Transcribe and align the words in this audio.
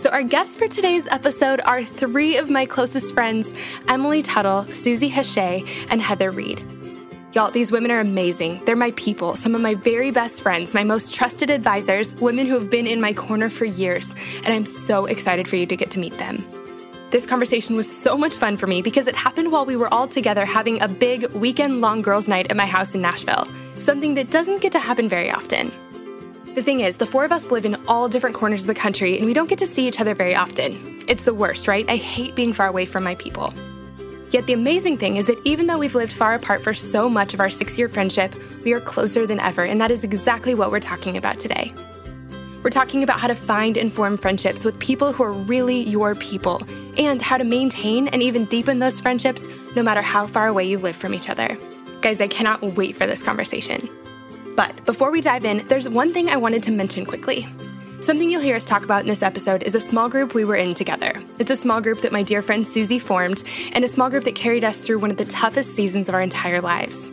So, 0.00 0.08
our 0.08 0.22
guests 0.22 0.56
for 0.56 0.66
today's 0.66 1.06
episode 1.08 1.60
are 1.66 1.82
three 1.82 2.38
of 2.38 2.48
my 2.48 2.64
closest 2.64 3.12
friends 3.12 3.52
Emily 3.86 4.22
Tuttle, 4.22 4.64
Suzy 4.72 5.10
Hachey, 5.10 5.68
and 5.90 6.00
Heather 6.00 6.30
Reed. 6.30 6.64
Y'all, 7.34 7.50
these 7.50 7.70
women 7.70 7.90
are 7.90 8.00
amazing. 8.00 8.64
They're 8.64 8.76
my 8.76 8.92
people, 8.92 9.36
some 9.36 9.54
of 9.54 9.60
my 9.60 9.74
very 9.74 10.10
best 10.10 10.40
friends, 10.40 10.72
my 10.72 10.84
most 10.84 11.14
trusted 11.14 11.50
advisors, 11.50 12.16
women 12.16 12.46
who 12.46 12.54
have 12.54 12.70
been 12.70 12.86
in 12.86 12.98
my 12.98 13.12
corner 13.12 13.50
for 13.50 13.66
years, 13.66 14.14
and 14.42 14.54
I'm 14.54 14.64
so 14.64 15.04
excited 15.04 15.46
for 15.46 15.56
you 15.56 15.66
to 15.66 15.76
get 15.76 15.90
to 15.90 15.98
meet 15.98 16.16
them. 16.16 16.46
This 17.10 17.26
conversation 17.26 17.76
was 17.76 17.94
so 17.94 18.16
much 18.16 18.36
fun 18.36 18.56
for 18.56 18.66
me 18.66 18.80
because 18.80 19.06
it 19.06 19.14
happened 19.14 19.52
while 19.52 19.66
we 19.66 19.76
were 19.76 19.92
all 19.92 20.08
together 20.08 20.46
having 20.46 20.80
a 20.80 20.88
big 20.88 21.30
weekend 21.34 21.82
long 21.82 22.00
girls' 22.00 22.26
night 22.26 22.50
at 22.50 22.56
my 22.56 22.64
house 22.64 22.94
in 22.94 23.02
Nashville, 23.02 23.46
something 23.76 24.14
that 24.14 24.30
doesn't 24.30 24.62
get 24.62 24.72
to 24.72 24.78
happen 24.78 25.10
very 25.10 25.30
often. 25.30 25.70
The 26.54 26.64
thing 26.64 26.80
is, 26.80 26.96
the 26.96 27.06
four 27.06 27.24
of 27.24 27.30
us 27.30 27.52
live 27.52 27.64
in 27.64 27.76
all 27.86 28.08
different 28.08 28.34
corners 28.34 28.62
of 28.62 28.66
the 28.66 28.74
country 28.74 29.16
and 29.16 29.24
we 29.24 29.32
don't 29.32 29.48
get 29.48 29.60
to 29.60 29.68
see 29.68 29.86
each 29.86 30.00
other 30.00 30.16
very 30.16 30.34
often. 30.34 31.00
It's 31.06 31.24
the 31.24 31.32
worst, 31.32 31.68
right? 31.68 31.88
I 31.88 31.94
hate 31.94 32.34
being 32.34 32.52
far 32.52 32.66
away 32.66 32.86
from 32.86 33.04
my 33.04 33.14
people. 33.14 33.54
Yet 34.32 34.48
the 34.48 34.52
amazing 34.52 34.98
thing 34.98 35.16
is 35.16 35.26
that 35.26 35.38
even 35.44 35.68
though 35.68 35.78
we've 35.78 35.94
lived 35.94 36.12
far 36.12 36.34
apart 36.34 36.64
for 36.64 36.74
so 36.74 37.08
much 37.08 37.34
of 37.34 37.40
our 37.40 37.50
six 37.50 37.78
year 37.78 37.88
friendship, 37.88 38.34
we 38.64 38.72
are 38.72 38.80
closer 38.80 39.26
than 39.26 39.38
ever, 39.38 39.64
and 39.64 39.80
that 39.80 39.92
is 39.92 40.02
exactly 40.02 40.54
what 40.54 40.72
we're 40.72 40.80
talking 40.80 41.16
about 41.16 41.38
today. 41.38 41.72
We're 42.64 42.70
talking 42.70 43.04
about 43.04 43.20
how 43.20 43.28
to 43.28 43.34
find 43.36 43.76
and 43.76 43.92
form 43.92 44.16
friendships 44.16 44.64
with 44.64 44.78
people 44.80 45.12
who 45.12 45.22
are 45.22 45.32
really 45.32 45.80
your 45.80 46.16
people, 46.16 46.60
and 46.98 47.22
how 47.22 47.38
to 47.38 47.44
maintain 47.44 48.08
and 48.08 48.22
even 48.22 48.44
deepen 48.44 48.80
those 48.80 49.00
friendships 49.00 49.48
no 49.76 49.82
matter 49.82 50.02
how 50.02 50.26
far 50.26 50.48
away 50.48 50.64
you 50.64 50.78
live 50.78 50.96
from 50.96 51.14
each 51.14 51.28
other. 51.28 51.56
Guys, 52.00 52.20
I 52.20 52.26
cannot 52.26 52.62
wait 52.62 52.96
for 52.96 53.06
this 53.06 53.22
conversation. 53.22 53.88
But 54.56 54.84
before 54.84 55.10
we 55.10 55.20
dive 55.20 55.44
in, 55.44 55.66
there's 55.68 55.88
one 55.88 56.12
thing 56.12 56.28
I 56.28 56.36
wanted 56.36 56.62
to 56.64 56.72
mention 56.72 57.06
quickly. 57.06 57.46
Something 58.00 58.30
you'll 58.30 58.40
hear 58.40 58.56
us 58.56 58.64
talk 58.64 58.82
about 58.82 59.02
in 59.02 59.08
this 59.08 59.22
episode 59.22 59.62
is 59.62 59.74
a 59.74 59.80
small 59.80 60.08
group 60.08 60.32
we 60.32 60.46
were 60.46 60.56
in 60.56 60.72
together. 60.72 61.12
It's 61.38 61.50
a 61.50 61.56
small 61.56 61.82
group 61.82 62.00
that 62.00 62.12
my 62.12 62.22
dear 62.22 62.40
friend 62.40 62.66
Suzy 62.66 62.98
formed, 62.98 63.44
and 63.72 63.84
a 63.84 63.88
small 63.88 64.08
group 64.08 64.24
that 64.24 64.34
carried 64.34 64.64
us 64.64 64.78
through 64.78 65.00
one 65.00 65.10
of 65.10 65.18
the 65.18 65.26
toughest 65.26 65.74
seasons 65.74 66.08
of 66.08 66.14
our 66.14 66.22
entire 66.22 66.62
lives. 66.62 67.10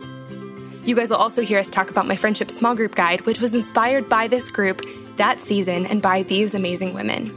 You 0.84 0.96
guys 0.96 1.10
will 1.10 1.18
also 1.18 1.42
hear 1.42 1.58
us 1.58 1.68
talk 1.68 1.90
about 1.90 2.06
my 2.06 2.16
friendship 2.16 2.50
small 2.50 2.74
group 2.74 2.94
guide, 2.94 3.20
which 3.26 3.38
was 3.38 3.54
inspired 3.54 4.08
by 4.08 4.28
this 4.28 4.48
group, 4.48 4.82
that 5.18 5.38
season, 5.40 5.84
and 5.84 6.00
by 6.00 6.22
these 6.22 6.54
amazing 6.54 6.94
women. 6.94 7.30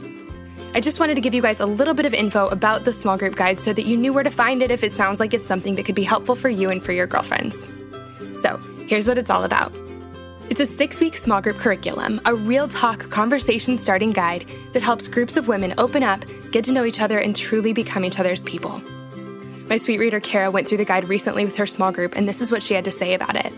I 0.74 0.80
just 0.80 0.98
wanted 0.98 1.16
to 1.16 1.20
give 1.20 1.34
you 1.34 1.42
guys 1.42 1.60
a 1.60 1.66
little 1.66 1.92
bit 1.92 2.06
of 2.06 2.14
info 2.14 2.48
about 2.48 2.86
the 2.86 2.94
small 2.94 3.18
group 3.18 3.34
guide 3.36 3.60
so 3.60 3.74
that 3.74 3.84
you 3.84 3.98
knew 3.98 4.14
where 4.14 4.24
to 4.24 4.30
find 4.30 4.62
it 4.62 4.70
if 4.70 4.82
it 4.82 4.94
sounds 4.94 5.20
like 5.20 5.34
it's 5.34 5.46
something 5.46 5.74
that 5.74 5.84
could 5.84 5.94
be 5.94 6.02
helpful 6.02 6.34
for 6.34 6.48
you 6.48 6.70
and 6.70 6.82
for 6.82 6.92
your 6.92 7.06
girlfriends. 7.06 7.68
So, 8.32 8.56
here's 8.88 9.06
what 9.06 9.18
it's 9.18 9.28
all 9.28 9.44
about. 9.44 9.70
It's 10.50 10.60
a 10.60 10.66
six 10.66 11.00
week 11.00 11.16
small 11.16 11.40
group 11.40 11.56
curriculum, 11.56 12.20
a 12.26 12.34
real 12.34 12.68
talk 12.68 13.08
conversation 13.10 13.78
starting 13.78 14.12
guide 14.12 14.46
that 14.72 14.82
helps 14.82 15.08
groups 15.08 15.36
of 15.36 15.48
women 15.48 15.72
open 15.78 16.02
up, 16.02 16.24
get 16.50 16.64
to 16.64 16.72
know 16.72 16.84
each 16.84 17.00
other, 17.00 17.18
and 17.18 17.34
truly 17.34 17.72
become 17.72 18.04
each 18.04 18.18
other's 18.18 18.42
people. 18.42 18.82
My 19.68 19.78
sweet 19.78 19.98
reader 19.98 20.20
Kara 20.20 20.50
went 20.50 20.68
through 20.68 20.78
the 20.78 20.84
guide 20.84 21.08
recently 21.08 21.44
with 21.44 21.56
her 21.56 21.66
small 21.66 21.92
group, 21.92 22.16
and 22.16 22.28
this 22.28 22.42
is 22.42 22.52
what 22.52 22.62
she 22.62 22.74
had 22.74 22.84
to 22.84 22.90
say 22.90 23.14
about 23.14 23.36
it. 23.36 23.52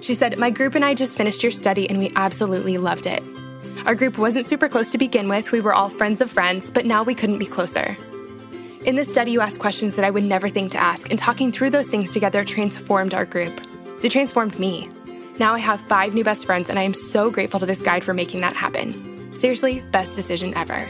She 0.00 0.12
said, 0.12 0.38
My 0.38 0.50
group 0.50 0.74
and 0.74 0.84
I 0.84 0.94
just 0.94 1.16
finished 1.16 1.42
your 1.42 1.52
study, 1.52 1.88
and 1.88 1.98
we 1.98 2.12
absolutely 2.14 2.76
loved 2.76 3.06
it. 3.06 3.22
Our 3.86 3.94
group 3.94 4.18
wasn't 4.18 4.44
super 4.44 4.68
close 4.68 4.92
to 4.92 4.98
begin 4.98 5.28
with, 5.28 5.52
we 5.52 5.60
were 5.60 5.72
all 5.72 5.88
friends 5.88 6.20
of 6.20 6.30
friends, 6.30 6.70
but 6.70 6.84
now 6.84 7.04
we 7.04 7.14
couldn't 7.14 7.38
be 7.38 7.46
closer. 7.46 7.96
In 8.84 8.96
this 8.96 9.08
study, 9.08 9.30
you 9.30 9.40
asked 9.40 9.60
questions 9.60 9.96
that 9.96 10.04
I 10.04 10.10
would 10.10 10.24
never 10.24 10.48
think 10.48 10.72
to 10.72 10.78
ask, 10.78 11.08
and 11.10 11.18
talking 11.18 11.52
through 11.52 11.70
those 11.70 11.88
things 11.88 12.12
together 12.12 12.44
transformed 12.44 13.14
our 13.14 13.24
group. 13.24 13.58
They 14.02 14.08
transformed 14.08 14.58
me. 14.58 14.90
Now 15.38 15.54
I 15.54 15.60
have 15.60 15.80
five 15.80 16.14
new 16.14 16.24
best 16.24 16.46
friends, 16.46 16.68
and 16.68 16.78
I 16.78 16.82
am 16.82 16.94
so 16.94 17.30
grateful 17.30 17.60
to 17.60 17.66
this 17.66 17.80
guide 17.80 18.02
for 18.02 18.12
making 18.12 18.40
that 18.40 18.56
happen. 18.56 19.32
Seriously, 19.34 19.82
best 19.92 20.16
decision 20.16 20.52
ever. 20.56 20.88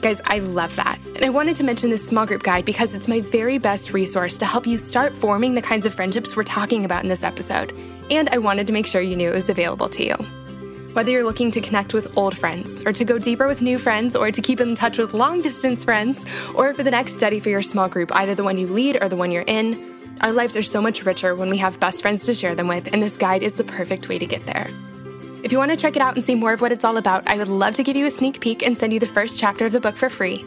Guys, 0.00 0.22
I 0.24 0.38
love 0.38 0.74
that. 0.76 0.98
And 1.14 1.22
I 1.22 1.28
wanted 1.28 1.56
to 1.56 1.64
mention 1.64 1.90
this 1.90 2.06
small 2.06 2.24
group 2.24 2.42
guide 2.42 2.64
because 2.64 2.94
it's 2.94 3.08
my 3.08 3.20
very 3.20 3.58
best 3.58 3.92
resource 3.92 4.38
to 4.38 4.46
help 4.46 4.66
you 4.66 4.78
start 4.78 5.14
forming 5.14 5.54
the 5.54 5.62
kinds 5.62 5.84
of 5.84 5.92
friendships 5.92 6.34
we're 6.34 6.44
talking 6.44 6.86
about 6.86 7.02
in 7.02 7.10
this 7.10 7.22
episode. 7.22 7.76
And 8.10 8.30
I 8.30 8.38
wanted 8.38 8.66
to 8.68 8.72
make 8.72 8.86
sure 8.86 9.02
you 9.02 9.16
knew 9.16 9.28
it 9.28 9.34
was 9.34 9.50
available 9.50 9.90
to 9.90 10.04
you. 10.04 10.14
Whether 10.94 11.10
you're 11.10 11.24
looking 11.24 11.50
to 11.50 11.60
connect 11.60 11.92
with 11.92 12.16
old 12.16 12.36
friends, 12.38 12.80
or 12.86 12.92
to 12.92 13.04
go 13.04 13.18
deeper 13.18 13.46
with 13.46 13.60
new 13.60 13.78
friends, 13.78 14.16
or 14.16 14.30
to 14.30 14.40
keep 14.40 14.60
in 14.60 14.74
touch 14.74 14.96
with 14.96 15.12
long 15.12 15.42
distance 15.42 15.84
friends, 15.84 16.24
or 16.54 16.72
for 16.72 16.82
the 16.82 16.90
next 16.90 17.14
study 17.14 17.40
for 17.40 17.50
your 17.50 17.62
small 17.62 17.88
group, 17.88 18.14
either 18.14 18.34
the 18.34 18.44
one 18.44 18.56
you 18.56 18.66
lead 18.66 19.02
or 19.02 19.08
the 19.08 19.16
one 19.16 19.30
you're 19.30 19.44
in, 19.46 19.93
our 20.20 20.32
lives 20.32 20.56
are 20.56 20.62
so 20.62 20.80
much 20.80 21.04
richer 21.04 21.34
when 21.34 21.50
we 21.50 21.58
have 21.58 21.80
best 21.80 22.02
friends 22.02 22.24
to 22.24 22.34
share 22.34 22.54
them 22.54 22.68
with, 22.68 22.92
and 22.92 23.02
this 23.02 23.16
guide 23.16 23.42
is 23.42 23.56
the 23.56 23.64
perfect 23.64 24.08
way 24.08 24.18
to 24.18 24.26
get 24.26 24.46
there. 24.46 24.70
If 25.42 25.52
you 25.52 25.58
want 25.58 25.70
to 25.70 25.76
check 25.76 25.96
it 25.96 26.02
out 26.02 26.14
and 26.14 26.24
see 26.24 26.34
more 26.34 26.54
of 26.54 26.60
what 26.60 26.72
it's 26.72 26.84
all 26.84 26.96
about, 26.96 27.28
I 27.28 27.36
would 27.36 27.48
love 27.48 27.74
to 27.74 27.82
give 27.82 27.96
you 27.96 28.06
a 28.06 28.10
sneak 28.10 28.40
peek 28.40 28.66
and 28.66 28.76
send 28.76 28.92
you 28.92 29.00
the 29.00 29.06
first 29.06 29.38
chapter 29.38 29.66
of 29.66 29.72
the 29.72 29.80
book 29.80 29.96
for 29.96 30.08
free. 30.08 30.44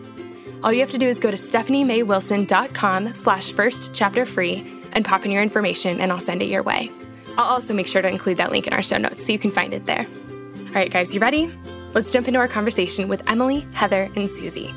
All 0.63 0.73
you 0.73 0.79
have 0.79 0.89
to 0.89 0.97
do 0.97 1.07
is 1.07 1.19
go 1.19 1.29
to 1.29 1.37
stephaniemaywilson.com 1.37 3.13
slash 3.13 3.51
first 3.51 3.93
chapter 3.93 4.25
free 4.25 4.65
and 4.93 5.05
pop 5.05 5.23
in 5.23 5.31
your 5.31 5.43
information 5.43 6.01
and 6.01 6.11
I'll 6.11 6.19
send 6.19 6.41
it 6.41 6.45
your 6.45 6.63
way. 6.63 6.89
I'll 7.37 7.45
also 7.45 7.75
make 7.75 7.87
sure 7.87 8.01
to 8.01 8.09
include 8.09 8.37
that 8.37 8.51
link 8.51 8.65
in 8.65 8.73
our 8.73 8.81
show 8.81 8.97
notes 8.97 9.23
so 9.23 9.31
you 9.31 9.37
can 9.37 9.51
find 9.51 9.73
it 9.73 9.85
there. 9.85 10.07
All 10.67 10.73
right, 10.73 10.91
guys, 10.91 11.13
you 11.13 11.21
ready? 11.21 11.51
Let's 11.93 12.11
jump 12.11 12.27
into 12.27 12.39
our 12.39 12.47
conversation 12.47 13.07
with 13.07 13.29
Emily, 13.29 13.67
Heather, 13.73 14.09
and 14.15 14.29
Suzy. 14.29 14.73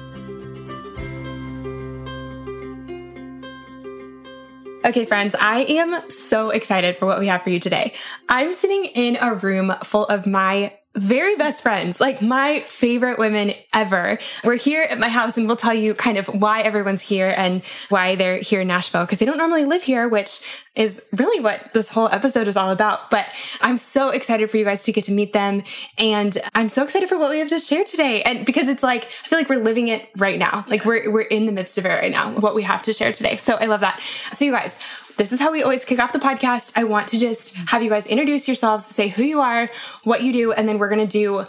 Okay, 4.82 5.04
friends, 5.04 5.36
I 5.38 5.64
am 5.64 6.08
so 6.08 6.48
excited 6.48 6.96
for 6.96 7.04
what 7.04 7.18
we 7.18 7.26
have 7.26 7.42
for 7.42 7.50
you 7.50 7.60
today. 7.60 7.92
I'm 8.30 8.54
sitting 8.54 8.86
in 8.86 9.18
a 9.20 9.34
room 9.34 9.74
full 9.84 10.06
of 10.06 10.26
my 10.26 10.72
very 10.96 11.36
best 11.36 11.62
friends, 11.62 12.00
like 12.00 12.20
my 12.20 12.60
favorite 12.60 13.18
women 13.18 13.52
ever. 13.72 14.18
We're 14.42 14.56
here 14.56 14.82
at 14.82 14.98
my 14.98 15.08
house 15.08 15.36
and 15.38 15.46
we'll 15.46 15.56
tell 15.56 15.72
you 15.72 15.94
kind 15.94 16.18
of 16.18 16.26
why 16.26 16.62
everyone's 16.62 17.00
here 17.00 17.32
and 17.36 17.62
why 17.90 18.16
they're 18.16 18.38
here 18.38 18.62
in 18.62 18.68
Nashville 18.68 19.04
because 19.04 19.18
they 19.18 19.24
don't 19.24 19.38
normally 19.38 19.64
live 19.64 19.84
here, 19.84 20.08
which 20.08 20.44
is 20.74 21.04
really 21.12 21.40
what 21.42 21.72
this 21.74 21.90
whole 21.90 22.08
episode 22.08 22.48
is 22.48 22.56
all 22.56 22.70
about. 22.70 23.08
But 23.08 23.26
I'm 23.60 23.76
so 23.76 24.08
excited 24.08 24.50
for 24.50 24.56
you 24.56 24.64
guys 24.64 24.82
to 24.84 24.92
get 24.92 25.04
to 25.04 25.12
meet 25.12 25.32
them. 25.32 25.62
And 25.96 26.36
I'm 26.54 26.68
so 26.68 26.82
excited 26.82 27.08
for 27.08 27.18
what 27.18 27.30
we 27.30 27.38
have 27.38 27.48
to 27.48 27.60
share 27.60 27.84
today. 27.84 28.22
And 28.22 28.44
because 28.44 28.68
it's 28.68 28.82
like, 28.82 29.04
I 29.04 29.28
feel 29.28 29.38
like 29.38 29.48
we're 29.48 29.62
living 29.62 29.88
it 29.88 30.08
right 30.16 30.38
now. 30.38 30.64
Like 30.66 30.84
we're, 30.84 31.10
we're 31.10 31.20
in 31.22 31.46
the 31.46 31.52
midst 31.52 31.78
of 31.78 31.86
it 31.86 31.88
right 31.88 32.10
now, 32.10 32.32
what 32.32 32.54
we 32.56 32.62
have 32.62 32.82
to 32.82 32.92
share 32.92 33.12
today. 33.12 33.36
So 33.36 33.54
I 33.54 33.66
love 33.66 33.80
that. 33.80 34.00
So 34.32 34.44
you 34.44 34.52
guys, 34.52 34.78
this 35.20 35.32
is 35.32 35.38
how 35.38 35.52
we 35.52 35.62
always 35.62 35.84
kick 35.84 35.98
off 35.98 36.14
the 36.14 36.18
podcast. 36.18 36.72
I 36.76 36.84
want 36.84 37.08
to 37.08 37.18
just 37.18 37.54
have 37.54 37.82
you 37.82 37.90
guys 37.90 38.06
introduce 38.06 38.48
yourselves, 38.48 38.86
say 38.86 39.08
who 39.08 39.22
you 39.22 39.38
are, 39.40 39.68
what 40.02 40.22
you 40.22 40.32
do, 40.32 40.52
and 40.52 40.66
then 40.66 40.78
we're 40.78 40.88
going 40.88 41.06
to 41.06 41.06
do 41.06 41.44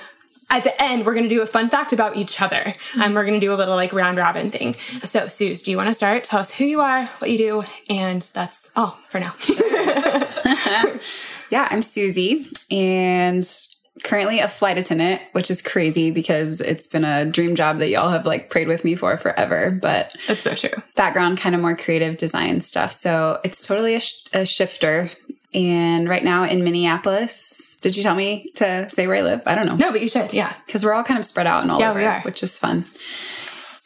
at 0.49 0.65
the 0.65 0.83
end, 0.83 1.05
we're 1.05 1.13
going 1.13 1.23
to 1.23 1.33
do 1.33 1.41
a 1.41 1.45
fun 1.45 1.69
fact 1.69 1.93
about 1.93 2.17
each 2.17 2.41
other. 2.41 2.75
And 2.99 3.15
we're 3.15 3.23
going 3.23 3.39
to 3.39 3.45
do 3.45 3.53
a 3.53 3.55
little 3.55 3.75
like 3.75 3.93
round 3.93 4.17
robin 4.17 4.51
thing. 4.51 4.73
So, 5.05 5.29
Suze, 5.29 5.61
do 5.61 5.71
you 5.71 5.77
want 5.77 5.87
to 5.87 5.93
start? 5.93 6.25
Tell 6.25 6.41
us 6.41 6.51
who 6.51 6.65
you 6.65 6.81
are, 6.81 7.05
what 7.19 7.29
you 7.29 7.37
do, 7.37 7.63
and 7.89 8.21
that's 8.21 8.69
all 8.75 8.99
for 9.07 9.21
now. 9.21 9.33
yeah, 11.49 11.69
I'm 11.71 11.81
Suzy, 11.81 12.47
and 12.69 13.49
currently 14.03 14.39
a 14.39 14.47
flight 14.47 14.77
attendant, 14.77 15.21
which 15.33 15.51
is 15.51 15.61
crazy 15.61 16.11
because 16.11 16.61
it's 16.61 16.87
been 16.87 17.03
a 17.03 17.25
dream 17.25 17.55
job 17.55 17.79
that 17.79 17.89
y'all 17.89 18.09
have 18.09 18.25
like 18.25 18.49
prayed 18.49 18.67
with 18.67 18.83
me 18.83 18.95
for 18.95 19.15
forever. 19.17 19.77
But 19.81 20.15
that's 20.27 20.41
so 20.41 20.55
true. 20.55 20.81
Background 20.95 21.37
kind 21.37 21.55
of 21.55 21.61
more 21.61 21.75
creative 21.75 22.17
design 22.17 22.61
stuff. 22.61 22.91
So 22.91 23.39
it's 23.43 23.65
totally 23.65 23.95
a, 23.95 23.99
sh- 23.99 24.27
a 24.33 24.45
shifter. 24.45 25.09
And 25.53 26.07
right 26.07 26.23
now 26.23 26.45
in 26.45 26.63
Minneapolis, 26.63 27.77
did 27.81 27.97
you 27.97 28.03
tell 28.03 28.15
me 28.15 28.51
to 28.55 28.89
say 28.89 29.07
where 29.07 29.17
I 29.17 29.21
live? 29.21 29.41
I 29.45 29.55
don't 29.55 29.65
know. 29.65 29.75
No, 29.75 29.91
but 29.91 30.01
you 30.01 30.07
should. 30.07 30.33
Yeah. 30.33 30.53
Because 30.65 30.85
we're 30.85 30.93
all 30.93 31.03
kind 31.03 31.19
of 31.19 31.25
spread 31.25 31.47
out 31.47 31.63
and 31.63 31.71
all 31.71 31.79
yeah, 31.79 31.89
over, 31.89 31.99
we 31.99 32.05
are. 32.05 32.21
which 32.21 32.43
is 32.43 32.57
fun. 32.57 32.85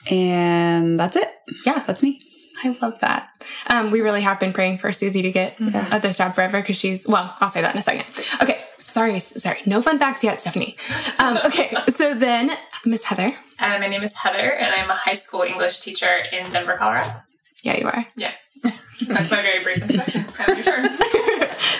And 0.09 0.99
that's 0.99 1.15
it. 1.15 1.27
Yeah. 1.65 1.83
That's 1.87 2.03
me. 2.03 2.21
I 2.63 2.77
love 2.81 2.99
that. 2.99 3.29
Um, 3.67 3.91
we 3.91 4.01
really 4.01 4.21
have 4.21 4.39
been 4.39 4.53
praying 4.53 4.77
for 4.77 4.91
Suzy 4.91 5.21
to 5.23 5.31
get 5.31 5.59
yeah. 5.59 5.97
this 5.97 6.17
job 6.17 6.35
forever 6.35 6.61
because 6.61 6.77
she's, 6.77 7.07
well, 7.07 7.35
I'll 7.39 7.49
say 7.49 7.61
that 7.61 7.73
in 7.73 7.79
a 7.79 7.81
second. 7.81 8.05
Okay. 8.41 8.59
Sorry, 8.95 9.19
sorry. 9.19 9.59
No 9.65 9.81
fun 9.81 9.99
facts 9.99 10.23
yet, 10.23 10.39
Stephanie. 10.39 10.77
Um, 11.19 11.37
okay. 11.45 11.75
So 11.89 12.13
then, 12.13 12.49
Miss 12.85 13.03
Heather. 13.03 13.35
Uh, 13.59 13.77
my 13.77 13.87
name 13.87 14.03
is 14.03 14.15
Heather, 14.15 14.53
and 14.53 14.73
I'm 14.73 14.89
a 14.89 14.95
high 14.95 15.15
school 15.15 15.41
English 15.41 15.79
teacher 15.79 16.23
in 16.31 16.49
Denver, 16.49 16.77
Colorado. 16.77 17.11
Yeah, 17.61 17.77
you 17.77 17.87
are. 17.87 18.07
Yeah. 18.15 18.31
That's 19.05 19.31
my 19.31 19.41
very 19.41 19.61
brief 19.65 19.81
introduction. 19.81 20.21
Have 20.21 20.47
your 20.47 20.63
turn. 20.63 20.87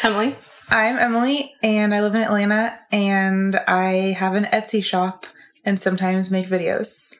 Emily. 0.03 0.35
I'm 0.69 0.97
Emily, 0.97 1.55
and 1.63 1.95
I 1.95 2.01
live 2.01 2.15
in 2.15 2.21
Atlanta, 2.21 2.77
and 2.91 3.55
I 3.65 4.13
have 4.19 4.35
an 4.35 4.43
Etsy 4.43 4.83
shop 4.83 5.25
and 5.63 5.79
sometimes 5.79 6.29
make 6.29 6.47
videos 6.47 7.15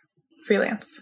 freelance. 0.45 1.01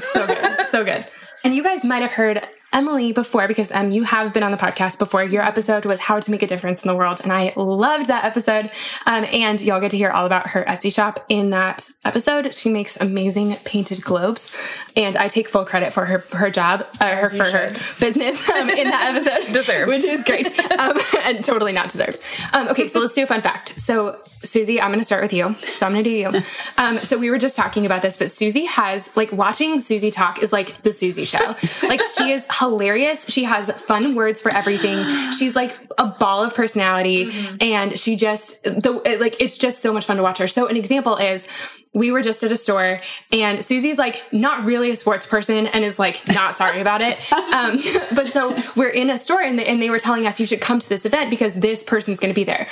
so 0.00 0.26
good. 0.26 0.66
So 0.66 0.84
good. 0.84 1.06
And 1.44 1.54
you 1.54 1.62
guys 1.62 1.84
might 1.84 2.02
have 2.02 2.10
heard 2.10 2.44
Emily 2.72 3.12
before 3.12 3.46
because 3.48 3.70
um, 3.72 3.90
you 3.90 4.04
have 4.04 4.32
been 4.32 4.42
on 4.42 4.50
the 4.50 4.56
podcast 4.56 4.98
before. 4.98 5.22
Your 5.22 5.42
episode 5.42 5.84
was 5.84 6.00
How 6.00 6.20
to 6.20 6.30
Make 6.30 6.42
a 6.42 6.46
Difference 6.46 6.82
in 6.84 6.88
the 6.88 6.94
World, 6.94 7.20
and 7.22 7.32
I 7.32 7.52
loved 7.56 8.06
that 8.06 8.24
episode. 8.24 8.70
Um, 9.06 9.24
and 9.32 9.60
y'all 9.60 9.80
get 9.80 9.90
to 9.90 9.96
hear 9.96 10.10
all 10.10 10.26
about 10.26 10.48
her 10.48 10.64
Etsy 10.64 10.92
shop 10.92 11.24
in 11.28 11.50
that 11.50 11.88
episode. 12.04 12.54
She 12.54 12.70
makes 12.70 13.00
amazing 13.00 13.56
painted 13.64 14.02
globes, 14.02 14.54
and 14.96 15.16
I 15.16 15.28
take 15.28 15.48
full 15.48 15.64
credit 15.64 15.92
for 15.92 16.06
her 16.06 16.18
her 16.32 16.50
job, 16.50 16.86
uh, 17.00 17.14
her 17.14 17.28
for 17.28 17.44
her 17.44 17.72
business 18.00 18.48
um, 18.48 18.70
in 18.70 18.88
that 18.88 19.14
episode. 19.14 19.52
Deserved. 19.52 19.90
which 19.90 20.04
is 20.04 20.24
great, 20.24 20.46
um, 20.78 20.98
and 21.24 21.44
totally 21.44 21.72
not 21.72 21.90
deserved. 21.90 22.20
Um, 22.54 22.68
okay, 22.68 22.88
so 22.88 23.00
let's 23.00 23.14
do 23.14 23.24
a 23.24 23.26
fun 23.26 23.42
fact. 23.42 23.78
So 23.78 24.18
Suzy, 24.44 24.80
I'm 24.80 24.88
going 24.88 24.98
to 24.98 25.04
start 25.04 25.22
with 25.22 25.32
you. 25.32 25.54
So 25.54 25.86
I'm 25.86 25.92
going 25.92 26.04
to 26.04 26.10
do 26.10 26.16
you. 26.16 26.42
Um, 26.76 26.98
so 26.98 27.18
we 27.18 27.30
were 27.30 27.38
just 27.38 27.56
talking 27.56 27.86
about 27.86 28.02
this, 28.02 28.16
but 28.16 28.30
Suzy 28.30 28.64
has 28.64 29.14
like 29.16 29.30
watching 29.32 29.80
Suzy 29.80 30.10
talk 30.10 30.42
is 30.42 30.52
like 30.52 30.82
the 30.82 30.92
Suzy 30.92 31.24
show. 31.24 31.54
Like 31.86 32.00
she 32.16 32.30
is 32.30 32.46
hilarious. 32.62 33.28
She 33.28 33.44
has 33.44 33.70
fun 33.72 34.14
words 34.14 34.40
for 34.40 34.50
everything. 34.50 35.04
She's 35.38 35.56
like 35.56 35.76
a 35.98 36.06
ball 36.06 36.44
of 36.44 36.54
personality, 36.54 37.30
and 37.60 37.98
she 37.98 38.16
just 38.16 38.62
the 38.64 38.92
like 39.20 39.40
it's 39.40 39.58
just 39.58 39.82
so 39.82 39.92
much 39.92 40.06
fun 40.06 40.16
to 40.16 40.22
watch 40.22 40.38
her. 40.38 40.46
So 40.46 40.68
an 40.68 40.76
example 40.76 41.16
is 41.16 41.48
we 41.94 42.10
were 42.10 42.22
just 42.22 42.42
at 42.42 42.50
a 42.50 42.56
store 42.56 43.02
and 43.32 43.62
Suzy's 43.62 43.98
like 43.98 44.22
not 44.32 44.64
really 44.64 44.90
a 44.90 44.96
sports 44.96 45.26
person 45.26 45.66
and 45.66 45.84
is 45.84 45.98
like 45.98 46.26
not 46.26 46.56
sorry 46.56 46.80
about 46.80 47.02
it. 47.02 47.18
Um, 47.52 47.76
but 48.14 48.32
so 48.32 48.56
we're 48.76 48.88
in 48.88 49.10
a 49.10 49.18
store 49.18 49.42
and 49.42 49.58
they, 49.58 49.66
and 49.66 49.80
they 49.80 49.90
were 49.90 49.98
telling 49.98 50.26
us 50.26 50.40
you 50.40 50.46
should 50.46 50.62
come 50.62 50.78
to 50.78 50.88
this 50.88 51.04
event 51.04 51.28
because 51.28 51.54
this 51.54 51.84
person's 51.84 52.18
going 52.18 52.32
to 52.32 52.34
be 52.34 52.44
there. 52.44 52.66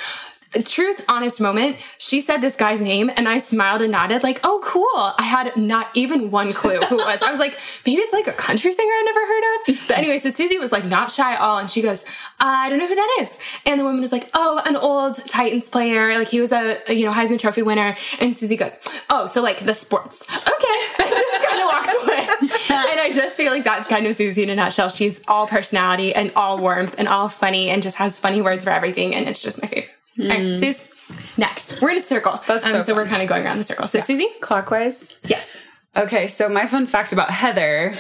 Truth, 0.65 1.05
honest 1.09 1.41
moment. 1.41 1.77
She 1.99 2.21
said 2.21 2.39
this 2.39 2.57
guy's 2.57 2.83
name, 2.83 3.09
and 3.17 3.29
I 3.29 3.39
smiled 3.39 3.83
and 3.83 3.93
nodded, 3.93 4.25
like, 4.25 4.41
"Oh, 4.43 4.61
cool." 4.65 4.89
I 5.17 5.23
had 5.23 5.57
not 5.57 5.89
even 5.95 6.33
one 6.33 6.53
clue 6.53 6.77
who 6.81 6.99
it 7.01 7.07
was. 7.07 7.23
I 7.23 7.31
was 7.31 7.39
like, 7.39 7.57
maybe 7.87 8.03
it's 8.03 8.13
like 8.13 8.27
a 8.27 8.33
country 8.33 8.73
singer 8.73 8.93
I've 8.93 9.05
never 9.05 9.21
heard 9.21 9.45
of. 9.45 9.87
But 9.87 9.99
anyway, 9.99 10.19
so 10.19 10.31
Suzy 10.31 10.59
was 10.59 10.73
like 10.73 10.85
not 10.85 11.13
shy 11.13 11.35
at 11.35 11.41
all, 11.41 11.59
and 11.59 11.71
she 11.71 11.83
goes, 11.83 12.05
"I 12.41 12.69
don't 12.69 12.81
know 12.81 12.89
who 12.89 12.97
that 12.97 13.19
is." 13.21 13.39
And 13.65 13.79
the 13.79 13.85
woman 13.85 14.01
was 14.01 14.11
like, 14.11 14.29
"Oh, 14.35 14.61
an 14.67 14.75
old 14.75 15.25
Titans 15.27 15.69
player. 15.69 16.13
Like 16.19 16.29
he 16.29 16.41
was 16.41 16.53
a, 16.53 16.79
a, 16.91 16.95
you 16.95 17.05
know 17.05 17.13
Heisman 17.13 17.39
Trophy 17.39 17.63
winner." 17.63 17.95
And 18.21 18.37
Suzy 18.37 18.57
goes, 18.57 18.77
"Oh, 19.09 19.27
so 19.27 19.43
like 19.43 19.61
the 19.61 19.75
sports." 19.75 20.27
Okay, 20.29 20.79
and 21.05 21.11
just 21.11 21.47
kind 21.47 21.61
of 21.61 21.67
walks 21.73 21.95
away. 22.03 22.91
and 22.91 23.01
I 23.01 23.11
just 23.13 23.37
feel 23.37 23.53
like 23.53 23.63
that's 23.63 23.87
kind 23.87 24.05
of 24.05 24.17
Suzy 24.17 24.43
in 24.43 24.51
a 24.51 24.57
nutshell. 24.57 24.89
She's 24.89 25.23
all 25.29 25.47
personality 25.47 26.13
and 26.13 26.33
all 26.35 26.59
warmth 26.59 26.97
and 26.99 27.07
all 27.07 27.29
funny 27.29 27.71
and 27.71 27.85
just 27.85 27.97
has 27.99 28.19
funny 28.19 28.43
words 28.43 28.65
for 28.65 28.71
everything, 28.71 29.15
and 29.15 29.29
it's 29.29 29.41
just 29.41 29.63
my 29.63 29.69
favorite. 29.69 29.95
All 30.25 30.31
right, 30.31 30.57
Suze, 30.57 30.91
next. 31.37 31.81
We're 31.81 31.91
in 31.91 31.97
a 31.97 32.01
circle. 32.01 32.41
That's 32.47 32.67
um, 32.67 32.73
so 32.73 32.83
so 32.83 32.95
we're 32.95 33.07
kind 33.07 33.23
of 33.23 33.29
going 33.29 33.45
around 33.45 33.59
the 33.59 33.65
circle. 33.65 33.87
So, 33.87 34.01
Suzy? 34.01 34.29
Clockwise. 34.41 35.17
Yes. 35.25 35.63
Okay, 35.97 36.29
so 36.29 36.49
my 36.49 36.67
fun 36.67 36.87
fact 36.87 37.13
about 37.13 37.31
Heather 37.31 37.93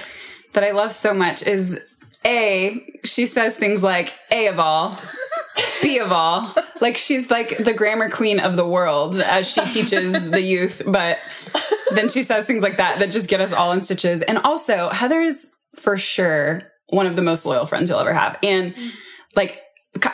that 0.52 0.64
I 0.64 0.70
love 0.70 0.92
so 0.92 1.12
much 1.12 1.46
is 1.46 1.80
A, 2.24 2.98
she 3.04 3.26
says 3.26 3.56
things 3.56 3.82
like 3.82 4.12
A 4.30 4.46
of 4.46 4.60
all, 4.60 4.98
B 5.82 5.98
of 5.98 6.12
all. 6.12 6.54
Like 6.80 6.96
she's 6.96 7.30
like 7.30 7.58
the 7.58 7.74
grammar 7.74 8.08
queen 8.10 8.40
of 8.40 8.56
the 8.56 8.66
world 8.66 9.16
as 9.16 9.48
she 9.50 9.60
teaches 9.66 10.12
the 10.30 10.40
youth, 10.40 10.82
but 10.86 11.18
then 11.94 12.08
she 12.08 12.22
says 12.22 12.46
things 12.46 12.62
like 12.62 12.76
that 12.76 12.98
that 13.00 13.10
just 13.10 13.28
get 13.28 13.40
us 13.40 13.52
all 13.52 13.72
in 13.72 13.82
stitches. 13.82 14.22
And 14.22 14.38
also, 14.38 14.88
Heather 14.90 15.20
is 15.20 15.52
for 15.76 15.98
sure 15.98 16.62
one 16.88 17.06
of 17.06 17.16
the 17.16 17.22
most 17.22 17.44
loyal 17.44 17.66
friends 17.66 17.90
you'll 17.90 18.00
ever 18.00 18.12
have. 18.12 18.38
And 18.42 18.74
like, 19.36 19.62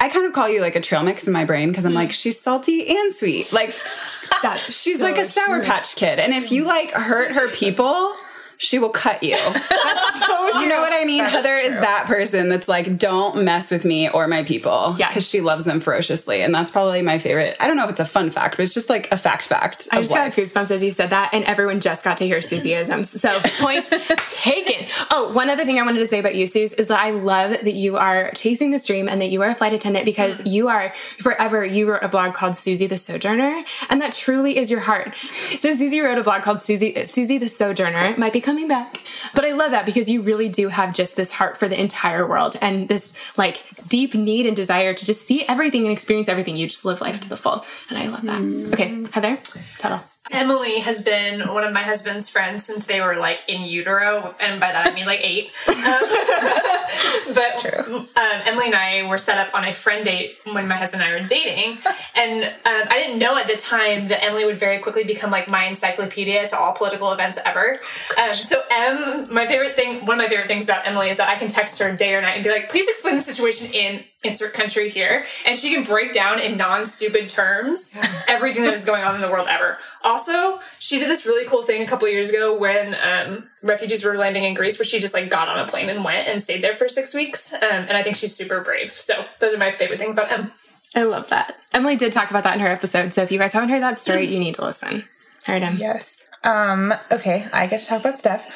I 0.01 0.09
kind 0.09 0.25
of 0.27 0.33
call 0.33 0.49
you 0.49 0.63
like 0.63 0.75
a 0.75 0.81
trail 0.81 1.03
mix 1.03 1.27
in 1.27 1.33
my 1.33 1.45
brain 1.45 1.69
because 1.69 1.85
I'm 1.85 1.93
like, 1.93 2.11
she's 2.11 2.41
salty 2.41 2.89
and 2.89 3.15
sweet. 3.15 3.53
Like, 3.53 3.69
That's 4.43 4.81
she's 4.81 5.01
like 5.01 5.19
a 5.19 5.25
sour 5.25 5.63
patch 5.63 5.97
kid. 5.97 6.19
And 6.19 6.33
if 6.33 6.51
you 6.51 6.65
like 6.65 6.91
hurt 6.93 7.33
her 7.33 7.51
people, 7.51 8.17
she 8.59 8.79
will 8.79 8.91
cut 8.91 9.23
you. 9.23 9.37
so 10.17 10.61
You 10.61 10.69
know 10.69 10.81
what 10.81 10.93
I 10.93 11.05
mean? 11.05 11.25
Heather 11.25 11.57
is 11.57 11.73
that 11.75 12.07
person 12.07 12.49
that's 12.49 12.69
like, 12.69 12.99
don't 12.99 13.45
mess 13.45 13.71
with 13.71 13.85
me 13.85 14.09
or 14.09 14.27
my 14.27 14.43
people. 14.45 14.95
Yes. 14.99 15.11
Because 15.11 15.29
she 15.29 15.41
loves 15.41 15.65
them 15.65 15.81
ferociously. 15.81 16.43
And 16.43 16.55
that's 16.55 16.71
probably 16.71 17.03
my 17.03 17.19
favorite. 17.19 17.57
I 17.61 17.67
don't 17.67 17.77
know 17.77 17.85
if 17.85 17.91
it's 17.91 18.01
a 18.01 18.05
fun 18.05 18.31
fact, 18.31 18.57
but 18.57 18.63
it's 18.63 18.75
just 18.75 18.89
like 18.89 19.11
a 19.13 19.17
fact 19.17 19.45
fact. 19.45 19.89
I 19.93 20.01
just 20.01 20.11
life. 20.11 20.37
got 20.37 20.43
goosebumps 20.43 20.71
as 20.71 20.83
you 20.83 20.91
said 20.91 21.11
that, 21.11 21.31
and 21.33 21.45
everyone 21.45 21.81
just 21.81 22.05
got 22.05 22.19
to 22.19 22.27
hear 22.27 22.39
Suzyisms. 22.39 23.07
So 23.07 23.41
point 23.59 23.85
taken. 24.31 24.87
Oh, 25.11 25.33
one 25.33 25.51
other 25.51 25.65
thing 25.65 25.79
I 25.79 25.83
wanted 25.83 26.01
to 26.01 26.07
say 26.07 26.19
about 26.19 26.35
you, 26.35 26.47
Suze, 26.47 26.73
is 26.75 26.89
that 26.89 27.01
I 27.01 27.11
love 27.11 27.51
that 27.51 27.75
you 27.75 27.97
are 27.97 28.31
chasing 28.35 28.71
this 28.71 28.85
dream 28.85 29.09
and 29.09 29.21
that 29.21 29.27
you 29.27 29.43
are 29.43 29.51
a 29.51 29.55
flight 29.55 29.73
attendant 29.73 30.05
because 30.05 30.45
you 30.47 30.69
are 30.69 30.93
forever. 31.19 31.65
You 31.65 31.91
wrote 31.91 32.03
a 32.03 32.09
blog 32.09 32.35
called 32.35 32.57
Suzy 32.57 32.87
the 32.87 32.99
Sojourner, 32.99 33.65
and 33.91 34.01
that 34.01 34.13
truly 34.13 34.57
is 34.57 34.71
your 34.71 34.81
heart. 34.81 35.15
So 35.31 35.75
Suzy 35.75 36.01
wrote 36.01 36.19
a 36.19 36.23
blog 36.23 36.43
called 36.43 36.63
Suzy 36.63 37.05
Suzy 37.05 37.39
the 37.39 37.49
Sojourner. 37.49 38.05
It 38.07 38.19
might 38.19 38.33
be 38.33 38.41
coming 38.47 38.69
back, 38.69 39.03
but 39.35 39.45
I 39.45 39.51
love 39.53 39.73
that 39.73 39.85
because 39.85 40.09
you 40.09 40.23
really 40.23 40.49
do 40.49 40.69
have 40.69 40.95
just 40.95 41.17
this 41.17 41.33
heart 41.33 41.57
for 41.57 41.67
the 41.67 41.79
entire 41.79 42.27
world 42.27 42.57
and 42.63 42.89
this 42.89 43.37
like 43.37 43.65
deep 43.89 44.15
need 44.15 44.47
and 44.47 44.55
desire 44.55 44.95
to 44.95 45.05
just 45.05 45.27
see 45.27 45.45
everything 45.49 45.83
and 45.83 45.93
experience 45.93 46.29
everything. 46.29 46.57
You 46.57 46.69
just 46.69 46.85
live 46.85 47.01
life 47.01 47.21
to 47.23 47.29
the 47.29 47.37
full, 47.37 47.65
and 47.91 47.99
I 47.99 48.07
love 48.07 48.23
that. 48.23 48.41
Mm. 48.41 48.73
Okay, 48.73 49.05
Heather, 49.13 49.37
Tuttle. 49.79 50.01
Emily 50.31 50.81
has 50.81 51.03
been 51.03 51.53
one 51.53 51.65
of 51.65 51.73
my 51.73 51.83
husband's 51.83 52.29
friends 52.29 52.65
since 52.65 52.85
they 52.85 53.01
were 53.01 53.17
like 53.17 53.45
in 53.49 53.63
utero, 53.63 54.35
and 54.41 54.61
by 54.61 54.73
that 54.73 54.87
I 54.87 54.95
mean 54.95 55.07
like 55.07 55.21
eight. 55.23 55.51
Um, 55.87 57.35
but 57.35 57.87
um, 57.89 58.09
Emily 58.45 58.67
and 58.67 58.75
I 58.75 59.07
were 59.09 59.19
set 59.19 59.39
up 59.39 59.55
on 59.55 59.65
a 59.65 59.73
friend 59.73 60.05
date 60.05 60.39
when 60.45 60.67
my 60.67 60.77
husband 60.77 61.03
and 61.03 61.13
I 61.13 61.21
were 61.21 61.27
dating, 61.27 61.79
and 62.15 62.45
um, 62.45 62.53
I 62.65 63.03
didn't 63.03 63.19
know 63.19 63.37
at 63.37 63.47
the 63.47 63.57
time 63.57 64.09
that 64.09 64.23
Emily 64.25 64.45
would 64.45 64.59
very 64.59 64.79
quickly 64.79 65.05
become 65.05 65.31
like 65.31 65.49
my 65.49 65.65
encyclopedia 65.65 66.47
to 66.49 66.57
all 66.59 66.73
political 66.73 67.13
events 67.13 67.39
ever. 67.45 67.81
Um, 68.21 68.35
so 68.35 68.63
Em, 68.71 69.33
my 69.33 69.47
favorite 69.47 69.77
thing, 69.77 70.07
one 70.07 70.19
of 70.19 70.23
my 70.25 70.29
favorite 70.29 70.49
things 70.49 70.65
about 70.65 70.87
Emily 70.87 71.09
is 71.11 71.17
that 71.19 71.29
I 71.29 71.37
can 71.37 71.49
text 71.49 71.81
her 71.81 71.95
day 71.95 72.15
or 72.15 72.21
night 72.21 72.37
and 72.37 72.45
be 72.45 72.51
like, 72.51 72.69
"Please 72.69 72.89
explain 72.89 73.15
the 73.15 73.21
situation 73.21 73.73
in 73.73 74.05
insert 74.27 74.55
country 74.55 74.89
here," 74.89 75.25
and 75.45 75.57
she 75.57 75.73
can 75.73 75.85
break 75.85 76.13
down 76.13 76.39
in 76.39 76.57
non-stupid 76.57 77.29
terms 77.29 77.97
everything 78.29 78.63
that 78.65 78.75
is 78.75 78.85
going 78.85 79.05
on 79.05 79.15
in 79.15 79.21
the 79.21 79.31
world 79.31 79.49
ever. 79.49 79.79
Also, 80.03 80.61
she 80.79 80.99
did 80.99 81.09
this 81.09 81.27
really 81.27 81.47
cool 81.47 81.63
thing 81.63 81.83
a 81.83 81.87
couple 81.87 82.09
years 82.09 82.31
ago 82.31 82.57
when 82.57 82.97
um, 83.03 83.49
refugees 83.63 84.05
were 84.05 84.17
landing 84.17 84.45
in 84.45 84.55
Greece, 84.55 84.79
where 84.79 84.87
she 84.87 85.01
just 85.01 85.15
like 85.15 85.31
got 85.31 85.49
on 85.49 85.59
a 85.59 85.67
plane 85.67 85.89
and 85.89 86.05
went 86.05 86.29
and 86.29 86.41
stayed 86.41 86.63
there 86.63 86.75
for 86.75 86.89
six 86.89 87.15
weeks. 87.15 87.53
Um, 87.53 87.63
and 87.63 87.97
I 87.97 88.03
think 88.03 88.17
she's 88.17 88.35
super 88.35 88.61
brave. 88.61 88.91
So 88.91 89.25
those 89.41 89.55
are 89.55 89.59
my 89.59 89.73
favorite 89.73 89.99
things 89.99 90.15
about 90.15 90.31
Em. 90.31 90.53
I 90.95 91.03
love 91.03 91.29
that. 91.29 91.57
Emily 91.75 91.97
did 91.97 92.13
talk 92.13 92.31
about 92.31 92.45
that 92.45 92.55
in 92.55 92.61
her 92.61 92.69
episode, 92.69 93.13
so 93.13 93.23
if 93.23 93.31
you 93.31 93.39
guys 93.39 93.53
haven't 93.53 93.69
heard 93.69 93.83
that 93.83 93.99
story, 93.99 94.27
you 94.27 94.39
need 94.39 94.55
to 94.55 94.65
listen. 94.65 95.05
Heard 95.45 95.63
him. 95.63 95.77
Yes. 95.79 96.31
Um, 96.43 96.95
okay, 97.13 97.47
I 97.53 97.67
get 97.67 97.81
to 97.81 97.87
talk 97.87 98.01
about 98.01 98.19
Steph. 98.19 98.47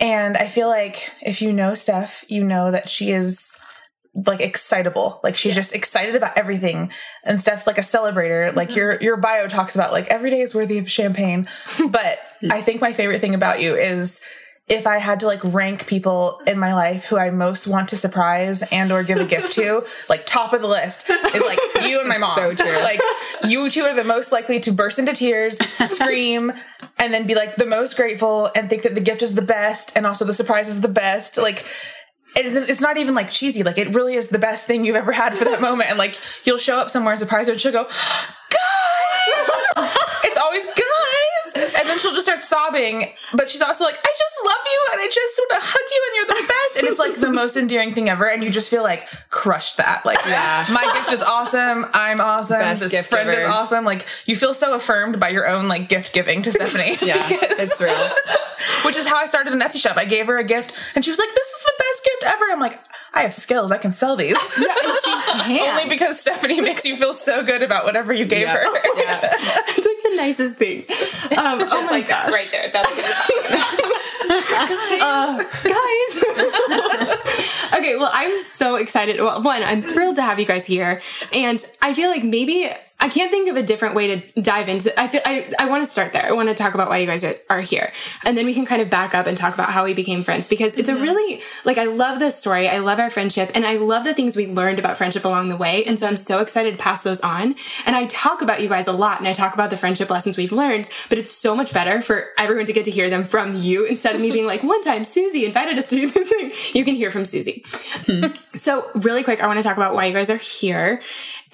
And 0.00 0.36
I 0.36 0.48
feel 0.48 0.68
like 0.68 1.12
if 1.22 1.40
you 1.40 1.52
know 1.52 1.74
Steph, 1.74 2.24
you 2.28 2.42
know 2.42 2.70
that 2.70 2.88
she 2.88 3.12
is 3.12 3.56
like 4.14 4.40
excitable. 4.40 5.20
Like 5.24 5.36
she's 5.36 5.54
just 5.54 5.74
excited 5.74 6.14
about 6.14 6.38
everything. 6.38 6.90
And 7.24 7.40
Steph's 7.40 7.66
like 7.66 7.78
a 7.78 7.82
celebrator. 7.82 8.54
Like 8.54 8.68
mm-hmm. 8.68 8.78
your 8.78 9.00
your 9.00 9.16
bio 9.16 9.48
talks 9.48 9.74
about 9.74 9.92
like 9.92 10.08
every 10.08 10.30
day 10.30 10.40
is 10.40 10.54
worthy 10.54 10.78
of 10.78 10.90
champagne. 10.90 11.48
But 11.88 12.18
I 12.50 12.60
think 12.62 12.80
my 12.80 12.92
favorite 12.92 13.20
thing 13.20 13.34
about 13.34 13.60
you 13.60 13.74
is 13.74 14.20
if 14.66 14.86
I 14.86 14.96
had 14.96 15.20
to 15.20 15.26
like 15.26 15.40
rank 15.44 15.86
people 15.86 16.40
in 16.46 16.58
my 16.58 16.74
life 16.74 17.04
who 17.04 17.18
I 17.18 17.30
most 17.30 17.66
want 17.66 17.90
to 17.90 17.96
surprise 17.96 18.62
and 18.72 18.90
or 18.90 19.02
give 19.02 19.18
a 19.18 19.26
gift 19.26 19.52
to, 19.54 19.84
like 20.08 20.24
top 20.24 20.54
of 20.54 20.62
the 20.62 20.66
list 20.66 21.10
is 21.10 21.42
like 21.42 21.58
you 21.82 22.00
and 22.00 22.08
my 22.08 22.18
mom. 22.18 22.34
So 22.34 22.54
true. 22.54 22.82
Like 22.82 23.00
you 23.44 23.68
two 23.68 23.82
are 23.82 23.94
the 23.94 24.04
most 24.04 24.32
likely 24.32 24.60
to 24.60 24.72
burst 24.72 24.98
into 24.98 25.12
tears, 25.12 25.58
scream, 25.86 26.52
and 26.98 27.12
then 27.12 27.26
be 27.26 27.34
like 27.34 27.56
the 27.56 27.66
most 27.66 27.96
grateful 27.96 28.50
and 28.56 28.70
think 28.70 28.82
that 28.82 28.94
the 28.94 29.02
gift 29.02 29.22
is 29.22 29.34
the 29.34 29.42
best 29.42 29.96
and 29.96 30.06
also 30.06 30.24
the 30.24 30.32
surprise 30.32 30.68
is 30.68 30.80
the 30.80 30.88
best. 30.88 31.36
Like 31.36 31.66
it's 32.36 32.80
not 32.80 32.96
even 32.96 33.14
like 33.14 33.30
cheesy. 33.30 33.62
Like 33.62 33.78
it 33.78 33.94
really 33.94 34.14
is 34.14 34.28
the 34.28 34.38
best 34.38 34.66
thing 34.66 34.84
you've 34.84 34.96
ever 34.96 35.12
had 35.12 35.34
for 35.34 35.44
that 35.44 35.60
moment. 35.60 35.90
And 35.90 35.98
like 35.98 36.18
you'll 36.44 36.58
show 36.58 36.78
up 36.78 36.90
somewhere 36.90 37.16
surprised 37.16 37.48
and 37.48 37.60
she'll 37.60 37.72
go, 37.72 37.84
guys! 37.84 38.58
it's 40.24 40.38
always 40.38 40.66
guys! 40.66 40.83
And 41.84 41.90
then 41.90 41.98
she'll 41.98 42.12
just 42.14 42.26
start 42.26 42.42
sobbing. 42.42 43.12
But 43.34 43.50
she's 43.50 43.60
also 43.60 43.84
like, 43.84 43.96
I 44.02 44.08
just 44.18 44.34
love 44.42 44.56
you 44.64 44.80
and 44.92 45.00
I 45.02 45.08
just 45.12 45.38
want 45.38 45.50
to 45.52 45.58
hug 45.60 45.90
you 45.92 46.02
and 46.06 46.16
you're 46.16 46.36
the 46.36 46.48
best. 46.48 46.76
And 46.78 46.88
it's 46.88 46.98
like 46.98 47.20
the 47.20 47.30
most 47.30 47.56
endearing 47.58 47.92
thing 47.92 48.08
ever. 48.08 48.24
And 48.26 48.42
you 48.42 48.48
just 48.48 48.70
feel 48.70 48.82
like 48.82 49.06
crushed 49.28 49.76
that. 49.76 50.06
Like, 50.06 50.18
Yeah. 50.26 50.64
my 50.72 50.82
gift 50.94 51.12
is 51.12 51.20
awesome. 51.20 51.84
I'm 51.92 52.22
awesome. 52.22 52.58
Best 52.58 52.80
this 52.80 52.92
gift 52.92 53.10
friend 53.10 53.28
is 53.28 53.44
awesome. 53.44 53.84
Like 53.84 54.06
you 54.24 54.34
feel 54.34 54.54
so 54.54 54.72
affirmed 54.74 55.20
by 55.20 55.28
your 55.28 55.46
own 55.46 55.68
like 55.68 55.90
gift 55.90 56.14
giving 56.14 56.40
to 56.42 56.50
Stephanie. 56.50 56.96
Yeah, 57.04 57.26
it's 57.28 57.78
real. 57.82 57.94
Which 58.86 58.96
is 58.96 59.06
how 59.06 59.16
I 59.16 59.26
started 59.26 59.52
an 59.52 59.60
Etsy 59.60 59.78
shop. 59.78 59.98
I 59.98 60.06
gave 60.06 60.26
her 60.26 60.38
a 60.38 60.44
gift 60.44 60.72
and 60.94 61.04
she 61.04 61.10
was 61.10 61.18
like, 61.18 61.28
This 61.34 61.46
is 61.46 61.64
the 61.64 61.72
best 61.78 62.04
gift 62.04 62.22
ever. 62.34 62.44
I'm 62.50 62.60
like, 62.60 62.80
I 63.12 63.22
have 63.22 63.34
skills. 63.34 63.70
I 63.70 63.78
can 63.78 63.92
sell 63.92 64.16
these. 64.16 64.36
and 64.56 64.94
she 65.04 65.10
can. 65.10 65.68
Only 65.70 65.88
because 65.88 66.18
Stephanie 66.18 66.60
makes 66.62 66.84
you 66.86 66.96
feel 66.96 67.12
so 67.12 67.44
good 67.44 67.62
about 67.62 67.84
whatever 67.84 68.12
you 68.12 68.24
gave 68.24 68.42
Yeah. 68.46 68.56
her. 68.56 68.96
Yeah. 68.96 69.34
It's 70.18 70.38
like 70.38 70.38
the 70.38 70.44
nicest 70.44 70.56
thing. 70.56 70.78
Um, 71.38 71.58
Just 71.60 71.74
oh 71.74 71.82
my 71.82 71.90
like 71.90 72.08
that, 72.08 72.26
gosh. 72.26 72.32
right 72.32 72.48
there. 72.50 72.70
That's 72.72 72.90
what 72.90 73.04
we're 73.04 74.40
talking 74.42 74.76
about. 74.96 75.02
Uh, 75.02 75.36
guys. 75.64 76.14
okay, 77.78 77.96
well, 77.96 78.10
I'm 78.12 78.36
so 78.38 78.76
excited. 78.76 79.18
Well, 79.20 79.42
one, 79.42 79.62
I'm 79.62 79.82
thrilled 79.82 80.16
to 80.16 80.22
have 80.22 80.38
you 80.40 80.46
guys 80.46 80.66
here. 80.66 81.02
And 81.32 81.64
I 81.82 81.94
feel 81.94 82.08
like 82.10 82.24
maybe, 82.24 82.70
I 83.04 83.10
can't 83.10 83.30
think 83.30 83.50
of 83.50 83.56
a 83.56 83.62
different 83.62 83.94
way 83.94 84.16
to 84.16 84.40
dive 84.40 84.70
into. 84.70 84.98
I 84.98 85.08
feel 85.08 85.20
I, 85.26 85.52
I 85.58 85.68
want 85.68 85.82
to 85.82 85.86
start 85.86 86.14
there. 86.14 86.24
I 86.24 86.32
want 86.32 86.48
to 86.48 86.54
talk 86.54 86.72
about 86.72 86.88
why 86.88 86.96
you 86.98 87.06
guys 87.06 87.22
are, 87.22 87.34
are 87.50 87.60
here, 87.60 87.92
and 88.24 88.34
then 88.34 88.46
we 88.46 88.54
can 88.54 88.64
kind 88.64 88.80
of 88.80 88.88
back 88.88 89.14
up 89.14 89.26
and 89.26 89.36
talk 89.36 89.52
about 89.52 89.68
how 89.68 89.84
we 89.84 89.92
became 89.92 90.22
friends 90.22 90.48
because 90.48 90.74
it's 90.74 90.88
mm-hmm. 90.88 91.02
a 91.02 91.02
really 91.02 91.42
like 91.66 91.76
I 91.76 91.84
love 91.84 92.18
this 92.18 92.38
story. 92.38 92.66
I 92.66 92.78
love 92.78 92.98
our 92.98 93.10
friendship, 93.10 93.50
and 93.54 93.66
I 93.66 93.76
love 93.76 94.04
the 94.04 94.14
things 94.14 94.36
we 94.36 94.46
learned 94.46 94.78
about 94.78 94.96
friendship 94.96 95.26
along 95.26 95.50
the 95.50 95.56
way. 95.58 95.84
And 95.84 96.00
so 96.00 96.06
I'm 96.08 96.16
so 96.16 96.38
excited 96.38 96.78
to 96.78 96.82
pass 96.82 97.02
those 97.02 97.20
on. 97.20 97.56
And 97.84 97.94
I 97.94 98.06
talk 98.06 98.40
about 98.40 98.62
you 98.62 98.70
guys 98.70 98.88
a 98.88 98.92
lot, 98.92 99.18
and 99.18 99.28
I 99.28 99.34
talk 99.34 99.52
about 99.52 99.68
the 99.68 99.76
friendship 99.76 100.08
lessons 100.08 100.38
we've 100.38 100.50
learned. 100.50 100.88
But 101.10 101.18
it's 101.18 101.30
so 101.30 101.54
much 101.54 101.74
better 101.74 102.00
for 102.00 102.28
everyone 102.38 102.64
to 102.64 102.72
get 102.72 102.86
to 102.86 102.90
hear 102.90 103.10
them 103.10 103.24
from 103.24 103.54
you 103.54 103.84
instead 103.94 104.14
of 104.14 104.22
me 104.22 104.30
being 104.30 104.46
like, 104.46 104.62
one 104.62 104.80
time 104.80 105.04
Suzy 105.04 105.44
invited 105.44 105.78
us 105.78 105.88
to 105.88 105.96
do 105.96 106.08
this 106.08 106.30
thing. 106.30 106.52
You 106.72 106.86
can 106.86 106.94
hear 106.94 107.10
from 107.10 107.26
Suzy. 107.26 107.64
Hmm. 108.06 108.28
so 108.54 108.88
really 108.94 109.22
quick, 109.22 109.42
I 109.42 109.46
want 109.46 109.58
to 109.58 109.62
talk 109.62 109.76
about 109.76 109.92
why 109.92 110.06
you 110.06 110.14
guys 110.14 110.30
are 110.30 110.38
here. 110.38 111.02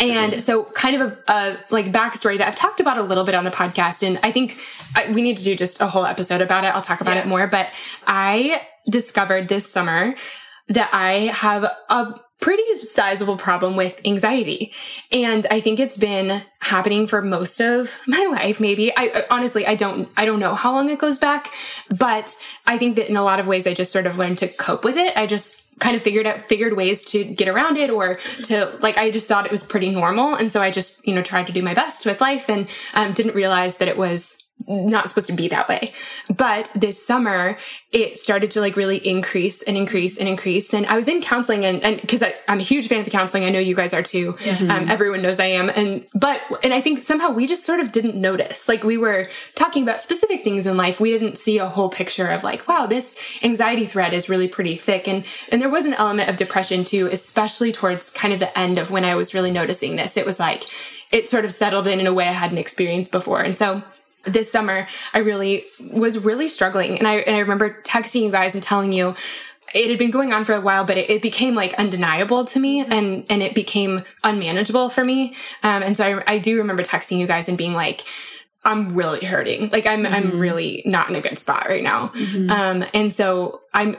And 0.00 0.42
so, 0.42 0.64
kind 0.64 1.00
of 1.00 1.12
a, 1.12 1.18
a, 1.32 1.56
like 1.68 1.92
backstory 1.92 2.38
that 2.38 2.48
I've 2.48 2.54
talked 2.54 2.80
about 2.80 2.96
a 2.96 3.02
little 3.02 3.24
bit 3.24 3.34
on 3.34 3.44
the 3.44 3.50
podcast, 3.50 4.02
and 4.06 4.18
I 4.22 4.32
think 4.32 4.58
I, 4.96 5.12
we 5.12 5.20
need 5.20 5.36
to 5.36 5.44
do 5.44 5.54
just 5.54 5.80
a 5.80 5.86
whole 5.86 6.06
episode 6.06 6.40
about 6.40 6.64
it. 6.64 6.68
I'll 6.68 6.82
talk 6.82 7.00
about 7.00 7.16
yeah. 7.16 7.22
it 7.22 7.26
more. 7.26 7.46
But 7.46 7.70
I 8.06 8.62
discovered 8.88 9.48
this 9.48 9.70
summer 9.70 10.14
that 10.68 10.88
I 10.92 11.12
have 11.34 11.64
a 11.64 12.20
pretty 12.40 12.80
sizable 12.80 13.36
problem 13.36 13.76
with 13.76 14.00
anxiety. 14.04 14.72
And 15.12 15.46
I 15.50 15.60
think 15.60 15.78
it's 15.78 15.96
been 15.96 16.42
happening 16.60 17.06
for 17.06 17.22
most 17.22 17.60
of 17.60 18.00
my 18.06 18.28
life, 18.30 18.60
maybe. 18.60 18.92
I 18.96 19.24
honestly, 19.30 19.66
I 19.66 19.74
don't, 19.74 20.08
I 20.16 20.24
don't 20.24 20.40
know 20.40 20.54
how 20.54 20.72
long 20.72 20.88
it 20.88 20.98
goes 20.98 21.18
back, 21.18 21.52
but 21.98 22.36
I 22.66 22.78
think 22.78 22.96
that 22.96 23.08
in 23.08 23.16
a 23.16 23.22
lot 23.22 23.40
of 23.40 23.46
ways, 23.46 23.66
I 23.66 23.74
just 23.74 23.92
sort 23.92 24.06
of 24.06 24.18
learned 24.18 24.38
to 24.38 24.48
cope 24.48 24.84
with 24.84 24.96
it. 24.96 25.16
I 25.16 25.26
just 25.26 25.62
kind 25.80 25.96
of 25.96 26.02
figured 26.02 26.26
out 26.26 26.44
figured 26.44 26.76
ways 26.76 27.04
to 27.04 27.24
get 27.24 27.48
around 27.48 27.78
it 27.78 27.90
or 27.90 28.16
to 28.44 28.66
like 28.80 28.98
I 28.98 29.10
just 29.10 29.26
thought 29.26 29.46
it 29.46 29.50
was 29.50 29.62
pretty 29.62 29.90
normal 29.90 30.34
and 30.34 30.52
so 30.52 30.60
I 30.60 30.70
just 30.70 31.06
you 31.06 31.14
know 31.14 31.22
tried 31.22 31.46
to 31.46 31.54
do 31.54 31.62
my 31.62 31.72
best 31.72 32.04
with 32.04 32.20
life 32.20 32.50
and 32.50 32.68
um, 32.94 33.14
didn't 33.14 33.34
realize 33.34 33.78
that 33.78 33.88
it 33.88 33.96
was 33.96 34.46
not 34.68 35.08
supposed 35.08 35.26
to 35.28 35.32
be 35.32 35.48
that 35.48 35.68
way. 35.68 35.92
But 36.34 36.70
this 36.74 37.04
summer, 37.04 37.56
it 37.92 38.18
started 38.18 38.50
to 38.52 38.60
like 38.60 38.76
really 38.76 38.96
increase 38.96 39.62
and 39.62 39.76
increase 39.76 40.18
and 40.18 40.28
increase. 40.28 40.72
And 40.72 40.86
I 40.86 40.96
was 40.96 41.08
in 41.08 41.22
counseling 41.22 41.64
and, 41.64 41.82
and 41.82 42.06
cause 42.08 42.22
I, 42.22 42.34
am 42.46 42.58
a 42.58 42.62
huge 42.62 42.88
fan 42.88 43.00
of 43.00 43.04
the 43.04 43.10
counseling. 43.10 43.44
I 43.44 43.50
know 43.50 43.58
you 43.58 43.74
guys 43.74 43.94
are 43.94 44.02
too. 44.02 44.30
Um, 44.30 44.34
mm-hmm. 44.36 44.90
everyone 44.90 45.22
knows 45.22 45.40
I 45.40 45.46
am. 45.46 45.70
And, 45.70 46.06
but, 46.14 46.40
and 46.62 46.72
I 46.72 46.80
think 46.80 47.02
somehow 47.02 47.32
we 47.32 47.46
just 47.46 47.64
sort 47.64 47.80
of 47.80 47.92
didn't 47.92 48.14
notice. 48.16 48.68
Like 48.68 48.84
we 48.84 48.96
were 48.96 49.28
talking 49.54 49.82
about 49.82 50.00
specific 50.00 50.44
things 50.44 50.66
in 50.66 50.76
life. 50.76 51.00
We 51.00 51.10
didn't 51.10 51.38
see 51.38 51.58
a 51.58 51.66
whole 51.66 51.88
picture 51.88 52.28
of 52.28 52.44
like, 52.44 52.68
wow, 52.68 52.86
this 52.86 53.18
anxiety 53.42 53.86
thread 53.86 54.12
is 54.12 54.28
really 54.28 54.48
pretty 54.48 54.76
thick. 54.76 55.08
And, 55.08 55.24
and 55.50 55.60
there 55.60 55.70
was 55.70 55.86
an 55.86 55.94
element 55.94 56.28
of 56.28 56.36
depression 56.36 56.84
too, 56.84 57.06
especially 57.06 57.72
towards 57.72 58.10
kind 58.10 58.32
of 58.32 58.40
the 58.40 58.56
end 58.58 58.78
of 58.78 58.90
when 58.90 59.04
I 59.04 59.14
was 59.14 59.34
really 59.34 59.50
noticing 59.50 59.96
this. 59.96 60.16
It 60.16 60.26
was 60.26 60.38
like, 60.38 60.64
it 61.12 61.28
sort 61.28 61.44
of 61.44 61.52
settled 61.52 61.86
in 61.86 62.00
in 62.00 62.06
a 62.06 62.12
way 62.12 62.26
I 62.28 62.32
hadn't 62.32 62.58
experienced 62.58 63.10
before. 63.10 63.40
And 63.40 63.56
so, 63.56 63.82
this 64.24 64.50
summer 64.50 64.86
I 65.14 65.18
really 65.18 65.64
was 65.92 66.18
really 66.18 66.48
struggling. 66.48 66.98
And 66.98 67.06
I, 67.06 67.16
and 67.16 67.36
I 67.36 67.40
remember 67.40 67.80
texting 67.82 68.22
you 68.22 68.30
guys 68.30 68.54
and 68.54 68.62
telling 68.62 68.92
you 68.92 69.14
it 69.72 69.88
had 69.88 69.98
been 69.98 70.10
going 70.10 70.32
on 70.32 70.44
for 70.44 70.52
a 70.52 70.60
while, 70.60 70.84
but 70.84 70.98
it, 70.98 71.10
it 71.10 71.22
became 71.22 71.54
like 71.54 71.74
undeniable 71.74 72.44
to 72.44 72.58
me 72.58 72.84
and, 72.84 73.24
and 73.30 73.42
it 73.42 73.54
became 73.54 74.02
unmanageable 74.24 74.88
for 74.88 75.04
me. 75.04 75.34
Um, 75.62 75.82
and 75.82 75.96
so 75.96 76.22
I, 76.26 76.34
I 76.34 76.38
do 76.38 76.58
remember 76.58 76.82
texting 76.82 77.18
you 77.18 77.26
guys 77.26 77.48
and 77.48 77.56
being 77.56 77.72
like, 77.74 78.04
I'm 78.62 78.94
really 78.94 79.24
hurting. 79.24 79.70
Like 79.70 79.86
I'm, 79.86 80.02
mm-hmm. 80.02 80.14
I'm 80.14 80.38
really 80.38 80.82
not 80.84 81.08
in 81.08 81.16
a 81.16 81.20
good 81.20 81.38
spot 81.38 81.66
right 81.68 81.82
now. 81.82 82.08
Mm-hmm. 82.08 82.50
Um, 82.50 82.84
and 82.92 83.12
so 83.12 83.62
I'm 83.72 83.96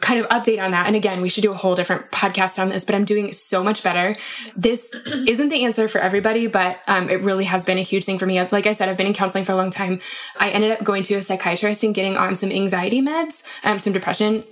kind 0.00 0.18
of 0.18 0.26
update 0.30 0.62
on 0.62 0.72
that. 0.72 0.86
And 0.86 0.96
again, 0.96 1.20
we 1.20 1.28
should 1.28 1.42
do 1.42 1.52
a 1.52 1.54
whole 1.54 1.76
different 1.76 2.10
podcast 2.10 2.60
on 2.60 2.70
this, 2.70 2.84
but 2.84 2.94
I'm 2.94 3.04
doing 3.04 3.32
so 3.32 3.62
much 3.62 3.84
better. 3.84 4.16
This 4.56 4.92
isn't 5.06 5.50
the 5.50 5.64
answer 5.64 5.86
for 5.88 5.98
everybody, 5.98 6.46
but, 6.48 6.80
um, 6.88 7.08
it 7.08 7.20
really 7.20 7.44
has 7.44 7.64
been 7.64 7.78
a 7.78 7.82
huge 7.82 8.04
thing 8.04 8.18
for 8.18 8.26
me. 8.26 8.42
Like 8.42 8.66
I 8.66 8.72
said, 8.72 8.88
I've 8.88 8.96
been 8.96 9.06
in 9.06 9.14
counseling 9.14 9.44
for 9.44 9.52
a 9.52 9.56
long 9.56 9.70
time. 9.70 10.00
I 10.40 10.50
ended 10.50 10.72
up 10.72 10.82
going 10.82 11.02
to 11.04 11.14
a 11.14 11.22
psychiatrist 11.22 11.84
and 11.84 11.94
getting 11.94 12.16
on 12.16 12.34
some 12.34 12.50
anxiety 12.50 13.00
meds, 13.00 13.44
um, 13.62 13.78
some 13.78 13.92
depression, 13.92 14.42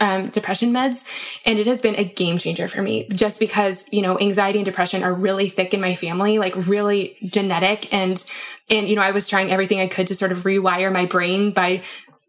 um, 0.00 0.28
depression 0.28 0.72
meds. 0.72 1.08
And 1.44 1.58
it 1.58 1.66
has 1.66 1.80
been 1.80 1.96
a 1.96 2.04
game 2.04 2.38
changer 2.38 2.68
for 2.68 2.82
me 2.82 3.08
just 3.08 3.40
because, 3.40 3.90
you 3.92 4.02
know, 4.02 4.18
anxiety 4.20 4.58
and 4.58 4.66
depression 4.66 5.02
are 5.02 5.14
really 5.14 5.48
thick 5.48 5.74
in 5.74 5.80
my 5.80 5.94
family, 5.94 6.38
like 6.38 6.54
really 6.68 7.16
genetic 7.24 7.92
and 7.92 8.22
and, 8.72 8.88
you 8.88 8.96
know, 8.96 9.02
I 9.02 9.12
was 9.12 9.28
trying 9.28 9.52
everything 9.52 9.80
I 9.80 9.86
could 9.86 10.08
to 10.08 10.14
sort 10.14 10.32
of 10.32 10.38
rewire 10.38 10.92
my 10.92 11.06
brain 11.06 11.52
by 11.52 11.82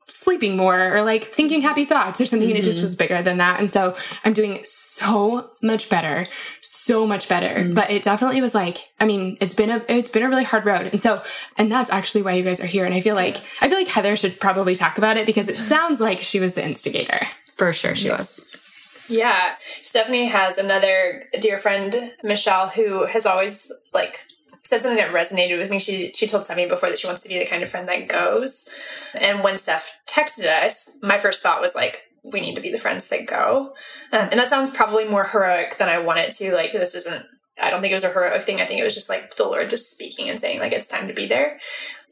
sleeping 0.07 0.57
more 0.57 0.93
or 0.93 1.01
like 1.01 1.23
thinking 1.23 1.61
happy 1.61 1.85
thoughts 1.85 2.19
or 2.19 2.25
something. 2.25 2.49
Mm-hmm. 2.49 2.57
And 2.57 2.63
it 2.63 2.67
just 2.67 2.77
mm-hmm. 2.77 2.85
was 2.85 2.95
bigger 2.95 3.21
than 3.23 3.37
that. 3.37 3.59
And 3.59 3.71
so 3.71 3.95
I'm 4.23 4.33
doing 4.33 4.59
so 4.63 5.49
much 5.61 5.89
better, 5.89 6.27
so 6.61 7.07
much 7.07 7.29
better. 7.29 7.61
Mm-hmm. 7.61 7.73
But 7.73 7.89
it 7.89 8.03
definitely 8.03 8.41
was 8.41 8.53
like, 8.53 8.89
I 8.99 9.05
mean, 9.05 9.37
it's 9.39 9.53
been 9.53 9.69
a, 9.69 9.83
it's 9.87 10.11
been 10.11 10.23
a 10.23 10.29
really 10.29 10.43
hard 10.43 10.65
road. 10.65 10.87
And 10.87 11.01
so, 11.01 11.23
and 11.57 11.71
that's 11.71 11.89
actually 11.89 12.23
why 12.23 12.33
you 12.33 12.43
guys 12.43 12.59
are 12.59 12.67
here. 12.67 12.85
And 12.85 12.93
I 12.93 13.01
feel 13.01 13.15
like, 13.15 13.37
I 13.61 13.69
feel 13.69 13.77
like 13.77 13.87
Heather 13.87 14.15
should 14.17 14.39
probably 14.39 14.75
talk 14.75 14.97
about 14.97 15.17
it 15.17 15.25
because 15.25 15.47
it 15.47 15.55
sounds 15.71 15.99
like 15.99 16.19
she 16.19 16.39
was 16.39 16.53
the 16.53 16.65
instigator. 16.65 17.25
For 17.55 17.71
sure 17.71 17.95
she 17.95 18.07
yes. 18.07 18.19
was. 18.19 18.63
Yeah. 19.09 19.55
Stephanie 19.81 20.25
has 20.25 20.57
another 20.57 21.29
dear 21.39 21.57
friend, 21.57 22.13
Michelle, 22.23 22.67
who 22.67 23.05
has 23.05 23.25
always 23.25 23.71
like 23.93 24.17
said 24.63 24.81
something 24.81 24.97
that 24.97 25.13
resonated 25.13 25.59
with 25.59 25.69
me. 25.69 25.79
She 25.79 26.11
she 26.13 26.27
told 26.27 26.43
Sammy 26.43 26.65
before 26.65 26.89
that 26.89 26.99
she 26.99 27.07
wants 27.07 27.23
to 27.23 27.29
be 27.29 27.39
the 27.39 27.45
kind 27.45 27.63
of 27.63 27.69
friend 27.69 27.87
that 27.87 28.07
goes. 28.07 28.69
And 29.13 29.43
when 29.43 29.57
Steph 29.57 29.99
texted 30.07 30.45
us, 30.45 30.99
my 31.03 31.17
first 31.17 31.41
thought 31.41 31.61
was 31.61 31.75
like, 31.75 32.01
we 32.23 32.39
need 32.39 32.55
to 32.55 32.61
be 32.61 32.71
the 32.71 32.79
friends 32.79 33.07
that 33.07 33.27
go. 33.27 33.73
Um, 34.11 34.29
and 34.31 34.39
that 34.39 34.49
sounds 34.49 34.69
probably 34.69 35.05
more 35.05 35.25
heroic 35.25 35.77
than 35.77 35.89
I 35.89 35.99
want 35.99 36.19
it 36.19 36.31
to. 36.33 36.55
Like 36.55 36.71
this 36.71 36.95
isn't. 36.95 37.25
I 37.61 37.69
don't 37.69 37.81
think 37.81 37.91
it 37.91 37.95
was 37.95 38.03
a 38.03 38.11
heroic 38.11 38.43
thing. 38.43 38.61
I 38.61 38.65
think 38.65 38.79
it 38.79 38.83
was 38.83 38.95
just 38.95 39.09
like 39.09 39.35
the 39.35 39.43
Lord 39.43 39.69
just 39.69 39.91
speaking 39.91 40.29
and 40.29 40.39
saying 40.39 40.59
like 40.59 40.71
it's 40.71 40.87
time 40.87 41.07
to 41.07 41.13
be 41.13 41.27
there. 41.27 41.59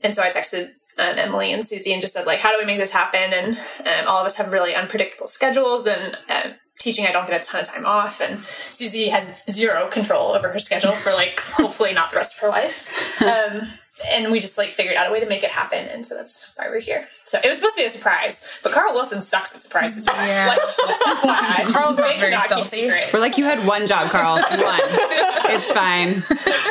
And 0.03 0.13
so 0.13 0.22
I 0.22 0.29
texted 0.29 0.72
um, 1.00 1.17
Emily 1.17 1.51
and 1.51 1.65
Suzy 1.65 1.93
and 1.93 2.01
just 2.01 2.13
said 2.13 2.27
like, 2.27 2.39
how 2.39 2.51
do 2.51 2.60
we 2.60 2.65
make 2.65 2.79
this 2.79 2.91
happen? 2.91 3.34
And 3.34 3.58
um, 3.88 4.08
all 4.08 4.20
of 4.20 4.25
us 4.25 4.36
have 4.36 4.51
really 4.51 4.75
unpredictable 4.75 5.27
schedules, 5.27 5.88
and 5.88 6.17
um, 6.29 6.53
teaching, 6.82 7.06
I 7.06 7.12
don't 7.12 7.28
get 7.28 7.42
a 7.42 7.44
ton 7.44 7.62
of 7.62 7.68
time 7.68 7.86
off, 7.86 8.22
and 8.22 8.44
Suzy 8.44 9.10
has 9.10 9.42
zero 9.50 9.88
control 9.88 10.34
over 10.34 10.50
her 10.50 10.60
schedule 10.60 10.92
for 10.92 11.14
like 11.14 11.40
hopefully 11.40 11.94
not 11.94 12.10
the 12.12 12.18
rest 12.18 12.36
of 12.36 12.42
her 12.42 12.50
life. 12.50 13.22
Um, 13.22 13.68
and 14.10 14.31
we 14.31 14.39
just 14.39 14.58
like 14.58 14.70
figured 14.70 14.96
out 14.96 15.08
a 15.08 15.12
way 15.12 15.20
to 15.20 15.25
make 15.25 15.43
it 15.43 15.50
happen, 15.50 15.88
and 15.88 16.05
so 16.05 16.15
that's 16.15 16.53
why 16.55 16.70
we're 16.70 16.79
here. 16.79 17.08
So 17.25 17.39
it 17.43 17.48
was 17.48 17.58
supposed 17.58 17.75
to 17.75 17.81
be 17.81 17.86
a 17.86 17.89
surprise, 17.89 18.48
but 18.63 18.72
Carl 18.72 18.93
Wilson 18.93 19.22
sucks 19.22 19.53
at 19.53 19.62
surprises. 19.62 20.08
Yeah. 20.22 20.48
Like, 20.48 20.60
just 20.60 20.79
FYI, 21.01 21.74
Carl's 21.74 21.98
not 21.98 22.20
very 22.20 22.39
stealthy. 22.41 22.88
We're 23.12 23.20
like, 23.20 23.38
you 23.38 23.46
had 23.46 23.65
one 23.65 23.88
job, 23.88 24.10
Carl. 24.10 24.36
One. 24.36 24.43
it's 24.50 25.72
fine. 25.72 26.24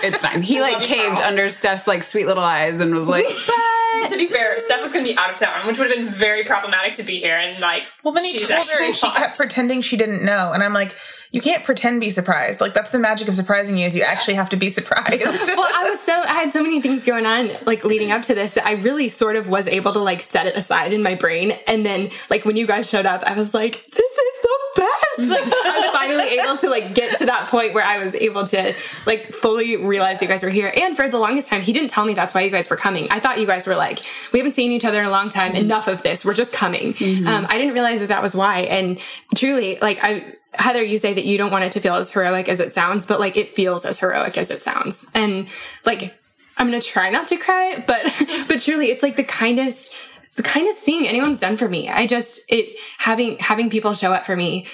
It's 0.05 0.19
fine. 0.19 0.43
He 0.43 0.61
like 0.61 0.83
caved 0.83 1.17
Carl. 1.17 1.29
under 1.29 1.49
Steph's 1.49 1.89
like 1.89 2.03
sweet 2.03 2.27
little 2.27 2.45
eyes 2.45 2.81
and 2.81 2.95
was 2.95 3.09
like, 3.09 3.25
but 4.01 4.09
to 4.09 4.17
be 4.17 4.27
fair, 4.29 4.59
Steph 4.61 4.81
was 4.81 4.93
going 4.93 5.05
to 5.05 5.13
be 5.13 5.19
out 5.19 5.31
of 5.31 5.37
town, 5.37 5.67
which 5.67 5.79
would 5.79 5.91
have 5.91 5.99
been 5.99 6.13
very 6.13 6.45
problematic 6.45 6.95
to 6.95 7.03
be 7.03 7.19
here. 7.19 7.37
And 7.37 7.59
like, 7.61 7.83
well, 8.05 8.15
then 8.15 8.25
he 8.25 8.39
told 8.39 8.51
her, 8.71 8.85
and 8.85 8.95
she 8.95 9.11
kept 9.11 9.37
pretending 9.37 9.81
she 9.83 9.97
didn't 9.97 10.25
know, 10.25 10.53
and 10.53 10.63
I'm 10.63 10.73
like 10.73 10.95
you 11.33 11.41
can't 11.41 11.63
pretend 11.63 12.01
be 12.01 12.11
surprised. 12.11 12.61
Like 12.61 12.75
that's 12.75 12.91
the 12.91 12.99
magic 12.99 13.29
of 13.29 13.37
surprising 13.37 13.77
you 13.77 13.87
is 13.87 13.95
you 13.95 14.03
actually 14.03 14.35
have 14.35 14.49
to 14.51 14.57
be 14.57 14.69
surprised. 14.69 15.21
well, 15.21 15.71
I 15.77 15.89
was 15.89 16.01
so 16.01 16.13
I 16.13 16.35
had 16.35 16.53
so 16.53 16.63
many 16.63 16.81
things 16.81 17.05
going 17.05 17.25
on 17.25 17.51
like 17.67 17.85
leading 17.85 18.11
up 18.11 18.23
to 18.25 18.35
this 18.35 18.55
that 18.55 18.67
I 18.67 18.73
really 18.75 19.09
sort 19.09 19.37
of 19.37 19.49
was 19.49 19.69
able 19.69 19.93
to 19.93 20.01
like 20.01 20.23
set 20.23 20.47
it 20.47 20.57
aside 20.57 20.93
in 20.93 21.03
my 21.03 21.15
brain. 21.15 21.53
And 21.69 21.87
then 21.87 22.11
like 22.31 22.45
when 22.45 22.57
you 22.57 22.67
guys 22.67 22.89
showed 22.89 23.07
up, 23.07 23.23
I 23.23 23.35
was 23.35 23.55
like, 23.55 23.87
this 23.91 24.13
is 24.13 24.43
the 24.43 24.59
best. 24.77 25.31
Like 25.31 25.43
I 25.43 25.81
was 25.81 25.91
finally 25.93 26.41
able 26.41 26.57
to 26.59 26.69
like 26.69 26.95
get 26.95 27.17
to 27.19 27.27
that 27.27 27.49
point 27.49 27.75
where 27.75 27.85
I 27.85 28.03
was 28.03 28.15
able 28.17 28.47
to 28.49 28.75
like 29.07 29.27
fully 29.27 29.77
realize 29.77 30.21
you 30.21 30.27
guys 30.27 30.43
were 30.43 30.51
here. 30.51 30.73
And 30.75 30.97
for 30.97 31.09
the 31.09 31.19
longest 31.19 31.49
time, 31.49 31.63
he 31.63 31.73
didn't 31.73 31.91
tell 31.91 32.05
me 32.05 32.15
that's 32.15 32.35
why 32.35 32.41
you 32.41 32.51
guys 32.51 32.69
were 32.69 32.77
coming. 32.77 33.07
I 33.11 33.21
thought 33.21 33.39
you 33.39 33.47
guys 33.47 33.69
were 33.69 33.77
like, 33.77 34.01
we 34.33 34.41
haven't 34.41 34.53
seen 34.53 34.73
each 34.73 34.85
other 34.85 34.99
in 34.99 35.07
a 35.07 35.11
long 35.11 35.29
time. 35.29 35.53
Mm-hmm. 35.53 35.65
Enough 35.65 35.87
of 35.87 36.03
this. 36.03 36.25
We're 36.25 36.35
just 36.35 36.53
coming. 36.53 36.95
Mm-hmm. 36.95 37.27
Um, 37.27 37.47
I 37.49 37.59
didn't 37.59 37.75
realize 37.75 38.01
that 38.01 38.09
that 38.09 38.23
was 38.23 38.35
why. 38.35 38.61
And 38.63 38.99
truly, 39.37 39.79
like 39.81 40.01
I 40.03 40.35
Heather, 40.55 40.83
you 40.83 40.99
say 40.99 41.15
that 41.15 41.25
you 41.25 41.39
don't 41.39 41.53
want 41.53 41.65
it 41.65 41.73
to 41.73 41.81
feel 41.81 41.95
as 41.95 42.11
heroic 42.11 42.49
as 42.49 42.61
it 42.61 42.75
sounds, 42.75 43.07
but 43.07 43.21
like 43.21 43.37
it 43.37 43.51
feels 43.51 43.87
as 43.87 43.99
heroic 44.01 44.37
as 44.37 44.51
it 44.51 44.63
sounds. 44.63 45.07
And 45.15 45.49
like, 45.85 46.15
I'm 46.57 46.67
gonna 46.67 46.81
try 46.81 47.11
not 47.11 47.29
to 47.29 47.37
cry, 47.37 47.83
but, 47.87 48.03
but 48.49 48.61
truly, 48.61 48.91
it's 48.91 49.03
like 49.03 49.17
the 49.17 49.25
kindest, 49.25 49.95
the 50.37 50.43
kindest 50.43 50.81
thing 50.81 51.07
anyone's 51.07 51.41
done 51.41 51.57
for 51.57 51.69
me. 51.69 51.89
I 51.89 52.07
just, 52.07 52.41
it, 52.49 52.77
having, 52.99 53.39
having 53.39 53.71
people 53.71 53.95
show 53.95 54.13
up 54.13 54.27
for 54.27 54.37
me 54.37 54.67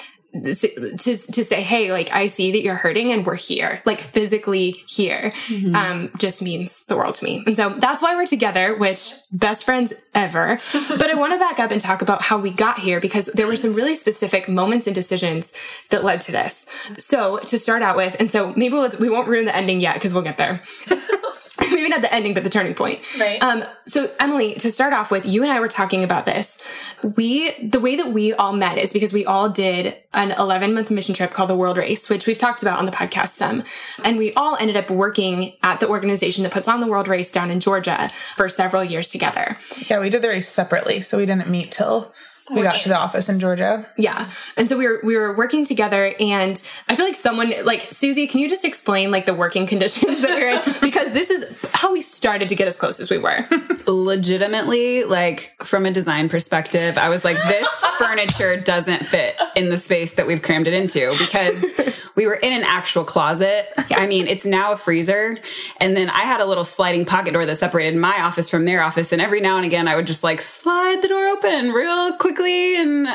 to 0.45 1.17
to 1.17 1.45
say 1.45 1.63
hey 1.63 1.93
like 1.93 2.11
i 2.13 2.27
see 2.27 2.53
that 2.53 2.63
you're 2.63 2.75
hurting 2.75 3.13
and 3.13 3.27
we're 3.27 3.35
here 3.35 3.83
like 3.85 4.01
physically 4.01 4.71
here 4.87 5.33
mm-hmm. 5.47 5.75
um 5.75 6.11
just 6.19 6.43
means 6.43 6.85
the 6.87 6.97
world 6.97 7.15
to 7.17 7.25
me. 7.25 7.43
And 7.47 7.57
so 7.57 7.71
that's 7.71 8.03
why 8.03 8.15
we're 8.15 8.27
together 8.27 8.77
which 8.77 9.15
best 9.33 9.65
friends 9.65 9.93
ever. 10.15 10.59
But 10.89 11.11
i 11.11 11.15
want 11.15 11.33
to 11.33 11.39
back 11.39 11.59
up 11.59 11.71
and 11.71 11.81
talk 11.81 12.03
about 12.03 12.23
how 12.23 12.39
we 12.39 12.51
got 12.51 12.79
here 12.79 13.01
because 13.01 13.27
there 13.27 13.47
were 13.47 13.57
some 13.57 13.75
really 13.75 13.95
specific 13.95 14.49
moments 14.49 14.87
and 14.87 14.95
decisions 14.95 15.53
that 15.91 16.05
led 16.05 16.21
to 16.23 16.33
this. 16.33 16.67
So 16.97 17.39
to 17.39 17.59
start 17.59 17.83
out 17.83 17.97
with 17.97 18.17
and 18.21 18.31
so 18.31 18.53
maybe 18.57 18.77
let's 18.77 18.99
we 18.99 19.11
won't 19.11 19.29
ruin 19.29 19.45
the 19.45 19.55
ending 19.55 19.81
yet 19.81 19.95
because 19.95 20.15
we'll 20.15 20.23
get 20.23 20.39
there 20.39 20.63
maybe 21.71 21.89
not 21.89 22.03
the 22.03 22.13
ending, 22.13 22.35
but 22.35 22.45
the 22.45 22.51
turning 22.51 22.75
point. 22.75 23.01
Right. 23.19 23.43
Um, 23.43 23.65
so 23.87 24.11
Emily, 24.21 24.55
to 24.55 24.71
start 24.71 24.93
off 24.93 25.11
with, 25.11 25.25
you 25.25 25.43
and 25.43 25.51
I 25.51 25.61
were 25.61 25.69
talking 25.69 26.05
about 26.05 26.27
this. 26.27 26.61
We, 27.17 27.53
the 27.63 27.81
way 27.81 27.97
that 27.97 28.09
we 28.09 28.33
all 28.35 28.53
met 28.53 28.79
is 28.79 28.93
because 28.93 29.13
we 29.13 29.25
all 29.25 29.49
did 29.49 29.97
an 30.13 30.33
11 30.33 30.75
month 30.75 30.91
mission 30.91 31.15
trip 31.15 31.31
called 31.31 31.51
the 31.51 31.57
World 31.57 31.79
Race, 31.79 32.09
which 32.09 32.27
we've 32.27 32.39
talked 32.39 32.63
about 32.63 32.79
on 32.79 32.87
the 32.87 32.93
podcast 32.93 33.31
some. 33.31 33.65
And 34.05 34.19
we 34.19 34.33
all 34.35 34.57
ended 34.57 34.77
up 34.77 34.91
working 34.91 35.53
at 35.63 35.81
the 35.81 35.89
organization 35.89 36.43
that 36.43 36.53
puts 36.53 36.69
on 36.69 36.81
the 36.81 36.87
World 36.87 37.09
Race 37.09 37.31
down 37.31 37.51
in 37.51 37.61
Georgia 37.61 38.11
for 38.35 38.49
several 38.49 38.85
years 38.85 39.11
together. 39.11 39.57
Yeah, 39.89 40.01
we 40.01 40.11
did 40.11 40.23
the 40.23 40.29
race 40.29 40.49
separately, 40.49 41.01
so 41.01 41.19
we 41.19 41.27
didn't 41.27 41.49
meet 41.49 41.71
till 41.71 42.13
we 42.51 42.63
got 42.63 42.81
to 42.81 42.89
the 42.89 42.97
office 42.97 43.29
in 43.29 43.41
Georgia. 43.41 43.87
Yeah. 43.97 44.29
And 44.57 44.69
so 44.69 44.79
we 44.79 44.87
were 44.87 45.01
we 45.03 45.17
were 45.17 45.37
working 45.37 45.65
together 45.65 46.15
and 46.21 46.63
I 46.89 46.97
feel 46.97 47.05
like 47.05 47.17
someone 47.17 47.53
like 47.65 47.93
Susie, 47.93 48.27
can 48.27 48.41
you 48.41 48.49
just 48.49 48.65
explain 48.65 49.11
like 49.11 49.27
the 49.27 49.35
working 49.35 49.67
conditions 49.67 50.21
that 50.23 50.31
we're 50.31 50.51
in? 50.51 50.81
Because 50.81 51.13
this 51.13 51.31
is 51.31 51.59
how 51.73 51.93
we 51.93 52.01
started 52.01 52.49
to 52.49 52.55
get 52.55 52.67
as 52.67 52.77
close 52.77 53.01
as 53.01 53.11
we 53.11 53.19
were. 53.19 53.45
legitimately 53.87 55.05
like 55.05 55.55
from 55.63 55.87
a 55.87 55.93
design 55.93 56.29
perspective 56.29 56.99
i 56.99 57.09
was 57.09 57.25
like 57.25 57.37
this 57.49 57.67
furniture 57.99 58.57
doesn't 58.61 59.07
fit 59.07 59.37
in 59.55 59.71
the 59.71 59.79
space 59.79 60.15
that 60.15 60.27
we've 60.27 60.43
crammed 60.43 60.67
it 60.67 60.75
into 60.75 61.15
because 61.19 61.65
we 62.17 62.27
were 62.27 62.35
in 62.35 62.53
an 62.53 62.63
actual 62.63 63.05
closet 63.05 63.69
i 63.95 64.07
mean 64.07 64.27
it's 64.27 64.45
now 64.45 64.73
a 64.73 64.77
freezer 64.77 65.37
and 65.81 65.97
then 65.97 66.11
i 66.11 66.21
had 66.21 66.41
a 66.41 66.45
little 66.47 66.65
sliding 66.65 67.05
pocket 67.05 67.33
door 67.33 67.47
that 67.47 67.57
separated 67.57 67.97
my 67.97 68.21
office 68.23 68.51
from 68.51 68.65
their 68.65 68.83
office 68.83 69.13
and 69.13 69.23
every 69.23 69.41
now 69.41 69.57
and 69.57 69.67
again 69.67 69.87
i 69.87 69.95
would 69.95 70.07
just 70.07 70.25
like 70.25 70.41
slide 70.41 71.01
the 71.03 71.09
door 71.09 71.27
open 71.29 71.73
real 71.73 72.17
quickly 72.17 72.77
and 72.81 73.09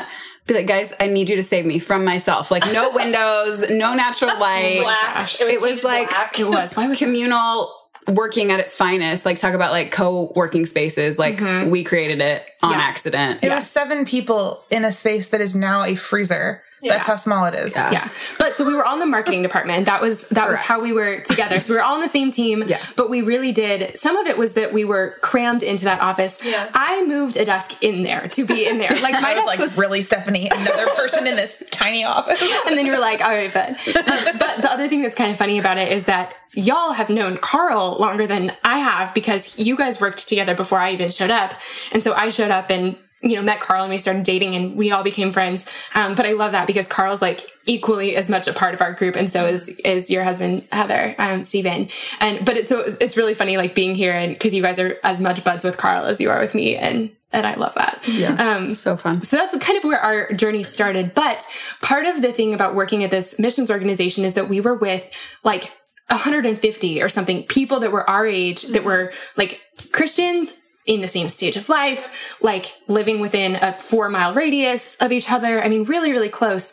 be 0.46 0.54
like, 0.54 0.66
guys, 0.66 0.92
I 0.98 1.06
need 1.06 1.28
you 1.28 1.36
to 1.36 1.42
save 1.42 1.64
me 1.64 1.78
from 1.78 2.04
myself. 2.04 2.50
Like, 2.50 2.64
no 2.72 2.90
windows, 2.94 3.70
no 3.70 3.94
natural 3.94 4.38
light. 4.40 4.80
Black. 4.82 5.40
It 5.40 5.60
was 5.60 5.78
painted 5.78 5.84
like- 5.84 6.10
black. 6.10 6.38
It 6.40 6.48
was. 6.48 6.74
Why 6.76 6.88
was 6.88 6.98
communal 6.98 7.76
working 8.08 8.50
at 8.50 8.58
its 8.58 8.76
finest 8.76 9.24
like 9.24 9.38
talk 9.38 9.54
about 9.54 9.70
like 9.70 9.92
co-working 9.92 10.66
spaces 10.66 11.20
like 11.20 11.36
mm-hmm. 11.36 11.70
we 11.70 11.84
created 11.84 12.20
it 12.20 12.44
on 12.60 12.72
Yeah. 12.72 12.78
accident 12.78 13.44
It 13.44 13.48
was 13.48 13.70
seven 13.70 14.04
people 14.04 14.60
in 14.70 14.84
a 14.84 14.90
space 14.90 15.28
that 15.28 15.40
is 15.40 15.54
now 15.54 15.84
a 15.84 15.94
freezer. 15.94 16.64
That's 16.90 17.06
how 17.06 17.16
small 17.16 17.44
it 17.46 17.54
is. 17.54 17.74
yeah. 17.74 17.90
yeah. 17.92 18.08
But 18.38 18.56
so 18.56 18.66
we 18.66 18.74
were 18.74 18.84
all 18.84 18.94
in 18.94 19.00
the 19.00 19.06
marketing 19.06 19.42
department. 19.42 19.86
That 19.86 20.00
was 20.02 20.28
that 20.28 20.48
was 20.48 20.58
how 20.58 20.80
we 20.80 20.92
were 20.92 21.20
together. 21.20 21.60
So 21.60 21.72
we 21.72 21.76
were 21.78 21.82
all 21.82 21.94
on 21.94 22.00
the 22.00 22.08
same 22.08 22.30
team. 22.30 22.64
Yes. 22.66 22.94
But 22.94 23.10
we 23.10 23.22
really 23.22 23.52
did 23.52 23.96
some 23.96 24.16
of 24.16 24.26
it 24.26 24.36
was 24.36 24.54
that 24.54 24.72
we 24.72 24.84
were 24.84 25.16
crammed 25.20 25.62
into 25.62 25.84
that 25.84 26.00
office. 26.00 26.38
Yeah. 26.44 26.68
I 26.74 27.04
moved 27.04 27.36
a 27.36 27.44
desk 27.44 27.82
in 27.82 28.02
there 28.02 28.28
to 28.28 28.44
be 28.44 28.66
in 28.66 28.78
there. 28.78 28.90
Like 29.00 29.12
my 29.20 29.32
I 29.32 29.34
was 29.34 29.44
desk 29.44 29.46
like, 29.46 29.58
was 29.58 29.78
really, 29.78 30.02
Stephanie, 30.02 30.48
another 30.50 30.86
person 30.94 31.26
in 31.26 31.36
this 31.36 31.62
tiny 31.70 32.04
office. 32.04 32.40
and 32.66 32.76
then 32.76 32.86
you're 32.86 33.00
like, 33.00 33.20
all 33.20 33.30
right, 33.30 33.52
but 33.52 33.70
um, 33.70 34.38
but 34.38 34.56
the 34.60 34.68
other 34.70 34.88
thing 34.88 35.02
that's 35.02 35.16
kind 35.16 35.30
of 35.30 35.38
funny 35.38 35.58
about 35.58 35.78
it 35.78 35.92
is 35.92 36.04
that 36.04 36.34
y'all 36.54 36.92
have 36.92 37.08
known 37.08 37.36
Carl 37.36 37.96
longer 37.98 38.26
than 38.26 38.52
I 38.64 38.78
have 38.78 39.14
because 39.14 39.58
you 39.58 39.76
guys 39.76 40.00
worked 40.00 40.28
together 40.28 40.54
before 40.54 40.78
I 40.78 40.92
even 40.92 41.10
showed 41.10 41.30
up, 41.30 41.52
and 41.92 42.02
so 42.02 42.12
I 42.12 42.28
showed 42.30 42.50
up 42.50 42.70
and 42.70 42.96
you 43.22 43.36
know 43.36 43.42
met 43.42 43.60
Carl 43.60 43.84
and 43.84 43.90
we 43.90 43.98
started 43.98 44.24
dating 44.24 44.54
and 44.54 44.76
we 44.76 44.90
all 44.90 45.02
became 45.02 45.32
friends. 45.32 45.66
Um, 45.94 46.14
but 46.14 46.26
I 46.26 46.32
love 46.32 46.52
that 46.52 46.66
because 46.66 46.88
Carl's 46.88 47.22
like 47.22 47.48
equally 47.64 48.16
as 48.16 48.28
much 48.28 48.48
a 48.48 48.52
part 48.52 48.74
of 48.74 48.80
our 48.80 48.92
group, 48.92 49.16
and 49.16 49.30
so 49.30 49.46
is 49.46 49.68
is 49.84 50.10
your 50.10 50.24
husband 50.24 50.66
Heather, 50.72 51.14
um, 51.18 51.42
Steven. 51.42 51.88
And 52.20 52.44
but 52.44 52.56
it's 52.56 52.68
so 52.68 52.84
it's 53.00 53.16
really 53.16 53.34
funny 53.34 53.56
like 53.56 53.74
being 53.74 53.94
here 53.94 54.12
and 54.12 54.34
because 54.34 54.52
you 54.52 54.62
guys 54.62 54.78
are 54.78 54.98
as 55.04 55.20
much 55.20 55.44
buds 55.44 55.64
with 55.64 55.76
Carl 55.76 56.04
as 56.04 56.20
you 56.20 56.30
are 56.30 56.40
with 56.40 56.54
me, 56.54 56.76
and 56.76 57.10
and 57.32 57.46
I 57.46 57.54
love 57.54 57.74
that. 57.76 58.00
yeah 58.06 58.56
Um, 58.56 58.70
so 58.70 58.96
fun 58.96 59.22
so 59.22 59.36
that's 59.36 59.56
kind 59.58 59.78
of 59.78 59.84
where 59.84 59.98
our 60.00 60.32
journey 60.32 60.62
started. 60.62 61.14
But 61.14 61.46
part 61.80 62.06
of 62.06 62.22
the 62.22 62.32
thing 62.32 62.54
about 62.54 62.74
working 62.74 63.04
at 63.04 63.10
this 63.10 63.38
missions 63.38 63.70
organization 63.70 64.24
is 64.24 64.34
that 64.34 64.48
we 64.48 64.60
were 64.60 64.76
with 64.76 65.10
like 65.44 65.72
150 66.08 67.02
or 67.02 67.08
something 67.08 67.44
people 67.44 67.80
that 67.80 67.92
were 67.92 68.08
our 68.08 68.26
age 68.26 68.62
that 68.64 68.84
were 68.84 69.12
like 69.36 69.62
Christians 69.92 70.52
in 70.86 71.00
the 71.00 71.08
same 71.08 71.28
stage 71.28 71.56
of 71.56 71.68
life, 71.68 72.36
like 72.40 72.76
living 72.88 73.20
within 73.20 73.56
a 73.56 73.72
four 73.72 74.08
mile 74.08 74.34
radius 74.34 74.96
of 74.96 75.12
each 75.12 75.30
other. 75.30 75.62
I 75.62 75.68
mean, 75.68 75.84
really, 75.84 76.10
really 76.10 76.28
close. 76.28 76.72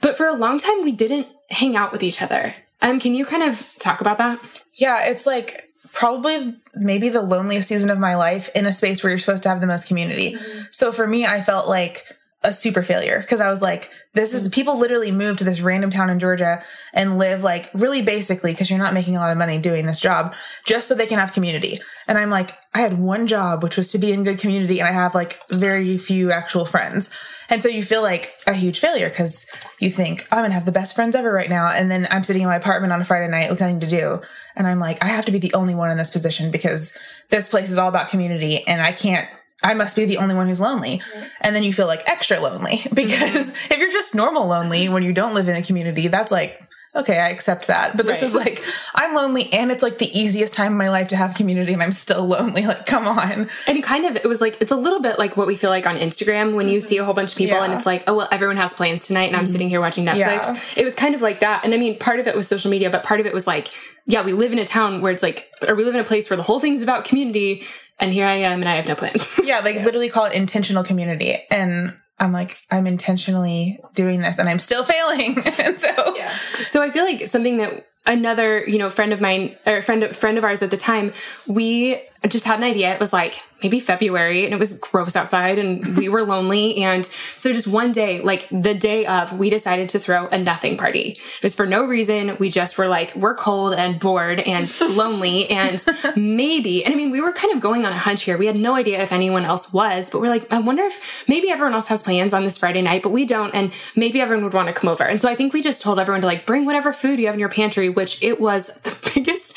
But 0.00 0.16
for 0.16 0.26
a 0.26 0.32
long 0.32 0.58
time, 0.58 0.82
we 0.82 0.92
didn't 0.92 1.26
hang 1.50 1.76
out 1.76 1.92
with 1.92 2.02
each 2.02 2.22
other. 2.22 2.54
Um, 2.82 3.00
can 3.00 3.14
you 3.14 3.24
kind 3.24 3.42
of 3.42 3.74
talk 3.78 4.00
about 4.00 4.18
that? 4.18 4.40
Yeah, 4.74 5.06
it's 5.06 5.26
like 5.26 5.68
probably 5.92 6.54
maybe 6.74 7.08
the 7.08 7.22
loneliest 7.22 7.68
season 7.68 7.90
of 7.90 7.98
my 7.98 8.14
life 8.14 8.48
in 8.54 8.66
a 8.66 8.72
space 8.72 9.02
where 9.02 9.10
you're 9.10 9.18
supposed 9.18 9.42
to 9.42 9.48
have 9.48 9.60
the 9.60 9.66
most 9.66 9.88
community. 9.88 10.38
So 10.70 10.92
for 10.92 11.06
me, 11.06 11.26
I 11.26 11.40
felt 11.40 11.68
like 11.68 12.06
a 12.42 12.52
super 12.52 12.82
failure 12.82 13.20
because 13.20 13.40
I 13.40 13.50
was 13.50 13.60
like, 13.60 13.90
this 14.14 14.32
is 14.32 14.48
people 14.48 14.78
literally 14.78 15.12
move 15.12 15.36
to 15.38 15.44
this 15.44 15.60
random 15.60 15.90
town 15.90 16.08
in 16.08 16.18
Georgia 16.18 16.62
and 16.94 17.18
live 17.18 17.42
like 17.42 17.70
really 17.74 18.00
basically 18.00 18.52
because 18.52 18.70
you're 18.70 18.78
not 18.78 18.94
making 18.94 19.16
a 19.16 19.20
lot 19.20 19.30
of 19.30 19.36
money 19.36 19.58
doing 19.58 19.84
this 19.84 20.00
job 20.00 20.34
just 20.64 20.88
so 20.88 20.94
they 20.94 21.06
can 21.06 21.18
have 21.18 21.34
community. 21.34 21.78
And 22.08 22.16
I'm 22.16 22.30
like, 22.30 22.56
I 22.72 22.80
had 22.80 22.98
one 22.98 23.26
job, 23.26 23.62
which 23.62 23.76
was 23.76 23.92
to 23.92 23.98
be 23.98 24.10
in 24.10 24.24
good 24.24 24.38
community, 24.38 24.80
and 24.80 24.88
I 24.88 24.92
have 24.92 25.14
like 25.14 25.38
very 25.50 25.98
few 25.98 26.32
actual 26.32 26.64
friends. 26.64 27.10
And 27.50 27.62
so 27.62 27.68
you 27.68 27.82
feel 27.82 28.00
like 28.00 28.34
a 28.46 28.54
huge 28.54 28.78
failure 28.78 29.08
because 29.08 29.50
you 29.78 29.90
think, 29.90 30.26
I'm 30.30 30.42
gonna 30.42 30.54
have 30.54 30.64
the 30.64 30.72
best 30.72 30.94
friends 30.94 31.14
ever 31.14 31.32
right 31.32 31.50
now. 31.50 31.68
And 31.70 31.90
then 31.90 32.06
I'm 32.10 32.24
sitting 32.24 32.42
in 32.42 32.48
my 32.48 32.56
apartment 32.56 32.92
on 32.92 33.00
a 33.00 33.04
Friday 33.04 33.28
night 33.28 33.50
with 33.50 33.60
nothing 33.60 33.80
to 33.80 33.86
do. 33.86 34.22
And 34.56 34.66
I'm 34.66 34.78
like, 34.78 35.04
I 35.04 35.08
have 35.08 35.26
to 35.26 35.32
be 35.32 35.38
the 35.38 35.52
only 35.54 35.74
one 35.74 35.90
in 35.90 35.98
this 35.98 36.10
position 36.10 36.50
because 36.50 36.96
this 37.28 37.48
place 37.48 37.70
is 37.70 37.76
all 37.76 37.88
about 37.88 38.08
community 38.08 38.66
and 38.66 38.80
I 38.80 38.92
can't 38.92 39.28
I 39.62 39.74
must 39.74 39.96
be 39.96 40.04
the 40.04 40.18
only 40.18 40.34
one 40.34 40.46
who's 40.46 40.60
lonely. 40.60 41.02
And 41.40 41.54
then 41.54 41.62
you 41.62 41.72
feel 41.72 41.86
like 41.86 42.08
extra 42.08 42.40
lonely 42.40 42.86
because 42.94 43.50
mm-hmm. 43.50 43.72
if 43.72 43.78
you're 43.78 43.90
just 43.90 44.14
normal 44.14 44.46
lonely 44.46 44.88
when 44.88 45.02
you 45.02 45.12
don't 45.12 45.34
live 45.34 45.48
in 45.48 45.56
a 45.56 45.62
community, 45.62 46.08
that's 46.08 46.30
like, 46.30 46.58
okay, 46.94 47.20
I 47.20 47.28
accept 47.28 47.68
that. 47.68 47.96
But 47.96 48.06
this 48.06 48.20
Right. 48.20 48.26
is 48.26 48.34
like, 48.34 48.64
I'm 48.94 49.14
lonely 49.14 49.52
and 49.52 49.70
it's 49.70 49.82
like 49.82 49.98
the 49.98 50.18
easiest 50.18 50.54
time 50.54 50.72
in 50.72 50.78
my 50.78 50.90
life 50.90 51.08
to 51.08 51.16
have 51.16 51.34
community 51.34 51.72
and 51.72 51.82
I'm 51.82 51.92
still 51.92 52.26
lonely. 52.26 52.66
Like, 52.66 52.84
come 52.86 53.06
on. 53.06 53.48
And 53.68 53.82
kind 53.82 54.06
of, 54.06 54.16
it 54.16 54.26
was 54.26 54.40
like, 54.40 54.60
it's 54.60 54.72
a 54.72 54.76
little 54.76 55.00
bit 55.00 55.18
like 55.18 55.36
what 55.36 55.46
we 55.46 55.56
feel 55.56 55.70
like 55.70 55.86
on 55.86 55.96
Instagram 55.96 56.54
when 56.54 56.68
you 56.68 56.80
see 56.80 56.98
a 56.98 57.04
whole 57.04 57.14
bunch 57.14 57.32
of 57.32 57.38
people 57.38 57.58
and 57.60 57.72
it's 57.72 57.86
like, 57.86 58.04
oh, 58.08 58.16
well, 58.16 58.28
everyone 58.32 58.56
has 58.56 58.74
plans 58.74 59.06
tonight 59.06 59.26
and 59.28 59.36
I'm 59.36 59.44
mm-hmm. 59.44 59.52
sitting 59.52 59.68
here 59.68 59.80
watching 59.80 60.04
Netflix. 60.04 60.16
Yeah. 60.16 60.56
It 60.76 60.84
was 60.84 60.94
kind 60.94 61.14
of 61.14 61.22
like 61.22 61.40
that. 61.40 61.64
And 61.64 61.74
I 61.74 61.76
mean, 61.76 61.98
part 61.98 62.18
of 62.18 62.26
it 62.26 62.34
was 62.34 62.48
social 62.48 62.70
media, 62.70 62.90
but 62.90 63.04
part 63.04 63.20
of 63.20 63.26
it 63.26 63.32
was 63.32 63.46
like, 63.46 63.68
yeah, 64.06 64.24
we 64.24 64.32
live 64.32 64.52
in 64.52 64.58
a 64.58 64.64
town 64.64 65.00
where 65.00 65.12
it's 65.12 65.22
like, 65.22 65.48
or 65.68 65.76
we 65.76 65.84
live 65.84 65.94
in 65.94 66.00
a 66.00 66.04
place 66.04 66.28
where 66.28 66.36
the 66.36 66.42
whole 66.42 66.58
thing's 66.58 66.82
about 66.82 67.04
community. 67.04 67.64
And 68.00 68.12
here 68.12 68.26
I 68.26 68.34
am 68.34 68.60
and 68.60 68.68
I 68.68 68.76
have 68.76 68.86
no 68.88 68.94
plans. 68.94 69.38
Yeah, 69.44 69.60
like 69.60 69.76
literally 69.76 70.08
call 70.08 70.26
it 70.26 70.32
intentional 70.32 70.84
community. 70.84 71.36
And 71.50 71.94
I'm 72.18 72.32
like, 72.32 72.58
I'm 72.70 72.86
intentionally 72.86 73.80
doing 73.94 74.20
this 74.20 74.38
and 74.38 74.48
I'm 74.48 74.58
still 74.58 74.84
failing. 74.84 75.38
and 75.58 75.78
so, 75.78 76.16
Yeah. 76.16 76.32
So 76.68 76.82
I 76.82 76.90
feel 76.90 77.04
like 77.04 77.22
something 77.22 77.56
that 77.58 77.86
another, 78.06 78.64
you 78.66 78.78
know, 78.78 78.90
friend 78.90 79.12
of 79.12 79.20
mine 79.20 79.56
or 79.66 79.82
friend 79.82 80.04
friend 80.14 80.38
of 80.38 80.44
ours 80.44 80.62
at 80.62 80.70
the 80.70 80.76
time, 80.76 81.12
we 81.48 82.00
just 82.28 82.44
had 82.44 82.58
an 82.58 82.64
idea. 82.64 82.92
It 82.92 83.00
was 83.00 83.12
like 83.12 83.42
maybe 83.62 83.80
February 83.80 84.44
and 84.44 84.54
it 84.54 84.58
was 84.58 84.78
gross 84.78 85.16
outside 85.16 85.58
and 85.58 85.96
we 85.96 86.08
were 86.08 86.22
lonely 86.22 86.76
and 86.76 87.06
so 87.34 87.52
just 87.52 87.66
one 87.66 87.92
day, 87.92 88.20
like 88.20 88.48
the 88.50 88.74
day 88.74 89.06
of, 89.06 89.38
we 89.38 89.50
decided 89.50 89.88
to 89.90 89.98
throw 89.98 90.26
a 90.28 90.38
nothing 90.38 90.76
party. 90.76 91.18
It 91.18 91.42
was 91.42 91.54
for 91.54 91.66
no 91.66 91.84
reason. 91.84 92.36
We 92.38 92.50
just 92.50 92.78
were 92.78 92.88
like 92.88 93.14
we're 93.14 93.34
cold 93.34 93.74
and 93.74 93.98
bored 93.98 94.40
and 94.40 94.80
lonely 94.90 95.48
and 95.50 95.84
maybe 96.16 96.84
and 96.84 96.92
I 96.92 96.96
mean 96.96 97.10
we 97.10 97.20
were 97.20 97.32
kind 97.32 97.54
of 97.54 97.60
going 97.60 97.86
on 97.86 97.92
a 97.92 97.98
hunch 97.98 98.24
here. 98.24 98.36
We 98.36 98.46
had 98.46 98.56
no 98.56 98.74
idea 98.74 99.02
if 99.02 99.12
anyone 99.12 99.44
else 99.44 99.72
was, 99.72 100.10
but 100.10 100.20
we're 100.20 100.28
like 100.28 100.50
I 100.52 100.60
wonder 100.60 100.84
if 100.84 101.24
maybe 101.28 101.50
everyone 101.50 101.74
else 101.74 101.88
has 101.88 102.02
plans 102.02 102.34
on 102.34 102.44
this 102.44 102.58
Friday 102.58 102.82
night, 102.82 103.02
but 103.02 103.10
we 103.10 103.24
don't 103.24 103.54
and 103.54 103.72
maybe 103.96 104.20
everyone 104.20 104.44
would 104.44 104.54
want 104.54 104.68
to 104.68 104.74
come 104.74 104.90
over. 104.90 105.04
And 105.04 105.20
so 105.20 105.28
I 105.28 105.34
think 105.34 105.52
we 105.52 105.62
just 105.62 105.82
told 105.82 105.98
everyone 105.98 106.20
to 106.20 106.26
like 106.26 106.44
bring 106.44 106.66
whatever 106.66 106.92
food 106.92 107.18
you 107.18 107.26
have 107.26 107.34
in 107.34 107.40
your 107.40 107.48
pantry, 107.48 107.88
which 107.88 108.22
it 108.22 108.40
was 108.40 108.66
the 108.82 109.10
biggest 109.14 109.56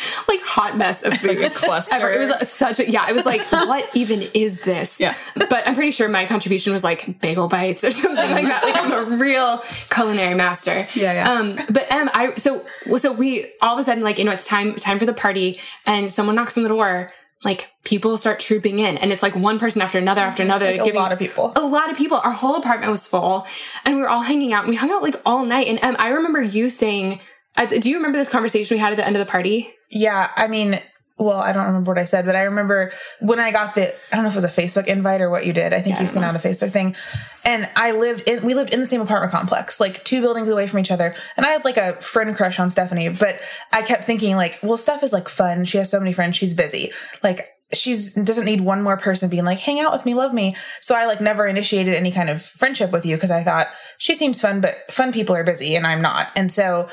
hot 0.55 0.77
mess 0.77 1.01
of 1.03 1.13
food 1.15 1.53
cluster. 1.55 1.95
ever. 1.95 2.11
It 2.11 2.19
was 2.19 2.49
such 2.49 2.79
a 2.79 2.89
yeah, 2.89 3.09
it 3.09 3.15
was 3.15 3.25
like 3.25 3.41
what 3.51 3.89
even 3.95 4.21
is 4.33 4.61
this? 4.61 4.99
Yeah. 4.99 5.15
But 5.35 5.63
I'm 5.67 5.75
pretty 5.75 5.91
sure 5.91 6.07
my 6.09 6.25
contribution 6.25 6.73
was 6.73 6.83
like 6.83 7.19
bagel 7.21 7.47
bites 7.47 7.83
or 7.83 7.91
something 7.91 8.15
like 8.31 8.45
that. 8.45 8.63
Like 8.63 8.75
I'm 8.77 8.91
a 8.91 9.17
real 9.17 9.61
culinary 9.89 10.35
master. 10.35 10.87
Yeah, 10.93 11.13
yeah. 11.13 11.29
Um 11.31 11.55
but 11.69 11.85
Em, 11.91 12.09
I 12.13 12.33
so 12.35 12.65
so 12.97 13.11
we 13.13 13.45
all 13.61 13.73
of 13.75 13.79
a 13.79 13.83
sudden 13.83 14.03
like 14.03 14.19
you 14.19 14.25
know 14.25 14.31
it's 14.31 14.47
time 14.47 14.75
time 14.75 14.99
for 14.99 15.05
the 15.05 15.13
party 15.13 15.59
and 15.87 16.11
someone 16.11 16.35
knocks 16.35 16.55
on 16.57 16.63
the 16.63 16.69
door 16.69 17.09
like 17.43 17.69
people 17.83 18.15
start 18.15 18.39
trooping 18.39 18.79
in 18.79 18.97
and 18.97 19.11
it's 19.11 19.21
like 19.21 19.35
one 19.35 19.59
person 19.59 19.81
after 19.81 19.97
another 19.97 20.21
after 20.21 20.43
another 20.43 20.65
like 20.67 20.79
a 20.79 20.83
giving- 20.85 20.99
lot 21.01 21.11
of 21.11 21.19
people. 21.19 21.51
a 21.57 21.65
lot 21.65 21.91
of 21.91 21.97
people. 21.97 22.17
Our 22.23 22.31
whole 22.31 22.55
apartment 22.55 22.89
was 22.89 23.05
full, 23.05 23.45
and 23.85 23.95
we 23.97 24.01
were 24.01 24.07
all 24.09 24.21
hanging 24.21 24.53
out. 24.53 24.63
And 24.63 24.69
we 24.69 24.77
hung 24.77 24.91
out 24.91 25.03
like 25.03 25.15
all 25.25 25.43
night. 25.45 25.67
And 25.67 25.77
um, 25.83 25.97
I 25.99 26.09
remember 26.11 26.41
you 26.41 26.69
saying, 26.69 27.19
uh, 27.57 27.65
"Do 27.65 27.89
you 27.89 27.97
remember 27.97 28.17
this 28.17 28.29
conversation 28.29 28.75
we 28.75 28.79
had 28.79 28.93
at 28.93 28.95
the 28.97 29.05
end 29.05 29.17
of 29.17 29.25
the 29.25 29.29
party?" 29.29 29.73
Yeah, 29.93 30.29
I 30.35 30.47
mean, 30.47 30.79
well, 31.17 31.37
I 31.37 31.53
don't 31.53 31.67
remember 31.67 31.91
what 31.91 31.99
I 31.99 32.05
said, 32.05 32.25
but 32.25 32.35
I 32.35 32.43
remember 32.43 32.91
when 33.19 33.39
I 33.39 33.51
got 33.51 33.75
the 33.75 33.93
I 33.93 34.15
don't 34.15 34.23
know 34.23 34.29
if 34.29 34.33
it 34.33 34.37
was 34.37 34.43
a 34.43 34.47
Facebook 34.47 34.87
invite 34.87 35.21
or 35.21 35.29
what 35.29 35.45
you 35.45 35.53
did. 35.53 35.71
I 35.71 35.81
think 35.81 35.97
I 35.97 36.01
you 36.01 36.07
sent 36.07 36.25
out 36.25 36.35
a 36.35 36.39
Facebook 36.39 36.71
thing. 36.71 36.95
And 37.45 37.69
I 37.75 37.91
lived 37.91 38.27
in 38.27 38.43
we 38.43 38.55
lived 38.55 38.73
in 38.73 38.79
the 38.79 38.85
same 38.87 39.01
apartment 39.01 39.31
complex, 39.31 39.79
like 39.79 40.03
two 40.03 40.21
buildings 40.21 40.49
away 40.49 40.65
from 40.65 40.79
each 40.79 40.89
other. 40.89 41.15
And 41.37 41.45
I 41.45 41.49
had 41.49 41.63
like 41.63 41.77
a 41.77 42.01
friend 42.01 42.35
crush 42.35 42.59
on 42.59 42.71
Stephanie, 42.71 43.09
but 43.09 43.39
I 43.71 43.83
kept 43.83 44.05
thinking 44.05 44.35
like, 44.35 44.59
well, 44.63 44.77
Steph 44.77 45.03
is 45.03 45.13
like 45.13 45.29
fun. 45.29 45.65
She 45.65 45.77
has 45.77 45.89
so 45.89 45.99
many 45.99 46.13
friends, 46.13 46.35
she's 46.35 46.55
busy. 46.55 46.91
Like 47.21 47.51
she's 47.71 48.15
doesn't 48.15 48.45
need 48.45 48.61
one 48.61 48.81
more 48.81 48.97
person 48.97 49.29
being 49.29 49.45
like, 49.45 49.59
hang 49.59 49.79
out 49.79 49.93
with 49.93 50.05
me, 50.05 50.15
love 50.15 50.33
me. 50.33 50.55
So 50.81 50.95
I 50.95 51.05
like 51.05 51.21
never 51.21 51.45
initiated 51.45 51.93
any 51.93 52.11
kind 52.11 52.31
of 52.31 52.41
friendship 52.41 52.91
with 52.91 53.05
you 53.05 53.15
because 53.15 53.31
I 53.31 53.43
thought 53.43 53.67
she 53.99 54.15
seems 54.15 54.41
fun, 54.41 54.61
but 54.61 54.75
fun 54.89 55.11
people 55.11 55.35
are 55.35 55.43
busy 55.43 55.75
and 55.75 55.85
I'm 55.85 56.01
not. 56.01 56.29
And 56.35 56.51
so 56.51 56.89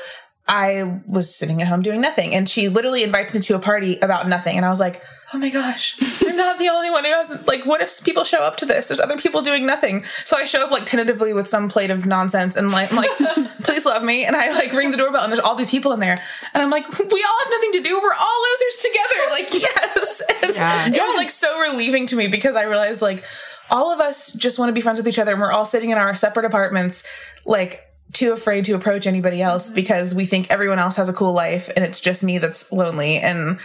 I 0.51 0.99
was 1.07 1.33
sitting 1.33 1.61
at 1.61 1.69
home 1.69 1.81
doing 1.81 2.01
nothing. 2.01 2.35
And 2.35 2.47
she 2.47 2.67
literally 2.67 3.03
invites 3.03 3.33
me 3.33 3.39
to 3.39 3.55
a 3.55 3.59
party 3.59 3.97
about 3.99 4.27
nothing. 4.27 4.57
And 4.57 4.65
I 4.65 4.69
was 4.69 4.81
like, 4.81 5.01
oh 5.33 5.37
my 5.37 5.49
gosh, 5.49 5.95
I'm 6.27 6.35
not 6.35 6.59
the 6.59 6.67
only 6.67 6.89
one 6.89 7.05
who 7.05 7.11
hasn't. 7.11 7.47
Like, 7.47 7.65
what 7.65 7.79
if 7.79 8.03
people 8.03 8.25
show 8.25 8.43
up 8.43 8.57
to 8.57 8.65
this? 8.65 8.87
There's 8.87 8.99
other 8.99 9.17
people 9.17 9.41
doing 9.43 9.65
nothing. 9.65 10.03
So 10.25 10.35
I 10.35 10.43
show 10.43 10.61
up 10.61 10.69
like 10.69 10.85
tentatively 10.85 11.31
with 11.31 11.47
some 11.47 11.69
plate 11.69 11.89
of 11.89 12.05
nonsense 12.05 12.57
and 12.57 12.69
like, 12.69 12.91
I'm 12.91 12.97
like, 12.97 13.49
please 13.63 13.85
love 13.85 14.03
me. 14.03 14.25
And 14.25 14.35
I 14.35 14.51
like 14.51 14.73
ring 14.73 14.91
the 14.91 14.97
doorbell 14.97 15.23
and 15.23 15.31
there's 15.31 15.39
all 15.39 15.55
these 15.55 15.71
people 15.71 15.93
in 15.93 16.01
there. 16.01 16.17
And 16.53 16.61
I'm 16.61 16.69
like, 16.69 16.85
we 16.99 17.23
all 17.23 17.39
have 17.39 17.49
nothing 17.49 17.71
to 17.71 17.81
do. 17.83 18.01
We're 18.01 18.13
all 18.13 18.41
losers 18.51 18.81
together. 18.81 19.31
Like, 19.31 19.53
yes. 19.61 20.21
And 20.43 20.55
Yeah. 20.55 20.87
It 20.87 21.01
was 21.01 21.15
like 21.15 21.31
so 21.31 21.61
relieving 21.61 22.07
to 22.07 22.17
me 22.17 22.27
because 22.27 22.57
I 22.57 22.63
realized 22.63 23.01
like 23.01 23.23
all 23.69 23.93
of 23.93 24.01
us 24.01 24.33
just 24.33 24.59
want 24.59 24.67
to 24.67 24.73
be 24.73 24.81
friends 24.81 24.97
with 24.97 25.07
each 25.07 25.17
other 25.17 25.31
and 25.31 25.39
we're 25.39 25.53
all 25.53 25.63
sitting 25.63 25.91
in 25.91 25.97
our 25.97 26.13
separate 26.17 26.45
apartments, 26.45 27.05
like, 27.45 27.87
too 28.11 28.33
afraid 28.33 28.65
to 28.65 28.73
approach 28.73 29.07
anybody 29.07 29.41
else 29.41 29.67
mm-hmm. 29.67 29.75
because 29.75 30.13
we 30.13 30.25
think 30.25 30.49
everyone 30.49 30.79
else 30.79 30.95
has 30.95 31.09
a 31.09 31.13
cool 31.13 31.33
life 31.33 31.69
and 31.75 31.85
it's 31.85 31.99
just 31.99 32.23
me 32.23 32.37
that's 32.37 32.71
lonely 32.71 33.17
and 33.17 33.59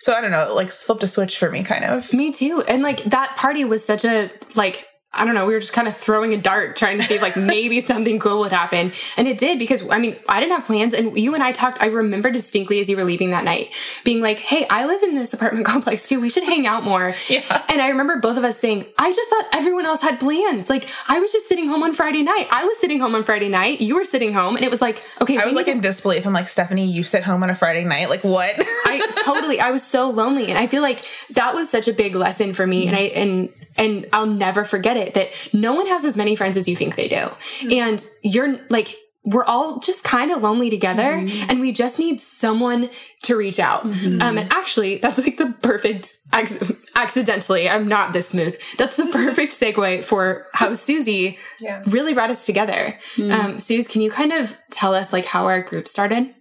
so 0.00 0.14
I 0.14 0.20
don't 0.20 0.30
know, 0.30 0.50
it 0.50 0.54
like 0.54 0.70
flipped 0.70 1.02
a 1.02 1.08
switch 1.08 1.38
for 1.38 1.50
me 1.50 1.64
kind 1.64 1.84
of. 1.84 2.12
Me 2.14 2.32
too. 2.32 2.62
And 2.68 2.82
like 2.82 3.02
that 3.04 3.34
party 3.36 3.64
was 3.64 3.84
such 3.84 4.04
a 4.04 4.30
like 4.54 4.86
I 5.14 5.24
don't 5.24 5.34
know, 5.34 5.46
we 5.46 5.54
were 5.54 5.60
just 5.60 5.72
kind 5.72 5.88
of 5.88 5.96
throwing 5.96 6.34
a 6.34 6.36
dart 6.36 6.76
trying 6.76 6.98
to 6.98 7.02
see 7.02 7.14
if 7.14 7.22
like 7.22 7.36
maybe 7.36 7.80
something 7.80 8.18
cool 8.18 8.40
would 8.40 8.52
happen. 8.52 8.92
And 9.16 9.26
it 9.26 9.38
did 9.38 9.58
because 9.58 9.88
I 9.88 9.98
mean, 9.98 10.16
I 10.28 10.38
didn't 10.38 10.52
have 10.52 10.66
plans 10.66 10.92
and 10.92 11.18
you 11.18 11.34
and 11.34 11.42
I 11.42 11.52
talked, 11.52 11.80
I 11.80 11.86
remember 11.86 12.30
distinctly 12.30 12.78
as 12.80 12.90
you 12.90 12.96
were 12.96 13.04
leaving 13.04 13.30
that 13.30 13.42
night 13.42 13.70
being 14.04 14.20
like, 14.20 14.36
Hey, 14.38 14.66
I 14.68 14.84
live 14.84 15.02
in 15.02 15.14
this 15.14 15.32
apartment 15.32 15.66
complex 15.66 16.08
too. 16.08 16.20
We 16.20 16.28
should 16.28 16.44
hang 16.44 16.66
out 16.66 16.84
more. 16.84 17.14
Yeah. 17.28 17.42
And 17.68 17.82
I 17.82 17.88
remember 17.88 18.20
both 18.20 18.38
of 18.38 18.44
us 18.44 18.58
saying, 18.58 18.86
I 18.96 19.12
just 19.12 19.28
thought 19.28 19.44
everyone 19.52 19.84
else 19.84 20.00
had 20.00 20.18
plans. 20.18 20.70
Like 20.70 20.88
I 21.08 21.20
was 21.20 21.30
just 21.30 21.46
sitting 21.46 21.68
home 21.68 21.82
on 21.82 21.92
Friday 21.92 22.22
night. 22.22 22.46
I 22.50 22.64
was 22.64 22.78
sitting 22.78 23.00
home 23.00 23.14
on 23.14 23.22
Friday 23.22 23.50
night. 23.50 23.82
You 23.82 23.96
were 23.96 24.04
sitting 24.06 24.32
home 24.32 24.56
and 24.56 24.64
it 24.64 24.70
was 24.70 24.80
like, 24.80 25.02
okay, 25.20 25.36
I 25.36 25.44
was 25.44 25.54
like 25.54 25.66
to- 25.66 25.72
in 25.72 25.80
disbelief. 25.80 26.26
I'm 26.26 26.32
like, 26.32 26.48
Stephanie, 26.48 26.90
you 26.90 27.02
sit 27.02 27.22
home 27.22 27.42
on 27.42 27.50
a 27.50 27.54
Friday 27.54 27.84
night. 27.84 28.08
Like 28.08 28.24
what? 28.24 28.54
I 28.58 29.12
totally 29.24 29.60
I 29.60 29.72
was 29.72 29.82
so 29.82 30.08
lonely 30.08 30.46
and 30.46 30.58
I 30.58 30.68
feel 30.68 30.80
like 30.80 31.04
that 31.30 31.54
was 31.54 31.68
such 31.68 31.86
a 31.86 31.92
big 31.92 32.14
lesson 32.14 32.54
for 32.54 32.66
me 32.66 32.86
and 32.86 32.96
mm-hmm. 32.96 33.18
I 33.18 33.20
and 33.20 33.48
and 33.76 34.06
I'll 34.12 34.26
never 34.26 34.64
forget 34.64 34.96
it 34.96 34.97
that 35.06 35.28
no 35.52 35.72
one 35.74 35.86
has 35.86 36.04
as 36.04 36.16
many 36.16 36.36
friends 36.36 36.56
as 36.56 36.68
you 36.68 36.76
think 36.76 36.94
they 36.96 37.08
do. 37.08 37.26
And 37.74 38.04
you're 38.22 38.58
like 38.68 38.94
we're 39.24 39.44
all 39.44 39.78
just 39.80 40.04
kind 40.04 40.30
of 40.30 40.40
lonely 40.40 40.70
together 40.70 41.02
and 41.50 41.60
we 41.60 41.70
just 41.70 41.98
need 41.98 42.18
someone 42.20 42.88
to 43.22 43.36
reach 43.36 43.58
out. 43.60 43.82
Um 43.84 44.22
and 44.22 44.50
actually 44.52 44.96
that's 44.98 45.18
like 45.18 45.36
the 45.36 45.52
perfect 45.60 46.12
acc- 46.32 46.62
accidentally 46.96 47.68
I'm 47.68 47.88
not 47.88 48.12
this 48.14 48.28
smooth. 48.28 48.58
That's 48.78 48.96
the 48.96 49.06
perfect 49.06 49.52
segue 49.52 50.04
for 50.04 50.46
how 50.54 50.72
Suzy 50.86 51.38
Yeah. 51.60 51.82
really 51.86 52.14
brought 52.14 52.30
us 52.30 52.46
together. 52.46 52.94
Um 53.18 53.58
Suze, 53.58 53.86
can 53.88 54.00
you 54.00 54.10
kind 54.10 54.32
of 54.32 54.56
tell 54.70 54.94
us 54.94 55.12
like 55.12 55.26
how 55.26 55.44
our 55.46 55.60
group 55.62 55.88
started? 55.88 56.32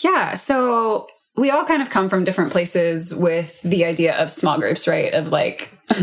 Yeah. 0.00 0.34
So 0.34 1.06
we 1.36 1.50
all 1.50 1.64
kind 1.64 1.82
of 1.82 1.90
come 1.90 2.08
from 2.08 2.24
different 2.24 2.50
places 2.50 3.14
with 3.14 3.62
the 3.62 3.84
idea 3.84 4.16
of 4.16 4.28
small 4.28 4.58
groups, 4.58 4.88
right? 4.88 5.12
Of 5.14 5.28
like 5.28 5.70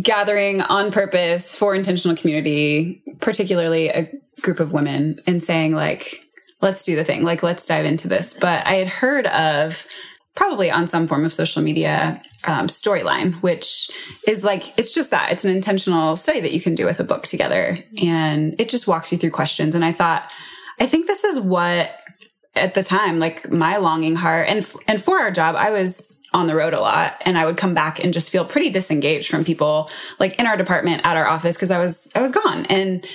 gathering 0.00 0.60
on 0.60 0.90
purpose 0.90 1.54
for 1.54 1.74
intentional 1.74 2.16
community, 2.16 3.02
particularly 3.20 3.88
a 3.88 4.10
group 4.40 4.60
of 4.60 4.72
women, 4.72 5.20
and 5.26 5.42
saying, 5.42 5.74
like, 5.74 6.20
let's 6.60 6.84
do 6.84 6.96
the 6.96 7.04
thing, 7.04 7.22
like, 7.22 7.42
let's 7.42 7.66
dive 7.66 7.84
into 7.84 8.08
this. 8.08 8.34
But 8.34 8.66
I 8.66 8.74
had 8.74 8.88
heard 8.88 9.26
of 9.26 9.86
probably 10.34 10.70
on 10.70 10.88
some 10.88 11.06
form 11.06 11.24
of 11.24 11.32
social 11.32 11.62
media 11.62 12.20
um, 12.46 12.66
storyline, 12.66 13.40
which 13.42 13.90
is 14.26 14.42
like, 14.42 14.76
it's 14.78 14.92
just 14.92 15.10
that 15.10 15.30
it's 15.30 15.44
an 15.44 15.54
intentional 15.54 16.16
study 16.16 16.40
that 16.40 16.52
you 16.52 16.60
can 16.60 16.74
do 16.74 16.84
with 16.84 16.98
a 16.98 17.04
book 17.04 17.22
together. 17.22 17.78
And 18.02 18.60
it 18.60 18.68
just 18.68 18.88
walks 18.88 19.12
you 19.12 19.18
through 19.18 19.30
questions. 19.30 19.76
And 19.76 19.84
I 19.84 19.92
thought, 19.92 20.28
I 20.80 20.86
think 20.86 21.06
this 21.06 21.22
is 21.22 21.38
what 21.38 21.96
at 22.56 22.74
the 22.74 22.82
time, 22.82 23.20
like 23.20 23.50
my 23.50 23.76
longing 23.76 24.16
heart 24.16 24.48
and, 24.48 24.68
and 24.88 25.00
for 25.00 25.20
our 25.20 25.30
job, 25.30 25.54
I 25.56 25.70
was 25.70 26.13
on 26.34 26.48
the 26.48 26.54
road 26.54 26.74
a 26.74 26.80
lot 26.80 27.14
and 27.22 27.38
I 27.38 27.46
would 27.46 27.56
come 27.56 27.72
back 27.72 28.02
and 28.02 28.12
just 28.12 28.28
feel 28.28 28.44
pretty 28.44 28.68
disengaged 28.68 29.30
from 29.30 29.44
people 29.44 29.88
like 30.18 30.38
in 30.38 30.46
our 30.46 30.56
department 30.56 31.06
at 31.06 31.16
our 31.16 31.26
office 31.26 31.54
because 31.54 31.70
I 31.70 31.78
was, 31.78 32.10
I 32.14 32.20
was 32.20 32.32
gone 32.32 32.66
and 32.66 33.06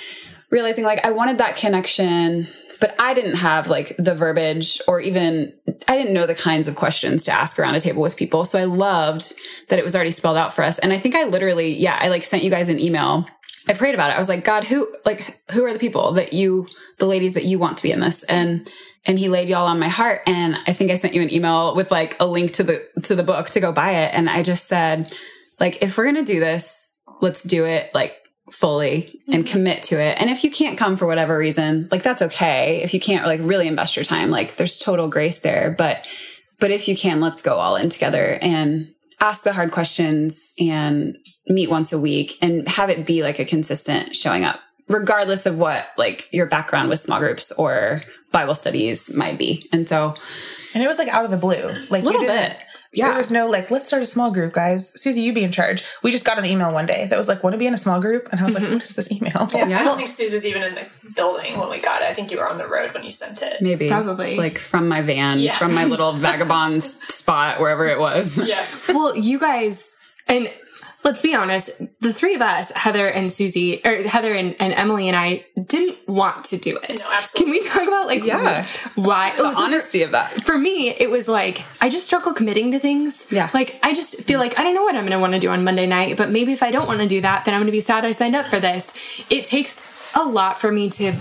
realizing 0.50 0.84
like 0.84 1.04
I 1.04 1.10
wanted 1.12 1.38
that 1.38 1.54
connection, 1.56 2.48
but 2.80 2.94
I 2.98 3.12
didn't 3.12 3.36
have 3.36 3.68
like 3.68 3.94
the 3.98 4.14
verbiage 4.14 4.80
or 4.88 5.00
even 5.00 5.52
I 5.86 5.96
didn't 5.96 6.14
know 6.14 6.26
the 6.26 6.34
kinds 6.34 6.66
of 6.66 6.76
questions 6.76 7.24
to 7.26 7.32
ask 7.32 7.58
around 7.58 7.74
a 7.74 7.80
table 7.80 8.02
with 8.02 8.16
people. 8.16 8.44
So 8.44 8.58
I 8.58 8.64
loved 8.64 9.34
that 9.68 9.78
it 9.78 9.84
was 9.84 9.94
already 9.94 10.10
spelled 10.10 10.38
out 10.38 10.52
for 10.52 10.64
us. 10.64 10.78
And 10.78 10.92
I 10.92 10.98
think 10.98 11.14
I 11.14 11.24
literally, 11.24 11.74
yeah, 11.74 11.98
I 12.00 12.08
like 12.08 12.24
sent 12.24 12.42
you 12.42 12.50
guys 12.50 12.70
an 12.70 12.80
email. 12.80 13.26
I 13.68 13.74
prayed 13.74 13.94
about 13.94 14.10
it. 14.10 14.14
I 14.14 14.18
was 14.18 14.28
like, 14.28 14.44
God, 14.44 14.64
who 14.64 14.88
like 15.04 15.38
who 15.52 15.64
are 15.64 15.72
the 15.72 15.78
people 15.78 16.12
that 16.12 16.32
you 16.32 16.66
the 16.96 17.06
ladies 17.06 17.34
that 17.34 17.44
you 17.44 17.58
want 17.58 17.76
to 17.76 17.82
be 17.82 17.92
in 17.92 18.00
this? 18.00 18.22
And 18.24 18.70
and 19.04 19.18
he 19.18 19.28
laid 19.28 19.48
y'all 19.48 19.66
on 19.66 19.78
my 19.78 19.88
heart 19.88 20.20
and 20.26 20.56
I 20.66 20.72
think 20.72 20.90
I 20.90 20.94
sent 20.94 21.14
you 21.14 21.22
an 21.22 21.32
email 21.32 21.74
with 21.74 21.90
like 21.90 22.16
a 22.20 22.26
link 22.26 22.52
to 22.54 22.62
the 22.62 22.86
to 23.04 23.14
the 23.14 23.22
book 23.22 23.48
to 23.50 23.60
go 23.60 23.72
buy 23.72 23.92
it 23.92 24.14
and 24.14 24.28
I 24.28 24.42
just 24.42 24.68
said 24.68 25.10
like 25.60 25.82
if 25.82 25.96
we're 25.96 26.04
going 26.04 26.16
to 26.16 26.32
do 26.32 26.40
this, 26.40 26.96
let's 27.20 27.42
do 27.42 27.66
it 27.66 27.94
like 27.94 28.16
fully 28.50 29.20
and 29.28 29.44
mm-hmm. 29.44 29.52
commit 29.52 29.82
to 29.84 30.00
it. 30.00 30.20
And 30.20 30.30
if 30.30 30.42
you 30.42 30.50
can't 30.50 30.78
come 30.78 30.96
for 30.96 31.06
whatever 31.06 31.38
reason, 31.38 31.88
like 31.92 32.02
that's 32.02 32.22
okay. 32.22 32.82
If 32.82 32.94
you 32.94 33.00
can't 33.00 33.26
like 33.26 33.40
really 33.42 33.68
invest 33.68 33.94
your 33.94 34.04
time, 34.04 34.30
like 34.30 34.56
there's 34.56 34.78
total 34.78 35.08
grace 35.08 35.40
there, 35.40 35.74
but 35.76 36.06
but 36.58 36.70
if 36.70 36.88
you 36.88 36.96
can, 36.96 37.20
let's 37.20 37.42
go 37.42 37.56
all 37.56 37.76
in 37.76 37.88
together 37.88 38.38
and 38.42 38.92
ask 39.20 39.44
the 39.44 39.52
hard 39.52 39.70
questions 39.70 40.52
and 40.58 41.16
meet 41.46 41.70
once 41.70 41.92
a 41.92 41.98
week 41.98 42.36
and 42.42 42.68
have 42.68 42.90
it 42.90 43.06
be 43.06 43.22
like 43.22 43.38
a 43.38 43.44
consistent 43.44 44.16
showing 44.16 44.44
up 44.44 44.60
regardless 44.88 45.46
of 45.46 45.58
what 45.58 45.86
like 45.96 46.28
your 46.32 46.46
background 46.46 46.88
with 46.88 46.98
small 46.98 47.18
groups 47.18 47.52
or 47.52 48.02
Bible 48.30 48.54
studies 48.54 49.14
might 49.14 49.38
be. 49.38 49.68
And 49.72 49.86
so 49.86 50.14
and 50.74 50.82
it 50.82 50.86
was 50.86 50.98
like 50.98 51.08
out 51.08 51.24
of 51.24 51.30
the 51.30 51.36
blue. 51.36 51.70
Like 51.90 52.02
a 52.02 52.06
Little 52.06 52.22
you 52.22 52.28
bit. 52.28 52.56
Yeah. 52.92 53.08
There 53.08 53.18
was 53.18 53.30
no 53.30 53.46
like, 53.46 53.70
let's 53.70 53.86
start 53.86 54.02
a 54.02 54.06
small 54.06 54.32
group, 54.32 54.52
guys. 54.52 55.00
Suzy, 55.00 55.20
you 55.20 55.32
be 55.32 55.44
in 55.44 55.52
charge. 55.52 55.84
We 56.02 56.10
just 56.10 56.24
got 56.24 56.40
an 56.40 56.44
email 56.44 56.72
one 56.72 56.86
day 56.86 57.06
that 57.06 57.16
was 57.16 57.28
like, 57.28 57.44
want 57.44 57.54
to 57.54 57.58
be 57.58 57.66
in 57.68 57.74
a 57.74 57.78
small 57.78 58.00
group? 58.00 58.28
And 58.32 58.40
I 58.40 58.44
was 58.44 58.54
like, 58.54 58.64
mm-hmm. 58.64 58.74
what 58.74 58.82
is 58.82 58.96
this 58.96 59.12
email? 59.12 59.48
Yeah, 59.54 59.78
I 59.78 59.84
don't 59.84 59.96
think 59.96 60.08
Suze 60.08 60.32
was 60.32 60.44
even 60.44 60.64
in 60.64 60.74
the 60.74 60.84
building 61.14 61.56
when 61.56 61.70
we 61.70 61.78
got 61.78 62.02
it. 62.02 62.08
I 62.08 62.14
think 62.14 62.32
you 62.32 62.38
were 62.38 62.48
on 62.50 62.56
the 62.56 62.66
road 62.66 62.92
when 62.92 63.04
you 63.04 63.12
sent 63.12 63.42
it. 63.42 63.62
maybe 63.62 63.88
Probably. 63.88 64.36
like 64.36 64.58
from 64.58 64.88
my 64.88 65.02
van, 65.02 65.38
Yeah. 65.38 65.52
from 65.52 65.72
my 65.74 65.84
little 65.84 66.12
vagabond 66.14 66.82
spot, 66.82 67.60
wherever 67.60 67.86
it 67.86 68.00
was. 68.00 68.36
Yes. 68.36 68.88
Well, 68.88 69.16
you 69.16 69.38
guys, 69.38 69.96
and 70.26 70.50
let's 71.02 71.22
be 71.22 71.34
honest, 71.34 71.82
the 72.00 72.12
three 72.12 72.34
of 72.34 72.42
us, 72.42 72.70
Heather 72.72 73.06
and 73.06 73.32
Suzy, 73.32 73.80
or 73.84 73.96
Heather 74.02 74.34
and, 74.34 74.54
and 74.60 74.72
Emily 74.74 75.08
and 75.08 75.16
I, 75.16 75.46
didn't 75.66 75.96
want 76.08 76.44
to 76.46 76.56
do 76.58 76.76
it. 76.76 76.98
No, 77.00 77.12
absolutely. 77.12 77.38
Can 77.38 77.50
we 77.50 77.60
talk 77.60 77.88
about 77.88 78.06
like 78.06 78.24
Yeah. 78.24 78.66
why? 78.96 79.30
The 79.36 79.42
Oh, 79.44 79.52
so 79.52 79.54
for- 79.58 79.62
honesty 79.62 80.02
of 80.02 80.10
that. 80.12 80.30
for 80.42 80.58
me, 80.58 80.90
it 80.90 81.10
was 81.10 81.26
like 81.28 81.62
I 81.80 81.88
just 81.88 82.06
struggle 82.06 82.32
committing 82.34 82.72
to 82.72 82.78
things. 82.78 83.26
Yeah. 83.30 83.50
Like 83.54 83.78
I 83.82 83.94
just 83.94 84.22
feel 84.24 84.38
like 84.38 84.58
I 84.58 84.62
don't 84.62 84.74
know 84.74 84.82
what 84.82 84.94
I'm 84.94 85.02
going 85.02 85.12
to 85.12 85.18
want 85.18 85.32
to 85.34 85.38
do 85.38 85.48
on 85.50 85.64
Monday 85.64 85.86
night, 85.86 86.16
but 86.16 86.30
maybe 86.30 86.52
if 86.52 86.62
I 86.62 86.70
don't 86.70 86.86
want 86.86 87.00
to 87.00 87.08
do 87.08 87.20
that, 87.22 87.44
then 87.44 87.54
I'm 87.54 87.60
going 87.60 87.66
to 87.66 87.72
be 87.72 87.80
sad 87.80 88.04
I 88.04 88.12
signed 88.12 88.34
up 88.36 88.46
for 88.48 88.58
this. 88.60 89.24
It 89.30 89.44
takes 89.44 89.86
a 90.14 90.24
lot 90.24 90.58
for 90.58 90.70
me 90.72 90.90
to 90.90 91.12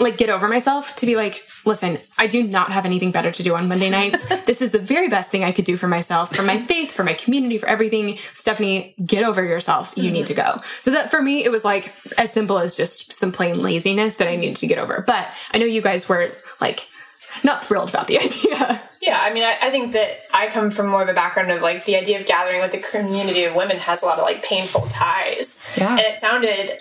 like 0.00 0.16
get 0.16 0.30
over 0.30 0.48
myself 0.48 0.96
to 0.96 1.06
be 1.06 1.16
like, 1.16 1.44
listen, 1.64 1.98
I 2.18 2.26
do 2.26 2.42
not 2.42 2.72
have 2.72 2.84
anything 2.84 3.10
better 3.10 3.30
to 3.30 3.42
do 3.42 3.54
on 3.54 3.68
Monday 3.68 3.90
nights. 3.90 4.26
this 4.46 4.62
is 4.62 4.72
the 4.72 4.78
very 4.78 5.08
best 5.08 5.30
thing 5.30 5.44
I 5.44 5.52
could 5.52 5.64
do 5.64 5.76
for 5.76 5.88
myself, 5.88 6.34
for 6.34 6.42
my 6.42 6.60
faith, 6.62 6.92
for 6.92 7.04
my 7.04 7.14
community, 7.14 7.58
for 7.58 7.68
everything. 7.68 8.16
Stephanie, 8.34 8.94
get 9.04 9.24
over 9.24 9.44
yourself. 9.44 9.92
You 9.96 10.10
need 10.10 10.26
mm-hmm. 10.26 10.34
to 10.34 10.58
go. 10.58 10.62
So 10.80 10.90
that 10.90 11.10
for 11.10 11.22
me, 11.22 11.44
it 11.44 11.50
was 11.50 11.64
like 11.64 11.92
as 12.18 12.32
simple 12.32 12.58
as 12.58 12.76
just 12.76 13.12
some 13.12 13.32
plain 13.32 13.62
laziness 13.62 14.16
that 14.16 14.28
I 14.28 14.36
needed 14.36 14.56
to 14.56 14.66
get 14.66 14.78
over. 14.78 15.04
But 15.06 15.28
I 15.52 15.58
know 15.58 15.66
you 15.66 15.82
guys 15.82 16.08
were 16.08 16.32
like 16.60 16.88
not 17.44 17.64
thrilled 17.64 17.88
about 17.88 18.06
the 18.06 18.18
idea. 18.20 18.80
Yeah, 19.00 19.18
I 19.20 19.32
mean, 19.32 19.42
I, 19.42 19.56
I 19.60 19.70
think 19.70 19.92
that 19.92 20.18
I 20.32 20.48
come 20.48 20.70
from 20.70 20.86
more 20.86 21.02
of 21.02 21.08
a 21.08 21.14
background 21.14 21.50
of 21.50 21.60
like 21.60 21.84
the 21.84 21.96
idea 21.96 22.20
of 22.20 22.26
gathering 22.26 22.60
with 22.60 22.72
a 22.74 22.78
community 22.78 23.44
of 23.44 23.54
women 23.54 23.78
has 23.78 24.02
a 24.02 24.06
lot 24.06 24.18
of 24.18 24.24
like 24.24 24.44
painful 24.44 24.82
ties. 24.82 25.66
Yeah. 25.76 25.90
And 25.90 26.00
it 26.00 26.16
sounded, 26.16 26.78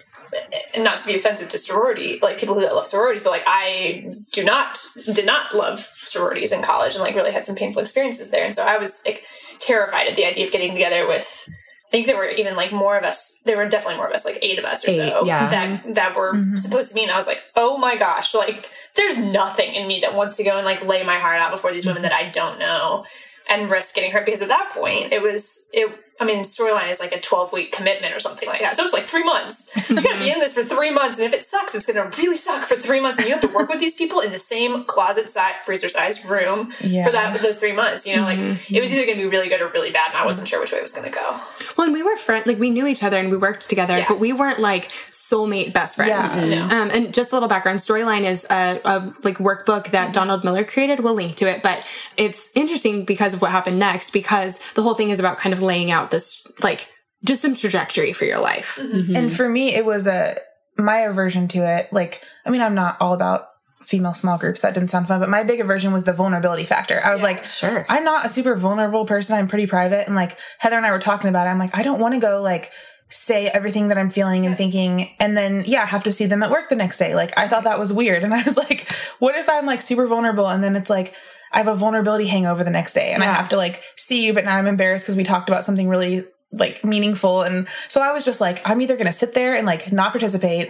and 0.74 0.84
not 0.84 0.98
to 0.98 1.06
be 1.06 1.16
offensive 1.16 1.50
to 1.50 1.58
sorority, 1.58 2.20
like 2.22 2.38
people 2.38 2.56
who 2.56 2.62
love 2.62 2.88
sororities, 2.88 3.24
but 3.24 3.32
like 3.32 3.44
I 3.46 4.10
do 4.32 4.44
not, 4.44 4.80
did 5.14 5.26
not 5.26 5.54
love 5.54 5.80
sororities 5.80 6.52
in 6.52 6.62
college 6.62 6.94
and 6.94 7.04
like 7.04 7.16
really 7.16 7.32
had 7.32 7.46
some 7.46 7.56
painful 7.56 7.82
experiences 7.82 8.32
there. 8.32 8.46
And 8.46 8.54
so 8.54 8.64
I 8.64 8.78
was 8.78 9.02
like 9.06 9.24
terrified 9.60 10.08
at 10.08 10.16
the 10.16 10.26
idea 10.26 10.46
of 10.46 10.52
getting 10.52 10.74
together 10.74 11.08
with. 11.08 11.48
I 11.48 11.92
think 11.92 12.06
there 12.06 12.16
were 12.16 12.30
even 12.30 12.56
like 12.56 12.72
more 12.72 12.98
of 12.98 13.04
us. 13.04 13.42
There 13.46 13.58
were 13.58 13.68
definitely 13.68 13.98
more 13.98 14.08
of 14.08 14.14
us, 14.14 14.24
like 14.24 14.40
eight 14.42 14.58
of 14.58 14.64
us 14.64 14.88
or 14.88 14.92
Eight, 14.92 14.96
so, 14.96 15.26
yeah. 15.26 15.50
that 15.50 15.96
that 15.96 16.16
were 16.16 16.34
mm-hmm. 16.34 16.56
supposed 16.56 16.88
to 16.88 16.96
be. 16.96 17.04
And 17.04 17.12
I 17.12 17.18
was 17.18 17.28
like, 17.28 17.44
oh 17.58 17.78
my 17.78 17.98
gosh, 17.98 18.34
like 18.34 18.70
there's 18.96 19.18
nothing 19.18 19.76
in 19.76 19.90
me 19.90 20.00
that 20.00 20.16
wants 20.16 20.38
to 20.38 20.44
go 20.46 20.56
and 20.56 20.66
like 20.66 20.86
lay 20.86 21.04
my 21.04 21.20
heart 21.20 21.42
out 21.42 21.52
before 21.52 21.74
these 21.74 21.86
women 21.86 22.02
mm-hmm. 22.02 22.12
that 22.12 22.18
I 22.18 22.30
don't 22.30 22.60
know 22.60 23.04
and 23.50 23.70
risk 23.70 23.94
getting 23.94 24.12
hurt. 24.12 24.26
Because 24.26 24.42
at 24.42 24.48
that 24.48 24.72
point, 24.74 25.12
it 25.12 25.22
was 25.22 25.70
it. 25.74 25.94
I 26.22 26.26
mean, 26.26 26.40
storyline 26.42 26.90
is 26.90 27.00
like 27.00 27.12
a 27.12 27.20
12 27.20 27.52
week 27.52 27.72
commitment 27.72 28.14
or 28.14 28.20
something 28.20 28.48
like 28.48 28.62
that. 28.62 28.78
So 28.78 28.84
it 28.84 28.86
was 28.86 28.94
like 28.94 29.04
three 29.04 29.24
months. 29.24 29.72
You're 29.90 30.02
going 30.02 30.18
to 30.20 30.24
be 30.24 30.32
in 30.32 30.40
this 30.40 30.54
for 30.54 30.64
three 30.64 30.92
months. 30.92 31.20
And 31.20 31.28
if 31.28 31.34
it 31.34 31.44
sucks, 31.44 31.74
it's 31.76 31.86
going 31.86 31.98
to 32.12 32.16
really 32.22 32.36
suck 32.38 32.64
for 32.66 32.76
three 32.76 33.00
months. 33.00 33.18
And 33.20 33.28
you 33.28 33.34
have 33.34 33.42
to 33.42 33.54
work 33.56 33.70
with 33.70 33.80
these 33.80 33.96
people 33.96 34.20
in 34.20 34.32
the 34.32 34.38
same 34.38 34.84
closet 34.86 35.30
size, 35.30 35.56
freezer 35.66 35.90
size 35.90 36.24
room 36.26 36.72
Yeah. 36.80 37.04
for 37.06 37.12
that, 37.12 37.42
those 37.42 37.58
three 37.60 37.72
months. 37.74 38.06
You 38.06 38.18
know, 38.18 38.24
like 38.24 38.38
it 38.72 38.80
was 38.80 38.94
either 38.94 39.06
going 39.06 39.18
to 39.18 39.24
be 39.24 39.30
really 39.30 39.50
good 39.50 39.62
or 39.62 39.68
really 39.70 39.92
bad. 39.92 40.12
And 40.12 40.18
I 40.20 40.26
wasn't 40.26 40.48
sure 40.48 40.60
which 40.60 40.72
way 40.72 40.78
it 40.78 40.84
was 40.84 40.94
going 40.94 41.12
to 41.12 41.14
go. 41.14 41.40
Well, 41.78 41.86
and 41.88 41.94
we 41.94 42.04
were 42.04 42.16
friends, 42.16 42.46
like 42.46 42.60
we 42.60 42.70
knew 42.70 42.86
each 42.86 43.04
other 43.04 43.18
and 43.18 43.32
we 43.32 43.38
worked 43.38 43.68
together, 43.68 43.98
Yeah. 43.98 44.06
but 44.08 44.20
we 44.20 44.32
weren't 44.32 44.60
like 44.60 44.90
soulmate 45.10 45.74
best 45.74 45.96
friends. 45.96 46.12
Yeah. 46.38 46.68
No. 46.68 46.76
Um, 46.76 46.90
and 46.92 47.14
just 47.14 47.32
a 47.32 47.36
little 47.36 47.50
background, 47.50 47.80
Storyline 47.80 48.24
is 48.26 48.46
a, 48.50 48.80
a 48.86 49.14
like 49.24 49.38
workbook 49.38 49.92
that 49.92 50.14
Donald 50.14 50.44
Miller 50.44 50.64
created. 50.64 51.00
We'll 51.00 51.16
link 51.16 51.36
to 51.38 51.50
it, 51.50 51.64
but 51.64 51.84
it's 52.18 52.52
interesting 52.56 53.06
because 53.06 53.34
of 53.34 53.42
what 53.42 53.52
happened 53.52 53.80
next, 53.80 54.12
because 54.12 54.60
the 54.74 54.84
whole 54.84 54.94
thing 54.94 55.10
is 55.10 55.20
about 55.20 55.38
kind 55.38 55.54
of 55.54 55.62
laying 55.62 55.90
out 55.90 56.11
this 56.12 56.46
like 56.62 56.88
just 57.24 57.42
some 57.42 57.56
trajectory 57.56 58.14
for 58.14 58.26
your 58.26 58.40
life. 58.40 58.78
Mm-hmm. 58.80 58.98
Mm-hmm. 58.98 59.16
And 59.16 59.34
for 59.34 59.48
me, 59.48 59.76
it 59.76 59.86
was 59.86 60.08
a 60.08 60.36
my 60.78 61.00
aversion 61.00 61.48
to 61.50 61.60
it. 61.60 61.92
Like, 61.92 62.24
I 62.46 62.50
mean, 62.50 62.62
I'm 62.62 62.76
not 62.76 62.98
all 63.00 63.14
about 63.14 63.48
female 63.82 64.14
small 64.14 64.38
groups. 64.38 64.62
That 64.62 64.74
didn't 64.74 64.90
sound 64.90 65.08
fun, 65.08 65.20
but 65.20 65.30
my 65.30 65.44
big 65.44 65.60
aversion 65.60 65.92
was 65.92 66.04
the 66.04 66.14
vulnerability 66.14 66.66
factor. 66.66 67.02
I 67.04 67.12
was 67.12 67.22
like, 67.22 67.46
Sure. 67.46 67.86
I'm 67.90 68.04
not 68.04 68.26
a 68.26 68.30
super 68.30 68.56
vulnerable 68.56 69.06
person. 69.06 69.38
I'm 69.38 69.48
pretty 69.48 69.68
private. 69.68 70.08
And 70.08 70.16
like 70.16 70.38
Heather 70.60 70.78
and 70.78 70.86
I 70.86 70.92
were 70.92 71.00
talking 71.00 71.30
about 71.30 71.48
it. 71.48 71.50
I'm 71.50 71.60
like, 71.60 71.76
I 71.78 71.84
don't 71.84 72.00
want 72.00 72.14
to 72.14 72.20
go 72.20 72.42
like 72.42 72.72
say 73.10 73.48
everything 73.48 73.90
that 73.90 73.98
I'm 73.98 74.10
feeling 74.10 74.46
and 74.46 74.58
thinking 74.58 75.10
and 75.20 75.36
then 75.36 75.64
yeah, 75.66 75.86
have 75.86 76.06
to 76.06 76.14
see 76.14 76.28
them 76.28 76.44
at 76.44 76.50
work 76.50 76.70
the 76.70 76.76
next 76.78 76.98
day. 76.98 77.14
Like 77.14 77.38
I 77.38 77.48
thought 77.48 77.66
that 77.66 77.80
was 77.80 77.92
weird. 77.92 78.24
And 78.24 78.34
I 78.34 78.44
was 78.44 78.56
like, 78.56 78.90
what 79.20 79.36
if 79.36 79.50
I'm 79.50 79.66
like 79.66 79.82
super 79.82 80.08
vulnerable 80.08 80.48
and 80.48 80.64
then 80.64 80.76
it's 80.76 80.90
like 80.90 81.14
I 81.54 81.58
have 81.58 81.68
a 81.68 81.76
vulnerability 81.76 82.28
hangover 82.28 82.64
the 82.64 82.70
next 82.70 82.94
day 82.94 83.12
and 83.12 83.22
I 83.24 83.28
have 83.28 83.50
to 83.50 83.58
like 83.58 83.84
see 83.96 84.26
you, 84.26 84.34
but 84.34 84.46
now 84.46 84.56
I'm 84.56 84.68
embarrassed 84.68 85.04
because 85.06 85.18
we 85.18 85.24
talked 85.24 85.50
about 85.50 85.64
something 85.64 85.88
really 85.90 86.26
like 86.52 86.84
meaningful. 86.84 87.42
And 87.44 87.68
so 87.88 88.02
I 88.02 88.12
was 88.12 88.26
just 88.26 88.42
like, 88.42 88.62
I'm 88.70 88.82
either 88.82 88.96
gonna 88.98 89.12
sit 89.14 89.34
there 89.34 89.56
and 89.56 89.66
like 89.66 89.92
not 89.92 90.12
participate 90.12 90.70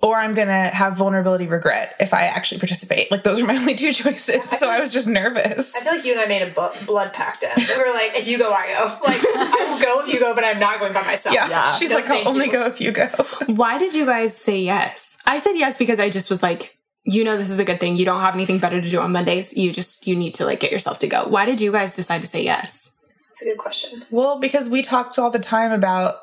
or 0.00 0.16
I'm 0.16 0.32
gonna 0.32 0.68
have 0.68 0.96
vulnerability 0.96 1.46
regret 1.48 1.96
if 1.98 2.14
I 2.14 2.22
actually 2.26 2.60
participate. 2.60 3.10
Like 3.10 3.24
those 3.24 3.40
are 3.42 3.46
my 3.46 3.56
only 3.58 3.74
two 3.74 3.92
choices. 3.92 4.48
So 4.48 4.70
I 4.70 4.78
was 4.80 4.92
just 4.92 5.08
nervous. 5.08 5.74
I 5.74 5.80
feel 5.80 5.92
like 5.96 6.04
you 6.04 6.12
and 6.12 6.20
I 6.20 6.26
made 6.26 6.42
a 6.42 6.50
bu- 6.50 6.86
blood 6.86 7.12
pact. 7.12 7.42
Em. 7.44 7.50
We 7.56 7.64
were 7.82 7.90
like, 7.92 8.12
if 8.14 8.26
you 8.28 8.38
go, 8.38 8.52
I 8.52 8.68
go. 8.68 8.84
Like, 9.04 9.20
I 9.24 9.66
will 9.72 9.80
go 9.82 10.00
if 10.06 10.08
you 10.12 10.20
go, 10.20 10.34
but 10.34 10.44
I'm 10.44 10.60
not 10.60 10.78
going 10.78 10.92
by 10.92 11.02
myself. 11.02 11.34
Yeah. 11.34 11.74
She's 11.76 11.90
No, 11.90 11.96
like, 11.96 12.08
I'll 12.08 12.28
only 12.28 12.46
you. 12.46 12.52
go 12.52 12.66
if 12.66 12.80
you 12.80 12.92
go. 12.92 13.06
Why 13.46 13.76
did 13.78 13.94
you 13.94 14.06
guys 14.06 14.36
say 14.36 14.58
yes? 14.60 15.18
I 15.26 15.38
said 15.40 15.54
yes 15.56 15.76
because 15.76 15.98
I 16.00 16.10
just 16.10 16.30
was 16.30 16.42
like, 16.42 16.77
you 17.08 17.24
know, 17.24 17.38
this 17.38 17.50
is 17.50 17.58
a 17.58 17.64
good 17.64 17.80
thing. 17.80 17.96
You 17.96 18.04
don't 18.04 18.20
have 18.20 18.34
anything 18.34 18.58
better 18.58 18.80
to 18.80 18.90
do 18.90 19.00
on 19.00 19.12
Mondays. 19.12 19.56
You 19.56 19.72
just, 19.72 20.06
you 20.06 20.14
need 20.14 20.34
to 20.34 20.44
like 20.44 20.60
get 20.60 20.70
yourself 20.70 20.98
to 20.98 21.06
go. 21.08 21.26
Why 21.26 21.46
did 21.46 21.58
you 21.60 21.72
guys 21.72 21.96
decide 21.96 22.20
to 22.20 22.26
say 22.26 22.44
yes? 22.44 22.94
That's 23.28 23.42
a 23.42 23.44
good 23.46 23.58
question. 23.58 24.04
Well, 24.10 24.38
because 24.40 24.68
we 24.68 24.82
talked 24.82 25.18
all 25.18 25.30
the 25.30 25.38
time 25.38 25.72
about 25.72 26.16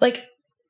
like 0.00 0.26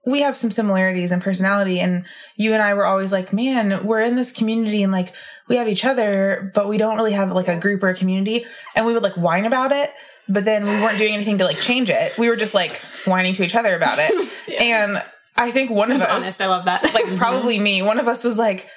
we 0.07 0.21
have 0.21 0.37
some 0.37 0.51
similarities 0.51 1.13
in 1.13 1.21
personality 1.21 1.81
and 1.81 2.05
you 2.37 2.53
and 2.53 2.63
I 2.63 2.75
were 2.75 2.85
always 2.85 3.11
like, 3.11 3.33
man, 3.33 3.87
we're 3.87 4.03
in 4.03 4.17
this 4.17 4.33
community 4.33 4.83
and 4.83 4.93
like 4.93 5.15
we 5.49 5.57
have 5.57 5.67
each 5.69 5.85
other, 5.85 6.53
but 6.55 6.69
we 6.69 6.77
don't 6.77 6.97
really 6.97 7.13
have 7.13 7.33
like 7.33 7.49
a 7.49 7.57
group 7.57 7.83
or 7.83 7.89
a 7.89 7.95
community. 7.95 8.45
And 8.77 8.85
we 8.85 8.93
would 8.93 9.03
like 9.03 9.17
whine 9.17 9.47
about 9.47 9.73
it, 9.73 9.91
but 10.29 10.45
then 10.45 10.65
we 10.65 10.71
weren't 10.83 10.99
doing 10.99 11.15
anything 11.15 11.39
to 11.39 11.45
like 11.45 11.57
change 11.57 11.89
it. 11.89 12.19
We 12.19 12.29
were 12.29 12.37
just 12.37 12.53
like 12.53 12.77
whining 13.07 13.33
to 13.35 13.45
each 13.45 13.55
other 13.55 13.75
about 13.75 13.97
it. 13.99 14.31
And 14.61 15.03
I 15.37 15.51
think 15.51 15.71
one 15.71 15.91
of 15.91 16.01
us 16.03 16.11
Honest, 16.11 16.41
I 16.43 16.49
love 16.49 16.67
that. 16.67 16.83
like 16.95 17.17
probably 17.17 17.59
me. 17.69 17.81
One 17.83 17.99
of 17.99 18.09
us 18.09 18.25
was 18.25 18.37
like, 18.37 18.69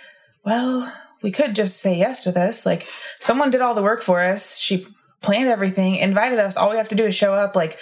well, 0.47 0.89
we 1.21 1.29
could 1.29 1.55
just 1.55 1.81
say 1.81 1.97
yes 1.97 2.23
to 2.23 2.31
this. 2.31 2.65
Like 2.65 2.83
someone 3.19 3.51
did 3.51 3.59
all 3.59 3.73
the 3.73 3.83
work 3.83 4.01
for 4.01 4.21
us. 4.21 4.57
She 4.57 4.87
planned 5.21 5.49
everything, 5.49 5.97
invited 5.97 6.39
us. 6.39 6.55
All 6.55 6.69
we 6.69 6.77
have 6.77 6.87
to 6.87 6.95
do 6.95 7.03
is 7.03 7.13
show 7.13 7.33
up. 7.33 7.53
Like 7.53 7.77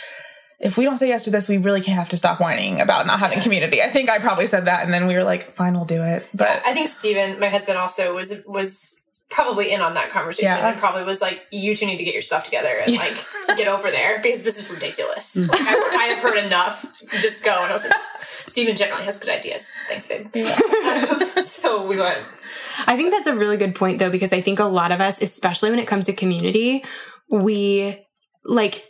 if 0.60 0.76
we 0.76 0.84
don't 0.84 0.98
say 0.98 1.08
yes 1.08 1.26
to 1.26 1.30
this, 1.30 1.48
we 1.48 1.60
really 1.60 1.82
can't 1.82 2.00
have 2.00 2.10
to 2.10 2.18
stop 2.18 2.40
whining 2.40 2.82
about 2.82 3.06
not 3.06 3.20
having 3.20 3.40
community. 3.42 3.84
I 3.84 3.90
think 3.90 4.10
I 4.10 4.18
probably 4.18 4.48
said 4.48 4.66
that 4.66 4.84
and 4.84 4.92
then 4.92 5.06
we 5.06 5.14
were 5.14 5.24
like, 5.24 5.52
fine, 5.52 5.76
we'll 5.76 5.86
do 5.86 6.02
it. 6.02 6.28
But 6.34 6.64
I 6.66 6.74
think 6.74 6.88
Steven, 6.88 7.40
my 7.40 7.50
husband, 7.50 7.78
also 7.78 8.16
was 8.16 8.44
was 8.48 9.06
probably 9.30 9.72
in 9.72 9.82
on 9.82 9.96
that 9.96 10.10
conversation 10.10 10.50
Yeah. 10.50 10.70
and 10.70 10.80
probably 10.80 11.04
was 11.04 11.22
like, 11.22 11.46
"You 11.52 11.76
two 11.76 11.86
need 11.86 11.98
to 11.98 12.04
get 12.04 12.14
your 12.14 12.22
stuff 12.22 12.46
together 12.46 12.70
and 12.84 12.96
like 12.96 13.26
get 13.58 13.68
over 13.68 13.92
there 13.92 14.20
because 14.22 14.44
this 14.44 14.60
is 14.60 14.70
ridiculous. 14.70 15.36
Mm. 15.36 15.50
Like, 15.50 15.62
I, 15.62 15.98
I 16.00 16.04
have 16.14 16.20
heard 16.20 16.44
enough. 16.44 16.86
Just 17.22 17.44
go." 17.44 17.52
And 17.52 17.70
I 17.70 17.74
was 17.74 17.84
like, 17.84 18.00
"Steven 18.48 18.76
generally 18.76 19.04
has 19.04 19.18
good 19.18 19.30
ideas. 19.30 19.68
Thanks, 19.88 20.08
babe." 20.08 20.28
so 21.44 21.86
we 21.86 21.98
went. 21.98 22.20
I 22.88 22.98
think 22.98 23.12
that's 23.12 23.28
a 23.28 23.36
really 23.36 23.58
good 23.58 23.76
point 23.76 24.00
though, 24.00 24.12
because 24.12 24.34
I 24.34 24.42
think 24.42 24.60
a 24.60 24.66
lot 24.66 24.92
of 24.92 25.02
us, 25.02 25.22
especially 25.22 25.70
when 25.70 25.80
it 25.80 25.88
comes 25.88 26.06
to 26.06 26.14
community, 26.14 26.84
we 27.30 27.96
like 28.44 28.86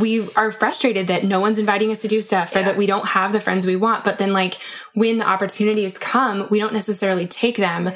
we 0.00 0.26
are 0.34 0.50
frustrated 0.50 1.06
that 1.06 1.22
no 1.22 1.38
one's 1.38 1.60
inviting 1.60 1.92
us 1.92 2.02
to 2.02 2.08
do 2.08 2.20
stuff 2.20 2.56
or 2.56 2.62
that 2.62 2.76
we 2.76 2.86
don't 2.86 3.06
have 3.06 3.32
the 3.32 3.40
friends 3.40 3.66
we 3.66 3.76
want. 3.76 4.04
But 4.04 4.18
then 4.18 4.32
like 4.32 4.54
when 4.94 5.18
the 5.18 5.28
opportunities 5.28 5.96
come, 5.96 6.48
we 6.50 6.58
don't 6.58 6.72
necessarily 6.72 7.26
take 7.26 7.56
them 7.56 7.92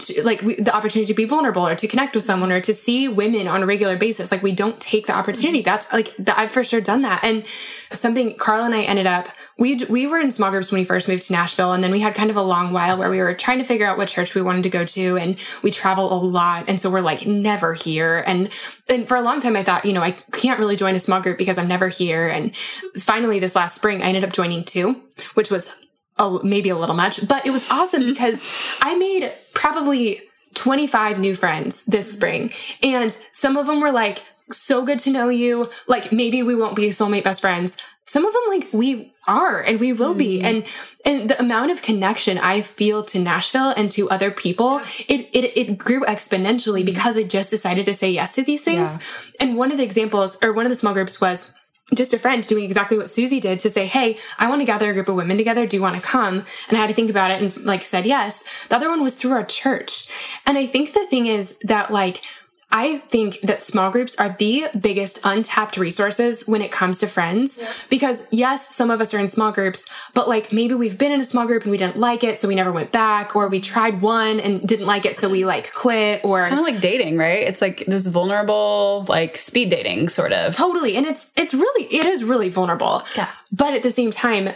to, 0.00 0.22
like 0.22 0.42
we, 0.42 0.54
the 0.56 0.74
opportunity 0.74 1.06
to 1.06 1.14
be 1.14 1.24
vulnerable 1.24 1.66
or 1.66 1.74
to 1.74 1.88
connect 1.88 2.14
with 2.14 2.24
someone 2.24 2.52
or 2.52 2.60
to 2.60 2.74
see 2.74 3.08
women 3.08 3.48
on 3.48 3.62
a 3.62 3.66
regular 3.66 3.96
basis. 3.96 4.30
Like 4.30 4.42
we 4.42 4.52
don't 4.52 4.80
take 4.80 5.06
the 5.06 5.16
opportunity. 5.16 5.62
That's 5.62 5.90
like 5.92 6.14
that 6.18 6.38
I've 6.38 6.50
for 6.50 6.64
sure 6.64 6.80
done 6.80 7.02
that. 7.02 7.24
And 7.24 7.44
something 7.92 8.36
Carl 8.36 8.64
and 8.64 8.74
I 8.74 8.82
ended 8.82 9.06
up 9.06 9.28
we 9.58 9.74
we 9.90 10.06
were 10.06 10.18
in 10.18 10.30
small 10.30 10.50
groups 10.50 10.70
when 10.70 10.80
we 10.80 10.84
first 10.84 11.08
moved 11.08 11.24
to 11.24 11.32
Nashville, 11.32 11.72
and 11.72 11.82
then 11.82 11.90
we 11.90 11.98
had 11.98 12.14
kind 12.14 12.30
of 12.30 12.36
a 12.36 12.42
long 12.42 12.72
while 12.72 12.96
where 12.96 13.10
we 13.10 13.18
were 13.18 13.34
trying 13.34 13.58
to 13.58 13.64
figure 13.64 13.86
out 13.86 13.98
what 13.98 14.06
church 14.06 14.34
we 14.34 14.40
wanted 14.40 14.62
to 14.62 14.70
go 14.70 14.84
to, 14.84 15.16
and 15.16 15.36
we 15.62 15.72
travel 15.72 16.12
a 16.12 16.18
lot, 16.18 16.66
and 16.68 16.80
so 16.80 16.88
we're 16.88 17.00
like 17.00 17.26
never 17.26 17.74
here. 17.74 18.22
And 18.24 18.50
and 18.88 19.06
for 19.06 19.16
a 19.16 19.20
long 19.20 19.40
time, 19.40 19.56
I 19.56 19.64
thought, 19.64 19.84
you 19.84 19.92
know, 19.92 20.00
I 20.00 20.12
can't 20.12 20.60
really 20.60 20.76
join 20.76 20.94
a 20.94 21.00
small 21.00 21.20
group 21.20 21.38
because 21.38 21.58
I'm 21.58 21.66
never 21.66 21.88
here. 21.88 22.28
And 22.28 22.54
finally, 22.96 23.40
this 23.40 23.56
last 23.56 23.74
spring, 23.74 24.00
I 24.00 24.06
ended 24.06 24.22
up 24.22 24.32
joining 24.32 24.64
two, 24.64 25.02
which 25.34 25.50
was 25.50 25.74
a, 26.18 26.38
maybe 26.42 26.68
a 26.68 26.76
little 26.76 26.94
much, 26.94 27.26
but 27.26 27.46
it 27.46 27.50
was 27.50 27.68
awesome 27.70 28.02
mm-hmm. 28.02 28.12
because 28.12 28.44
I 28.80 28.96
made 28.96 29.32
probably 29.54 30.22
25 30.54 31.20
new 31.20 31.34
friends 31.34 31.84
this 31.84 32.06
mm-hmm. 32.06 32.16
spring, 32.16 32.52
and 32.82 33.12
some 33.32 33.56
of 33.56 33.66
them 33.66 33.80
were 33.80 33.92
like 33.92 34.22
so 34.50 34.84
good 34.84 34.98
to 35.00 35.10
know 35.10 35.28
you. 35.28 35.70
Like 35.86 36.12
maybe 36.12 36.42
we 36.42 36.54
won't 36.54 36.76
be 36.76 36.88
soulmate 36.88 37.24
best 37.24 37.40
friends. 37.40 37.76
Some 38.06 38.24
of 38.24 38.32
them 38.32 38.42
like 38.48 38.68
we 38.72 39.12
are 39.26 39.60
and 39.60 39.78
we 39.78 39.92
will 39.92 40.14
be. 40.14 40.38
Mm-hmm. 40.38 40.46
And 40.46 40.64
and 41.04 41.30
the 41.30 41.38
amount 41.40 41.70
of 41.70 41.82
connection 41.82 42.38
I 42.38 42.62
feel 42.62 43.04
to 43.04 43.18
Nashville 43.18 43.70
and 43.76 43.90
to 43.92 44.08
other 44.08 44.30
people, 44.30 44.80
it 45.08 45.28
it 45.32 45.56
it 45.56 45.78
grew 45.78 46.00
exponentially 46.00 46.84
because 46.84 47.16
I 47.16 47.24
just 47.24 47.50
decided 47.50 47.86
to 47.86 47.94
say 47.94 48.10
yes 48.10 48.34
to 48.36 48.42
these 48.42 48.64
things. 48.64 48.98
And 49.38 49.56
one 49.56 49.70
of 49.70 49.78
the 49.78 49.84
examples 49.84 50.38
or 50.42 50.52
one 50.52 50.64
of 50.64 50.70
the 50.70 50.76
small 50.76 50.94
groups 50.94 51.20
was 51.20 51.52
just 51.94 52.12
a 52.12 52.18
friend 52.18 52.46
doing 52.46 52.64
exactly 52.64 52.98
what 52.98 53.08
Suzy 53.08 53.40
did 53.40 53.60
to 53.60 53.70
say, 53.70 53.86
Hey, 53.86 54.18
I 54.38 54.48
want 54.48 54.60
to 54.60 54.66
gather 54.66 54.90
a 54.90 54.94
group 54.94 55.08
of 55.08 55.16
women 55.16 55.36
together. 55.36 55.66
Do 55.66 55.76
you 55.76 55.82
want 55.82 55.96
to 55.96 56.02
come? 56.02 56.44
And 56.68 56.76
I 56.76 56.80
had 56.80 56.88
to 56.88 56.94
think 56.94 57.10
about 57.10 57.30
it 57.30 57.42
and 57.42 57.64
like 57.64 57.82
said 57.82 58.06
yes. 58.06 58.44
The 58.68 58.76
other 58.76 58.88
one 58.88 59.02
was 59.02 59.14
through 59.14 59.32
our 59.32 59.44
church. 59.44 60.08
And 60.46 60.58
I 60.58 60.66
think 60.66 60.92
the 60.92 61.06
thing 61.06 61.26
is 61.26 61.58
that 61.64 61.90
like, 61.90 62.22
I 62.70 62.98
think 62.98 63.40
that 63.40 63.62
small 63.62 63.90
groups 63.90 64.14
are 64.16 64.36
the 64.38 64.66
biggest 64.78 65.20
untapped 65.24 65.78
resources 65.78 66.46
when 66.46 66.60
it 66.60 66.70
comes 66.70 66.98
to 66.98 67.06
friends. 67.06 67.58
Because 67.88 68.26
yes, 68.30 68.74
some 68.74 68.90
of 68.90 69.00
us 69.00 69.14
are 69.14 69.18
in 69.18 69.30
small 69.30 69.52
groups, 69.52 69.86
but 70.12 70.28
like 70.28 70.52
maybe 70.52 70.74
we've 70.74 70.98
been 70.98 71.10
in 71.12 71.20
a 71.20 71.24
small 71.24 71.46
group 71.46 71.62
and 71.62 71.70
we 71.70 71.78
didn't 71.78 71.96
like 71.96 72.22
it, 72.24 72.38
so 72.38 72.46
we 72.46 72.54
never 72.54 72.70
went 72.70 72.92
back, 72.92 73.34
or 73.34 73.48
we 73.48 73.60
tried 73.60 74.02
one 74.02 74.38
and 74.38 74.66
didn't 74.66 74.86
like 74.86 75.06
it, 75.06 75.16
so 75.16 75.28
we 75.30 75.46
like 75.46 75.72
quit, 75.72 76.22
or 76.24 76.40
It's 76.40 76.50
kind 76.50 76.60
of 76.60 76.66
like 76.66 76.80
dating, 76.80 77.16
right? 77.16 77.46
It's 77.46 77.62
like 77.62 77.86
this 77.86 78.06
vulnerable, 78.06 79.06
like 79.08 79.38
speed 79.38 79.70
dating 79.70 80.10
sort 80.10 80.32
of. 80.32 80.54
Totally. 80.54 80.96
And 80.96 81.06
it's 81.06 81.32
it's 81.36 81.54
really 81.54 81.84
it 81.86 82.06
is 82.06 82.22
really 82.22 82.50
vulnerable. 82.50 83.02
Yeah. 83.16 83.30
But 83.50 83.72
at 83.72 83.82
the 83.82 83.90
same 83.90 84.10
time, 84.10 84.50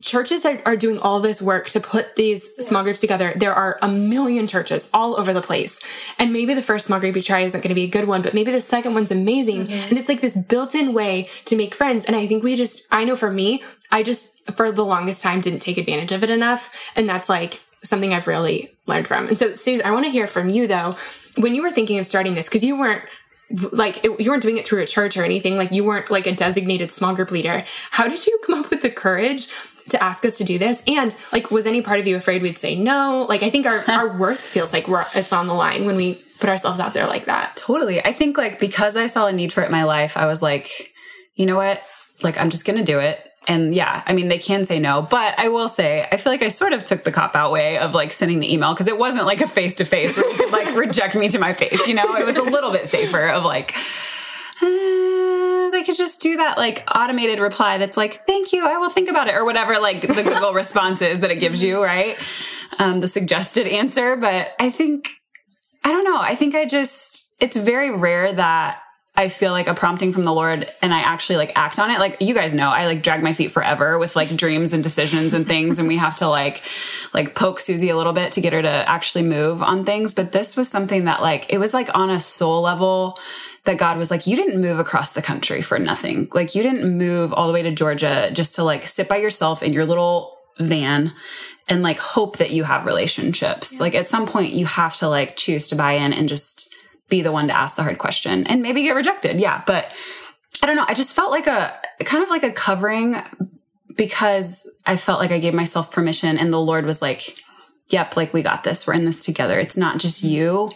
churches 0.00 0.44
are, 0.44 0.60
are 0.64 0.76
doing 0.76 0.98
all 0.98 1.20
this 1.20 1.42
work 1.42 1.68
to 1.70 1.80
put 1.80 2.16
these 2.16 2.54
small 2.66 2.82
groups 2.82 3.00
together. 3.00 3.32
There 3.36 3.52
are 3.52 3.78
a 3.82 3.88
million 3.88 4.46
churches 4.46 4.88
all 4.92 5.18
over 5.18 5.32
the 5.32 5.42
place. 5.42 5.80
And 6.18 6.32
maybe 6.32 6.54
the 6.54 6.62
first 6.62 6.86
small 6.86 7.00
group 7.00 7.16
you 7.16 7.22
try 7.22 7.40
isn't 7.40 7.60
going 7.60 7.68
to 7.68 7.74
be 7.74 7.84
a 7.84 7.90
good 7.90 8.06
one, 8.06 8.22
but 8.22 8.34
maybe 8.34 8.52
the 8.52 8.60
second 8.60 8.94
one's 8.94 9.10
amazing. 9.10 9.66
Mm-hmm. 9.66 9.88
And 9.88 9.98
it's 9.98 10.08
like 10.08 10.20
this 10.20 10.36
built-in 10.36 10.92
way 10.92 11.28
to 11.46 11.56
make 11.56 11.74
friends. 11.74 12.04
And 12.04 12.16
I 12.16 12.26
think 12.26 12.42
we 12.42 12.56
just 12.56 12.86
I 12.90 13.04
know 13.04 13.16
for 13.16 13.30
me, 13.30 13.62
I 13.90 14.02
just 14.02 14.50
for 14.56 14.70
the 14.72 14.84
longest 14.84 15.22
time 15.22 15.40
didn't 15.40 15.60
take 15.60 15.78
advantage 15.78 16.12
of 16.12 16.22
it 16.22 16.30
enough. 16.30 16.74
And 16.96 17.08
that's 17.08 17.28
like 17.28 17.60
something 17.82 18.12
I've 18.12 18.26
really 18.26 18.76
learned 18.86 19.06
from. 19.06 19.28
And 19.28 19.38
so 19.38 19.52
Suze, 19.54 19.82
I 19.82 19.90
want 19.90 20.04
to 20.04 20.10
hear 20.10 20.26
from 20.26 20.48
you 20.48 20.66
though, 20.66 20.96
when 21.36 21.54
you 21.54 21.62
were 21.62 21.70
thinking 21.70 21.98
of 21.98 22.06
starting 22.06 22.34
this, 22.34 22.48
because 22.48 22.64
you 22.64 22.76
weren't 22.76 23.02
like 23.50 24.04
it, 24.04 24.20
you 24.20 24.30
weren't 24.30 24.42
doing 24.42 24.58
it 24.58 24.66
through 24.66 24.82
a 24.82 24.86
church 24.86 25.16
or 25.16 25.24
anything 25.24 25.56
like 25.56 25.72
you 25.72 25.84
weren't 25.84 26.10
like 26.10 26.26
a 26.26 26.32
designated 26.32 26.90
small 26.90 27.14
group 27.14 27.30
leader 27.30 27.64
how 27.90 28.06
did 28.06 28.26
you 28.26 28.38
come 28.44 28.62
up 28.62 28.70
with 28.70 28.82
the 28.82 28.90
courage 28.90 29.48
to 29.88 30.02
ask 30.02 30.22
us 30.26 30.36
to 30.36 30.44
do 30.44 30.58
this 30.58 30.82
and 30.86 31.16
like 31.32 31.50
was 31.50 31.66
any 31.66 31.80
part 31.80 31.98
of 31.98 32.06
you 32.06 32.14
afraid 32.14 32.42
we'd 32.42 32.58
say 32.58 32.74
no 32.74 33.24
like 33.26 33.42
i 33.42 33.48
think 33.48 33.64
our, 33.64 33.82
our 33.88 34.18
worth 34.18 34.40
feels 34.40 34.72
like 34.72 34.86
we're 34.86 35.04
it's 35.14 35.32
on 35.32 35.46
the 35.46 35.54
line 35.54 35.86
when 35.86 35.96
we 35.96 36.22
put 36.40 36.50
ourselves 36.50 36.78
out 36.78 36.92
there 36.92 37.06
like 37.06 37.24
that 37.24 37.56
Totally. 37.68 38.02
I 38.02 38.14
think 38.14 38.38
like 38.38 38.58
because 38.58 38.96
I 38.96 39.08
saw 39.08 39.26
a 39.26 39.32
need 39.32 39.52
for 39.52 39.60
it 39.60 39.66
in 39.66 39.72
my 39.72 39.84
life, 39.84 40.16
I 40.16 40.24
was 40.24 40.40
like, 40.40 40.94
you 41.34 41.44
know 41.44 41.56
what? 41.56 41.82
Like 42.22 42.38
I'm 42.38 42.48
just 42.48 42.64
gonna 42.64 42.82
do 42.82 42.98
it. 42.98 43.27
And 43.48 43.74
yeah, 43.74 44.02
I 44.06 44.12
mean 44.12 44.28
they 44.28 44.38
can 44.38 44.66
say 44.66 44.78
no, 44.78 45.02
but 45.02 45.38
I 45.38 45.48
will 45.48 45.68
say 45.68 46.06
I 46.12 46.18
feel 46.18 46.32
like 46.32 46.42
I 46.42 46.48
sort 46.48 46.74
of 46.74 46.84
took 46.84 47.02
the 47.02 47.10
cop 47.10 47.34
out 47.34 47.50
way 47.50 47.78
of 47.78 47.94
like 47.94 48.12
sending 48.12 48.40
the 48.40 48.52
email 48.52 48.74
because 48.74 48.86
it 48.86 48.98
wasn't 48.98 49.24
like 49.24 49.40
a 49.40 49.48
face 49.48 49.76
to 49.76 49.86
face 49.86 50.16
where 50.16 50.30
you 50.30 50.36
could 50.36 50.52
like 50.52 50.74
reject 50.76 51.14
me 51.14 51.28
to 51.30 51.38
my 51.38 51.54
face. 51.54 51.86
You 51.86 51.94
know, 51.94 52.14
it 52.16 52.26
was 52.26 52.36
a 52.36 52.42
little 52.42 52.70
bit 52.70 52.88
safer 52.88 53.28
of 53.28 53.44
like. 53.44 53.74
"Uh, 54.60 55.70
we 55.72 55.84
could 55.84 55.96
just 55.96 56.20
do 56.20 56.36
that 56.36 56.58
like 56.58 56.84
automated 56.94 57.38
reply 57.38 57.78
that's 57.78 57.96
like, 57.96 58.26
thank 58.26 58.52
you, 58.52 58.66
I 58.66 58.78
will 58.78 58.90
think 58.90 59.08
about 59.08 59.28
it, 59.28 59.34
or 59.34 59.44
whatever, 59.44 59.78
like 59.78 60.02
the 60.02 60.22
Google 60.22 60.52
response 60.54 61.00
is 61.02 61.20
that 61.20 61.30
it 61.30 61.36
gives 61.36 61.62
you, 61.62 61.82
right? 61.82 62.18
Um, 62.78 63.00
the 63.00 63.08
suggested 63.08 63.66
answer. 63.66 64.16
But 64.16 64.52
I 64.58 64.70
think, 64.70 65.10
I 65.84 65.92
don't 65.92 66.04
know. 66.04 66.18
I 66.18 66.34
think 66.34 66.54
I 66.54 66.66
just, 66.66 67.34
it's 67.40 67.56
very 67.56 67.90
rare 67.90 68.32
that 68.32 68.80
I 69.18 69.28
feel 69.28 69.50
like 69.50 69.66
a 69.66 69.74
prompting 69.74 70.12
from 70.12 70.22
the 70.22 70.32
Lord 70.32 70.72
and 70.80 70.94
I 70.94 71.00
actually 71.00 71.38
like 71.38 71.50
act 71.56 71.80
on 71.80 71.90
it. 71.90 71.98
Like 71.98 72.18
you 72.20 72.34
guys 72.34 72.54
know, 72.54 72.68
I 72.68 72.86
like 72.86 73.02
drag 73.02 73.20
my 73.20 73.32
feet 73.32 73.50
forever 73.50 73.98
with 73.98 74.14
like 74.14 74.28
dreams 74.36 74.72
and 74.72 74.80
decisions 74.80 75.34
and 75.34 75.44
things. 75.44 75.80
And 75.80 75.88
we 75.88 75.96
have 75.96 76.14
to 76.18 76.28
like, 76.28 76.62
like 77.12 77.34
poke 77.34 77.58
Suzy 77.58 77.88
a 77.90 77.96
little 77.96 78.12
bit 78.12 78.30
to 78.34 78.40
get 78.40 78.52
her 78.52 78.62
to 78.62 78.68
actually 78.68 79.24
move 79.24 79.60
on 79.60 79.84
things. 79.84 80.14
But 80.14 80.30
this 80.30 80.56
was 80.56 80.68
something 80.68 81.06
that 81.06 81.20
like, 81.20 81.52
it 81.52 81.58
was 81.58 81.74
like 81.74 81.90
on 81.96 82.10
a 82.10 82.20
soul 82.20 82.62
level 82.62 83.18
that 83.64 83.76
God 83.76 83.98
was 83.98 84.08
like, 84.08 84.28
you 84.28 84.36
didn't 84.36 84.60
move 84.60 84.78
across 84.78 85.10
the 85.10 85.20
country 85.20 85.62
for 85.62 85.80
nothing. 85.80 86.28
Like 86.32 86.54
you 86.54 86.62
didn't 86.62 86.96
move 86.96 87.32
all 87.32 87.48
the 87.48 87.52
way 87.52 87.62
to 87.62 87.72
Georgia 87.72 88.30
just 88.32 88.54
to 88.54 88.62
like 88.62 88.86
sit 88.86 89.08
by 89.08 89.16
yourself 89.16 89.64
in 89.64 89.72
your 89.72 89.84
little 89.84 90.38
van 90.60 91.12
and 91.66 91.82
like 91.82 91.98
hope 91.98 92.36
that 92.36 92.52
you 92.52 92.62
have 92.62 92.86
relationships. 92.86 93.72
Yeah. 93.72 93.80
Like 93.80 93.96
at 93.96 94.06
some 94.06 94.26
point 94.26 94.52
you 94.52 94.66
have 94.66 94.94
to 94.96 95.08
like 95.08 95.34
choose 95.34 95.66
to 95.68 95.74
buy 95.74 95.94
in 95.94 96.12
and 96.12 96.28
just 96.28 96.72
be 97.08 97.22
the 97.22 97.32
one 97.32 97.48
to 97.48 97.56
ask 97.56 97.76
the 97.76 97.82
hard 97.82 97.98
question 97.98 98.46
and 98.46 98.62
maybe 98.62 98.82
get 98.82 98.94
rejected. 98.94 99.40
Yeah. 99.40 99.62
But 99.66 99.94
I 100.62 100.66
don't 100.66 100.76
know. 100.76 100.84
I 100.86 100.94
just 100.94 101.14
felt 101.14 101.30
like 101.30 101.46
a 101.46 101.76
kind 102.04 102.22
of 102.22 102.30
like 102.30 102.42
a 102.42 102.52
covering 102.52 103.16
because 103.96 104.68
I 104.86 104.96
felt 104.96 105.20
like 105.20 105.30
I 105.30 105.38
gave 105.38 105.54
myself 105.54 105.90
permission 105.90 106.38
and 106.38 106.52
the 106.52 106.60
Lord 106.60 106.84
was 106.84 107.00
like, 107.00 107.38
yep, 107.88 108.16
like 108.16 108.32
we 108.32 108.42
got 108.42 108.64
this. 108.64 108.86
We're 108.86 108.94
in 108.94 109.04
this 109.04 109.24
together. 109.24 109.58
It's 109.58 109.76
not 109.76 109.98
just 109.98 110.22
you, 110.22 110.70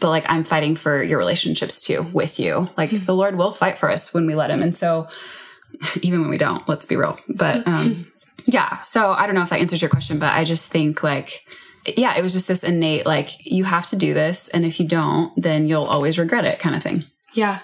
but 0.00 0.10
like 0.10 0.24
I'm 0.28 0.44
fighting 0.44 0.76
for 0.76 1.02
your 1.02 1.18
relationships 1.18 1.80
too 1.80 2.02
with 2.12 2.40
you. 2.40 2.68
Like 2.76 2.90
the 2.90 3.14
Lord 3.14 3.36
will 3.36 3.52
fight 3.52 3.78
for 3.78 3.90
us 3.90 4.12
when 4.12 4.26
we 4.26 4.34
let 4.34 4.50
him. 4.50 4.62
And 4.62 4.74
so 4.74 5.08
even 6.02 6.20
when 6.20 6.30
we 6.30 6.38
don't, 6.38 6.68
let's 6.68 6.86
be 6.86 6.96
real. 6.96 7.18
But 7.28 7.66
um 7.66 8.06
yeah, 8.46 8.80
so 8.82 9.12
I 9.12 9.26
don't 9.26 9.34
know 9.34 9.42
if 9.42 9.50
that 9.50 9.60
answers 9.60 9.82
your 9.82 9.90
question, 9.90 10.18
but 10.18 10.32
I 10.32 10.44
just 10.44 10.70
think 10.70 11.02
like 11.02 11.44
yeah, 11.86 12.16
it 12.16 12.22
was 12.22 12.32
just 12.32 12.48
this 12.48 12.64
innate, 12.64 13.06
like, 13.06 13.46
you 13.46 13.64
have 13.64 13.86
to 13.88 13.96
do 13.96 14.14
this. 14.14 14.48
And 14.48 14.64
if 14.64 14.80
you 14.80 14.86
don't, 14.86 15.32
then 15.40 15.66
you'll 15.66 15.84
always 15.84 16.18
regret 16.18 16.44
it 16.44 16.58
kind 16.58 16.74
of 16.76 16.82
thing. 16.82 17.04
Yeah. 17.34 17.60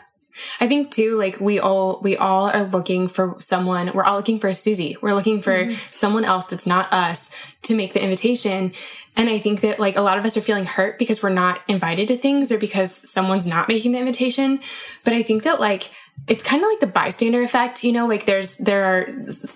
I 0.60 0.68
think 0.68 0.90
too, 0.90 1.16
like 1.16 1.40
we 1.40 1.58
all, 1.58 2.00
we 2.02 2.16
all 2.16 2.50
are 2.50 2.62
looking 2.62 3.08
for 3.08 3.36
someone, 3.38 3.92
we're 3.92 4.04
all 4.04 4.16
looking 4.16 4.38
for 4.38 4.52
Suzy. 4.52 4.96
We're 5.00 5.14
looking 5.14 5.40
for 5.40 5.52
mm-hmm. 5.52 5.74
someone 5.88 6.24
else 6.24 6.46
that's 6.46 6.66
not 6.66 6.92
us 6.92 7.30
to 7.62 7.74
make 7.74 7.92
the 7.92 8.02
invitation. 8.02 8.72
And 9.16 9.30
I 9.30 9.38
think 9.38 9.62
that 9.62 9.78
like 9.78 9.96
a 9.96 10.02
lot 10.02 10.18
of 10.18 10.24
us 10.24 10.36
are 10.36 10.42
feeling 10.42 10.66
hurt 10.66 10.98
because 10.98 11.22
we're 11.22 11.30
not 11.30 11.62
invited 11.68 12.08
to 12.08 12.18
things 12.18 12.52
or 12.52 12.58
because 12.58 12.92
someone's 13.08 13.46
not 13.46 13.68
making 13.68 13.92
the 13.92 13.98
invitation. 13.98 14.60
But 15.04 15.14
I 15.14 15.22
think 15.22 15.44
that 15.44 15.58
like 15.58 15.90
it's 16.28 16.42
kind 16.42 16.62
of 16.62 16.68
like 16.68 16.80
the 16.80 16.86
bystander 16.86 17.42
effect, 17.42 17.84
you 17.84 17.92
know, 17.92 18.06
like 18.06 18.26
there's, 18.26 18.58
there 18.58 18.84
are 18.84 19.08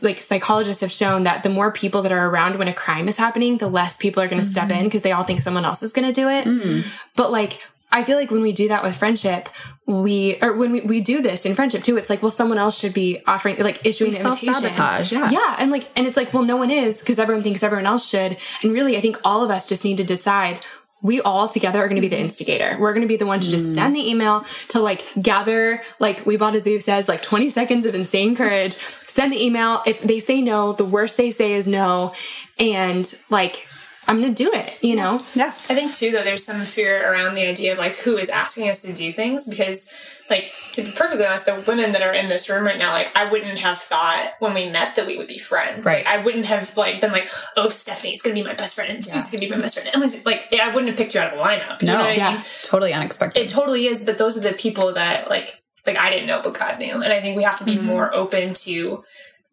like 0.03 0.19
psychologists 0.19 0.83
have 0.83 0.93
shown 0.93 1.25
that 1.25 1.43
the 1.43 1.49
more 1.49 1.73
people 1.73 2.03
that 2.03 2.12
are 2.12 2.29
around 2.29 2.59
when 2.59 2.69
a 2.69 2.75
crime 2.75 3.09
is 3.09 3.16
happening, 3.16 3.59
the 3.59 3.69
less 3.69 3.97
people 3.97 4.23
are 4.23 4.29
going 4.29 4.40
to 4.40 4.47
mm-hmm. 4.47 4.53
step 4.53 4.71
in 4.71 4.85
because 4.85 5.03
they 5.03 5.12
all 5.12 5.25
think 5.25 5.40
someone 5.40 5.64
else 5.64 5.83
is 5.83 5.93
going 5.93 6.07
to 6.07 6.12
do 6.12 6.29
it. 6.29 6.47
Mm. 6.47 6.87
But 7.16 7.33
like, 7.33 7.61
I 7.92 8.05
feel 8.05 8.16
like 8.16 8.31
when 8.31 8.42
we 8.42 8.53
do 8.53 8.68
that 8.68 8.83
with 8.83 8.96
friendship, 8.96 9.48
we, 9.87 10.38
or 10.40 10.57
when 10.57 10.72
we, 10.72 10.81
we 10.83 11.00
do 11.00 11.22
this 11.22 11.44
in 11.44 11.55
friendship 11.55 11.83
too, 11.83 11.96
it's 11.96 12.09
like, 12.09 12.22
well, 12.22 12.31
someone 12.31 12.59
else 12.59 12.79
should 12.79 12.94
be 12.94 13.20
offering, 13.26 13.59
like 13.59 13.85
issuing 13.85 14.12
the 14.12 14.20
invitation. 14.20 14.55
Sabotage, 14.55 15.12
yeah. 15.12 15.31
Yeah. 15.31 15.57
And 15.59 15.70
like, 15.70 15.88
and 15.96 16.07
it's 16.07 16.16
like, 16.16 16.33
well, 16.33 16.44
no 16.44 16.57
one 16.57 16.70
is 16.70 17.00
because 17.00 17.18
everyone 17.18 17.42
thinks 17.42 17.62
everyone 17.62 17.87
else 17.87 18.09
should. 18.09 18.37
And 18.62 18.72
really, 18.72 18.96
I 18.96 19.00
think 19.00 19.18
all 19.24 19.42
of 19.42 19.50
us 19.50 19.68
just 19.68 19.85
need 19.85 19.96
to 19.96 20.05
decide 20.05 20.61
we 21.03 21.20
all 21.20 21.48
together 21.48 21.79
are 21.79 21.88
going 21.88 21.96
to 21.96 22.03
be 22.03 22.09
the 22.09 22.20
instigator. 22.20 22.76
We're 22.79 22.92
going 22.92 23.03
to 23.03 23.09
be 23.09 23.16
the 23.16 23.26
one 23.26 23.40
to 23.40 23.48
just 23.48 23.74
send 23.74 23.96
the 23.96 24.11
email 24.11 24.44
to 24.68 24.81
like 24.81 25.05
gather, 25.20 25.83
like 25.98 26.26
we 26.26 26.37
bought 26.37 26.55
a 26.55 26.61
zoo 26.61 26.79
says, 26.79 27.09
like 27.09 27.22
20 27.22 27.48
seconds 27.48 27.87
of 27.87 27.94
insane 27.94 28.37
courage. 28.37 28.74
Send 28.74 29.33
the 29.33 29.42
email. 29.42 29.83
If 29.87 30.03
they 30.03 30.20
say 30.20 30.42
no, 30.42 30.74
the 30.74 30.85
worst 30.85 31.16
they 31.16 31.31
say 31.31 31.55
is 31.55 31.66
no. 31.66 32.14
And 32.59 33.12
like, 33.31 33.66
I'm 34.11 34.20
going 34.20 34.35
to 34.35 34.44
do 34.44 34.51
it, 34.53 34.83
you 34.83 34.96
know? 34.96 35.23
Yeah. 35.35 35.55
I 35.68 35.75
think 35.75 35.94
too, 35.94 36.11
though, 36.11 36.25
there's 36.25 36.44
some 36.44 36.62
fear 36.62 37.11
around 37.11 37.37
the 37.37 37.46
idea 37.46 37.73
of 37.73 37.79
like 37.79 37.94
who 37.96 38.18
is 38.18 38.29
asking 38.29 38.68
us 38.68 38.83
to 38.83 38.92
do 38.92 39.12
things 39.12 39.46
because 39.46 39.92
like 40.31 40.53
to 40.73 40.83
be 40.83 40.92
perfectly 40.92 41.27
honest, 41.27 41.46
the 41.46 41.62
women 41.66 41.92
that 41.92 42.03
are 42.03 42.14
in 42.14 42.29
this 42.29 42.49
room 42.49 42.64
right 42.64 42.79
now, 42.79 42.92
like 42.92 43.14
I 43.16 43.31
wouldn't 43.31 43.59
have 43.59 43.79
thought 43.79 44.33
when 44.38 44.55
we 44.55 44.70
met 44.70 44.94
that 44.94 45.07
we 45.07 45.16
would 45.16 45.27
be 45.27 45.38
friends. 45.38 45.85
Right. 45.85 46.05
Like 46.05 46.14
I 46.14 46.25
wouldn't 46.25 46.46
have 46.46 46.77
like 46.77 47.01
been 47.01 47.11
like, 47.11 47.29
oh, 47.57 47.68
Stephanie's 47.68 48.23
gonna 48.23 48.35
be 48.35 48.42
my 48.42 48.55
best 48.55 48.77
friend 48.77 48.90
and 48.90 49.05
yeah. 49.05 49.23
gonna 49.31 49.40
be 49.40 49.51
my 49.51 49.59
best 49.59 49.75
friend. 49.75 49.90
And 49.92 50.25
like, 50.25 50.46
yeah, 50.51 50.68
I 50.68 50.75
wouldn't 50.75 50.88
have 50.88 50.96
picked 50.96 51.14
you 51.14 51.20
out 51.20 51.35
of 51.35 51.38
a 51.38 51.42
lineup. 51.42 51.83
no, 51.83 52.09
yeah, 52.09 52.29
I 52.29 52.31
mean? 52.31 52.40
it's 52.40 52.66
totally 52.66 52.92
unexpected. 52.92 53.42
It 53.42 53.49
totally 53.49 53.87
is. 53.87 54.03
But 54.03 54.18
those 54.18 54.38
are 54.38 54.49
the 54.49 54.55
people 54.55 54.94
that 54.94 55.29
like, 55.29 55.62
like 55.87 55.99
I 55.99 56.11
didn't 56.11 56.27
know, 56.27 56.40
but 56.42 56.55
God 56.55 56.79
knew, 56.79 57.03
and 57.03 57.12
I 57.12 57.20
think 57.20 57.37
we 57.37 57.42
have 57.42 57.57
to 57.59 57.64
be 57.64 57.77
mm-hmm. 57.77 57.87
more 57.87 58.14
open 58.14 58.55
to 58.55 59.05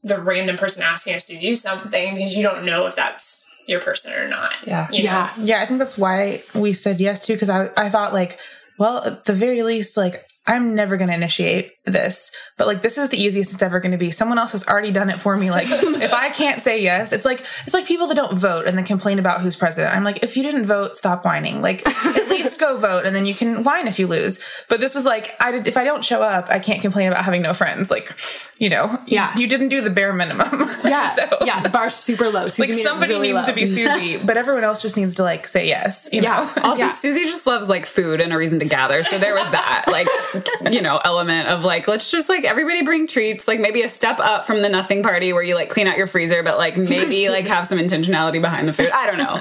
the 0.03 0.21
random 0.21 0.57
person 0.57 0.83
asking 0.83 1.15
us 1.15 1.25
to 1.25 1.37
do 1.37 1.55
something 1.55 2.13
because 2.13 2.35
you 2.35 2.43
don't 2.43 2.65
know 2.65 2.85
if 2.85 2.95
that's 2.95 3.46
your 3.67 3.81
person 3.81 4.13
or 4.13 4.27
not. 4.27 4.53
Yeah. 4.65 4.87
You 4.91 5.03
know? 5.03 5.03
Yeah. 5.03 5.33
Yeah. 5.37 5.61
I 5.61 5.65
think 5.65 5.79
that's 5.79 5.97
why 5.97 6.41
we 6.55 6.73
said 6.73 6.99
yes 6.99 7.25
to, 7.27 7.37
Cause 7.37 7.49
I, 7.49 7.69
I 7.77 7.89
thought 7.89 8.13
like, 8.13 8.39
well, 8.79 9.03
at 9.03 9.25
the 9.25 9.33
very 9.33 9.63
least, 9.63 9.97
like 9.97 10.23
I'm 10.47 10.75
never 10.75 10.95
going 10.95 11.09
to 11.09 11.13
initiate 11.13 11.73
this, 11.83 12.33
but 12.57 12.67
like 12.67 12.81
this 12.81 12.97
is 12.97 13.09
the 13.09 13.21
easiest 13.21 13.53
it's 13.53 13.61
ever 13.61 13.81
going 13.81 13.91
to 13.91 13.97
be. 13.97 14.11
Someone 14.11 14.37
else 14.37 14.53
has 14.53 14.65
already 14.65 14.91
done 14.91 15.09
it 15.09 15.19
for 15.19 15.35
me. 15.35 15.51
Like 15.51 15.67
if 15.69 16.13
I 16.13 16.29
can't 16.29 16.61
say 16.61 16.81
yes, 16.81 17.11
it's 17.11 17.25
like 17.25 17.43
it's 17.65 17.73
like 17.73 17.85
people 17.85 18.07
that 18.07 18.15
don't 18.15 18.37
vote 18.37 18.65
and 18.65 18.77
then 18.77 18.85
complain 18.85 19.19
about 19.19 19.41
who's 19.41 19.57
president. 19.57 19.93
I'm 19.93 20.05
like, 20.05 20.23
if 20.23 20.37
you 20.37 20.43
didn't 20.43 20.65
vote, 20.65 20.95
stop 20.95 21.25
whining. 21.25 21.61
Like 21.61 21.85
at 22.05 22.29
least 22.29 22.61
go 22.61 22.77
vote, 22.77 23.05
and 23.05 23.13
then 23.13 23.25
you 23.25 23.33
can 23.33 23.63
whine 23.63 23.87
if 23.87 23.99
you 23.99 24.07
lose. 24.07 24.41
But 24.69 24.79
this 24.79 24.95
was 24.95 25.05
like, 25.05 25.35
I 25.41 25.51
did, 25.51 25.67
if 25.67 25.75
I 25.75 25.83
don't 25.83 26.03
show 26.03 26.21
up, 26.21 26.49
I 26.49 26.59
can't 26.59 26.81
complain 26.81 27.09
about 27.09 27.25
having 27.25 27.41
no 27.41 27.53
friends. 27.53 27.91
Like, 27.91 28.17
you 28.59 28.69
know, 28.69 28.99
yeah, 29.05 29.33
you, 29.35 29.41
you 29.41 29.47
didn't 29.47 29.69
do 29.69 29.81
the 29.81 29.89
bare 29.89 30.13
minimum. 30.13 30.69
Yeah, 30.87 31.09
so, 31.09 31.27
yeah, 31.43 31.61
the 31.61 31.69
bar's 31.69 31.95
super 31.95 32.29
low. 32.29 32.47
Suzy 32.47 32.73
like 32.73 32.81
somebody 32.81 33.13
really 33.13 33.33
needs 33.33 33.41
low. 33.41 33.45
to 33.47 33.53
be 33.53 33.65
Suzy, 33.65 34.17
but 34.17 34.37
everyone 34.37 34.63
else 34.63 34.81
just 34.81 34.95
needs 34.95 35.15
to 35.15 35.23
like 35.23 35.45
say 35.45 35.67
yes. 35.67 36.09
yeah. 36.13 36.21
Know? 36.21 36.63
Also, 36.63 36.83
yeah. 36.83 36.89
Suzy 36.89 37.25
just 37.25 37.45
loves 37.45 37.67
like 37.67 37.85
food 37.85 38.21
and 38.21 38.31
a 38.31 38.37
reason 38.37 38.59
to 38.59 38.65
gather. 38.65 39.03
So 39.03 39.17
there 39.17 39.33
was 39.33 39.49
that. 39.51 39.85
Like, 39.91 40.07
you 40.71 40.81
know 40.81 40.99
element 41.03 41.47
of 41.47 41.63
like 41.63 41.87
let's 41.87 42.09
just 42.11 42.29
like 42.29 42.43
everybody 42.43 42.83
bring 42.83 43.07
treats 43.07 43.47
like 43.47 43.59
maybe 43.59 43.81
a 43.81 43.89
step 43.89 44.19
up 44.19 44.43
from 44.43 44.61
the 44.61 44.69
nothing 44.69 45.03
party 45.03 45.33
where 45.33 45.43
you 45.43 45.55
like 45.55 45.69
clean 45.69 45.87
out 45.87 45.97
your 45.97 46.07
freezer 46.07 46.43
but 46.43 46.57
like 46.57 46.77
maybe 46.77 47.29
like 47.29 47.47
have 47.47 47.65
some 47.67 47.77
intentionality 47.77 48.41
behind 48.41 48.67
the 48.67 48.73
food 48.73 48.89
i 48.91 49.05
don't 49.05 49.17
know 49.17 49.39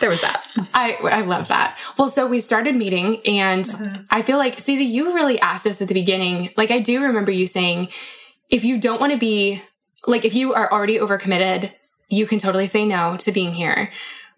there 0.00 0.10
was 0.10 0.20
that 0.20 0.44
i 0.74 0.96
i 1.04 1.20
love 1.22 1.48
that 1.48 1.78
well 1.98 2.08
so 2.08 2.26
we 2.26 2.40
started 2.40 2.74
meeting 2.74 3.20
and 3.26 3.64
mm-hmm. 3.64 4.02
i 4.10 4.22
feel 4.22 4.38
like 4.38 4.58
suzy 4.58 4.84
you 4.84 5.14
really 5.14 5.38
asked 5.40 5.66
us 5.66 5.80
at 5.80 5.88
the 5.88 5.94
beginning 5.94 6.50
like 6.56 6.70
i 6.70 6.78
do 6.78 7.02
remember 7.02 7.30
you 7.30 7.46
saying 7.46 7.88
if 8.50 8.64
you 8.64 8.78
don't 8.78 9.00
want 9.00 9.12
to 9.12 9.18
be 9.18 9.62
like 10.06 10.24
if 10.24 10.34
you 10.34 10.54
are 10.54 10.70
already 10.72 10.98
overcommitted 10.98 11.72
you 12.08 12.26
can 12.26 12.38
totally 12.38 12.66
say 12.66 12.84
no 12.84 13.16
to 13.16 13.32
being 13.32 13.54
here 13.54 13.90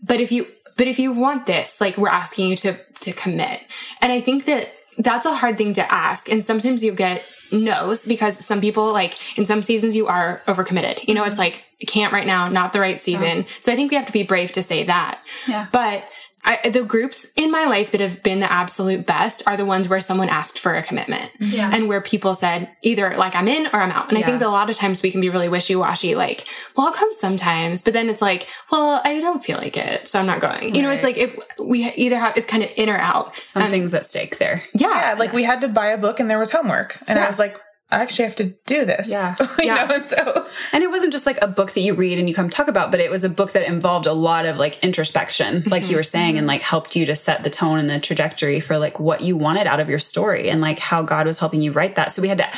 but 0.02 0.20
if 0.20 0.32
you 0.32 0.46
but 0.76 0.88
if 0.88 0.98
you 0.98 1.12
want 1.12 1.46
this 1.46 1.80
like 1.80 1.96
we're 1.96 2.08
asking 2.08 2.50
you 2.50 2.56
to 2.56 2.74
to 3.00 3.12
commit 3.12 3.60
and 4.00 4.12
i 4.12 4.20
think 4.20 4.44
that 4.44 4.70
that's 4.98 5.26
a 5.26 5.34
hard 5.34 5.56
thing 5.56 5.72
to 5.74 5.92
ask. 5.92 6.30
And 6.30 6.44
sometimes 6.44 6.82
you 6.84 6.92
get 6.92 7.24
no's 7.52 8.04
because 8.04 8.44
some 8.44 8.60
people, 8.60 8.92
like 8.92 9.38
in 9.38 9.46
some 9.46 9.62
seasons, 9.62 9.94
you 9.94 10.08
are 10.08 10.42
overcommitted. 10.46 11.06
You 11.06 11.14
know, 11.14 11.22
mm-hmm. 11.22 11.30
it's 11.30 11.38
like, 11.38 11.64
can't 11.86 12.12
right 12.12 12.26
now, 12.26 12.48
not 12.48 12.72
the 12.72 12.80
right 12.80 13.00
season. 13.00 13.38
Yeah. 13.38 13.44
So 13.60 13.72
I 13.72 13.76
think 13.76 13.90
we 13.90 13.96
have 13.96 14.06
to 14.06 14.12
be 14.12 14.24
brave 14.24 14.52
to 14.52 14.62
say 14.62 14.84
that. 14.84 15.22
Yeah. 15.46 15.68
But 15.70 16.08
I, 16.48 16.70
the 16.70 16.82
groups 16.82 17.30
in 17.36 17.50
my 17.50 17.66
life 17.66 17.90
that 17.90 18.00
have 18.00 18.22
been 18.22 18.40
the 18.40 18.50
absolute 18.50 19.04
best 19.04 19.46
are 19.46 19.58
the 19.58 19.66
ones 19.66 19.86
where 19.86 20.00
someone 20.00 20.30
asked 20.30 20.58
for 20.58 20.74
a 20.74 20.82
commitment 20.82 21.30
yeah. 21.38 21.70
and 21.70 21.88
where 21.88 22.00
people 22.00 22.34
said 22.34 22.70
either 22.80 23.14
like 23.16 23.36
I'm 23.36 23.46
in 23.48 23.66
or 23.66 23.82
I'm 23.82 23.90
out. 23.90 24.08
And 24.08 24.18
yeah. 24.18 24.24
I 24.24 24.26
think 24.26 24.40
that 24.40 24.48
a 24.48 24.50
lot 24.50 24.70
of 24.70 24.76
times 24.76 25.02
we 25.02 25.10
can 25.10 25.20
be 25.20 25.28
really 25.28 25.50
wishy 25.50 25.76
washy, 25.76 26.14
like, 26.14 26.46
well, 26.74 26.86
I'll 26.86 26.94
come 26.94 27.12
sometimes, 27.12 27.82
but 27.82 27.92
then 27.92 28.08
it's 28.08 28.22
like, 28.22 28.48
well, 28.72 29.02
I 29.04 29.20
don't 29.20 29.44
feel 29.44 29.58
like 29.58 29.76
it, 29.76 30.08
so 30.08 30.18
I'm 30.18 30.26
not 30.26 30.40
going. 30.40 30.52
Right. 30.52 30.74
You 30.74 30.80
know, 30.80 30.90
it's 30.90 31.04
like 31.04 31.18
if 31.18 31.38
we 31.62 31.92
either 31.92 32.18
have 32.18 32.34
it's 32.34 32.46
kind 32.46 32.62
of 32.62 32.70
in 32.76 32.88
or 32.88 32.96
out. 32.96 33.38
Something's 33.38 33.92
um, 33.92 33.98
at 33.98 34.06
stake 34.06 34.38
there. 34.38 34.62
Yeah, 34.72 34.88
yeah, 34.88 35.14
like 35.18 35.34
we 35.34 35.42
had 35.42 35.60
to 35.60 35.68
buy 35.68 35.88
a 35.88 35.98
book 35.98 36.18
and 36.18 36.30
there 36.30 36.38
was 36.38 36.50
homework, 36.50 36.98
and 37.06 37.18
I 37.18 37.28
was 37.28 37.38
like, 37.38 37.60
I 37.90 38.02
actually 38.02 38.26
have 38.26 38.36
to 38.36 38.54
do 38.66 38.84
this. 38.84 39.10
Yeah. 39.10 39.34
yeah. 39.58 39.86
Know? 39.86 39.94
And 39.94 40.06
so 40.06 40.46
And 40.72 40.84
it 40.84 40.90
wasn't 40.90 41.12
just 41.12 41.24
like 41.24 41.38
a 41.40 41.46
book 41.46 41.72
that 41.72 41.80
you 41.80 41.94
read 41.94 42.18
and 42.18 42.28
you 42.28 42.34
come 42.34 42.50
talk 42.50 42.68
about, 42.68 42.90
but 42.90 43.00
it 43.00 43.10
was 43.10 43.24
a 43.24 43.30
book 43.30 43.52
that 43.52 43.66
involved 43.66 44.06
a 44.06 44.12
lot 44.12 44.44
of 44.44 44.58
like 44.58 44.82
introspection, 44.84 45.62
like 45.66 45.84
mm-hmm. 45.84 45.92
you 45.92 45.96
were 45.96 46.02
saying, 46.02 46.36
and 46.36 46.46
like 46.46 46.60
helped 46.60 46.96
you 46.96 47.06
to 47.06 47.16
set 47.16 47.44
the 47.44 47.50
tone 47.50 47.78
and 47.78 47.88
the 47.88 47.98
trajectory 47.98 48.60
for 48.60 48.76
like 48.76 49.00
what 49.00 49.22
you 49.22 49.38
wanted 49.38 49.66
out 49.66 49.80
of 49.80 49.88
your 49.88 49.98
story 49.98 50.50
and 50.50 50.60
like 50.60 50.78
how 50.78 51.02
God 51.02 51.26
was 51.26 51.38
helping 51.38 51.62
you 51.62 51.72
write 51.72 51.94
that. 51.94 52.12
So 52.12 52.20
we 52.20 52.28
had 52.28 52.38
to 52.38 52.48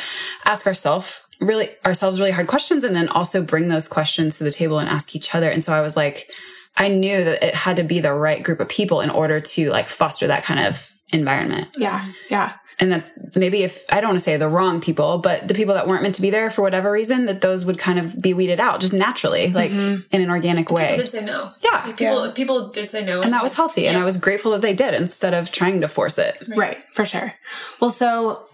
ask 0.43 0.67
ourselves 0.67 1.25
really 1.39 1.69
ourselves 1.85 2.19
really 2.19 2.31
hard 2.31 2.47
questions 2.47 2.83
and 2.83 2.95
then 2.95 3.07
also 3.07 3.41
bring 3.41 3.69
those 3.69 3.87
questions 3.87 4.37
to 4.37 4.43
the 4.43 4.51
table 4.51 4.79
and 4.79 4.89
ask 4.89 5.15
each 5.15 5.33
other. 5.33 5.49
And 5.49 5.63
so 5.63 5.73
I 5.73 5.79
was 5.79 5.95
like, 5.95 6.29
I 6.75 6.89
knew 6.89 7.23
that 7.23 7.41
it 7.41 7.55
had 7.55 7.77
to 7.77 7.83
be 7.83 8.01
the 8.01 8.13
right 8.13 8.43
group 8.43 8.59
of 8.59 8.67
people 8.67 8.99
in 8.99 9.09
order 9.09 9.39
to 9.39 9.71
like 9.71 9.87
foster 9.87 10.27
that 10.27 10.43
kind 10.43 10.67
of 10.67 10.91
environment. 11.13 11.69
Yeah. 11.77 12.11
Yeah 12.29 12.53
and 12.81 12.91
that 12.91 13.11
maybe 13.35 13.61
if 13.61 13.85
I 13.89 14.01
don't 14.01 14.09
want 14.09 14.19
to 14.19 14.23
say 14.23 14.37
the 14.37 14.49
wrong 14.49 14.81
people, 14.81 15.19
but 15.19 15.47
the 15.47 15.53
people 15.53 15.75
that 15.75 15.87
weren't 15.87 16.01
meant 16.01 16.15
to 16.15 16.21
be 16.21 16.31
there 16.31 16.49
for 16.49 16.63
whatever 16.63 16.91
reason, 16.91 17.27
that 17.27 17.39
those 17.39 17.63
would 17.63 17.77
kind 17.77 17.99
of 17.99 18.19
be 18.19 18.33
weeded 18.33 18.59
out 18.59 18.81
just 18.81 18.91
naturally, 18.91 19.51
like 19.51 19.71
mm-hmm. 19.71 20.01
in 20.11 20.21
an 20.21 20.31
organic 20.31 20.71
way. 20.71 20.87
People 20.87 21.03
did 21.03 21.09
say 21.09 21.23
no. 21.23 21.51
Yeah, 21.63 21.81
people 21.85 22.25
yeah. 22.25 22.33
people 22.33 22.69
did 22.69 22.89
say 22.89 23.05
no, 23.05 23.21
and 23.21 23.31
that 23.31 23.43
was 23.43 23.53
healthy. 23.53 23.83
Yeah. 23.83 23.91
And 23.91 23.99
I 23.99 24.03
was 24.03 24.17
grateful 24.17 24.51
that 24.53 24.61
they 24.61 24.73
did 24.73 24.95
instead 24.95 25.35
of 25.35 25.51
trying 25.51 25.81
to 25.81 25.87
force 25.87 26.17
it. 26.17 26.43
Right. 26.49 26.57
right, 26.57 26.83
for 26.91 27.05
sure. 27.05 27.35
Well, 27.79 27.91
so 27.91 28.47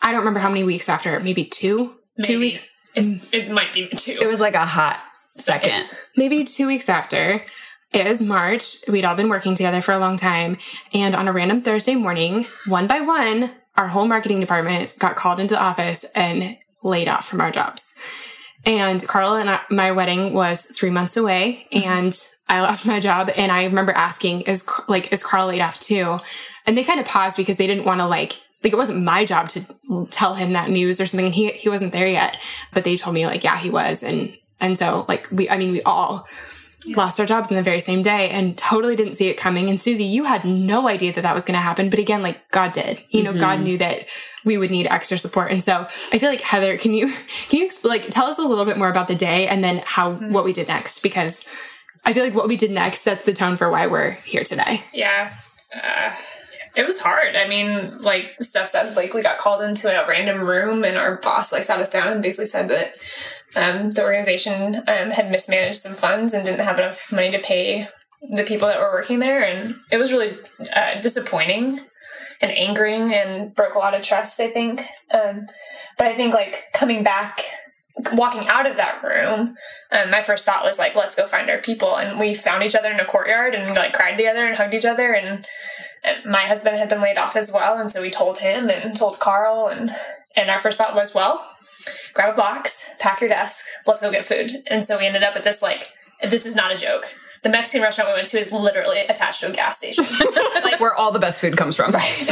I 0.00 0.12
don't 0.12 0.20
remember 0.20 0.40
how 0.40 0.48
many 0.48 0.62
weeks 0.62 0.88
after, 0.88 1.18
maybe 1.18 1.44
two, 1.44 1.96
two 2.22 2.38
weeks, 2.38 2.68
It's, 2.94 3.28
it 3.32 3.50
might 3.50 3.72
be 3.72 3.88
two. 3.88 4.16
It 4.22 4.28
was 4.28 4.38
like 4.38 4.54
a 4.54 4.64
hot 4.64 5.00
second. 5.36 5.86
maybe 6.16 6.44
two 6.44 6.68
weeks 6.68 6.88
after. 6.88 7.42
It 7.92 8.06
was 8.06 8.20
March. 8.20 8.76
We'd 8.88 9.04
all 9.04 9.14
been 9.14 9.28
working 9.28 9.54
together 9.54 9.80
for 9.80 9.92
a 9.92 9.98
long 9.98 10.16
time. 10.16 10.58
And 10.92 11.14
on 11.14 11.28
a 11.28 11.32
random 11.32 11.62
Thursday 11.62 11.94
morning, 11.94 12.46
one 12.66 12.86
by 12.86 13.00
one, 13.00 13.50
our 13.76 13.88
whole 13.88 14.06
marketing 14.06 14.40
department 14.40 14.94
got 14.98 15.16
called 15.16 15.40
into 15.40 15.54
the 15.54 15.60
office 15.60 16.04
and 16.14 16.56
laid 16.82 17.08
off 17.08 17.26
from 17.26 17.40
our 17.40 17.50
jobs. 17.50 17.92
And 18.64 19.06
Carl 19.06 19.36
and 19.36 19.48
I, 19.48 19.60
my 19.70 19.92
wedding 19.92 20.32
was 20.32 20.64
three 20.64 20.90
months 20.90 21.16
away 21.16 21.66
mm-hmm. 21.72 21.88
and 21.88 22.26
I 22.48 22.60
lost 22.60 22.86
my 22.86 23.00
job. 23.00 23.30
And 23.36 23.52
I 23.52 23.64
remember 23.64 23.92
asking, 23.92 24.42
is 24.42 24.68
like, 24.88 25.12
is 25.12 25.22
Carl 25.22 25.48
laid 25.48 25.60
off 25.60 25.78
too? 25.78 26.18
And 26.66 26.76
they 26.76 26.84
kind 26.84 26.98
of 26.98 27.06
paused 27.06 27.36
because 27.36 27.58
they 27.58 27.66
didn't 27.66 27.84
want 27.84 28.00
to 28.00 28.06
like, 28.06 28.40
like 28.64 28.72
it 28.72 28.76
wasn't 28.76 29.04
my 29.04 29.24
job 29.24 29.48
to 29.50 30.08
tell 30.10 30.34
him 30.34 30.52
that 30.54 30.70
news 30.70 31.00
or 31.00 31.06
something. 31.06 31.26
And 31.26 31.34
he, 31.34 31.50
he 31.50 31.68
wasn't 31.68 31.92
there 31.92 32.08
yet, 32.08 32.38
but 32.72 32.82
they 32.82 32.96
told 32.96 33.14
me 33.14 33.26
like, 33.26 33.44
yeah, 33.44 33.56
he 33.56 33.70
was. 33.70 34.02
And, 34.02 34.36
and 34.58 34.76
so 34.76 35.04
like 35.08 35.28
we, 35.30 35.48
I 35.48 35.58
mean, 35.58 35.70
we 35.70 35.82
all 35.82 36.26
lost 36.94 37.18
our 37.18 37.26
jobs 37.26 37.50
in 37.50 37.56
the 37.56 37.62
very 37.62 37.80
same 37.80 38.02
day 38.02 38.30
and 38.30 38.56
totally 38.56 38.96
didn't 38.96 39.14
see 39.14 39.28
it 39.28 39.36
coming. 39.36 39.68
And 39.68 39.78
Suzy, 39.78 40.04
you 40.04 40.24
had 40.24 40.44
no 40.44 40.88
idea 40.88 41.12
that 41.12 41.22
that 41.22 41.34
was 41.34 41.44
going 41.44 41.56
to 41.56 41.60
happen. 41.60 41.90
But 41.90 41.98
again, 41.98 42.22
like 42.22 42.50
God 42.50 42.72
did, 42.72 43.02
you 43.10 43.22
know, 43.22 43.32
God 43.32 43.60
knew 43.60 43.78
that 43.78 44.06
we 44.44 44.58
would 44.58 44.70
need 44.70 44.86
extra 44.86 45.18
support. 45.18 45.50
And 45.50 45.62
so 45.62 45.86
I 46.12 46.18
feel 46.18 46.28
like 46.28 46.40
Heather, 46.40 46.78
can 46.78 46.94
you, 46.94 47.08
can 47.48 47.60
you 47.60 47.70
like 47.84 48.02
tell 48.08 48.26
us 48.26 48.38
a 48.38 48.46
little 48.46 48.64
bit 48.64 48.78
more 48.78 48.88
about 48.88 49.08
the 49.08 49.14
day 49.14 49.48
and 49.48 49.64
then 49.64 49.82
how, 49.84 50.14
what 50.14 50.44
we 50.44 50.52
did 50.52 50.68
next? 50.68 51.02
Because 51.02 51.44
I 52.04 52.12
feel 52.12 52.24
like 52.24 52.34
what 52.34 52.48
we 52.48 52.56
did 52.56 52.70
next 52.70 53.00
sets 53.00 53.24
the 53.24 53.32
tone 53.32 53.56
for 53.56 53.70
why 53.70 53.88
we're 53.88 54.12
here 54.24 54.44
today. 54.44 54.82
Yeah. 54.92 55.34
Uh, 55.74 56.14
it 56.76 56.84
was 56.84 57.00
hard. 57.00 57.34
I 57.34 57.48
mean, 57.48 57.98
like 57.98 58.36
Steph 58.40 58.68
said, 58.68 58.94
like 58.94 59.14
we 59.14 59.22
got 59.22 59.38
called 59.38 59.62
into 59.62 59.88
a 59.90 60.06
random 60.06 60.40
room 60.40 60.84
and 60.84 60.96
our 60.96 61.16
boss 61.16 61.50
like 61.50 61.64
sat 61.64 61.80
us 61.80 61.90
down 61.90 62.08
and 62.08 62.22
basically 62.22 62.46
said 62.46 62.68
that 62.68 62.94
um, 63.56 63.90
the 63.90 64.02
organization 64.02 64.76
um, 64.86 65.10
had 65.10 65.30
mismanaged 65.30 65.78
some 65.78 65.94
funds 65.94 66.34
and 66.34 66.44
didn't 66.44 66.64
have 66.64 66.78
enough 66.78 67.10
money 67.10 67.30
to 67.30 67.38
pay 67.38 67.88
the 68.30 68.44
people 68.44 68.68
that 68.68 68.78
were 68.78 68.92
working 68.92 69.18
there. 69.18 69.42
And 69.42 69.76
it 69.90 69.96
was 69.96 70.12
really 70.12 70.36
uh, 70.74 71.00
disappointing 71.00 71.80
and 72.40 72.52
angering 72.52 73.14
and 73.14 73.54
broke 73.54 73.74
a 73.74 73.78
lot 73.78 73.94
of 73.94 74.02
trust, 74.02 74.40
I 74.40 74.48
think. 74.48 74.82
Um, 75.12 75.46
but 75.96 76.06
I 76.06 76.12
think 76.12 76.34
like 76.34 76.64
coming 76.74 77.02
back 77.02 77.42
walking 78.12 78.46
out 78.46 78.66
of 78.66 78.76
that 78.76 79.02
room, 79.02 79.56
um, 79.90 80.10
my 80.10 80.22
first 80.22 80.44
thought 80.44 80.62
was 80.62 80.78
like, 80.78 80.94
let's 80.94 81.14
go 81.14 81.26
find 81.26 81.48
our 81.48 81.58
people. 81.58 81.96
And 81.96 82.20
we 82.20 82.34
found 82.34 82.62
each 82.62 82.74
other 82.74 82.90
in 82.90 83.00
a 83.00 83.06
courtyard 83.06 83.54
and 83.54 83.74
like 83.74 83.94
cried 83.94 84.16
together 84.16 84.46
and 84.46 84.54
hugged 84.54 84.74
each 84.74 84.84
other. 84.84 85.14
And, 85.14 85.46
and 86.04 86.24
my 86.26 86.42
husband 86.42 86.76
had 86.76 86.90
been 86.90 87.00
laid 87.00 87.16
off 87.16 87.36
as 87.36 87.50
well. 87.50 87.78
And 87.78 87.90
so 87.90 88.02
we 88.02 88.10
told 88.10 88.40
him 88.40 88.68
and 88.68 88.94
told 88.94 89.18
Carl. 89.18 89.68
And, 89.68 89.92
and 90.36 90.50
our 90.50 90.58
first 90.58 90.78
thought 90.78 90.94
was, 90.94 91.14
well, 91.14 91.48
grab 92.14 92.34
a 92.34 92.36
box, 92.36 92.94
pack 92.98 93.20
your 93.20 93.28
desk, 93.28 93.64
let's 93.86 94.00
go 94.00 94.10
get 94.10 94.24
food. 94.24 94.62
And 94.66 94.84
so 94.84 94.98
we 94.98 95.06
ended 95.06 95.22
up 95.22 95.36
at 95.36 95.44
this 95.44 95.62
like, 95.62 95.90
this 96.22 96.46
is 96.46 96.54
not 96.54 96.72
a 96.72 96.76
joke. 96.76 97.06
The 97.42 97.50
Mexican 97.50 97.82
restaurant 97.82 98.10
we 98.10 98.14
went 98.14 98.26
to 98.28 98.38
is 98.38 98.50
literally 98.50 99.00
attached 99.00 99.40
to 99.40 99.48
a 99.48 99.52
gas 99.52 99.76
station. 99.76 100.04
Like 100.64 100.80
where 100.80 100.96
all 100.96 101.12
the 101.12 101.20
best 101.20 101.40
food 101.40 101.56
comes 101.56 101.76
from. 101.76 101.92
Right. 101.92 102.12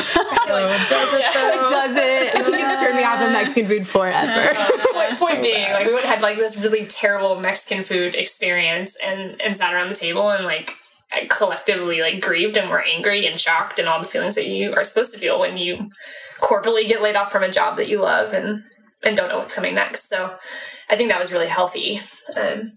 It 0.44 1.70
doesn't. 1.70 2.50
It's 2.50 2.80
turned 2.80 2.96
me 2.96 3.04
off 3.04 3.20
of 3.20 3.30
Mexican 3.30 3.68
food 3.68 3.86
forever. 3.86 4.54
point, 4.92 5.18
point 5.18 5.42
being, 5.42 5.72
like 5.72 5.86
we 5.86 5.94
went 5.94 6.04
had 6.04 6.20
like 6.20 6.36
this 6.36 6.60
really 6.60 6.86
terrible 6.86 7.38
Mexican 7.40 7.84
food 7.84 8.14
experience, 8.14 8.96
and 9.02 9.40
and 9.40 9.56
sat 9.56 9.72
around 9.72 9.88
the 9.88 9.94
table 9.94 10.30
and 10.30 10.44
like 10.44 10.76
collectively 11.28 12.00
like 12.00 12.20
grieved 12.20 12.56
and 12.56 12.70
were 12.70 12.82
angry 12.82 13.26
and 13.26 13.40
shocked 13.40 13.78
and 13.78 13.88
all 13.88 14.00
the 14.00 14.06
feelings 14.06 14.34
that 14.34 14.46
you 14.46 14.74
are 14.74 14.84
supposed 14.84 15.12
to 15.12 15.18
feel 15.18 15.38
when 15.38 15.56
you 15.56 15.90
corporately 16.40 16.86
get 16.86 17.02
laid 17.02 17.16
off 17.16 17.30
from 17.30 17.42
a 17.42 17.50
job 17.50 17.76
that 17.76 17.88
you 17.88 18.02
love 18.02 18.32
and 18.32 18.62
and 19.04 19.16
don't 19.16 19.28
know 19.28 19.38
what's 19.38 19.54
coming 19.54 19.74
next. 19.74 20.08
So 20.08 20.36
I 20.88 20.96
think 20.96 21.10
that 21.10 21.20
was 21.20 21.32
really 21.32 21.46
healthy. 21.46 22.00
Um, 22.36 22.72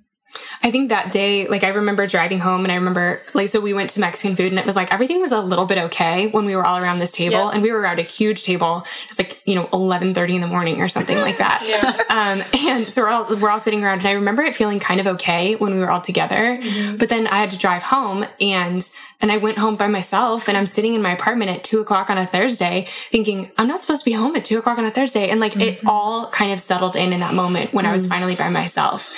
I 0.62 0.72
think 0.72 0.90
that 0.90 1.12
day, 1.12 1.48
like 1.48 1.64
I 1.64 1.70
remember 1.70 2.06
driving 2.06 2.40
home 2.40 2.66
and 2.66 2.72
I 2.72 2.76
remember 2.76 3.22
like 3.34 3.48
so 3.48 3.62
we 3.62 3.74
went 3.74 3.92
to 3.92 4.00
Mexican 4.02 4.36
food 4.36 4.52
and 4.52 4.60
it 4.60 4.66
was 4.66 4.76
like 4.76 4.92
everything 4.94 5.22
was 5.22 5.32
a 5.32 5.40
little 5.40 5.66
bit 5.66 5.78
okay 5.78 6.28
when 6.28 6.46
we 6.46 6.56
were 6.56 6.66
all 6.66 6.78
around 6.78 7.00
this 7.00 7.12
table 7.12 7.38
Yeah. 7.38 7.50
and 7.52 7.62
we 7.62 7.72
were 7.72 7.80
around 7.80 8.00
a 8.00 8.04
huge 8.04 8.44
table. 8.44 8.86
It's 9.08 9.18
like, 9.18 9.42
you 9.46 9.56
know, 9.56 9.70
eleven 9.72 10.14
thirty 10.14 10.36
in 10.36 10.42
the 10.42 10.48
morning 10.48 10.82
or 10.82 10.88
something 10.88 11.18
like 11.18 11.38
that. 11.38 11.64
Yeah. 11.68 11.96
Um 12.10 12.42
and 12.66 12.88
so 12.88 13.02
we're 13.04 13.10
all 13.10 13.36
we're 13.36 13.50
all 13.50 13.60
sitting 13.60 13.84
around 13.84 14.00
and 14.00 14.08
I 14.08 14.14
remember 14.14 14.42
it 14.42 14.56
feeling 14.56 14.80
kind 14.80 15.00
of 15.00 15.08
okay 15.08 15.56
when 15.56 15.74
we 15.74 15.80
were 15.80 15.92
all 15.92 16.02
together. 16.02 16.58
Mm-hmm. 16.58 16.96
But 16.96 17.10
then 17.10 17.28
I 17.28 17.38
had 17.38 17.52
to 17.52 17.58
drive 17.58 17.84
home 17.84 18.26
and 18.40 18.90
and 19.20 19.32
I 19.32 19.38
went 19.38 19.58
home 19.58 19.76
by 19.76 19.88
myself 19.88 20.48
and 20.48 20.56
I'm 20.56 20.66
sitting 20.66 20.94
in 20.94 21.02
my 21.02 21.12
apartment 21.12 21.52
at 21.52 21.64
two 21.64 21.80
o'clock 21.80 22.10
on 22.10 22.18
a 22.18 22.26
Thursday 22.26 22.88
thinking, 23.10 23.52
I'm 23.58 23.68
not 23.68 23.82
supposed 23.82 24.04
to 24.04 24.10
be 24.10 24.14
home 24.14 24.36
at 24.36 24.46
two 24.46 24.60
o'clock 24.60 24.78
on 24.78 24.86
a 24.86 24.92
Thursday. 24.92 25.30
And 25.30 25.40
like 25.40 25.56
it 25.56 25.78
mm-hmm. 25.80 25.90
all 25.90 26.30
kind 26.30 26.52
of 26.52 26.60
settled 26.60 26.96
in 26.96 27.14
in 27.14 27.20
that 27.22 27.34
moment 27.34 27.74
when 27.74 27.86
I 27.86 27.92
was 27.92 28.06
mm. 28.06 28.10
finally 28.10 28.36
by 28.36 28.50
myself. 28.50 29.12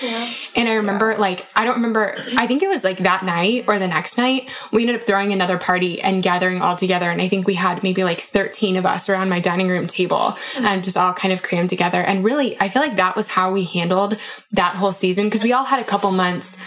And 0.55 0.69
I 0.69 0.75
remember, 0.75 0.98
like, 0.99 1.47
I 1.55 1.65
don't 1.65 1.75
remember, 1.75 2.15
I 2.37 2.47
think 2.47 2.63
it 2.63 2.69
was 2.69 2.83
like 2.83 2.99
that 2.99 3.23
night 3.23 3.65
or 3.67 3.79
the 3.79 3.87
next 3.87 4.17
night, 4.17 4.49
we 4.71 4.83
ended 4.83 4.97
up 4.97 5.03
throwing 5.03 5.33
another 5.33 5.57
party 5.57 6.01
and 6.01 6.23
gathering 6.23 6.61
all 6.61 6.75
together. 6.75 7.09
And 7.09 7.21
I 7.21 7.27
think 7.27 7.47
we 7.47 7.55
had 7.55 7.83
maybe 7.83 8.03
like 8.03 8.21
13 8.21 8.75
of 8.75 8.85
us 8.85 9.09
around 9.09 9.29
my 9.29 9.39
dining 9.39 9.67
room 9.67 9.87
table 9.87 10.35
and 10.57 10.83
just 10.83 10.97
all 10.97 11.13
kind 11.13 11.33
of 11.33 11.41
crammed 11.43 11.69
together. 11.69 12.01
And 12.01 12.23
really, 12.23 12.59
I 12.59 12.69
feel 12.69 12.81
like 12.81 12.97
that 12.97 13.15
was 13.15 13.29
how 13.29 13.51
we 13.51 13.63
handled 13.63 14.17
that 14.51 14.75
whole 14.75 14.91
season 14.91 15.25
because 15.25 15.43
we 15.43 15.53
all 15.53 15.65
had 15.65 15.79
a 15.79 15.85
couple 15.85 16.11
months 16.11 16.57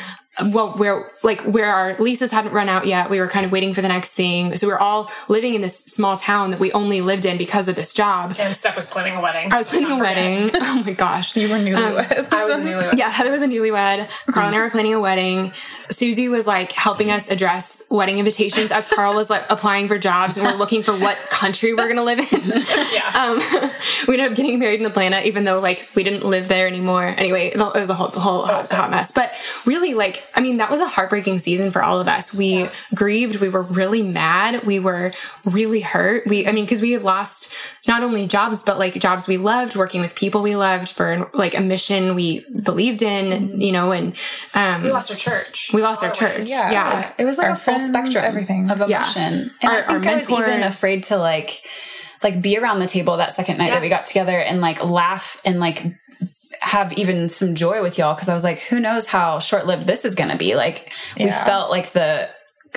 well 0.50 0.70
where 0.72 1.10
like 1.22 1.42
where 1.42 1.66
our 1.66 1.94
leases 1.98 2.30
hadn't 2.32 2.52
run 2.54 2.66
out 2.66 2.86
yet 2.86 3.10
we 3.10 3.20
were 3.20 3.28
kind 3.28 3.44
of 3.44 3.52
waiting 3.52 3.74
for 3.74 3.82
the 3.82 3.88
next 3.88 4.14
thing 4.14 4.56
so 4.56 4.66
we 4.66 4.72
were 4.72 4.80
all 4.80 5.10
living 5.28 5.52
in 5.54 5.60
this 5.60 5.76
small 5.78 6.16
town 6.16 6.50
that 6.50 6.58
we 6.58 6.72
only 6.72 7.02
lived 7.02 7.26
in 7.26 7.36
because 7.36 7.68
of 7.68 7.76
this 7.76 7.92
job 7.92 8.34
and 8.38 8.56
Steph 8.56 8.74
was 8.76 8.86
planning 8.86 9.14
a 9.14 9.20
wedding. 9.20 9.52
i 9.52 9.58
was 9.58 9.68
planning 9.68 9.90
a 9.92 9.98
wedding 9.98 10.50
oh 10.54 10.82
my 10.86 10.92
gosh 10.92 11.36
You 11.36 11.48
were 11.50 11.56
newlyweds. 11.56 12.32
I 12.32 12.46
was 12.46 12.56
a 12.56 12.60
newlywed. 12.60 12.98
yeah, 12.98 13.10
Heather 13.10 13.30
was 13.30 13.42
a 13.42 13.46
newlywed. 13.46 14.08
Carl 14.30 14.46
and 14.46 14.56
I 14.56 14.60
were 14.60 14.70
planning 14.70 14.94
a 14.94 15.00
wedding. 15.00 15.52
Suzy 15.90 16.28
was 16.28 16.46
like 16.46 16.72
helping 16.72 17.10
us 17.10 17.30
address 17.30 17.82
wedding 17.90 18.18
invitations 18.18 18.72
as 18.72 18.86
Carl 18.88 19.14
was 19.14 19.28
like 19.28 19.42
applying 19.50 19.86
for 19.86 19.98
jobs 19.98 20.38
and 20.38 20.46
we're 20.46 20.54
looking 20.54 20.82
for 20.82 20.92
what 20.92 21.16
country 21.30 21.74
we're 21.74 21.88
gonna 21.88 22.02
live 22.02 22.20
in. 22.20 22.40
Yeah. 22.92 23.08
Um, 23.14 23.70
we 24.08 24.14
ended 24.14 24.30
up 24.30 24.36
getting 24.36 24.58
married 24.58 24.80
in 24.80 24.86
Atlanta, 24.86 25.20
even 25.26 25.44
though 25.44 25.60
like 25.60 25.88
we 25.94 26.02
didn't 26.02 26.24
live 26.24 26.48
there 26.48 26.66
anymore. 26.66 27.04
Anyway, 27.06 27.48
it 27.48 27.56
was 27.58 27.90
a 27.90 27.94
whole, 27.94 28.08
whole 28.08 28.44
hot, 28.44 28.70
hot 28.70 28.90
mess. 28.90 29.12
But 29.12 29.32
really, 29.64 29.94
like, 29.94 30.21
I 30.34 30.40
mean, 30.40 30.56
that 30.58 30.70
was 30.70 30.80
a 30.80 30.86
heartbreaking 30.86 31.38
season 31.38 31.70
for 31.72 31.82
all 31.82 32.00
of 32.00 32.08
us. 32.08 32.32
We 32.34 32.68
grieved. 32.94 33.36
We 33.36 33.48
were 33.48 33.62
really 33.62 34.02
mad. 34.02 34.64
We 34.64 34.78
were 34.80 35.12
really 35.44 35.80
hurt. 35.80 36.26
We, 36.26 36.46
I 36.46 36.52
mean, 36.52 36.64
because 36.64 36.80
we 36.80 36.92
had 36.92 37.02
lost 37.02 37.54
not 37.86 38.02
only 38.02 38.26
jobs, 38.26 38.62
but 38.62 38.78
like 38.78 38.94
jobs 38.94 39.26
we 39.28 39.36
loved, 39.36 39.76
working 39.76 40.00
with 40.00 40.14
people 40.14 40.42
we 40.42 40.56
loved 40.56 40.88
for 40.88 41.30
like 41.34 41.54
a 41.56 41.60
mission 41.60 42.14
we 42.14 42.44
believed 42.62 43.02
in, 43.02 43.60
you 43.60 43.72
know, 43.72 43.92
and 43.92 44.14
um, 44.54 44.82
we 44.82 44.90
lost 44.92 45.10
our 45.10 45.16
church. 45.16 45.70
we 45.74 45.82
lost 45.82 46.02
our 46.04 46.10
church. 46.12 46.44
Yeah, 46.46 46.70
Yeah. 46.70 46.94
like, 46.94 47.14
It 47.18 47.24
was 47.24 47.38
like 47.38 47.48
Our 47.48 47.52
a 47.52 47.56
full 47.56 47.74
friends, 47.74 47.88
spectrum 47.90 48.24
everything. 48.24 48.70
of 48.70 48.78
Yeah. 48.88 48.98
emotion. 49.02 49.50
And 49.60 49.70
Our- 49.72 49.78
I 49.78 49.92
think 50.00 50.06
I 50.06 50.14
was 50.14 50.30
even 50.30 50.62
afraid 50.62 51.02
to 51.04 51.16
like 51.16 51.62
like 52.22 52.40
be 52.40 52.56
around 52.56 52.78
the 52.78 52.86
table 52.86 53.16
that 53.16 53.34
second 53.34 53.58
night 53.58 53.66
Yeah. 53.66 53.74
that 53.74 53.82
we 53.82 53.88
got 53.88 54.06
together 54.06 54.38
and 54.38 54.60
like 54.60 54.82
laugh 54.84 55.40
and 55.44 55.58
like 55.58 55.84
have 56.62 56.92
even 56.92 57.28
some 57.28 57.56
joy 57.56 57.82
with 57.82 57.98
y'all 57.98 58.14
because 58.14 58.28
I 58.28 58.34
was 58.34 58.44
like, 58.44 58.60
who 58.60 58.78
knows 58.78 59.06
how 59.06 59.40
short 59.40 59.66
lived 59.66 59.86
this 59.86 60.04
is 60.04 60.14
gonna 60.14 60.36
be? 60.36 60.54
Like 60.54 60.92
we 61.18 61.28
felt 61.28 61.70
like 61.70 61.90
the 61.90 62.28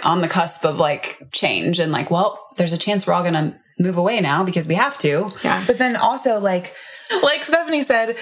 on 0.04 0.22
the 0.22 0.28
cusp 0.28 0.66
of 0.66 0.80
like 0.80 1.22
change 1.32 1.80
and 1.80 1.92
like, 1.92 2.10
well, 2.10 2.40
there's 2.58 2.74
a 2.74 2.80
chance 2.80 3.06
we're 3.06 3.14
all 3.14 3.24
gonna 3.24 3.56
move 3.80 3.98
away 3.98 4.20
now 4.22 4.44
because 4.44 4.68
we 4.68 4.74
have 4.74 4.98
to. 5.00 5.32
yeah. 5.44 5.64
But 5.68 5.78
then 5.78 5.96
also 5.96 6.40
like 6.40 6.74
like 7.24 7.44
Stephanie 7.44 7.84
said, 7.84 8.16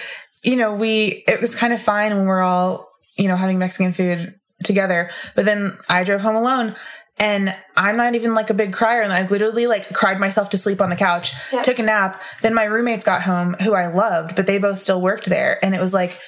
you 0.44 0.58
know, 0.58 0.74
we 0.74 1.24
it 1.28 1.40
was 1.40 1.56
kind 1.56 1.72
of 1.72 1.82
fine 1.82 2.14
when 2.18 2.26
we're 2.26 2.42
all, 2.42 2.90
you 3.18 3.30
know, 3.30 3.38
having 3.38 3.58
Mexican 3.58 3.94
food 3.94 4.36
together. 4.66 5.12
But 5.34 5.46
then 5.46 5.78
I 5.88 6.04
drove 6.04 6.22
home 6.22 6.36
alone 6.36 6.76
and 7.18 7.56
I'm 7.78 7.96
not 7.96 8.16
even 8.16 8.34
like 8.34 8.50
a 8.50 8.56
big 8.56 8.74
crier 8.74 9.02
and 9.02 9.14
I 9.14 9.28
literally 9.28 9.68
like 9.68 9.94
cried 9.94 10.20
myself 10.20 10.50
to 10.52 10.58
sleep 10.58 10.82
on 10.82 10.90
the 10.90 10.96
couch, 10.96 11.34
took 11.64 11.80
a 11.80 11.84
nap. 11.84 12.20
Then 12.42 12.54
my 12.54 12.64
roommates 12.64 13.06
got 13.06 13.22
home 13.22 13.54
who 13.56 13.74
I 13.74 13.88
loved, 13.88 14.36
but 14.36 14.48
they 14.48 14.58
both 14.58 14.82
still 14.82 15.02
worked 15.02 15.28
there 15.28 15.64
and 15.64 15.76
it 15.76 15.82
was 15.82 15.94
like, 15.94 16.20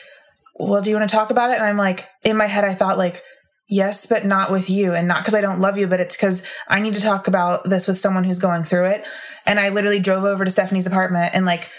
"Well, 0.56 0.82
do 0.82 0.90
you 0.90 0.96
want 0.96 1.10
to 1.10 1.16
talk 1.16 1.32
about 1.32 1.52
it?" 1.52 1.56
And 1.56 1.64
I'm 1.64 1.78
like 1.78 2.08
in 2.24 2.38
my 2.38 2.46
head 2.46 2.64
I 2.64 2.76
thought 2.76 2.98
like 2.98 3.24
Yes, 3.68 4.06
but 4.06 4.26
not 4.26 4.52
with 4.52 4.70
you 4.70 4.94
and 4.94 5.08
not 5.08 5.20
because 5.20 5.34
I 5.34 5.42
don't 5.42 5.60
love 5.60 5.78
you, 5.78 5.88
but 5.88 6.00
it's 6.00 6.16
because 6.16 6.46
I 6.68 6.80
need 6.80 6.94
to 6.94 7.02
talk 7.02 7.28
about 7.28 7.68
this 7.68 7.88
with 7.88 7.98
someone 7.98 8.24
who's 8.24 8.38
going 8.38 8.64
through 8.64 8.86
it. 8.86 9.06
And 9.48 9.60
I 9.60 9.70
literally 9.70 10.00
drove 10.00 10.24
over 10.24 10.46
to 10.46 10.52
Stephanie's 10.52 10.86
apartment 10.86 11.34
and 11.34 11.46
like 11.46 11.72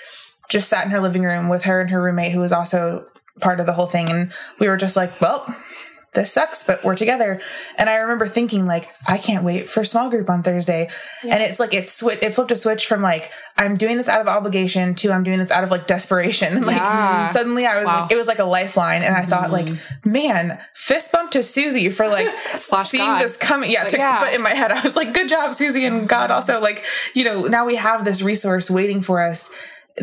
just 0.48 0.68
sat 0.68 0.84
in 0.84 0.90
her 0.90 1.00
living 1.00 1.22
room 1.22 1.48
with 1.48 1.62
her 1.64 1.80
and 1.80 1.90
her 1.90 2.02
roommate 2.02 2.32
who 2.32 2.40
was 2.40 2.52
also 2.52 3.06
part 3.40 3.60
of 3.60 3.66
the 3.66 3.72
whole 3.72 3.86
thing. 3.86 4.10
And 4.10 4.32
we 4.58 4.68
were 4.68 4.76
just 4.76 4.96
like, 4.96 5.20
well, 5.20 5.44
this 6.16 6.32
sucks, 6.32 6.64
but 6.64 6.82
we're 6.82 6.96
together. 6.96 7.40
And 7.78 7.88
I 7.88 7.94
remember 7.96 8.26
thinking 8.26 8.66
like, 8.66 8.88
I 9.06 9.18
can't 9.18 9.44
wait 9.44 9.68
for 9.68 9.84
small 9.84 10.10
group 10.10 10.28
on 10.28 10.42
Thursday. 10.42 10.88
And 11.22 11.40
it's 11.42 11.60
like, 11.60 11.72
it's 11.72 12.02
swi- 12.02 12.20
it 12.20 12.34
flipped 12.34 12.50
a 12.50 12.56
switch 12.56 12.86
from 12.86 13.02
like, 13.02 13.30
I'm 13.56 13.76
doing 13.76 13.96
this 13.96 14.08
out 14.08 14.20
of 14.20 14.26
obligation 14.26 14.94
to 14.96 15.12
I'm 15.12 15.22
doing 15.22 15.38
this 15.38 15.52
out 15.52 15.62
of 15.62 15.70
like 15.70 15.86
desperation. 15.86 16.62
like 16.66 16.76
Yeah. 16.76 17.28
suddenly 17.28 17.66
I 17.66 17.78
was 17.78 17.86
Wow. 17.86 18.02
like, 18.02 18.10
it 18.12 18.16
was 18.16 18.26
like 18.26 18.40
a 18.40 18.44
lifeline. 18.44 19.02
And 19.02 19.14
I 19.14 19.24
thought 19.24 19.52
like, 19.52 19.66
mm-hmm. 19.66 20.10
man, 20.10 20.58
fist 20.74 21.12
bump 21.12 21.30
to 21.32 21.42
Suzy 21.44 21.88
for 21.90 22.08
like 22.08 22.26
seeing 22.56 23.04
God. 23.04 23.22
this 23.22 23.36
coming. 23.36 23.70
Yeah, 23.70 23.84
to- 23.84 23.96
yeah. 23.96 24.18
But 24.20 24.34
in 24.34 24.42
my 24.42 24.54
head, 24.54 24.72
I 24.72 24.82
was 24.82 24.96
like, 24.96 25.14
good 25.14 25.28
job, 25.28 25.54
Suzy. 25.54 25.84
And 25.84 26.08
God 26.08 26.30
also 26.32 26.60
like, 26.60 26.82
you 27.14 27.22
know, 27.24 27.42
now 27.44 27.64
we 27.66 27.76
have 27.76 28.04
this 28.04 28.22
resource 28.22 28.70
waiting 28.70 29.02
for 29.02 29.22
us 29.22 29.50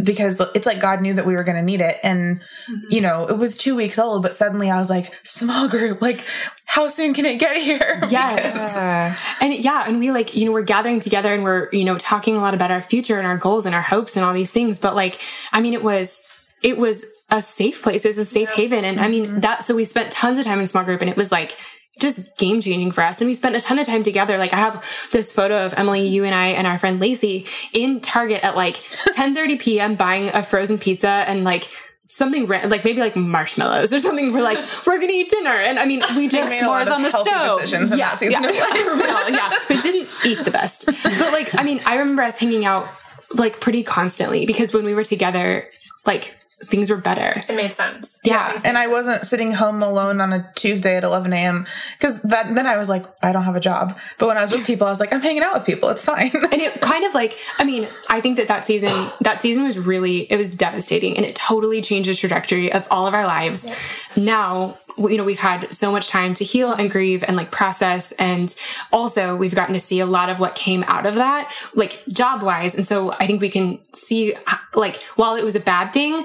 because 0.02 0.42
it's 0.56 0.66
like 0.66 0.80
God 0.80 1.02
knew 1.02 1.14
that 1.14 1.26
we 1.26 1.36
were 1.36 1.44
going 1.44 1.58
to 1.58 1.62
need 1.62 1.82
it. 1.82 1.98
And, 2.04 2.40
mm-hmm. 2.40 2.86
you 2.90 3.02
know, 3.02 3.28
it 3.28 3.38
was 3.38 3.56
two 3.56 3.76
weeks 3.76 4.00
old, 4.00 4.24
but 4.24 4.34
suddenly 4.34 4.72
I 4.72 4.80
was 4.80 4.90
like, 4.90 5.14
small 5.24 5.68
group, 5.68 6.02
like, 6.02 6.24
how 6.66 6.88
soon 6.88 7.14
can 7.14 7.26
it 7.26 7.38
get 7.38 7.58
here? 7.58 8.02
Yes. 8.10 8.54
Because- 8.54 9.18
And 9.42 9.54
yeah, 9.54 9.84
and 9.88 10.00
we 10.00 10.12
like, 10.12 10.36
you 10.36 10.46
know, 10.46 10.52
we're 10.52 10.64
gathering 10.64 11.00
together 11.00 11.34
and 11.34 11.44
we're, 11.44 11.70
you 11.72 11.86
know, 11.86 11.98
talking 11.98 12.36
a 12.36 12.42
lot 12.42 12.54
about 12.54 12.72
our 12.72 12.82
future 12.82 13.18
and 13.18 13.28
our 13.28 13.38
goals 13.38 13.66
and 13.66 13.76
our 13.76 13.82
hopes 13.82 14.16
and 14.16 14.26
all 14.26 14.34
these 14.34 14.52
things. 14.52 14.80
But 14.80 14.96
like, 14.96 15.20
I 15.52 15.62
mean, 15.62 15.74
it 15.74 15.84
was, 15.84 16.28
it 16.62 16.78
was 16.78 17.06
a 17.30 17.42
safe 17.42 17.84
place. 17.84 18.06
It 18.06 18.10
was 18.10 18.18
a 18.18 18.26
safe 18.26 18.50
haven. 18.50 18.86
And 18.86 19.00
I 19.00 19.08
mean, 19.08 19.26
mm-hmm. 19.26 19.40
that, 19.42 19.64
so 19.64 19.76
we 19.76 19.86
spent 19.86 20.12
tons 20.12 20.40
of 20.40 20.46
time 20.46 20.60
in 20.60 20.68
small 20.68 20.84
group 20.84 21.02
and 21.02 21.10
it 21.10 21.18
was 21.18 21.32
like, 21.32 21.58
just 22.00 22.38
game 22.38 22.60
changing 22.60 22.92
for 22.92 23.02
us. 23.02 23.22
And 23.22 23.28
we 23.28 23.34
spent 23.34 23.56
a 23.56 23.62
ton 23.62 23.80
of 23.80 23.86
time 23.86 24.04
together. 24.04 24.38
Like 24.38 24.54
I 24.54 24.58
have 24.58 24.84
this 25.12 25.32
photo 25.32 25.66
of 25.66 25.74
Emily, 25.78 26.08
you 26.08 26.24
and 26.24 26.34
I 26.34 26.48
and 26.48 26.66
our 26.68 26.78
friend 26.78 27.00
Lacey 27.00 27.46
in 27.72 28.02
Target 28.02 28.44
at 28.44 28.56
like 28.56 28.82
10 29.14 29.36
30 29.36 29.58
PM 29.58 29.96
buying 29.96 30.30
a 30.34 30.44
frozen 30.44 30.78
pizza 30.78 31.08
and 31.08 31.44
like 31.44 31.70
something 32.08 32.48
like 32.48 32.84
maybe 32.84 33.00
like 33.00 33.16
marshmallows 33.16 33.94
or 33.94 34.00
something. 34.00 34.34
We're 34.34 34.42
like, 34.42 34.58
we're 34.88 35.00
gonna 35.00 35.14
eat 35.14 35.30
dinner. 35.30 35.52
And 35.52 35.80
I 35.80 35.86
mean, 35.86 36.04
we 36.16 36.28
just 36.28 36.50
made 36.50 36.64
a 36.64 36.68
lot 36.68 36.88
s'mores 36.88 36.92
on 36.92 37.02
the 37.04 37.10
stove. 37.12 37.60
decisions 37.62 37.92
in 37.92 37.98
that 38.00 38.18
season 38.18 38.44
yeah, 38.44 38.50
of 38.50 38.98
life. 39.00 39.30
yeah, 39.30 39.50
yeah. 39.50 39.58
We 39.70 39.82
didn't 39.82 40.10
eat 40.26 40.44
the 40.44 40.52
best. 40.52 40.86
But 40.86 41.32
like, 41.32 41.56
I 41.60 41.64
mean, 41.64 41.82
I 41.86 41.98
remember 41.98 42.24
us 42.24 42.38
hanging 42.38 42.66
out 42.66 42.88
like 43.34 43.60
pretty 43.60 43.84
constantly 43.84 44.46
because 44.46 44.74
when 44.74 44.84
we 44.84 44.94
were 44.94 45.04
together, 45.04 45.68
like 46.06 46.36
things 46.68 46.90
were 46.90 46.98
better. 46.98 47.34
It 47.48 47.56
made 47.56 47.74
sense. 47.74 48.20
Yeah, 48.24 48.50
things 48.50 48.64
and 48.66 48.78
I 48.78 48.84
sense. 48.84 48.92
wasn't 48.92 49.22
sitting 49.26 49.52
home 49.54 49.82
alone 49.84 50.22
on 50.22 50.34
a 50.34 50.50
Tuesday 50.56 50.98
at 50.98 51.04
11 51.04 51.34
a.m. 51.34 51.66
because 51.98 52.22
that 52.24 52.54
then 52.54 52.68
I 52.68 52.78
was 52.78 52.90
like, 52.90 53.06
I 53.24 53.32
don't 53.32 53.44
have 53.44 53.56
a 53.56 53.60
job. 53.60 53.98
But 54.18 54.28
when 54.28 54.38
I 54.38 54.42
was 54.42 54.52
with 54.52 54.66
people, 54.66 54.88
I 54.88 54.90
was 54.90 55.00
like, 55.00 55.14
I'm 55.14 55.22
hanging 55.22 55.44
out 55.44 55.54
with 55.54 55.66
people. 55.66 55.90
It's 55.90 56.06
fine. 56.06 56.32
and 56.34 56.62
it 56.62 56.82
kind 56.82 57.06
of 57.06 57.14
like 57.14 57.38
i 57.58 57.64
mean 57.64 57.88
i 58.10 58.22
think 58.22 58.38
that 58.38 58.48
that 58.48 58.66
season 58.66 58.92
that 59.22 59.42
season 59.42 59.64
was 59.64 59.80
really 59.80 60.32
it 60.32 60.38
was 60.38 60.54
devastating 60.54 61.16
and 61.18 61.26
it 61.26 61.36
totally 61.36 61.82
changed 61.82 62.10
the 62.10 62.14
trajectory 62.14 62.72
of 62.72 62.88
all 62.92 63.08
of 63.08 63.14
our 63.14 63.26
lives 63.26 63.68
now 64.16 64.78
you 64.98 65.18
know 65.18 65.24
we've 65.24 65.40
had 65.40 65.72
so 65.74 65.92
much 65.92 66.10
time 66.10 66.34
to 66.34 66.44
heal 66.44 66.72
and 66.72 66.92
grieve 66.92 67.24
and 67.24 67.36
like 67.36 67.52
process 67.52 68.12
and 68.14 68.56
also 68.92 69.36
we've 69.36 69.56
gotten 69.56 69.74
to 69.74 69.80
see 69.80 70.00
a 70.00 70.06
lot 70.06 70.30
of 70.30 70.40
what 70.40 70.56
came 70.56 70.84
out 70.88 71.06
of 71.06 71.16
that 71.16 71.52
like 71.74 72.04
job 72.10 72.44
wise 72.44 72.76
and 72.76 72.86
so 72.86 73.12
i 73.14 73.26
think 73.26 73.42
we 73.42 73.50
can 73.50 73.80
see 73.94 74.34
like 74.76 74.98
while 75.16 75.36
it 75.36 75.44
was 75.44 75.56
a 75.56 75.60
bad 75.62 75.92
thing 75.92 76.24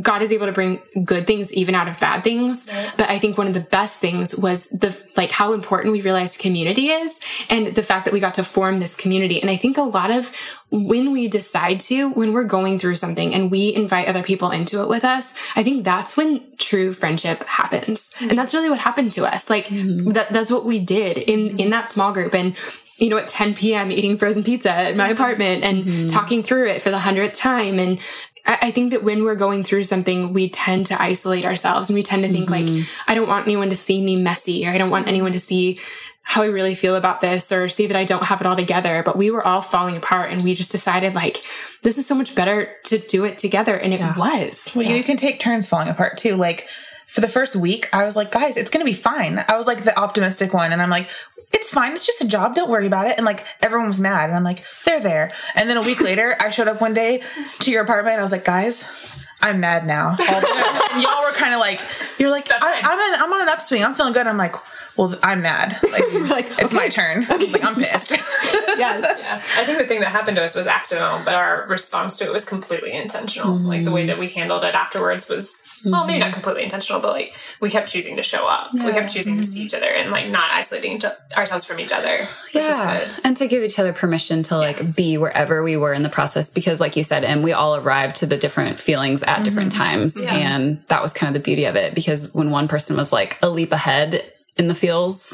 God 0.00 0.22
is 0.22 0.32
able 0.32 0.46
to 0.46 0.52
bring 0.52 0.80
good 1.04 1.26
things 1.26 1.52
even 1.54 1.74
out 1.74 1.88
of 1.88 2.00
bad 2.00 2.24
things. 2.24 2.66
But 2.96 3.08
I 3.08 3.18
think 3.18 3.38
one 3.38 3.46
of 3.46 3.54
the 3.54 3.60
best 3.60 4.00
things 4.00 4.36
was 4.36 4.68
the, 4.68 4.96
like 5.16 5.30
how 5.30 5.52
important 5.52 5.92
we 5.92 6.00
realized 6.00 6.40
community 6.40 6.88
is 6.88 7.20
and 7.48 7.68
the 7.68 7.82
fact 7.82 8.04
that 8.04 8.12
we 8.12 8.20
got 8.20 8.34
to 8.34 8.44
form 8.44 8.80
this 8.80 8.96
community. 8.96 9.40
And 9.40 9.50
I 9.50 9.56
think 9.56 9.76
a 9.76 9.82
lot 9.82 10.10
of 10.10 10.34
when 10.70 11.12
we 11.12 11.28
decide 11.28 11.78
to, 11.80 12.10
when 12.10 12.32
we're 12.32 12.44
going 12.44 12.78
through 12.80 12.96
something 12.96 13.32
and 13.32 13.50
we 13.50 13.72
invite 13.74 14.08
other 14.08 14.24
people 14.24 14.50
into 14.50 14.82
it 14.82 14.88
with 14.88 15.04
us, 15.04 15.34
I 15.54 15.62
think 15.62 15.84
that's 15.84 16.16
when 16.16 16.42
true 16.58 16.92
friendship 16.92 17.44
happens. 17.44 18.10
Mm-hmm. 18.14 18.30
And 18.30 18.38
that's 18.38 18.52
really 18.52 18.70
what 18.70 18.80
happened 18.80 19.12
to 19.12 19.24
us. 19.24 19.48
Like 19.48 19.66
mm-hmm. 19.66 20.10
that, 20.10 20.30
that's 20.30 20.50
what 20.50 20.64
we 20.64 20.80
did 20.80 21.18
in, 21.18 21.50
mm-hmm. 21.50 21.58
in 21.60 21.70
that 21.70 21.90
small 21.90 22.12
group. 22.12 22.34
And 22.34 22.56
you 22.98 23.08
know, 23.08 23.18
at 23.18 23.28
10 23.28 23.54
p.m. 23.54 23.90
eating 23.90 24.16
frozen 24.16 24.44
pizza 24.44 24.70
at 24.70 24.96
my 24.96 25.08
apartment 25.08 25.64
and 25.64 26.08
talking 26.08 26.44
through 26.44 26.66
it 26.66 26.80
for 26.80 26.90
the 26.90 26.98
hundredth 26.98 27.34
time. 27.34 27.80
And 27.80 27.98
I, 28.46 28.58
I 28.62 28.70
think 28.70 28.90
that 28.90 29.02
when 29.02 29.24
we're 29.24 29.34
going 29.34 29.64
through 29.64 29.84
something, 29.84 30.32
we 30.32 30.48
tend 30.48 30.86
to 30.86 31.00
isolate 31.00 31.44
ourselves 31.44 31.88
and 31.88 31.94
we 31.94 32.02
tend 32.02 32.24
to 32.24 32.30
think 32.30 32.50
like, 32.50 32.66
mm-hmm. 32.66 33.10
I 33.10 33.14
don't 33.14 33.28
want 33.28 33.46
anyone 33.46 33.70
to 33.70 33.76
see 33.76 34.02
me 34.02 34.16
messy 34.16 34.66
or 34.66 34.70
I 34.70 34.78
don't 34.78 34.90
want 34.90 35.08
anyone 35.08 35.32
to 35.32 35.38
see 35.38 35.80
how 36.26 36.42
I 36.42 36.46
really 36.46 36.74
feel 36.74 36.96
about 36.96 37.20
this 37.20 37.52
or 37.52 37.68
see 37.68 37.86
that 37.86 37.96
I 37.96 38.04
don't 38.04 38.24
have 38.24 38.40
it 38.40 38.46
all 38.46 38.56
together. 38.56 39.02
But 39.04 39.16
we 39.16 39.30
were 39.30 39.46
all 39.46 39.60
falling 39.60 39.96
apart 39.96 40.32
and 40.32 40.42
we 40.42 40.54
just 40.54 40.72
decided 40.72 41.14
like, 41.14 41.42
this 41.82 41.98
is 41.98 42.06
so 42.06 42.14
much 42.14 42.34
better 42.34 42.74
to 42.84 42.98
do 42.98 43.24
it 43.24 43.36
together. 43.36 43.76
And 43.76 43.92
it 43.92 44.00
was. 44.16 44.72
Well, 44.74 44.86
you 44.86 45.04
can 45.04 45.18
take 45.18 45.38
turns 45.38 45.68
falling 45.68 45.88
apart 45.88 46.16
too. 46.16 46.36
Like 46.36 46.66
for 47.06 47.20
the 47.20 47.28
first 47.28 47.54
week, 47.54 47.88
I 47.92 48.04
was 48.04 48.16
like, 48.16 48.32
guys, 48.32 48.56
it's 48.56 48.70
going 48.70 48.84
to 48.84 48.90
be 48.90 48.96
fine. 48.96 49.44
I 49.46 49.56
was 49.56 49.66
like 49.66 49.84
the 49.84 49.96
optimistic 49.98 50.54
one. 50.54 50.72
And 50.72 50.80
I'm 50.80 50.90
like, 50.90 51.08
it's 51.54 51.70
fine. 51.70 51.92
It's 51.92 52.04
just 52.04 52.20
a 52.22 52.28
job. 52.28 52.54
Don't 52.54 52.68
worry 52.68 52.86
about 52.86 53.06
it. 53.06 53.16
And 53.16 53.24
like 53.24 53.46
everyone 53.62 53.88
was 53.88 54.00
mad. 54.00 54.28
And 54.28 54.36
I'm 54.36 54.44
like, 54.44 54.64
they're 54.84 55.00
there. 55.00 55.32
And 55.54 55.70
then 55.70 55.76
a 55.76 55.82
week 55.82 56.00
later, 56.02 56.36
I 56.40 56.50
showed 56.50 56.68
up 56.68 56.80
one 56.80 56.92
day 56.92 57.22
to 57.60 57.70
your 57.70 57.82
apartment 57.82 58.14
and 58.14 58.20
I 58.20 58.24
was 58.24 58.32
like, 58.32 58.44
guys, 58.44 58.90
I'm 59.40 59.60
mad 59.60 59.86
now. 59.86 60.16
And 60.94 61.02
y'all 61.02 61.24
were 61.24 61.32
kind 61.32 61.52
of 61.52 61.58
like, 61.58 61.80
you're 62.18 62.30
like, 62.30 62.46
I. 62.48 62.80
I'm, 62.84 63.24
I'm 63.24 63.32
on 63.32 63.42
an 63.42 63.48
upswing. 63.48 63.84
I'm 63.84 63.94
feeling 63.94 64.12
good. 64.12 64.28
I'm 64.28 64.36
like, 64.36 64.54
well, 64.96 65.18
I'm 65.22 65.42
mad. 65.42 65.80
Like, 65.94 66.12
like, 66.28 66.58
it's 66.58 66.72
my 66.72 66.88
turn. 66.88 67.24
I 67.28 67.36
was 67.36 67.52
like, 67.52 67.64
I'm 67.64 67.76
pissed. 67.76 68.16
Yes. 68.76 69.20
Yeah. 69.20 69.36
I 69.56 69.64
think 69.64 69.78
the 69.78 69.86
thing 69.86 70.00
that 70.00 70.10
happened 70.10 70.36
to 70.36 70.42
us 70.42 70.56
was 70.56 70.66
accidental, 70.66 71.24
but 71.24 71.34
our 71.34 71.64
response 71.68 72.18
to 72.18 72.24
it 72.24 72.32
was 72.32 72.44
completely 72.44 72.92
intentional. 72.92 73.56
Like 73.56 73.84
the 73.84 73.92
way 73.92 74.02
mm. 74.02 74.08
that 74.08 74.18
we 74.18 74.28
handled 74.30 74.64
it 74.64 74.74
afterwards 74.74 75.28
was, 75.28 75.64
well, 75.84 76.04
maybe 76.04 76.18
not 76.18 76.26
mm-hmm. 76.26 76.34
completely 76.34 76.64
intentional, 76.64 77.00
but 77.00 77.12
like 77.12 77.34
we 77.60 77.70
kept 77.70 77.88
choosing 77.88 78.16
to 78.16 78.24
show 78.24 78.48
up. 78.48 78.74
We 78.74 78.90
kept 78.90 79.12
choosing 79.14 79.36
to 79.36 79.44
see 79.44 79.60
mm-hmm. 79.60 79.66
each 79.66 79.74
other 79.74 79.86
and 79.86 80.10
like 80.10 80.28
not 80.28 80.50
isolating 80.50 81.00
ourselves 81.36 81.64
from 81.64 81.78
each 81.78 81.92
other, 81.92 82.16
which 82.52 82.64
was 82.64 82.76
Yeah. 82.76 82.98
good. 82.98 83.08
And 83.22 83.36
to 83.36 83.46
give 83.46 83.62
each 83.62 83.78
other 83.78 83.92
permission 83.92 84.42
to 84.44 84.56
like 84.56 84.96
be 84.96 85.16
wherever 85.16 85.62
we 85.62 85.76
were 85.76 85.92
in 85.92 86.02
the 86.02 86.08
process 86.08 86.50
because 86.50 86.80
like 86.80 86.96
you 86.96 87.04
said, 87.04 87.22
and 87.22 87.44
we 87.44 87.52
all 87.52 87.76
arrived 87.76 88.16
to 88.16 88.26
the 88.26 88.36
different 88.36 88.80
feelings 88.80 89.22
at 89.22 89.44
different 89.44 89.72
mm-hmm. 89.72 89.82
times. 89.82 90.16
And 90.16 90.82
that 90.88 91.00
was 91.00 91.12
kind 91.12 91.34
of 91.34 91.40
the 91.40 91.44
beauty 91.44 91.66
of 91.66 91.76
it 91.76 91.94
because 91.94 92.34
when 92.34 92.50
one 92.50 92.66
person 92.66 92.96
was 92.96 93.12
like 93.12 93.38
a 93.40 93.48
leap 93.48 93.72
ahead 93.72 94.32
in 94.56 94.68
the 94.68 94.74
feels, 94.74 95.32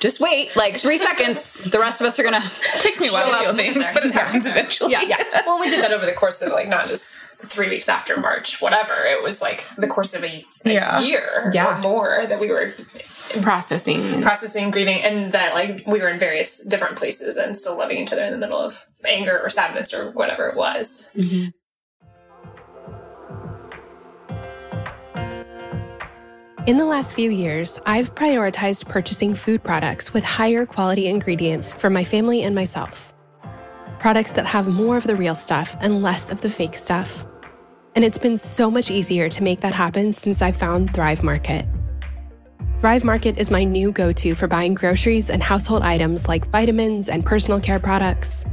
just 0.00 0.20
wait 0.20 0.54
like 0.56 0.76
three 0.76 0.98
seconds. 0.98 1.64
The 1.64 1.78
rest 1.78 2.00
of 2.00 2.06
us 2.06 2.18
are 2.18 2.22
gonna 2.22 2.42
It 2.74 2.80
takes 2.80 3.00
me 3.00 3.08
a 3.08 3.12
while 3.12 3.30
to 3.32 3.38
feel 3.38 3.54
things, 3.56 3.86
but 3.94 4.04
it 4.04 4.12
happens 4.12 4.46
eventually. 4.46 4.92
Yeah. 4.92 5.02
yeah. 5.02 5.16
Well, 5.46 5.58
we 5.60 5.70
did 5.70 5.82
that 5.82 5.92
over 5.92 6.06
the 6.06 6.12
course 6.12 6.42
of 6.42 6.52
like 6.52 6.68
not 6.68 6.86
just 6.88 7.16
three 7.44 7.68
weeks 7.68 7.88
after 7.88 8.16
March, 8.18 8.60
whatever. 8.62 8.94
It 9.04 9.22
was 9.22 9.42
like 9.42 9.64
the 9.76 9.86
course 9.86 10.14
of 10.14 10.24
a, 10.24 10.44
a 10.64 10.72
Yeah. 10.72 11.00
year 11.00 11.50
Yeah. 11.52 11.78
or 11.78 11.80
more 11.80 12.24
that 12.26 12.40
we 12.40 12.48
were 12.48 12.72
Processing. 13.42 14.22
processing, 14.22 14.70
grieving, 14.70 15.02
and 15.02 15.32
that 15.32 15.52
like 15.54 15.82
we 15.86 15.98
were 16.00 16.08
in 16.08 16.18
various 16.18 16.64
different 16.66 16.96
places 16.96 17.36
and 17.36 17.56
still 17.56 17.76
loving 17.76 17.98
each 17.98 18.12
other 18.12 18.22
in 18.24 18.32
the 18.32 18.38
middle 18.38 18.58
of 18.58 18.84
anger 19.06 19.38
or 19.42 19.48
sadness 19.48 19.92
or 19.92 20.10
whatever 20.12 20.46
it 20.48 20.56
was. 20.56 21.10
Mm-hmm. 21.16 21.48
In 26.66 26.78
the 26.78 26.84
last 26.84 27.14
few 27.14 27.30
years, 27.30 27.78
I've 27.86 28.12
prioritized 28.16 28.88
purchasing 28.88 29.36
food 29.36 29.62
products 29.62 30.12
with 30.12 30.24
higher 30.24 30.66
quality 30.66 31.06
ingredients 31.06 31.70
for 31.70 31.90
my 31.90 32.02
family 32.02 32.42
and 32.42 32.56
myself. 32.56 33.14
Products 34.00 34.32
that 34.32 34.46
have 34.46 34.66
more 34.66 34.96
of 34.96 35.04
the 35.04 35.14
real 35.14 35.36
stuff 35.36 35.76
and 35.80 36.02
less 36.02 36.28
of 36.28 36.40
the 36.40 36.50
fake 36.50 36.76
stuff. 36.76 37.24
And 37.94 38.04
it's 38.04 38.18
been 38.18 38.36
so 38.36 38.68
much 38.68 38.90
easier 38.90 39.28
to 39.28 39.44
make 39.44 39.60
that 39.60 39.74
happen 39.74 40.12
since 40.12 40.42
I 40.42 40.50
found 40.50 40.92
Thrive 40.92 41.22
Market. 41.22 41.66
Thrive 42.80 43.04
Market 43.04 43.38
is 43.38 43.48
my 43.48 43.62
new 43.62 43.92
go 43.92 44.12
to 44.14 44.34
for 44.34 44.48
buying 44.48 44.74
groceries 44.74 45.30
and 45.30 45.44
household 45.44 45.82
items 45.82 46.26
like 46.26 46.50
vitamins 46.50 47.08
and 47.08 47.24
personal 47.24 47.60
care 47.60 47.78
products. 47.78 48.44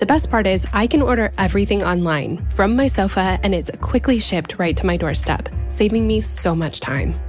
The 0.00 0.06
best 0.06 0.30
part 0.30 0.46
is, 0.46 0.66
I 0.72 0.86
can 0.86 1.02
order 1.02 1.30
everything 1.36 1.84
online 1.84 2.46
from 2.52 2.74
my 2.74 2.86
sofa 2.86 3.38
and 3.42 3.54
it's 3.54 3.70
quickly 3.82 4.18
shipped 4.18 4.58
right 4.58 4.74
to 4.78 4.86
my 4.86 4.96
doorstep, 4.96 5.50
saving 5.68 6.06
me 6.06 6.22
so 6.22 6.54
much 6.54 6.80
time. 6.80 7.20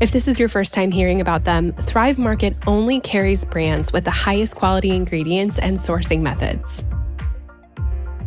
If 0.00 0.10
this 0.10 0.28
is 0.28 0.40
your 0.40 0.48
first 0.48 0.72
time 0.72 0.90
hearing 0.90 1.20
about 1.20 1.44
them, 1.44 1.74
Thrive 1.74 2.18
Market 2.18 2.56
only 2.66 3.00
carries 3.00 3.44
brands 3.44 3.92
with 3.92 4.04
the 4.04 4.10
highest 4.10 4.56
quality 4.56 4.92
ingredients 4.92 5.58
and 5.58 5.76
sourcing 5.76 6.22
methods. 6.22 6.84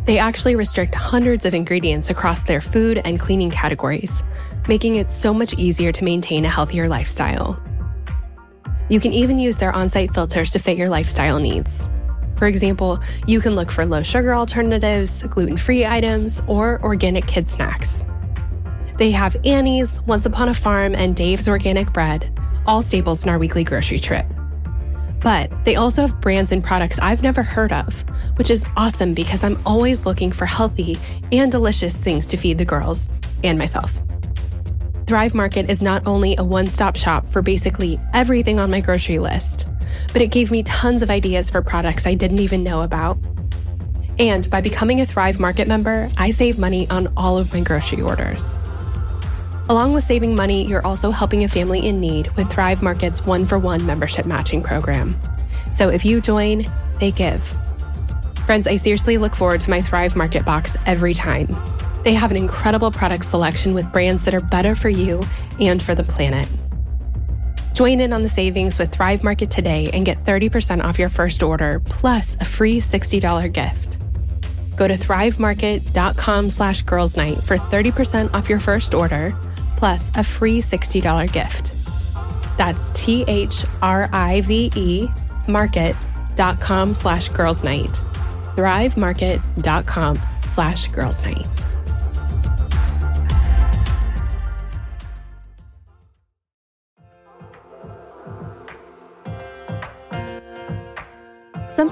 They 0.04 0.18
actually 0.18 0.54
restrict 0.54 0.94
hundreds 0.94 1.44
of 1.44 1.52
ingredients 1.52 2.10
across 2.10 2.44
their 2.44 2.60
food 2.60 3.02
and 3.04 3.18
cleaning 3.18 3.50
categories, 3.50 4.22
making 4.68 4.96
it 4.96 5.10
so 5.10 5.34
much 5.34 5.54
easier 5.54 5.90
to 5.90 6.04
maintain 6.04 6.44
a 6.44 6.48
healthier 6.48 6.88
lifestyle. 6.88 7.60
You 8.88 9.00
can 9.00 9.12
even 9.12 9.40
use 9.40 9.56
their 9.56 9.72
on 9.72 9.88
site 9.88 10.14
filters 10.14 10.52
to 10.52 10.60
fit 10.60 10.78
your 10.78 10.88
lifestyle 10.88 11.40
needs. 11.40 11.88
For 12.42 12.48
example, 12.48 12.98
you 13.24 13.40
can 13.40 13.54
look 13.54 13.70
for 13.70 13.86
low 13.86 14.02
sugar 14.02 14.34
alternatives, 14.34 15.22
gluten 15.22 15.56
free 15.56 15.86
items, 15.86 16.42
or 16.48 16.82
organic 16.82 17.28
kid 17.28 17.48
snacks. 17.48 18.04
They 18.98 19.12
have 19.12 19.36
Annie's, 19.44 20.02
Once 20.08 20.26
Upon 20.26 20.48
a 20.48 20.54
Farm, 20.54 20.96
and 20.96 21.14
Dave's 21.14 21.48
Organic 21.48 21.92
Bread, 21.92 22.36
all 22.66 22.82
staples 22.82 23.22
in 23.22 23.28
our 23.28 23.38
weekly 23.38 23.62
grocery 23.62 24.00
trip. 24.00 24.26
But 25.20 25.52
they 25.64 25.76
also 25.76 26.02
have 26.02 26.20
brands 26.20 26.50
and 26.50 26.64
products 26.64 26.98
I've 26.98 27.22
never 27.22 27.44
heard 27.44 27.72
of, 27.72 28.04
which 28.34 28.50
is 28.50 28.66
awesome 28.76 29.14
because 29.14 29.44
I'm 29.44 29.62
always 29.64 30.04
looking 30.04 30.32
for 30.32 30.44
healthy 30.44 30.98
and 31.30 31.52
delicious 31.52 31.96
things 31.96 32.26
to 32.26 32.36
feed 32.36 32.58
the 32.58 32.64
girls 32.64 33.08
and 33.44 33.56
myself. 33.56 34.02
Thrive 35.06 35.34
Market 35.34 35.68
is 35.68 35.82
not 35.82 36.06
only 36.06 36.36
a 36.36 36.44
one 36.44 36.68
stop 36.68 36.96
shop 36.96 37.28
for 37.28 37.42
basically 37.42 38.00
everything 38.14 38.58
on 38.58 38.70
my 38.70 38.80
grocery 38.80 39.18
list, 39.18 39.68
but 40.12 40.22
it 40.22 40.28
gave 40.28 40.50
me 40.50 40.62
tons 40.62 41.02
of 41.02 41.10
ideas 41.10 41.50
for 41.50 41.60
products 41.60 42.06
I 42.06 42.14
didn't 42.14 42.38
even 42.38 42.62
know 42.62 42.82
about. 42.82 43.18
And 44.18 44.48
by 44.48 44.60
becoming 44.60 45.00
a 45.00 45.06
Thrive 45.06 45.40
Market 45.40 45.66
member, 45.66 46.10
I 46.16 46.30
save 46.30 46.58
money 46.58 46.88
on 46.88 47.12
all 47.16 47.36
of 47.36 47.52
my 47.52 47.60
grocery 47.62 48.00
orders. 48.00 48.56
Along 49.68 49.92
with 49.92 50.04
saving 50.04 50.34
money, 50.34 50.66
you're 50.66 50.86
also 50.86 51.10
helping 51.10 51.44
a 51.44 51.48
family 51.48 51.84
in 51.86 51.98
need 52.00 52.28
with 52.36 52.50
Thrive 52.50 52.82
Market's 52.82 53.26
one 53.26 53.44
for 53.44 53.58
one 53.58 53.84
membership 53.84 54.26
matching 54.26 54.62
program. 54.62 55.18
So 55.72 55.88
if 55.88 56.04
you 56.04 56.20
join, 56.20 56.70
they 57.00 57.10
give. 57.10 57.42
Friends, 58.46 58.66
I 58.66 58.76
seriously 58.76 59.18
look 59.18 59.34
forward 59.34 59.60
to 59.62 59.70
my 59.70 59.80
Thrive 59.80 60.14
Market 60.14 60.44
box 60.44 60.76
every 60.86 61.14
time. 61.14 61.48
They 62.02 62.14
have 62.14 62.30
an 62.30 62.36
incredible 62.36 62.90
product 62.90 63.24
selection 63.24 63.74
with 63.74 63.90
brands 63.92 64.24
that 64.24 64.34
are 64.34 64.40
better 64.40 64.74
for 64.74 64.88
you 64.88 65.22
and 65.60 65.82
for 65.82 65.94
the 65.94 66.02
planet. 66.02 66.48
Join 67.74 68.00
in 68.00 68.12
on 68.12 68.22
the 68.22 68.28
savings 68.28 68.78
with 68.78 68.92
Thrive 68.92 69.24
Market 69.24 69.50
today 69.50 69.90
and 69.92 70.04
get 70.04 70.18
30% 70.18 70.84
off 70.84 70.98
your 70.98 71.08
first 71.08 71.42
order 71.42 71.80
plus 71.86 72.36
a 72.40 72.44
free 72.44 72.80
$60 72.80 73.52
gift. 73.52 73.98
Go 74.76 74.88
to 74.88 74.94
thrivemarket.com 74.94 76.50
slash 76.50 76.82
girls 76.82 77.16
night 77.16 77.38
for 77.38 77.56
30% 77.56 78.34
off 78.34 78.48
your 78.48 78.60
first 78.60 78.94
order 78.94 79.34
plus 79.76 80.10
a 80.14 80.24
free 80.24 80.60
$60 80.60 81.32
gift. 81.32 81.74
That's 82.58 82.90
T 82.90 83.24
H 83.26 83.64
R 83.80 84.08
I 84.12 84.40
V 84.42 84.70
E 84.74 85.08
market.com 85.48 86.94
slash 86.94 87.28
girls 87.30 87.64
night. 87.64 87.92
Thrivemarket.com 88.56 90.20
slash 90.52 90.88
girls 90.88 91.24
night. 91.24 91.46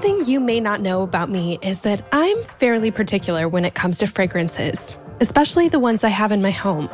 Something 0.01 0.27
you 0.27 0.39
may 0.39 0.59
not 0.59 0.81
know 0.81 1.03
about 1.03 1.29
me 1.29 1.59
is 1.61 1.81
that 1.81 2.03
I'm 2.11 2.43
fairly 2.43 2.89
particular 2.89 3.47
when 3.47 3.65
it 3.65 3.75
comes 3.75 3.99
to 3.99 4.07
fragrances, 4.07 4.97
especially 5.19 5.69
the 5.69 5.77
ones 5.77 6.03
I 6.03 6.09
have 6.09 6.31
in 6.31 6.41
my 6.41 6.49
home. 6.49 6.89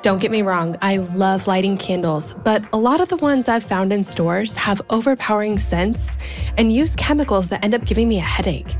Don't 0.00 0.18
get 0.18 0.30
me 0.30 0.40
wrong, 0.40 0.78
I 0.80 0.96
love 0.96 1.46
lighting 1.46 1.76
candles, 1.76 2.32
but 2.32 2.64
a 2.72 2.78
lot 2.78 3.02
of 3.02 3.10
the 3.10 3.18
ones 3.18 3.50
I've 3.50 3.64
found 3.64 3.92
in 3.92 4.02
stores 4.02 4.56
have 4.56 4.80
overpowering 4.88 5.58
scents 5.58 6.16
and 6.56 6.72
use 6.72 6.96
chemicals 6.96 7.50
that 7.50 7.62
end 7.62 7.74
up 7.74 7.84
giving 7.84 8.08
me 8.08 8.16
a 8.16 8.22
headache. 8.22 8.74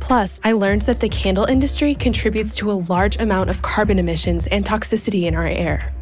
Plus, 0.00 0.40
I 0.42 0.50
learned 0.50 0.82
that 0.82 0.98
the 0.98 1.08
candle 1.08 1.44
industry 1.44 1.94
contributes 1.94 2.56
to 2.56 2.72
a 2.72 2.82
large 2.90 3.18
amount 3.20 3.50
of 3.50 3.62
carbon 3.62 4.00
emissions 4.00 4.48
and 4.48 4.66
toxicity 4.66 5.26
in 5.26 5.36
our 5.36 5.46
air. 5.46 5.94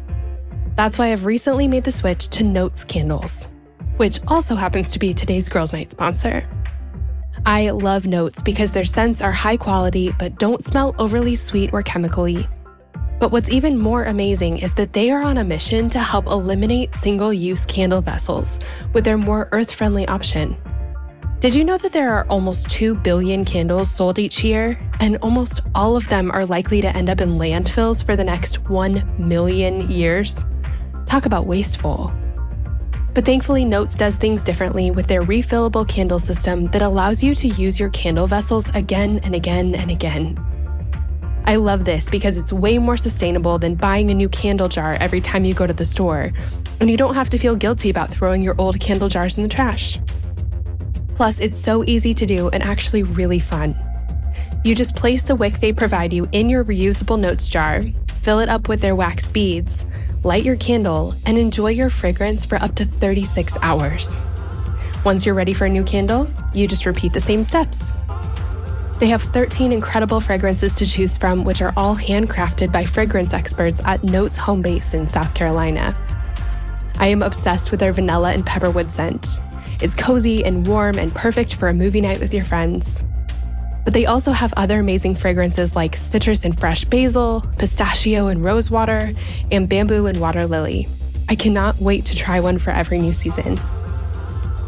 That's 0.75 0.97
why 0.97 1.11
I've 1.11 1.27
recently 1.27 1.67
made 1.67 1.83
the 1.83 1.91
switch 1.91 2.29
to 2.29 2.43
Notes 2.43 2.83
candles, 2.83 3.47
which 3.97 4.19
also 4.27 4.55
happens 4.55 4.91
to 4.93 4.97
be 4.97 5.13
today's 5.13 5.49
Girls 5.49 5.71
Night 5.71 5.91
sponsor. 5.91 6.43
I 7.45 7.69
love 7.71 8.07
Notes 8.07 8.41
because 8.41 8.71
their 8.71 8.85
scents 8.85 9.21
are 9.21 9.31
high 9.31 9.57
quality 9.57 10.13
but 10.17 10.39
don't 10.39 10.63
smell 10.63 10.95
overly 10.97 11.35
sweet 11.35 11.71
or 11.73 11.83
chemically 11.83 12.47
but 13.23 13.31
what's 13.31 13.49
even 13.49 13.79
more 13.79 14.03
amazing 14.03 14.57
is 14.57 14.73
that 14.73 14.91
they 14.91 15.09
are 15.09 15.21
on 15.21 15.37
a 15.37 15.45
mission 15.45 15.89
to 15.91 15.99
help 15.99 16.25
eliminate 16.25 16.93
single 16.93 17.33
use 17.33 17.65
candle 17.65 18.01
vessels 18.01 18.59
with 18.91 19.05
their 19.05 19.17
more 19.17 19.47
earth 19.53 19.71
friendly 19.71 20.05
option. 20.09 20.57
Did 21.39 21.55
you 21.55 21.63
know 21.63 21.77
that 21.77 21.93
there 21.93 22.13
are 22.13 22.25
almost 22.25 22.69
2 22.71 22.95
billion 22.95 23.45
candles 23.45 23.89
sold 23.89 24.19
each 24.19 24.43
year, 24.43 24.77
and 24.99 25.15
almost 25.21 25.61
all 25.73 25.95
of 25.95 26.05
them 26.09 26.31
are 26.31 26.45
likely 26.45 26.81
to 26.81 26.93
end 26.97 27.09
up 27.09 27.21
in 27.21 27.37
landfills 27.37 28.05
for 28.05 28.17
the 28.17 28.25
next 28.25 28.69
1 28.69 29.15
million 29.17 29.89
years? 29.89 30.43
Talk 31.05 31.25
about 31.25 31.47
wasteful. 31.47 32.11
But 33.13 33.25
thankfully, 33.25 33.63
Notes 33.63 33.95
does 33.95 34.15
things 34.15 34.43
differently 34.43 34.89
with 34.89 35.05
their 35.05 35.21
refillable 35.21 35.87
candle 35.87 36.17
system 36.17 36.65
that 36.71 36.81
allows 36.81 37.23
you 37.23 37.35
to 37.35 37.47
use 37.47 37.79
your 37.79 37.89
candle 37.89 38.25
vessels 38.25 38.69
again 38.69 39.19
and 39.23 39.35
again 39.35 39.75
and 39.75 39.91
again. 39.91 40.43
I 41.45 41.57
love 41.57 41.85
this 41.85 42.09
because 42.09 42.37
it's 42.39 42.51
way 42.51 42.79
more 42.79 42.97
sustainable 42.97 43.59
than 43.59 43.75
buying 43.75 44.09
a 44.09 44.15
new 44.15 44.29
candle 44.29 44.67
jar 44.67 44.97
every 44.99 45.21
time 45.21 45.45
you 45.45 45.53
go 45.53 45.67
to 45.67 45.73
the 45.73 45.85
store, 45.85 46.31
and 46.79 46.89
you 46.89 46.97
don't 46.97 47.13
have 47.13 47.29
to 47.31 47.37
feel 47.37 47.55
guilty 47.55 47.91
about 47.91 48.09
throwing 48.09 48.41
your 48.41 48.55
old 48.57 48.79
candle 48.79 49.09
jars 49.09 49.37
in 49.37 49.43
the 49.43 49.49
trash. 49.49 49.99
Plus, 51.13 51.39
it's 51.39 51.59
so 51.59 51.83
easy 51.85 52.15
to 52.15 52.25
do 52.25 52.49
and 52.49 52.63
actually 52.63 53.03
really 53.03 53.39
fun. 53.39 53.75
You 54.63 54.75
just 54.75 54.95
place 54.95 55.23
the 55.23 55.35
wick 55.35 55.59
they 55.59 55.73
provide 55.73 56.13
you 56.13 56.29
in 56.31 56.49
your 56.49 56.63
reusable 56.63 57.19
notes 57.19 57.49
jar, 57.49 57.83
fill 58.21 58.39
it 58.39 58.47
up 58.47 58.69
with 58.69 58.79
their 58.79 58.95
wax 58.95 59.27
beads, 59.27 59.85
light 60.23 60.45
your 60.45 60.55
candle, 60.55 61.15
and 61.25 61.37
enjoy 61.37 61.71
your 61.71 61.89
fragrance 61.89 62.45
for 62.45 62.55
up 62.55 62.73
to 62.75 62.85
36 62.85 63.57
hours. 63.61 64.21
Once 65.03 65.25
you're 65.25 65.35
ready 65.35 65.53
for 65.53 65.65
a 65.65 65.69
new 65.69 65.83
candle, 65.83 66.31
you 66.53 66.65
just 66.65 66.85
repeat 66.85 67.11
the 67.11 67.19
same 67.19 67.43
steps. 67.43 67.91
They 68.99 69.07
have 69.07 69.21
13 69.21 69.73
incredible 69.73 70.21
fragrances 70.21 70.73
to 70.75 70.85
choose 70.85 71.17
from, 71.17 71.43
which 71.43 71.61
are 71.61 71.73
all 71.75 71.97
handcrafted 71.97 72.71
by 72.71 72.85
fragrance 72.85 73.33
experts 73.33 73.81
at 73.83 74.01
Notes 74.05 74.37
Home 74.37 74.61
Base 74.61 74.93
in 74.93 75.09
South 75.09 75.33
Carolina. 75.33 75.93
I 76.99 77.07
am 77.07 77.21
obsessed 77.21 77.69
with 77.69 77.81
their 77.81 77.91
vanilla 77.91 78.31
and 78.31 78.45
pepperwood 78.45 78.93
scent. 78.93 79.41
It's 79.81 79.93
cozy 79.93 80.45
and 80.45 80.65
warm 80.65 80.97
and 80.97 81.13
perfect 81.13 81.55
for 81.55 81.67
a 81.67 81.73
movie 81.73 81.99
night 81.99 82.21
with 82.21 82.33
your 82.33 82.45
friends. 82.45 83.03
But 83.83 83.93
they 83.93 84.05
also 84.05 84.31
have 84.31 84.53
other 84.55 84.79
amazing 84.79 85.15
fragrances 85.15 85.75
like 85.75 85.95
citrus 85.95 86.45
and 86.45 86.57
fresh 86.59 86.85
basil, 86.85 87.45
pistachio 87.57 88.27
and 88.27 88.43
rosewater, 88.43 89.13
and 89.51 89.67
bamboo 89.67 90.05
and 90.05 90.19
water 90.19 90.45
lily. 90.45 90.87
I 91.29 91.35
cannot 91.35 91.81
wait 91.81 92.05
to 92.05 92.15
try 92.15 92.39
one 92.39 92.59
for 92.59 92.71
every 92.71 92.99
new 92.99 93.13
season. 93.13 93.59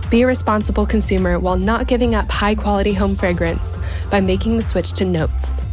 Be 0.09 0.21
a 0.21 0.27
responsible 0.27 0.85
consumer 0.85 1.39
while 1.39 1.57
not 1.57 1.87
giving 1.87 2.13
up 2.13 2.29
high 2.29 2.55
quality 2.55 2.93
home 2.93 3.15
fragrance 3.15 3.77
by 4.11 4.21
making 4.21 4.57
the 4.57 4.63
switch 4.63 4.93
to 4.93 5.05
Notes. 5.05 5.65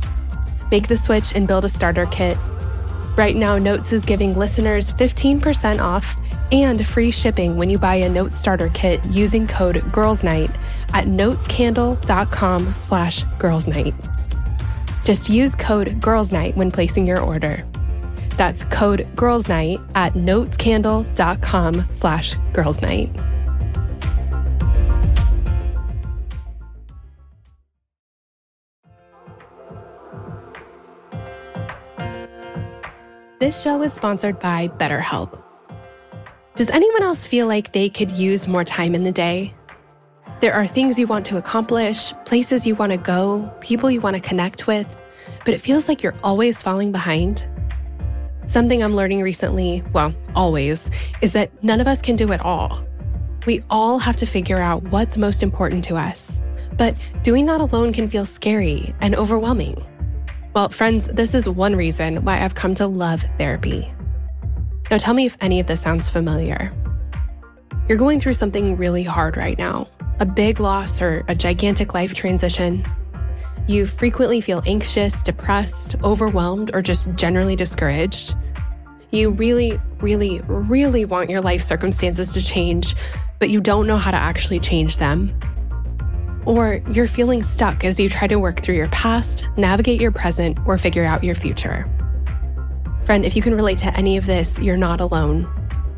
Make 0.70 0.88
the 0.88 0.96
switch 0.96 1.34
and 1.34 1.46
build 1.46 1.64
a 1.64 1.68
starter 1.68 2.06
kit. 2.06 2.38
Right 3.16 3.36
now, 3.36 3.58
Notes 3.58 3.92
is 3.92 4.06
giving 4.06 4.36
listeners 4.38 4.92
15% 4.94 5.80
off 5.80 6.16
and 6.52 6.86
free 6.86 7.10
shipping 7.10 7.56
when 7.56 7.70
you 7.70 7.78
buy 7.78 7.96
a 7.96 8.08
Notes 8.08 8.38
starter 8.38 8.68
kit 8.68 9.02
using 9.06 9.46
code 9.46 9.76
GIRLSNIGHT 9.76 10.54
at 10.92 11.06
notescandle.com 11.06 12.74
slash 12.74 13.24
girlsnight. 13.24 13.94
Just 15.04 15.30
use 15.30 15.54
code 15.54 16.00
GIRLSNIGHT 16.00 16.54
when 16.54 16.70
placing 16.70 17.06
your 17.06 17.20
order. 17.20 17.66
That's 18.36 18.64
code 18.64 19.08
GIRLSNIGHT 19.16 19.92
at 19.94 20.12
notescandle.com 20.12 21.86
slash 21.90 22.34
girlsnight. 22.52 23.28
This 33.40 33.60
show 33.60 33.82
is 33.82 33.92
sponsored 33.92 34.38
by 34.38 34.68
BetterHelp. 34.68 35.41
Does 36.54 36.68
anyone 36.68 37.02
else 37.02 37.26
feel 37.26 37.46
like 37.46 37.72
they 37.72 37.88
could 37.88 38.10
use 38.10 38.46
more 38.46 38.62
time 38.62 38.94
in 38.94 39.04
the 39.04 39.12
day? 39.12 39.54
There 40.42 40.52
are 40.52 40.66
things 40.66 40.98
you 40.98 41.06
want 41.06 41.24
to 41.26 41.38
accomplish, 41.38 42.12
places 42.26 42.66
you 42.66 42.74
want 42.74 42.92
to 42.92 42.98
go, 42.98 43.50
people 43.60 43.90
you 43.90 44.02
want 44.02 44.16
to 44.16 44.20
connect 44.20 44.66
with, 44.66 44.98
but 45.46 45.54
it 45.54 45.62
feels 45.62 45.88
like 45.88 46.02
you're 46.02 46.14
always 46.22 46.60
falling 46.60 46.92
behind. 46.92 47.48
Something 48.44 48.82
I'm 48.82 48.94
learning 48.94 49.22
recently, 49.22 49.82
well, 49.94 50.14
always, 50.34 50.90
is 51.22 51.32
that 51.32 51.50
none 51.64 51.80
of 51.80 51.86
us 51.86 52.02
can 52.02 52.16
do 52.16 52.32
it 52.32 52.40
all. 52.42 52.86
We 53.46 53.64
all 53.70 53.98
have 53.98 54.16
to 54.16 54.26
figure 54.26 54.58
out 54.58 54.82
what's 54.90 55.16
most 55.16 55.42
important 55.42 55.82
to 55.84 55.96
us. 55.96 56.38
But 56.76 56.94
doing 57.22 57.46
that 57.46 57.62
alone 57.62 57.94
can 57.94 58.10
feel 58.10 58.26
scary 58.26 58.94
and 59.00 59.16
overwhelming. 59.16 59.82
Well, 60.54 60.68
friends, 60.68 61.06
this 61.06 61.34
is 61.34 61.48
one 61.48 61.76
reason 61.76 62.26
why 62.26 62.44
I've 62.44 62.56
come 62.56 62.74
to 62.74 62.86
love 62.86 63.24
therapy. 63.38 63.90
Now, 64.92 64.98
tell 64.98 65.14
me 65.14 65.24
if 65.24 65.38
any 65.40 65.58
of 65.58 65.66
this 65.66 65.80
sounds 65.80 66.10
familiar. 66.10 66.70
You're 67.88 67.96
going 67.96 68.20
through 68.20 68.34
something 68.34 68.76
really 68.76 69.02
hard 69.02 69.38
right 69.38 69.56
now 69.56 69.88
a 70.20 70.26
big 70.26 70.60
loss 70.60 71.00
or 71.00 71.24
a 71.28 71.34
gigantic 71.34 71.94
life 71.94 72.12
transition. 72.12 72.86
You 73.66 73.86
frequently 73.86 74.42
feel 74.42 74.62
anxious, 74.66 75.22
depressed, 75.22 75.96
overwhelmed, 76.04 76.72
or 76.74 76.82
just 76.82 77.14
generally 77.14 77.56
discouraged. 77.56 78.36
You 79.10 79.30
really, 79.30 79.80
really, 80.02 80.42
really 80.42 81.06
want 81.06 81.30
your 81.30 81.40
life 81.40 81.62
circumstances 81.62 82.34
to 82.34 82.44
change, 82.44 82.94
but 83.38 83.48
you 83.48 83.62
don't 83.62 83.86
know 83.86 83.96
how 83.96 84.10
to 84.10 84.18
actually 84.18 84.60
change 84.60 84.98
them. 84.98 85.34
Or 86.44 86.82
you're 86.90 87.08
feeling 87.08 87.42
stuck 87.42 87.82
as 87.82 87.98
you 87.98 88.10
try 88.10 88.26
to 88.26 88.38
work 88.38 88.60
through 88.60 88.74
your 88.74 88.88
past, 88.88 89.46
navigate 89.56 90.02
your 90.02 90.12
present, 90.12 90.58
or 90.66 90.76
figure 90.76 91.06
out 91.06 91.24
your 91.24 91.34
future. 91.34 91.88
Friend, 93.04 93.24
if 93.24 93.34
you 93.34 93.42
can 93.42 93.54
relate 93.54 93.78
to 93.78 93.96
any 93.96 94.16
of 94.16 94.26
this, 94.26 94.60
you're 94.60 94.76
not 94.76 95.00
alone. 95.00 95.48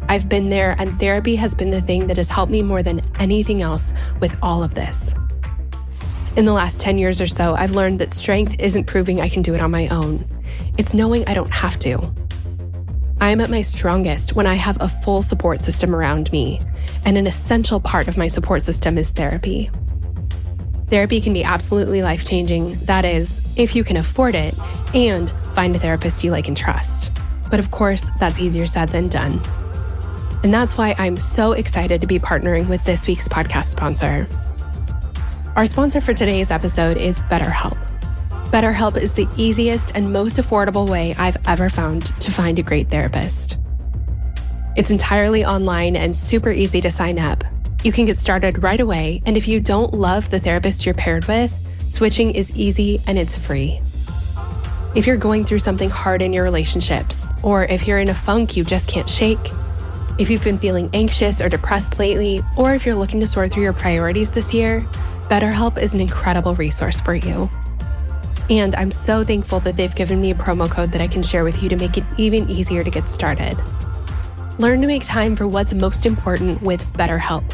I've 0.08 0.28
been 0.28 0.48
there, 0.48 0.74
and 0.78 0.98
therapy 0.98 1.36
has 1.36 1.54
been 1.54 1.70
the 1.70 1.82
thing 1.82 2.06
that 2.06 2.16
has 2.16 2.30
helped 2.30 2.50
me 2.50 2.62
more 2.62 2.82
than 2.82 3.02
anything 3.18 3.60
else 3.60 3.92
with 4.20 4.36
all 4.40 4.62
of 4.62 4.74
this. 4.74 5.14
In 6.36 6.46
the 6.46 6.52
last 6.52 6.80
10 6.80 6.96
years 6.96 7.20
or 7.20 7.26
so, 7.26 7.54
I've 7.54 7.72
learned 7.72 8.00
that 8.00 8.10
strength 8.10 8.56
isn't 8.58 8.84
proving 8.84 9.20
I 9.20 9.28
can 9.28 9.42
do 9.42 9.54
it 9.54 9.60
on 9.60 9.70
my 9.70 9.86
own, 9.88 10.26
it's 10.78 10.94
knowing 10.94 11.26
I 11.26 11.34
don't 11.34 11.52
have 11.52 11.78
to. 11.80 12.12
I 13.20 13.30
am 13.30 13.40
at 13.40 13.50
my 13.50 13.60
strongest 13.60 14.34
when 14.34 14.46
I 14.46 14.54
have 14.54 14.78
a 14.80 14.88
full 14.88 15.22
support 15.22 15.62
system 15.62 15.94
around 15.94 16.32
me, 16.32 16.62
and 17.04 17.16
an 17.16 17.26
essential 17.26 17.80
part 17.80 18.08
of 18.08 18.16
my 18.16 18.28
support 18.28 18.62
system 18.62 18.98
is 18.98 19.10
therapy. 19.10 19.70
Therapy 20.88 21.20
can 21.20 21.32
be 21.32 21.42
absolutely 21.42 22.02
life 22.02 22.24
changing. 22.24 22.78
That 22.84 23.04
is, 23.04 23.40
if 23.56 23.74
you 23.74 23.84
can 23.84 23.96
afford 23.96 24.34
it 24.34 24.54
and 24.94 25.30
find 25.54 25.74
a 25.74 25.78
therapist 25.78 26.22
you 26.22 26.30
like 26.30 26.48
and 26.48 26.56
trust. 26.56 27.10
But 27.50 27.58
of 27.58 27.70
course, 27.70 28.10
that's 28.20 28.38
easier 28.38 28.66
said 28.66 28.90
than 28.90 29.08
done. 29.08 29.40
And 30.42 30.52
that's 30.52 30.76
why 30.76 30.94
I'm 30.98 31.16
so 31.16 31.52
excited 31.52 32.00
to 32.02 32.06
be 32.06 32.18
partnering 32.18 32.68
with 32.68 32.84
this 32.84 33.06
week's 33.06 33.28
podcast 33.28 33.66
sponsor. 33.66 34.28
Our 35.56 35.66
sponsor 35.66 36.00
for 36.00 36.12
today's 36.12 36.50
episode 36.50 36.96
is 36.96 37.20
BetterHelp. 37.20 37.78
BetterHelp 38.50 38.96
is 38.96 39.12
the 39.12 39.26
easiest 39.36 39.96
and 39.96 40.12
most 40.12 40.36
affordable 40.36 40.88
way 40.88 41.14
I've 41.16 41.38
ever 41.46 41.70
found 41.70 42.06
to 42.20 42.30
find 42.30 42.58
a 42.58 42.62
great 42.62 42.90
therapist. 42.90 43.58
It's 44.76 44.90
entirely 44.90 45.44
online 45.44 45.96
and 45.96 46.14
super 46.14 46.50
easy 46.50 46.80
to 46.82 46.90
sign 46.90 47.18
up. 47.18 47.42
You 47.84 47.92
can 47.92 48.06
get 48.06 48.16
started 48.16 48.62
right 48.62 48.80
away, 48.80 49.20
and 49.26 49.36
if 49.36 49.46
you 49.46 49.60
don't 49.60 49.92
love 49.92 50.30
the 50.30 50.40
therapist 50.40 50.86
you're 50.86 50.94
paired 50.94 51.26
with, 51.26 51.54
switching 51.90 52.30
is 52.30 52.50
easy 52.52 53.02
and 53.06 53.18
it's 53.18 53.36
free. 53.36 53.78
If 54.96 55.06
you're 55.06 55.18
going 55.18 55.44
through 55.44 55.58
something 55.58 55.90
hard 55.90 56.22
in 56.22 56.32
your 56.32 56.44
relationships, 56.44 57.30
or 57.42 57.64
if 57.64 57.86
you're 57.86 57.98
in 57.98 58.08
a 58.08 58.14
funk 58.14 58.56
you 58.56 58.64
just 58.64 58.88
can't 58.88 59.10
shake, 59.10 59.50
if 60.18 60.30
you've 60.30 60.42
been 60.42 60.58
feeling 60.58 60.88
anxious 60.94 61.42
or 61.42 61.50
depressed 61.50 61.98
lately, 61.98 62.42
or 62.56 62.74
if 62.74 62.86
you're 62.86 62.94
looking 62.94 63.20
to 63.20 63.26
sort 63.26 63.52
through 63.52 63.64
your 63.64 63.74
priorities 63.74 64.30
this 64.30 64.54
year, 64.54 64.80
BetterHelp 65.28 65.76
is 65.76 65.92
an 65.92 66.00
incredible 66.00 66.54
resource 66.54 67.02
for 67.02 67.14
you. 67.14 67.50
And 68.48 68.74
I'm 68.76 68.92
so 68.92 69.24
thankful 69.24 69.60
that 69.60 69.76
they've 69.76 69.94
given 69.94 70.22
me 70.22 70.30
a 70.30 70.34
promo 70.34 70.70
code 70.70 70.90
that 70.92 71.02
I 71.02 71.06
can 71.06 71.22
share 71.22 71.44
with 71.44 71.62
you 71.62 71.68
to 71.68 71.76
make 71.76 71.98
it 71.98 72.04
even 72.16 72.48
easier 72.48 72.82
to 72.82 72.90
get 72.90 73.10
started. 73.10 73.58
Learn 74.58 74.80
to 74.80 74.86
make 74.86 75.04
time 75.04 75.36
for 75.36 75.46
what's 75.46 75.74
most 75.74 76.06
important 76.06 76.62
with 76.62 76.82
BetterHelp. 76.94 77.44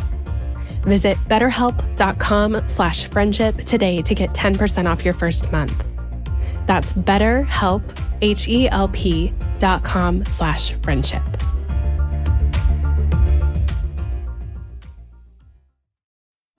Visit 0.82 1.16
betterhelp.com 1.28 2.68
slash 2.68 3.04
friendship 3.08 3.56
today 3.64 4.02
to 4.02 4.14
get 4.14 4.30
10% 4.30 4.86
off 4.90 5.04
your 5.04 5.14
first 5.14 5.52
month. 5.52 5.84
That's 6.66 6.92
betterhelp, 6.92 7.82
H-E-L-P 8.22 9.32
dot 9.58 9.82
com 9.84 10.24
slash 10.26 10.72
friendship. 10.74 11.22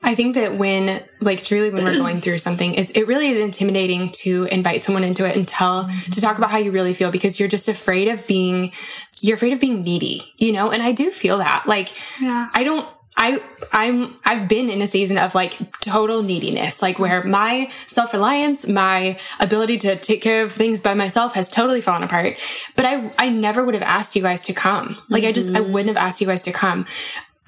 I 0.04 0.16
think 0.16 0.36
that 0.36 0.58
when, 0.58 1.02
like, 1.22 1.44
truly 1.44 1.70
when 1.70 1.84
we're 1.86 1.98
going 1.98 2.22
through 2.22 2.40
something, 2.40 2.74
it's, 2.74 2.92
it 2.92 3.08
really 3.08 3.30
is 3.30 3.38
intimidating 3.38 4.10
to 4.10 4.46
invite 4.46 4.84
someone 4.84 5.04
into 5.04 5.26
it 5.30 5.38
and 5.38 5.48
tell, 5.48 5.88
to 6.12 6.20
talk 6.20 6.38
about 6.38 6.50
how 6.50 6.58
you 6.58 6.72
really 6.72 6.94
feel 6.94 7.12
because 7.12 7.40
you're 7.40 7.48
just 7.48 7.70
afraid 7.70 8.08
of 8.08 8.26
being, 8.28 8.72
you're 9.22 9.36
afraid 9.36 9.54
of 9.54 9.60
being 9.60 9.84
needy, 9.84 10.34
you 10.38 10.52
know? 10.54 10.72
And 10.72 10.82
I 10.82 10.92
do 10.92 11.12
feel 11.12 11.38
that. 11.38 11.66
Like, 11.68 11.90
Yeah. 12.20 12.50
I 12.54 12.64
don't, 12.64 12.86
I, 13.18 13.42
I'm, 13.72 14.16
I've 14.24 14.48
been 14.48 14.70
in 14.70 14.82
a 14.82 14.88
season 14.88 15.18
of 15.18 15.36
like 15.36 15.80
total 15.82 16.24
neediness, 16.24 16.82
like 16.82 16.98
where 16.98 17.24
my 17.24 17.68
self 17.86 18.14
reliance, 18.14 18.68
my 18.68 19.18
ability 19.40 19.78
to 19.80 19.96
take 19.98 20.22
care 20.22 20.44
of 20.44 20.52
things 20.52 20.82
by 20.82 20.94
myself 20.94 21.34
has 21.36 21.50
totally 21.50 21.82
fallen 21.82 22.04
apart. 22.04 22.38
But 22.76 22.86
I, 22.86 23.12
I 23.18 23.30
never 23.30 23.64
would 23.64 23.74
have 23.74 23.84
asked 23.84 24.16
you 24.16 24.22
guys 24.22 24.42
to 24.44 24.54
come. 24.54 24.98
Like, 25.10 25.24
I 25.24 25.32
just, 25.32 25.54
I 25.54 25.60
mm-hmm. 25.60 25.74
wouldn't 25.74 25.96
have 25.96 26.04
asked 26.04 26.22
you 26.22 26.28
guys 26.28 26.42
to 26.44 26.52
come. 26.52 26.86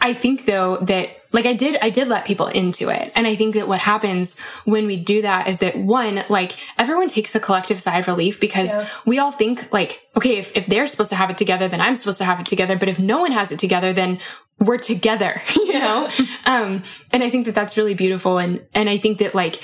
I 0.03 0.11
think 0.11 0.43
though 0.45 0.77
that 0.77 1.09
like 1.31 1.45
I 1.45 1.53
did 1.53 1.77
I 1.81 1.89
did 1.89 2.09
let 2.09 2.25
people 2.25 2.47
into 2.47 2.89
it. 2.89 3.11
And 3.15 3.25
I 3.25 3.35
think 3.35 3.55
that 3.55 3.69
what 3.69 3.79
happens 3.79 4.37
when 4.65 4.85
we 4.85 5.01
do 5.01 5.21
that 5.21 5.47
is 5.47 5.59
that 5.59 5.77
one, 5.77 6.23
like 6.27 6.57
everyone 6.77 7.07
takes 7.07 7.33
a 7.35 7.39
collective 7.39 7.81
sigh 7.81 7.99
of 7.99 8.07
relief 8.07 8.37
because 8.39 8.69
we 9.05 9.17
all 9.17 9.31
think 9.31 9.71
like, 9.71 10.05
okay, 10.17 10.37
if, 10.37 10.55
if 10.57 10.65
they're 10.65 10.87
supposed 10.87 11.09
to 11.11 11.15
have 11.15 11.29
it 11.29 11.37
together, 11.37 11.69
then 11.69 11.79
I'm 11.79 11.95
supposed 11.95 12.17
to 12.17 12.25
have 12.25 12.41
it 12.41 12.45
together. 12.45 12.77
But 12.77 12.89
if 12.89 12.99
no 12.99 13.21
one 13.21 13.31
has 13.31 13.53
it 13.53 13.59
together, 13.59 13.93
then 13.93 14.19
we're 14.65 14.77
together, 14.77 15.41
you 15.55 15.73
know? 15.73 16.09
um, 16.45 16.83
and 17.11 17.23
I 17.23 17.29
think 17.29 17.45
that 17.45 17.55
that's 17.55 17.77
really 17.77 17.93
beautiful. 17.93 18.37
And, 18.37 18.65
and 18.73 18.89
I 18.89 18.97
think 18.97 19.19
that 19.19 19.35
like 19.35 19.61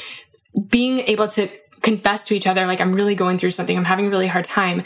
being 0.68 1.00
able 1.00 1.28
to 1.30 1.50
confess 1.82 2.28
to 2.28 2.36
each 2.36 2.47
other, 2.47 2.66
like 2.66 2.82
I'm 2.82 2.93
really 2.93 3.16
going 3.16 3.38
through 3.38 3.52
something, 3.52 3.78
I'm 3.78 3.86
having 3.86 4.08
a 4.08 4.10
really 4.10 4.28
hard 4.28 4.45
time. 4.45 4.84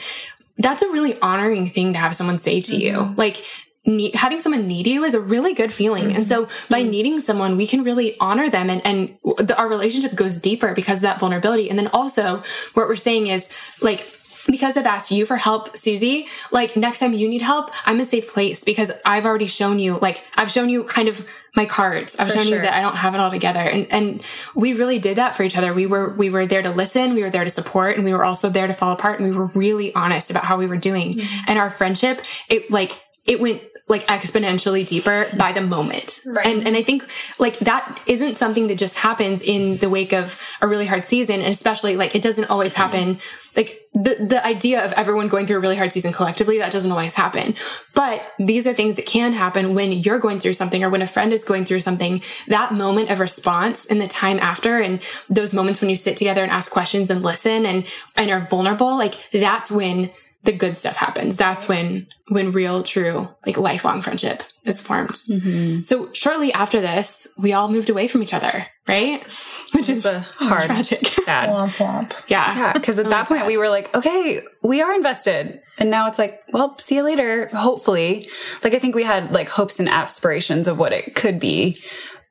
That's 0.57 0.83
a 0.83 0.89
really 0.89 1.19
honoring 1.19 1.67
thing 1.69 1.93
to 1.93 1.99
have 1.99 2.15
someone 2.15 2.37
say 2.37 2.61
to 2.61 2.75
you. 2.75 2.93
Mm-hmm. 2.93 3.15
Like, 3.15 3.43
need, 3.85 4.15
having 4.15 4.39
someone 4.39 4.65
need 4.65 4.87
you 4.87 5.03
is 5.03 5.13
a 5.13 5.19
really 5.19 5.53
good 5.53 5.73
feeling. 5.73 6.15
And 6.15 6.25
so 6.25 6.45
mm-hmm. 6.45 6.73
by 6.73 6.81
mm-hmm. 6.81 6.89
needing 6.91 7.19
someone, 7.19 7.57
we 7.57 7.67
can 7.67 7.83
really 7.83 8.17
honor 8.19 8.49
them 8.49 8.69
and, 8.69 8.85
and 8.85 9.17
the, 9.23 9.55
our 9.57 9.67
relationship 9.67 10.15
goes 10.15 10.39
deeper 10.39 10.73
because 10.73 10.99
of 10.99 11.03
that 11.03 11.19
vulnerability. 11.19 11.69
And 11.69 11.77
then 11.77 11.87
also 11.87 12.43
what 12.75 12.87
we're 12.87 12.95
saying 12.95 13.27
is 13.27 13.49
like, 13.81 14.07
because 14.47 14.77
I've 14.77 14.85
asked 14.85 15.11
you 15.11 15.25
for 15.25 15.37
help, 15.37 15.75
Suzy, 15.75 16.27
like 16.51 16.75
next 16.75 16.99
time 16.99 17.13
you 17.13 17.27
need 17.27 17.41
help, 17.41 17.71
I'm 17.85 17.99
a 17.99 18.05
safe 18.05 18.31
place 18.33 18.63
because 18.63 18.91
I've 19.05 19.25
already 19.25 19.47
shown 19.47 19.79
you, 19.79 19.97
like, 19.97 20.23
I've 20.35 20.51
shown 20.51 20.69
you 20.69 20.83
kind 20.83 21.07
of 21.07 21.27
my 21.55 21.65
cards. 21.65 22.15
I've 22.17 22.31
shown 22.31 22.47
you 22.47 22.59
that 22.59 22.73
I 22.73 22.81
don't 22.81 22.95
have 22.95 23.13
it 23.13 23.19
all 23.19 23.29
together. 23.29 23.59
And, 23.59 23.87
and 23.91 24.25
we 24.55 24.73
really 24.73 24.97
did 24.97 25.17
that 25.17 25.35
for 25.35 25.43
each 25.43 25.55
other. 25.55 25.71
We 25.73 25.85
were, 25.85 26.09
we 26.15 26.31
were 26.31 26.47
there 26.47 26.63
to 26.63 26.71
listen. 26.71 27.13
We 27.13 27.21
were 27.21 27.29
there 27.29 27.43
to 27.43 27.49
support 27.49 27.95
and 27.95 28.03
we 28.03 28.13
were 28.13 28.25
also 28.25 28.49
there 28.49 28.65
to 28.65 28.73
fall 28.73 28.91
apart. 28.91 29.19
And 29.19 29.29
we 29.29 29.37
were 29.37 29.45
really 29.47 29.93
honest 29.93 30.31
about 30.31 30.45
how 30.45 30.57
we 30.57 30.65
were 30.65 30.77
doing 30.77 31.17
mm-hmm. 31.17 31.45
and 31.47 31.59
our 31.59 31.69
friendship. 31.69 32.21
It 32.49 32.71
like, 32.71 32.99
it 33.25 33.39
went 33.39 33.61
like 33.87 34.05
exponentially 34.07 34.87
deeper 34.87 35.27
by 35.37 35.51
the 35.51 35.61
moment. 35.61 36.21
Right. 36.27 36.47
And 36.47 36.65
and 36.67 36.75
I 36.75 36.83
think 36.83 37.07
like 37.37 37.59
that 37.59 38.01
isn't 38.05 38.35
something 38.35 38.67
that 38.67 38.77
just 38.77 38.97
happens 38.97 39.41
in 39.41 39.77
the 39.77 39.89
wake 39.89 40.13
of 40.13 40.41
a 40.61 40.67
really 40.67 40.85
hard 40.85 41.05
season. 41.05 41.41
And 41.41 41.49
especially 41.49 41.95
like 41.97 42.15
it 42.15 42.21
doesn't 42.21 42.49
always 42.49 42.73
mm-hmm. 42.73 42.81
happen. 42.81 43.19
Like 43.55 43.87
the, 43.93 44.15
the 44.15 44.45
idea 44.45 44.83
of 44.83 44.93
everyone 44.93 45.27
going 45.27 45.45
through 45.45 45.57
a 45.57 45.59
really 45.59 45.75
hard 45.75 45.93
season 45.93 46.11
collectively, 46.11 46.57
that 46.57 46.71
doesn't 46.71 46.91
always 46.91 47.13
happen. 47.13 47.55
But 47.93 48.33
these 48.39 48.65
are 48.65 48.73
things 48.73 48.95
that 48.95 49.05
can 49.05 49.33
happen 49.33 49.75
when 49.75 49.91
you're 49.91 50.19
going 50.19 50.39
through 50.39 50.53
something 50.53 50.83
or 50.83 50.89
when 50.89 51.01
a 51.01 51.07
friend 51.07 51.31
is 51.31 51.43
going 51.43 51.65
through 51.65 51.81
something. 51.81 52.21
That 52.47 52.73
moment 52.73 53.11
of 53.11 53.19
response 53.19 53.85
and 53.85 54.01
the 54.01 54.07
time 54.07 54.39
after 54.39 54.79
and 54.79 54.99
those 55.29 55.53
moments 55.53 55.81
when 55.81 55.89
you 55.89 55.95
sit 55.95 56.17
together 56.17 56.41
and 56.41 56.51
ask 56.51 56.71
questions 56.71 57.09
and 57.09 57.21
listen 57.21 57.65
and, 57.65 57.85
and 58.15 58.31
are 58.31 58.41
vulnerable, 58.41 58.97
like 58.97 59.15
that's 59.31 59.71
when 59.71 60.09
the 60.43 60.51
good 60.51 60.75
stuff 60.77 60.95
happens. 60.97 61.37
That's 61.37 61.67
when, 61.69 62.05
when 62.27 62.51
real, 62.51 62.83
true, 62.83 63.29
like 63.45 63.57
lifelong 63.57 64.01
friendship 64.01 64.43
is 64.65 64.81
formed. 64.81 65.11
Mm-hmm. 65.11 65.81
So 65.83 66.11
shortly 66.13 66.51
after 66.51 66.81
this, 66.81 67.27
we 67.37 67.53
all 67.53 67.69
moved 67.69 67.89
away 67.89 68.07
from 68.09 68.21
each 68.21 68.33
other, 68.33 68.67
right? 68.87 69.23
Which 69.73 69.87
is 69.89 70.05
a 70.05 70.19
hard- 70.19 70.63
tragic. 70.65 71.05
Sad. 71.23 71.49
Womp 71.49 71.75
womp. 71.77 72.13
yeah. 72.27 72.55
Yeah, 72.57 72.73
because 72.73 72.99
at 72.99 73.05
that 73.09 73.27
point 73.27 73.45
we 73.47 73.55
were 73.57 73.69
like, 73.69 73.93
okay, 73.95 74.41
we 74.61 74.81
are 74.81 74.93
invested. 74.93 75.61
And 75.79 75.89
now 75.89 76.07
it's 76.07 76.19
like, 76.19 76.41
well, 76.51 76.77
see 76.77 76.95
you 76.95 77.03
later, 77.03 77.47
hopefully. 77.47 78.29
Like, 78.63 78.73
I 78.73 78.79
think 78.79 78.95
we 78.95 79.03
had 79.03 79.31
like 79.31 79.47
hopes 79.49 79.79
and 79.79 79.87
aspirations 79.89 80.67
of 80.67 80.77
what 80.77 80.91
it 80.91 81.15
could 81.15 81.39
be. 81.39 81.79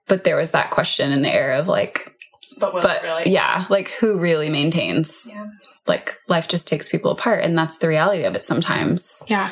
But 0.07 0.25
there 0.25 0.37
was 0.37 0.51
that 0.51 0.71
question 0.71 1.13
in 1.13 1.23
the 1.23 1.33
air 1.35 1.53
of 1.53 1.67
like, 1.67 2.15
But 2.59 2.75
will 2.75 2.83
but 2.83 3.03
it 3.03 3.07
really? 3.07 3.31
yeah, 3.31 3.65
like 3.71 3.89
who 3.89 4.19
really 4.19 4.51
maintains? 4.51 5.27
Yeah. 5.29 5.47
Like, 5.87 6.17
life 6.29 6.49
just 6.49 6.69
takes 6.69 6.89
people 6.89 7.11
apart. 7.11 7.43
And 7.45 7.57
that's 7.57 7.79
the 7.79 7.89
reality 7.89 8.25
of 8.25 8.37
it 8.37 8.45
sometimes. 8.45 9.23
Yeah. 9.27 9.51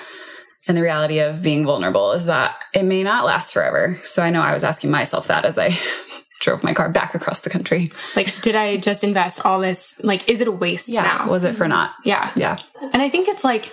And 0.69 0.77
the 0.77 0.83
reality 0.83 1.19
of 1.21 1.43
being 1.43 1.65
vulnerable 1.65 2.13
is 2.13 2.27
that 2.27 2.57
it 2.75 2.85
may 2.85 3.03
not 3.03 3.25
last 3.25 3.53
forever. 3.53 3.97
So 4.05 4.23
I 4.23 4.31
know 4.31 4.43
I 4.43 4.53
was 4.53 4.63
asking 4.63 4.91
myself 4.91 5.27
that 5.29 5.45
as 5.45 5.59
I 5.59 5.71
drove 6.41 6.63
my 6.63 6.75
car 6.75 6.89
back 6.91 7.15
across 7.15 7.41
the 7.41 7.51
country. 7.51 7.91
Like, 8.15 8.41
did 8.43 8.55
I 8.55 8.77
just 8.77 9.03
invest 9.03 9.45
all 9.45 9.59
this? 9.61 10.03
Like, 10.05 10.29
is 10.29 10.41
it 10.41 10.49
a 10.49 10.53
waste 10.53 10.93
now? 10.93 11.29
Was 11.29 11.45
it 11.45 11.55
for 11.55 11.67
not? 11.67 11.93
yeah. 12.05 12.31
Yeah. 12.37 12.59
And 12.93 13.03
I 13.03 13.09
think 13.09 13.29
it's 13.29 13.45
like, 13.45 13.73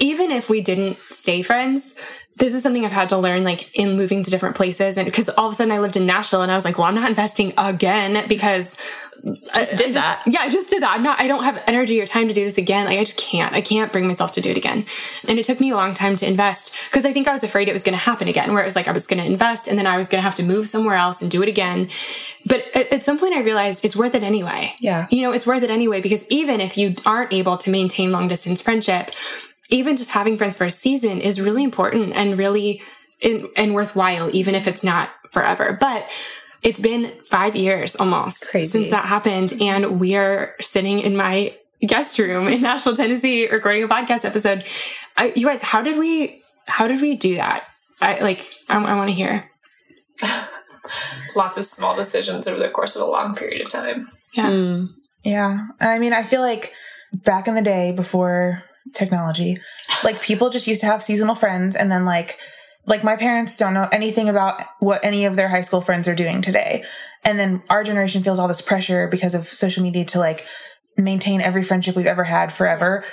even 0.00 0.30
if 0.30 0.50
we 0.50 0.60
didn't 0.60 0.96
stay 0.96 1.42
friends, 1.42 1.98
this 2.36 2.52
is 2.52 2.62
something 2.62 2.84
I've 2.84 2.92
had 2.92 3.10
to 3.10 3.18
learn, 3.18 3.44
like 3.44 3.72
in 3.78 3.96
moving 3.96 4.22
to 4.24 4.30
different 4.30 4.56
places. 4.56 4.98
And 4.98 5.06
because 5.06 5.28
all 5.30 5.46
of 5.46 5.52
a 5.52 5.54
sudden 5.54 5.72
I 5.72 5.78
lived 5.78 5.96
in 5.96 6.04
Nashville 6.04 6.42
and 6.42 6.50
I 6.50 6.56
was 6.56 6.64
like, 6.64 6.78
well, 6.78 6.86
I'm 6.88 6.94
not 6.94 7.08
investing 7.08 7.52
again 7.56 8.26
because 8.28 8.76
I 9.54 9.64
did 9.76 9.94
that. 9.94 10.22
Yeah, 10.26 10.40
I 10.40 10.50
just 10.50 10.68
did 10.68 10.82
that. 10.82 10.96
I'm 10.96 11.02
not, 11.02 11.20
I 11.20 11.28
don't 11.28 11.44
have 11.44 11.62
energy 11.66 12.00
or 12.00 12.06
time 12.06 12.26
to 12.28 12.34
do 12.34 12.44
this 12.44 12.58
again. 12.58 12.86
Like, 12.86 12.98
I 12.98 13.04
just 13.04 13.18
can't. 13.18 13.54
I 13.54 13.60
can't 13.60 13.92
bring 13.92 14.06
myself 14.06 14.32
to 14.32 14.40
do 14.40 14.50
it 14.50 14.56
again. 14.56 14.84
And 15.28 15.38
it 15.38 15.44
took 15.44 15.60
me 15.60 15.70
a 15.70 15.76
long 15.76 15.94
time 15.94 16.16
to 16.16 16.26
invest 16.26 16.74
because 16.90 17.04
I 17.04 17.12
think 17.12 17.28
I 17.28 17.32
was 17.32 17.44
afraid 17.44 17.68
it 17.68 17.72
was 17.72 17.84
going 17.84 17.96
to 17.96 18.04
happen 18.04 18.26
again, 18.26 18.52
where 18.52 18.62
it 18.62 18.66
was 18.66 18.76
like 18.76 18.88
I 18.88 18.92
was 18.92 19.06
going 19.06 19.22
to 19.22 19.26
invest 19.26 19.68
and 19.68 19.78
then 19.78 19.86
I 19.86 19.96
was 19.96 20.08
going 20.08 20.18
to 20.18 20.24
have 20.24 20.34
to 20.36 20.42
move 20.42 20.66
somewhere 20.66 20.96
else 20.96 21.22
and 21.22 21.30
do 21.30 21.42
it 21.42 21.48
again. 21.48 21.88
But 22.46 22.64
at, 22.74 22.92
at 22.92 23.04
some 23.04 23.18
point 23.18 23.34
I 23.34 23.40
realized 23.40 23.84
it's 23.84 23.96
worth 23.96 24.14
it 24.14 24.24
anyway. 24.24 24.74
Yeah. 24.80 25.06
You 25.10 25.22
know, 25.22 25.30
it's 25.30 25.46
worth 25.46 25.62
it 25.62 25.70
anyway 25.70 26.02
because 26.02 26.28
even 26.30 26.60
if 26.60 26.76
you 26.76 26.96
aren't 27.06 27.32
able 27.32 27.56
to 27.58 27.70
maintain 27.70 28.10
long 28.12 28.28
distance 28.28 28.60
friendship, 28.60 29.12
even 29.74 29.96
just 29.96 30.10
having 30.10 30.36
friends 30.36 30.56
for 30.56 30.64
a 30.64 30.70
season 30.70 31.20
is 31.20 31.40
really 31.40 31.64
important 31.64 32.12
and 32.14 32.38
really 32.38 32.80
and, 33.22 33.48
and 33.56 33.74
worthwhile, 33.74 34.30
even 34.34 34.54
if 34.54 34.68
it's 34.68 34.84
not 34.84 35.10
forever. 35.32 35.76
But 35.80 36.08
it's 36.62 36.80
been 36.80 37.06
five 37.24 37.56
years 37.56 37.96
almost 37.96 38.48
Crazy. 38.50 38.70
since 38.70 38.90
that 38.90 39.04
happened, 39.04 39.52
and 39.60 39.98
we 39.98 40.14
are 40.14 40.54
sitting 40.60 41.00
in 41.00 41.16
my 41.16 41.56
guest 41.80 42.18
room 42.18 42.46
in 42.48 42.62
Nashville, 42.62 42.96
Tennessee, 42.96 43.48
recording 43.50 43.82
a 43.82 43.88
podcast 43.88 44.24
episode. 44.24 44.64
I, 45.16 45.32
you 45.34 45.46
guys, 45.46 45.60
how 45.60 45.82
did 45.82 45.98
we? 45.98 46.40
How 46.66 46.86
did 46.86 47.00
we 47.00 47.16
do 47.16 47.34
that? 47.36 47.64
I 48.00 48.20
like. 48.20 48.48
I, 48.68 48.76
I 48.76 48.94
want 48.94 49.10
to 49.10 49.14
hear. 49.14 49.50
Lots 51.34 51.58
of 51.58 51.64
small 51.64 51.96
decisions 51.96 52.46
over 52.46 52.60
the 52.60 52.68
course 52.68 52.94
of 52.94 53.02
a 53.02 53.06
long 53.06 53.34
period 53.34 53.62
of 53.62 53.70
time. 53.70 54.08
Yeah. 54.32 54.50
Hmm. 54.50 54.84
Yeah. 55.24 55.66
I 55.80 55.98
mean, 55.98 56.12
I 56.12 56.22
feel 56.22 56.42
like 56.42 56.72
back 57.12 57.48
in 57.48 57.54
the 57.54 57.62
day 57.62 57.92
before 57.92 58.62
technology, 58.92 59.58
like 60.02 60.20
people 60.20 60.50
just 60.50 60.66
used 60.66 60.80
to 60.80 60.86
have 60.86 61.02
seasonal 61.02 61.34
friends 61.34 61.76
and 61.76 61.90
then 61.90 62.04
like 62.04 62.38
like 62.86 63.02
my 63.02 63.16
parents 63.16 63.56
don't 63.56 63.72
know 63.72 63.88
anything 63.92 64.28
about 64.28 64.60
what 64.78 65.02
any 65.02 65.24
of 65.24 65.36
their 65.36 65.48
high 65.48 65.62
school 65.62 65.80
friends 65.80 66.06
are 66.06 66.14
doing 66.14 66.42
today. 66.42 66.84
And 67.24 67.38
then 67.38 67.62
our 67.70 67.82
generation 67.82 68.22
feels 68.22 68.38
all 68.38 68.48
this 68.48 68.60
pressure 68.60 69.08
because 69.08 69.34
of 69.34 69.46
social 69.48 69.82
media 69.82 70.04
to 70.06 70.18
like 70.18 70.46
maintain 70.98 71.40
every 71.40 71.62
friendship 71.62 71.96
we've 71.96 72.06
ever 72.06 72.24
had 72.24 72.52
forever. 72.52 73.04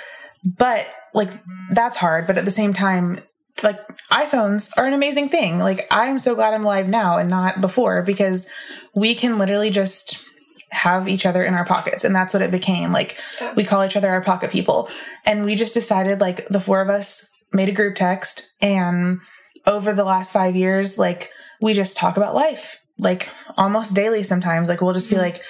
But 0.44 0.86
like 1.14 1.30
that's 1.70 1.96
hard, 1.96 2.26
but 2.26 2.36
at 2.36 2.44
the 2.44 2.50
same 2.50 2.72
time 2.72 3.20
like 3.62 3.80
iPhones 4.10 4.70
are 4.76 4.86
an 4.86 4.92
amazing 4.92 5.28
thing. 5.28 5.58
Like 5.58 5.86
I'm 5.90 6.18
so 6.18 6.34
glad 6.34 6.54
I'm 6.54 6.64
alive 6.64 6.88
now 6.88 7.18
and 7.18 7.30
not 7.30 7.60
before 7.60 8.02
because 8.02 8.48
we 8.94 9.14
can 9.14 9.38
literally 9.38 9.70
just 9.70 10.26
have 10.72 11.06
each 11.06 11.26
other 11.26 11.42
in 11.44 11.54
our 11.54 11.64
pockets. 11.64 12.02
And 12.02 12.16
that's 12.16 12.32
what 12.32 12.42
it 12.42 12.50
became. 12.50 12.92
Like 12.92 13.18
Yeah. 13.40 13.52
we 13.54 13.62
call 13.62 13.84
each 13.84 13.96
other 13.96 14.10
our 14.10 14.22
pocket 14.22 14.50
people. 14.50 14.88
And 15.26 15.44
we 15.44 15.54
just 15.54 15.74
decided 15.74 16.20
like 16.20 16.48
the 16.48 16.60
four 16.60 16.80
of 16.80 16.88
us 16.88 17.30
made 17.52 17.68
a 17.68 17.72
group 17.72 17.94
text. 17.94 18.54
And 18.60 19.20
over 19.66 19.92
the 19.92 20.04
last 20.04 20.32
5 20.32 20.56
years 20.56 20.98
like 20.98 21.30
we 21.60 21.74
just 21.74 21.96
talk 21.96 22.16
about 22.16 22.34
life 22.34 22.82
like 22.98 23.28
almost 23.56 23.94
daily 23.94 24.22
sometimes. 24.22 24.68
Like 24.68 24.80
we'll 24.80 24.94
just 24.94 25.10
be 25.10 25.16
mm-hmm. 25.16 25.24
like 25.24 25.42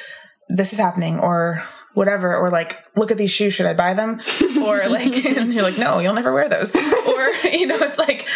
this 0.48 0.72
is 0.72 0.78
happening 0.78 1.20
or 1.20 1.62
whatever 1.94 2.34
or 2.34 2.50
like 2.50 2.84
look 2.96 3.10
at 3.10 3.18
these 3.18 3.30
shoes 3.30 3.54
should 3.54 3.66
i 3.66 3.74
buy 3.74 3.94
them? 3.94 4.18
Or 4.62 4.88
like 4.88 5.24
and 5.36 5.52
you're 5.52 5.62
like 5.62 5.78
no 5.78 5.98
you'll 5.98 6.14
never 6.14 6.32
wear 6.32 6.48
those. 6.48 6.74
Or 7.12 7.28
you 7.48 7.66
know 7.66 7.76
it's 7.80 7.98
like 7.98 8.26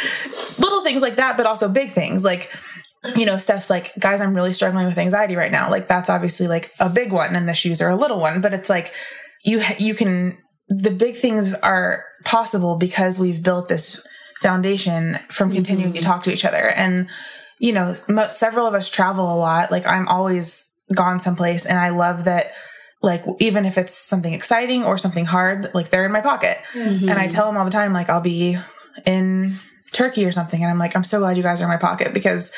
little 0.61 0.83
things 0.83 1.03
like 1.03 1.17
that 1.17 1.37
but 1.37 1.47
also 1.47 1.69
big 1.69 1.93
things. 1.93 2.25
Like 2.25 2.53
you 3.15 3.27
know 3.27 3.37
steph's 3.37 3.71
like 3.71 3.93
guys 3.99 4.21
i'm 4.21 4.35
really 4.35 4.53
struggling 4.53 4.87
with 4.87 4.99
anxiety 4.99 5.37
right 5.37 5.53
now. 5.53 5.71
Like 5.71 5.89
that's 5.89 6.11
obviously 6.11 6.49
like 6.49 6.73
a 6.81 6.89
big 6.89 7.13
one 7.13 7.37
and 7.37 7.49
the 7.49 7.55
shoes 7.55 7.81
are 7.81 7.91
a 7.91 7.97
little 7.97 8.19
one 8.19 8.41
but 8.41 8.55
it's 8.55 8.71
like 8.71 8.93
you 9.45 9.63
you 9.79 9.95
can 9.95 10.39
the 10.69 10.91
big 10.91 11.15
things 11.15 11.55
are 11.55 12.05
possible 12.25 12.77
because 12.77 13.19
we've 13.19 13.43
built 13.43 13.69
this 13.69 14.05
foundation 14.41 15.15
from 15.29 15.53
continuing 15.53 15.93
to 15.93 16.01
mm-hmm. 16.01 16.11
talk 16.11 16.25
to 16.25 16.33
each 16.33 16.45
other. 16.45 16.69
And 16.71 17.09
you 17.59 17.73
know 17.73 17.95
mo- 18.09 18.31
several 18.33 18.67
of 18.67 18.75
us 18.75 18.91
travel 18.91 19.33
a 19.33 19.39
lot. 19.39 19.71
Like 19.71 19.87
i'm 19.87 20.09
always 20.09 20.73
gone 20.95 21.19
someplace 21.19 21.67
and 21.67 21.79
i 21.79 21.89
love 21.89 22.25
that 22.25 22.47
like 23.03 23.25
even 23.41 23.65
if 23.65 23.77
it's 23.77 23.95
something 23.95 24.33
exciting 24.33 24.85
or 24.85 24.99
something 24.99 25.25
hard 25.25 25.69
like 25.75 25.91
they're 25.91 26.05
in 26.05 26.13
my 26.13 26.21
pocket. 26.21 26.59
Mm-hmm. 26.75 27.09
And 27.09 27.19
i 27.19 27.29
tell 27.29 27.47
them 27.47 27.57
all 27.57 27.65
the 27.65 27.71
time 27.71 27.93
like 27.93 28.11
i'll 28.11 28.21
be 28.21 28.57
in 29.05 29.55
turkey 29.93 30.27
or 30.27 30.33
something 30.33 30.63
and 30.63 30.71
i'm 30.71 30.79
like 30.79 30.95
i'm 30.97 31.05
so 31.05 31.21
glad 31.21 31.37
you 31.37 31.43
guys 31.43 31.61
are 31.61 31.65
in 31.65 31.71
my 31.71 31.77
pocket 31.77 32.13
because 32.13 32.53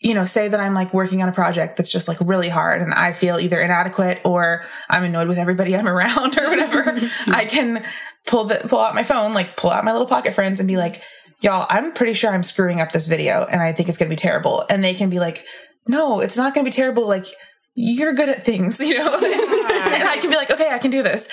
you 0.00 0.14
know 0.14 0.24
say 0.24 0.48
that 0.48 0.60
i'm 0.60 0.74
like 0.74 0.92
working 0.92 1.22
on 1.22 1.28
a 1.28 1.32
project 1.32 1.76
that's 1.76 1.92
just 1.92 2.08
like 2.08 2.18
really 2.20 2.48
hard 2.48 2.82
and 2.82 2.92
i 2.94 3.12
feel 3.12 3.38
either 3.38 3.60
inadequate 3.60 4.20
or 4.24 4.62
i'm 4.90 5.04
annoyed 5.04 5.28
with 5.28 5.38
everybody 5.38 5.74
i'm 5.76 5.88
around 5.96 6.38
or 6.38 6.48
whatever 6.50 6.98
i 7.28 7.44
can 7.44 7.84
pull 8.26 8.44
the 8.44 8.56
pull 8.68 8.80
out 8.80 8.94
my 8.94 9.04
phone 9.04 9.34
like 9.34 9.56
pull 9.56 9.70
out 9.70 9.84
my 9.84 9.92
little 9.92 10.06
pocket 10.06 10.34
friends 10.34 10.60
and 10.60 10.66
be 10.66 10.76
like 10.76 11.02
y'all 11.40 11.66
i'm 11.68 11.92
pretty 11.92 12.14
sure 12.14 12.32
i'm 12.32 12.42
screwing 12.42 12.80
up 12.80 12.92
this 12.92 13.06
video 13.06 13.46
and 13.50 13.62
i 13.62 13.72
think 13.72 13.88
it's 13.88 13.98
going 13.98 14.08
to 14.08 14.12
be 14.12 14.16
terrible. 14.16 14.64
And 14.70 14.82
they 14.82 14.94
can 14.94 15.10
be 15.10 15.20
like 15.20 15.44
no 15.86 16.20
it's 16.20 16.36
not 16.36 16.54
going 16.54 16.64
to 16.64 16.70
be 16.70 16.74
terrible. 16.74 17.06
Like 17.06 17.26
you're 17.74 18.14
good 18.14 18.28
at 18.28 18.44
things 18.44 18.80
you 18.88 18.96
know? 18.96 19.14
And 19.14 20.08
i 20.08 20.18
can 20.20 20.30
be 20.30 20.36
like 20.36 20.50
okay 20.50 20.68
i 20.70 20.78
can 20.78 20.90
do 20.90 21.02
this. 21.02 21.28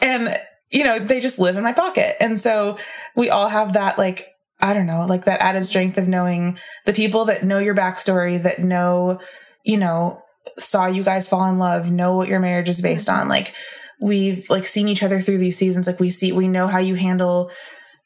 And 0.00 0.36
you 0.70 0.84
know 0.84 0.98
they 0.98 1.20
just 1.20 1.38
live 1.38 1.56
in 1.56 1.62
my 1.62 1.72
pocket. 1.72 2.16
And 2.20 2.38
so 2.38 2.78
we 3.16 3.30
all 3.30 3.48
have 3.48 3.72
that 3.74 3.98
like 3.98 4.28
i 4.60 4.72
don't 4.72 4.86
know 4.86 5.06
like 5.06 5.24
that 5.24 5.42
added 5.42 5.64
strength 5.64 5.98
of 5.98 6.08
knowing 6.08 6.58
the 6.86 6.92
people 6.92 7.24
that 7.24 7.44
know 7.44 7.58
your 7.58 7.74
backstory 7.74 8.42
that 8.42 8.58
know 8.58 9.20
you 9.64 9.76
know 9.76 10.22
saw 10.56 10.86
you 10.86 11.02
guys 11.02 11.28
fall 11.28 11.44
in 11.46 11.58
love 11.58 11.90
know 11.90 12.14
what 12.14 12.28
your 12.28 12.40
marriage 12.40 12.68
is 12.68 12.80
based 12.80 13.08
on. 13.08 13.28
Like 13.28 13.54
we've 14.00 14.48
like 14.48 14.66
seen 14.66 14.88
each 14.88 15.02
other 15.02 15.20
through 15.20 15.38
these 15.38 15.58
seasons. 15.58 15.86
Like 15.86 16.00
we 16.00 16.10
see 16.10 16.32
we 16.32 16.48
know 16.48 16.66
how 16.66 16.78
you 16.78 16.94
handle 16.94 17.50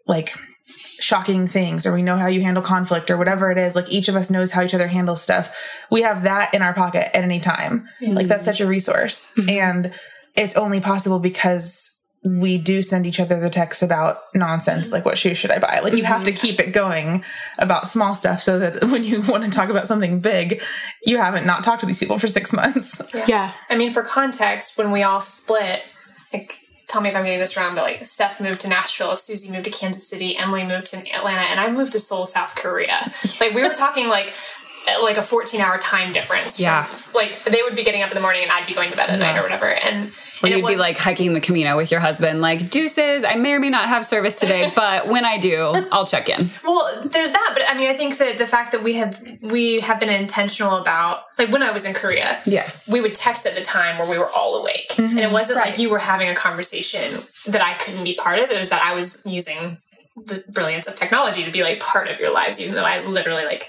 like 0.07 0.35
shocking 1.01 1.47
things 1.47 1.87
or 1.87 1.93
we 1.93 2.03
know 2.03 2.17
how 2.17 2.29
you 2.29 2.41
handle 2.41 2.63
conflict 2.63 3.11
or 3.11 3.17
whatever 3.17 3.51
it 3.51 3.59
is. 3.59 3.77
Like 3.77 3.91
each 3.91 4.09
of 4.09 4.17
us 4.17 4.31
knows 4.31 4.51
how 4.51 4.63
each 4.63 4.75
other 4.75 4.89
handles 4.89 5.23
stuff. 5.23 5.55
We 5.91 6.03
have 6.03 6.23
that 6.23 6.55
in 6.55 6.63
our 6.63 6.75
pocket 6.75 7.15
at 7.17 7.23
any 7.23 7.41
time. 7.41 7.89
Like 8.01 8.27
that's 8.27 8.45
mm. 8.45 8.47
such 8.47 8.61
a 8.61 8.67
resource. 8.67 9.35
Mm-hmm. 9.37 9.51
And 9.51 9.93
it's 10.35 10.57
only 10.57 10.81
possible 10.81 11.19
because 11.19 12.02
we 12.25 12.57
do 12.57 12.83
send 12.83 13.07
each 13.07 13.19
other 13.19 13.41
the 13.41 13.51
texts 13.51 13.83
about 13.83 14.19
nonsense 14.35 14.93
like 14.93 15.05
what 15.05 15.19
shoes 15.19 15.37
should 15.37 15.51
i 15.51 15.59
buy 15.59 15.81
like 15.81 15.95
you 15.95 16.05
have 16.05 16.23
to 16.23 16.31
mm-hmm. 16.31 16.41
keep 16.41 16.61
it 16.61 16.73
going 16.73 17.25
about 17.59 17.89
small 17.89 18.15
stuff 18.15 18.41
so 18.41 18.59
that 18.59 18.85
when 18.91 19.03
you 19.03 19.21
want 19.23 19.43
to 19.45 19.51
talk 19.51 19.69
about 19.69 19.89
something 19.89 20.21
big 20.21 20.63
you 21.05 21.19
haven't 21.19 21.45
not 21.45 21.65
talked 21.65 21.81
to 21.81 21.87
these 21.87 21.99
people 21.99 22.19
for 22.19 22.29
six 22.29 22.53
months 22.53 23.03
Yeah. 23.27 23.53
I 23.69 23.77
mean, 23.77 23.91
for 23.91 24.03
context, 24.03 24.79
when 24.79 24.91
we 24.91 25.03
all 25.03 25.21
split, 25.21 25.97
like, 26.33 26.59
tell 26.89 27.01
me 27.01 27.09
if 27.09 27.17
I'm 27.17 27.25
getting 27.25 27.39
this 27.39 27.57
wrong, 27.57 27.75
but 27.75 27.85
like, 27.85 28.05
Steph 28.05 28.41
moved 28.41 28.61
to 28.63 28.69
Nashville, 28.69 29.17
Suzy 29.17 29.51
moved 29.51 29.65
to 29.65 29.71
Kansas 29.71 30.09
City, 30.09 30.37
Emily 30.37 30.65
moved 30.65 30.87
to 30.87 30.99
Atlanta, 31.15 31.43
and 31.43 31.61
I 31.61 31.71
moved 31.71 31.93
to 31.93 32.01
Seoul, 32.01 32.27
South 32.27 32.55
Korea. 32.55 33.13
Like, 33.41 33.55
we 33.55 33.63
were 33.63 33.75
talking 33.75 34.09
like, 34.09 34.33
Uh, 34.89 35.03
like 35.03 35.17
a 35.17 35.23
14 35.23 35.61
hour 35.61 35.79
time 35.79 36.13
difference. 36.13 36.57
from- 36.57 36.65
Yeah. 36.65 36.87
like, 37.15 37.45
they 37.45 37.63
would 37.63 37.77
be 37.77 37.85
getting 37.85 38.03
up 38.03 38.11
in 38.11 38.15
the 38.15 38.21
morning 38.21 38.43
and 38.43 38.51
I'd 38.51 38.67
be 38.67 38.75
going 38.75 38.91
to 38.91 38.97
bed 38.97 39.11
at 39.11 39.19
night 39.19 39.39
or 39.39 39.43
whatever. 39.43 39.67
And, 39.67 40.09
Or 40.09 40.47
and 40.47 40.51
you'd 40.51 40.57
be 40.67 40.73
was- 40.73 40.77
like 40.79 40.99
hiking 40.99 41.35
the 41.35 41.41
Camino 41.41 41.77
with 41.77 41.91
your 41.93 42.01
husband, 42.01 42.41
like, 42.41 42.69
deuces, 42.69 43.23
I 43.25 43.35
may 43.37 43.53
or 43.53 43.61
may 43.61 43.71
not 43.71 43.89
have 43.89 44.05
service 44.05 44.35
today, 44.35 44.73
but 44.77 45.07
when 45.07 45.25
I 45.25 45.39
do, 45.39 45.73
I'll 45.93 46.07
check 46.07 46.29
in. 46.29 46.51
Well, 46.65 47.03
there's 47.05 47.31
that, 47.31 47.51
but 47.55 47.63
I 47.69 47.75
mean, 47.75 47.91
I 47.91 47.95
think 47.95 48.19
that 48.19 48.39
the 48.39 48.47
fact 48.47 48.73
that 48.73 48.83
we 48.83 48.95
have 48.95 49.21
we 49.41 49.81
have 49.81 50.01
been 50.01 50.09
intentional 50.09 50.77
about 50.79 51.23
like 51.39 51.51
when 51.51 51.63
I 51.63 51.71
was 51.71 51.85
in 51.85 51.95
Korea, 51.95 52.41
Yes. 52.45 52.91
we 52.93 53.01
would 53.01 53.15
text 53.15 53.47
at 53.47 53.55
the 53.55 53.63
time 53.63 53.99
where 53.99 54.09
we 54.11 54.19
were 54.19 54.31
all 54.31 54.57
awake, 54.57 54.89
mm-hmm. 54.97 55.17
and 55.17 55.21
it 55.21 55.31
wasn't 55.31 55.59
like 55.59 55.79
you 55.79 55.91
were 55.91 55.99
having 56.01 56.29
a 56.29 56.35
conversation 56.35 57.21
that 57.47 57.63
I 57.63 57.75
couldn't 57.75 58.03
be 58.05 58.15
part 58.15 58.39
of. 58.41 58.51
It 58.51 58.59
was 58.59 58.69
that 58.71 58.83
I 58.83 58.95
was 58.95 59.25
using 59.27 59.79
the 60.17 60.43
brilliance 60.49 60.87
of 60.89 60.97
technology 60.97 61.45
to 61.45 61.51
be 61.51 61.63
like 61.63 61.79
part 61.81 62.09
of 62.09 62.19
your 62.21 62.33
lives, 62.33 62.61
even 62.61 62.75
though 62.75 62.85
I 62.85 63.01
literally 63.07 63.45
like 63.45 63.69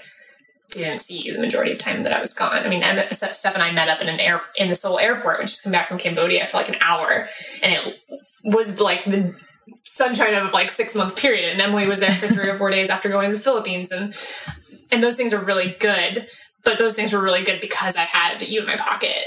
didn't 0.80 0.98
see 0.98 1.30
the 1.30 1.38
majority 1.38 1.72
of 1.72 1.78
time 1.78 2.02
that 2.02 2.12
I 2.12 2.20
was 2.20 2.32
gone. 2.32 2.54
I 2.54 2.68
mean, 2.68 2.82
Steph 3.12 3.54
and 3.54 3.62
I 3.62 3.72
met 3.72 3.88
up 3.88 4.00
in 4.00 4.08
an 4.08 4.20
air 4.20 4.40
in 4.56 4.68
the 4.68 4.74
Seoul 4.74 4.98
airport 4.98 5.38
when 5.38 5.46
she's 5.46 5.60
come 5.60 5.72
back 5.72 5.88
from 5.88 5.98
Cambodia 5.98 6.46
for 6.46 6.56
like 6.56 6.68
an 6.68 6.76
hour, 6.80 7.28
and 7.62 7.72
it 7.72 7.98
was 8.44 8.80
like 8.80 9.04
the 9.04 9.34
sunshine 9.84 10.34
of 10.34 10.52
like 10.52 10.70
six 10.70 10.94
month 10.94 11.16
period. 11.16 11.50
And 11.50 11.60
Emily 11.60 11.86
was 11.86 12.00
there 12.00 12.14
for 12.14 12.28
three 12.28 12.48
or 12.48 12.56
four 12.56 12.70
days 12.70 12.90
after 12.90 13.08
going 13.08 13.30
to 13.30 13.36
the 13.36 13.42
Philippines, 13.42 13.90
and 13.90 14.14
and 14.90 15.02
those 15.02 15.16
things 15.16 15.32
are 15.32 15.44
really 15.44 15.76
good. 15.78 16.26
But 16.64 16.78
those 16.78 16.94
things 16.94 17.12
were 17.12 17.20
really 17.20 17.44
good 17.44 17.60
because 17.60 17.96
I 17.96 18.02
had 18.02 18.40
you 18.42 18.60
in 18.60 18.66
my 18.66 18.76
pocket 18.76 19.24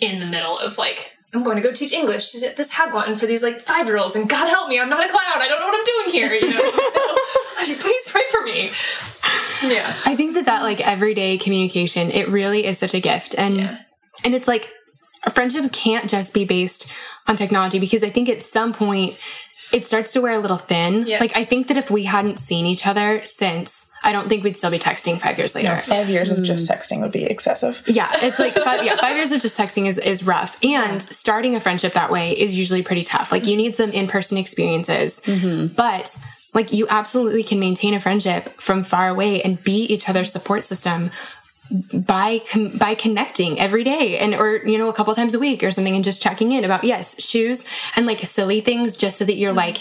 in 0.00 0.20
the 0.20 0.26
middle 0.26 0.58
of 0.58 0.78
like. 0.78 1.14
I'm 1.34 1.42
going 1.42 1.56
to 1.56 1.62
go 1.62 1.72
teach 1.72 1.92
English 1.92 2.32
to 2.32 2.54
this 2.56 2.72
Hagwon 2.72 3.14
for 3.14 3.26
these 3.26 3.42
like 3.42 3.60
five 3.60 3.86
year 3.86 3.98
olds, 3.98 4.16
and 4.16 4.26
God 4.26 4.48
help 4.48 4.70
me, 4.70 4.80
I'm 4.80 4.88
not 4.88 5.04
a 5.04 5.08
clown. 5.10 5.42
I 5.42 5.46
don't 5.46 5.60
know 5.60 5.66
what 5.66 5.78
I'm 5.78 5.84
doing 5.84 6.10
here. 6.10 6.32
You 6.32 6.54
know, 6.54 6.70
so 7.66 7.74
please 7.78 8.10
pray 8.10 8.22
for 8.30 8.40
me. 8.40 8.70
Yeah. 9.62 9.92
I 10.04 10.16
think 10.16 10.34
that 10.34 10.46
that 10.46 10.62
like 10.62 10.80
everyday 10.86 11.38
communication, 11.38 12.10
it 12.10 12.28
really 12.28 12.64
is 12.66 12.78
such 12.78 12.94
a 12.94 13.00
gift. 13.00 13.34
And 13.38 13.54
Yeah. 13.54 13.78
and 14.24 14.34
it's 14.34 14.48
like 14.48 14.72
friendships 15.30 15.70
can't 15.70 16.08
just 16.08 16.32
be 16.32 16.44
based 16.44 16.90
on 17.26 17.36
technology 17.36 17.78
because 17.78 18.02
I 18.02 18.10
think 18.10 18.28
at 18.28 18.42
some 18.42 18.72
point 18.72 19.20
it 19.72 19.84
starts 19.84 20.12
to 20.14 20.20
wear 20.20 20.32
a 20.32 20.38
little 20.38 20.56
thin. 20.56 21.06
Yes. 21.06 21.20
Like 21.20 21.36
I 21.36 21.44
think 21.44 21.68
that 21.68 21.76
if 21.76 21.90
we 21.90 22.04
hadn't 22.04 22.38
seen 22.38 22.66
each 22.66 22.86
other 22.86 23.22
since 23.24 23.88
I 24.02 24.12
don't 24.12 24.28
think 24.28 24.44
we'd 24.44 24.56
still 24.56 24.70
be 24.70 24.78
texting 24.78 25.18
five 25.18 25.38
years 25.38 25.54
later. 25.54 25.76
five 25.78 26.08
years 26.08 26.30
of 26.30 26.42
just 26.42 26.70
mm. 26.70 26.74
texting 26.74 27.00
would 27.00 27.12
be 27.12 27.24
excessive 27.24 27.82
Yeah, 27.86 28.08
it's 28.14 28.38
like 28.38 28.52
five, 28.64 28.84
yeah, 28.84 28.96
five 28.96 29.16
years 29.16 29.32
of 29.32 29.40
just 29.40 29.56
texting 29.56 29.86
is 29.86 29.98
is 29.98 30.24
rough, 30.24 30.56
and 30.62 31.02
starting 31.02 31.54
a 31.56 31.60
friendship 31.60 31.94
that 31.94 32.10
way 32.10 32.32
is 32.32 32.56
usually 32.56 32.82
pretty 32.82 33.02
tough. 33.02 33.32
Like 33.32 33.46
you 33.46 33.56
need 33.56 33.76
some 33.76 33.90
in 33.90 34.06
person 34.06 34.38
experiences, 34.38 35.20
mm-hmm. 35.20 35.74
but 35.74 36.16
like 36.58 36.72
you 36.72 36.88
absolutely 36.90 37.44
can 37.44 37.60
maintain 37.60 37.94
a 37.94 38.00
friendship 38.00 38.48
from 38.60 38.82
far 38.82 39.08
away 39.08 39.40
and 39.42 39.62
be 39.62 39.84
each 39.84 40.08
other's 40.08 40.32
support 40.32 40.64
system 40.64 41.08
by 41.94 42.40
com- 42.50 42.76
by 42.76 42.96
connecting 42.96 43.60
every 43.60 43.84
day 43.84 44.18
and 44.18 44.34
or 44.34 44.56
you 44.66 44.76
know 44.76 44.88
a 44.88 44.92
couple 44.92 45.14
times 45.14 45.34
a 45.34 45.38
week 45.38 45.62
or 45.62 45.70
something 45.70 45.94
and 45.94 46.02
just 46.02 46.20
checking 46.20 46.50
in 46.50 46.64
about 46.64 46.82
yes 46.82 47.22
shoes 47.22 47.64
and 47.94 48.06
like 48.06 48.18
silly 48.20 48.60
things 48.60 48.96
just 48.96 49.18
so 49.18 49.24
that 49.24 49.36
you're 49.36 49.50
mm-hmm. 49.50 49.58
like 49.58 49.78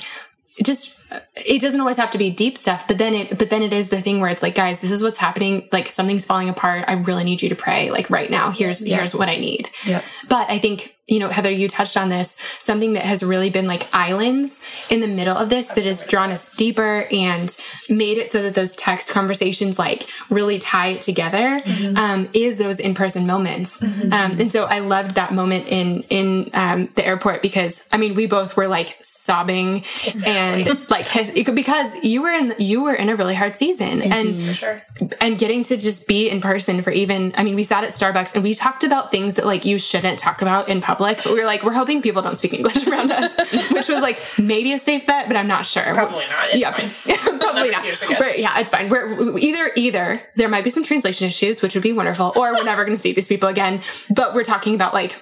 just 0.61 0.96
it 1.35 1.61
doesn't 1.61 1.79
always 1.79 1.97
have 1.97 2.11
to 2.11 2.17
be 2.17 2.29
deep 2.29 2.57
stuff 2.57 2.87
but 2.87 2.97
then 2.97 3.13
it 3.13 3.37
but 3.37 3.49
then 3.49 3.63
it 3.63 3.71
is 3.73 3.89
the 3.89 4.01
thing 4.01 4.19
where 4.19 4.29
it's 4.29 4.43
like 4.43 4.55
guys 4.55 4.79
this 4.79 4.91
is 4.91 5.03
what's 5.03 5.17
happening. 5.17 5.67
Like 5.71 5.91
something's 5.91 6.25
falling 6.25 6.49
apart. 6.49 6.85
I 6.87 6.93
really 6.93 7.23
need 7.23 7.41
you 7.41 7.49
to 7.49 7.55
pray 7.55 7.91
like 7.91 8.09
right 8.09 8.29
now. 8.29 8.51
Here's 8.51 8.85
here's 8.85 9.13
what 9.15 9.29
i 9.29 9.37
need. 9.37 9.69
Yep. 9.85 10.03
but 10.27 10.49
i 10.49 10.57
think 10.59 10.95
you 11.07 11.19
know 11.19 11.29
heather 11.29 11.49
you 11.51 11.67
touched 11.67 11.95
on 11.95 12.09
this. 12.09 12.35
Something 12.59 12.93
that 12.93 13.03
has 13.03 13.23
really 13.23 13.49
been 13.49 13.67
like 13.67 13.87
islands 13.93 14.63
in 14.89 14.99
the 14.99 15.07
middle 15.07 15.37
of 15.37 15.49
this 15.49 15.69
that 15.69 15.85
has 15.85 16.05
drawn 16.05 16.31
us 16.31 16.53
deeper 16.55 17.05
and 17.11 17.55
made 17.89 18.17
it 18.17 18.29
so 18.29 18.43
that 18.43 18.55
those 18.55 18.75
text 18.75 19.09
conversations 19.11 19.79
like 19.79 20.05
really 20.29 20.59
tie 20.59 20.87
it 20.89 21.01
together 21.01 21.61
um, 21.95 22.27
is 22.33 22.57
those 22.57 22.79
in-person 22.79 23.25
moments. 23.25 23.81
Um, 23.81 24.39
and 24.39 24.51
so 24.51 24.65
i 24.65 24.79
loved 24.79 25.15
that 25.15 25.33
moment 25.33 25.67
in 25.67 26.01
in 26.09 26.49
um, 26.53 26.89
the 26.95 27.05
airport 27.05 27.41
because 27.41 27.87
i 27.91 27.97
mean 27.97 28.15
we 28.15 28.25
both 28.25 28.57
were 28.57 28.67
like 28.67 28.97
sobbing 29.01 29.83
and 30.25 30.89
like 30.89 30.96
his, 31.05 31.31
because 31.31 32.01
you 32.03 32.21
were 32.21 32.31
in 32.31 32.53
you 32.57 32.81
were 32.81 32.93
in 32.93 33.09
a 33.09 33.15
really 33.15 33.35
hard 33.35 33.57
season 33.57 33.99
mm-hmm. 33.99 34.11
and 34.11 34.55
Sure. 34.55 34.81
and 35.19 35.37
getting 35.37 35.63
to 35.63 35.75
just 35.75 36.07
be 36.07 36.29
in 36.29 36.39
person 36.39 36.81
for 36.81 36.91
even 36.91 37.33
i 37.35 37.43
mean 37.43 37.55
we 37.55 37.63
sat 37.63 37.83
at 37.83 37.89
starbucks 37.89 38.33
and 38.35 38.43
we 38.43 38.55
talked 38.55 38.83
about 38.85 39.11
things 39.11 39.35
that 39.35 39.45
like 39.45 39.65
you 39.65 39.77
shouldn't 39.77 40.17
talk 40.19 40.41
about 40.41 40.69
in 40.69 40.79
public 40.79 41.17
but 41.17 41.33
we 41.33 41.39
were 41.39 41.45
like 41.45 41.63
we're 41.63 41.73
hoping 41.73 42.01
people 42.01 42.21
don't 42.21 42.37
speak 42.37 42.53
english 42.53 42.87
around 42.89 43.11
us 43.11 43.35
which 43.71 43.89
was 43.89 44.01
like 44.01 44.17
maybe 44.39 44.71
a 44.73 44.77
safe 44.77 45.05
bet 45.05 45.27
but 45.27 45.35
i'm 45.35 45.47
not 45.47 45.65
sure 45.65 45.83
Probably 45.97 46.25
not. 46.27 46.49
It's 46.51 47.07
yeah, 47.07 47.15
probably 47.39 47.71
not. 47.71 47.81
see 47.81 47.91
us 47.91 48.03
again. 48.03 48.17
But 48.19 48.39
yeah, 48.39 48.59
it's 48.59 48.71
fine. 48.71 48.89
We're 48.89 49.37
either 49.39 49.71
either 49.75 50.21
there 50.35 50.47
might 50.47 50.63
be 50.63 50.69
some 50.69 50.83
translation 50.83 51.27
issues, 51.27 51.61
which 51.61 51.73
would 51.73 51.83
be 51.83 51.91
wonderful, 51.93 52.33
or 52.35 52.53
we're 52.53 52.63
never 52.63 52.83
going 52.85 52.95
to 52.95 53.01
see 53.01 53.13
these 53.13 53.27
people 53.27 53.49
again. 53.49 53.81
But 54.09 54.33
we're 54.35 54.43
talking 54.43 54.75
about 54.75 54.93
like 54.93 55.15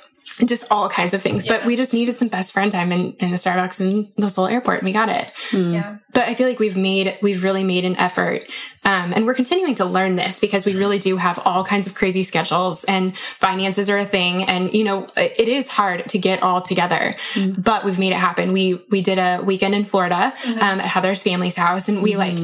just 0.46 0.66
all 0.72 0.90
kinds 0.90 1.14
of 1.14 1.22
things. 1.22 1.48
But 1.48 1.66
we 1.66 1.76
just 1.76 1.94
needed 1.94 2.18
some 2.18 2.28
best 2.28 2.54
friend 2.54 2.72
time 2.72 2.92
in, 2.92 3.14
in 3.14 3.32
the 3.32 3.38
Starbucks 3.38 3.80
in 3.80 4.12
the 4.18 4.30
Seoul 4.30 4.48
airport. 4.48 4.80
And 4.80 4.86
we 4.86 4.94
got 4.94 5.10
it. 5.10 5.32
Yeah. 5.54 5.98
But 6.14 6.28
I 6.28 6.34
feel 6.34 6.48
like 6.48 6.60
we've 6.60 6.78
made, 6.78 7.18
we've 7.22 7.44
really 7.44 7.64
made 7.64 7.86
an 7.86 7.96
effort. 7.98 8.44
Um, 8.86 9.14
and 9.14 9.26
we're 9.26 9.34
continuing 9.34 9.74
to 9.76 9.86
learn 9.86 10.16
this 10.16 10.40
because 10.40 10.64
we 10.64 10.76
really 10.76 11.00
do 11.00 11.18
have 11.18 11.40
all 11.46 11.64
kinds 11.64 11.88
of 11.88 11.96
crazy 11.96 12.22
schedules 12.22 12.84
and 12.84 13.18
finances 13.18 13.90
are 13.90 13.98
a 13.98 14.06
thing. 14.06 14.44
And, 14.44 14.74
you 14.74 14.84
know, 14.84 15.08
it, 15.18 15.34
it 15.40 15.48
is 15.50 15.70
hard 15.70 16.08
to 16.10 16.20
get 16.20 16.44
all 16.44 16.62
together, 16.62 17.16
but 17.58 17.84
we've 17.84 17.98
made 17.98 18.12
it 18.12 18.20
happen. 18.20 18.54
We, 18.54 18.86
we 18.92 19.02
did 19.02 19.18
a 19.18 19.42
weekend 19.44 19.74
in 19.74 19.86
Florida, 19.86 20.32
um, 20.46 20.80
at 20.80 20.86
Heather's 20.86 21.24
family's 21.24 21.56
house 21.56 21.90
and 21.90 22.04
we 22.04 22.16
like 22.16 22.38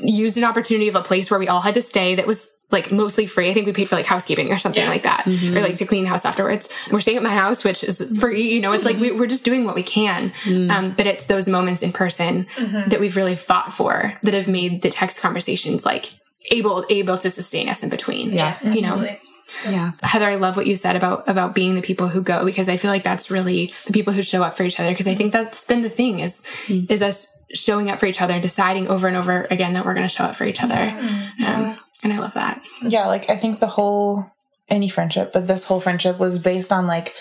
used 0.00 0.38
an 0.38 0.44
opportunity 0.44 0.88
of 0.88 0.94
a 0.94 1.02
place 1.02 1.30
where 1.30 1.38
we 1.38 1.48
all 1.48 1.60
had 1.60 1.74
to 1.74 1.82
stay 1.82 2.14
that 2.14 2.26
was 2.26 2.62
like 2.74 2.92
mostly 2.92 3.24
free. 3.26 3.48
I 3.48 3.54
think 3.54 3.66
we 3.66 3.72
paid 3.72 3.88
for 3.88 3.96
like 3.96 4.04
housekeeping 4.04 4.52
or 4.52 4.58
something 4.58 4.82
Yeah. 4.82 4.90
like 4.90 5.04
that, 5.04 5.26
or 5.26 5.30
like 5.30 5.40
to 5.40 5.40
mm-hmm. 5.48 5.84
clean 5.86 6.04
the 6.04 6.10
house 6.10 6.26
afterwards. 6.26 6.68
We're 6.90 7.00
staying 7.00 7.16
at 7.16 7.22
my 7.22 7.30
house, 7.30 7.64
which 7.64 7.82
is 7.82 8.06
free. 8.20 8.52
You 8.52 8.60
know, 8.60 8.72
it's 8.72 8.84
like 8.84 8.98
we, 8.98 9.12
we're 9.12 9.26
just 9.26 9.44
doing 9.44 9.64
what 9.64 9.74
we 9.74 9.82
can. 9.82 10.30
Mm. 10.42 10.70
Um, 10.70 10.94
but 10.94 11.06
it's 11.06 11.26
those 11.26 11.48
moments 11.48 11.82
in 11.82 11.92
person 11.92 12.46
mm-hmm. 12.56 12.90
that 12.90 13.00
we've 13.00 13.16
really 13.16 13.36
fought 13.36 13.72
for 13.72 14.18
that 14.22 14.34
have 14.34 14.48
made 14.48 14.82
the 14.82 14.90
text 14.90 15.22
conversations 15.22 15.86
like 15.86 16.12
able 16.50 16.84
able 16.90 17.16
to 17.16 17.30
sustain 17.30 17.70
us 17.70 17.82
in 17.82 17.88
between. 17.88 18.30
Yeah. 18.30 18.58
you 18.62 18.82
know. 18.82 18.88
Absolutely. 18.88 19.20
Yeah. 19.66 19.92
Heather, 20.02 20.26
I 20.26 20.36
love 20.36 20.56
what 20.56 20.66
you 20.66 20.74
said 20.74 20.96
about 20.96 21.28
about 21.28 21.54
being 21.54 21.74
the 21.74 21.82
people 21.82 22.08
who 22.08 22.22
go 22.22 22.44
because 22.44 22.68
I 22.68 22.76
feel 22.76 22.90
like 22.90 23.02
that's 23.02 23.30
really 23.30 23.72
the 23.86 23.92
people 23.92 24.12
who 24.12 24.22
show 24.22 24.42
up 24.42 24.56
for 24.56 24.64
each 24.64 24.80
other 24.80 24.90
because 24.90 25.06
I 25.06 25.14
think 25.14 25.32
that's 25.32 25.64
been 25.64 25.82
the 25.82 25.90
thing 25.90 26.20
is 26.20 26.42
mm. 26.66 26.90
is 26.90 27.02
us 27.02 27.38
showing 27.52 27.90
up 27.90 28.00
for 28.00 28.06
each 28.06 28.20
other 28.20 28.34
and 28.34 28.42
deciding 28.42 28.88
over 28.88 29.06
and 29.06 29.16
over 29.16 29.46
again 29.50 29.74
that 29.74 29.84
we're 29.84 29.94
going 29.94 30.06
to 30.06 30.12
show 30.12 30.24
up 30.24 30.34
for 30.34 30.44
each 30.44 30.62
other. 30.62 30.74
Mm. 30.74 31.40
Um, 31.40 31.78
and 32.04 32.12
I 32.12 32.18
love 32.18 32.34
that. 32.34 32.62
Yeah, 32.82 33.06
like 33.06 33.28
I 33.30 33.36
think 33.36 33.58
the 33.58 33.66
whole 33.66 34.30
any 34.68 34.88
friendship, 34.88 35.32
but 35.32 35.46
this 35.46 35.64
whole 35.64 35.80
friendship 35.80 36.18
was 36.18 36.38
based 36.38 36.70
on 36.70 36.86
like 36.86 37.14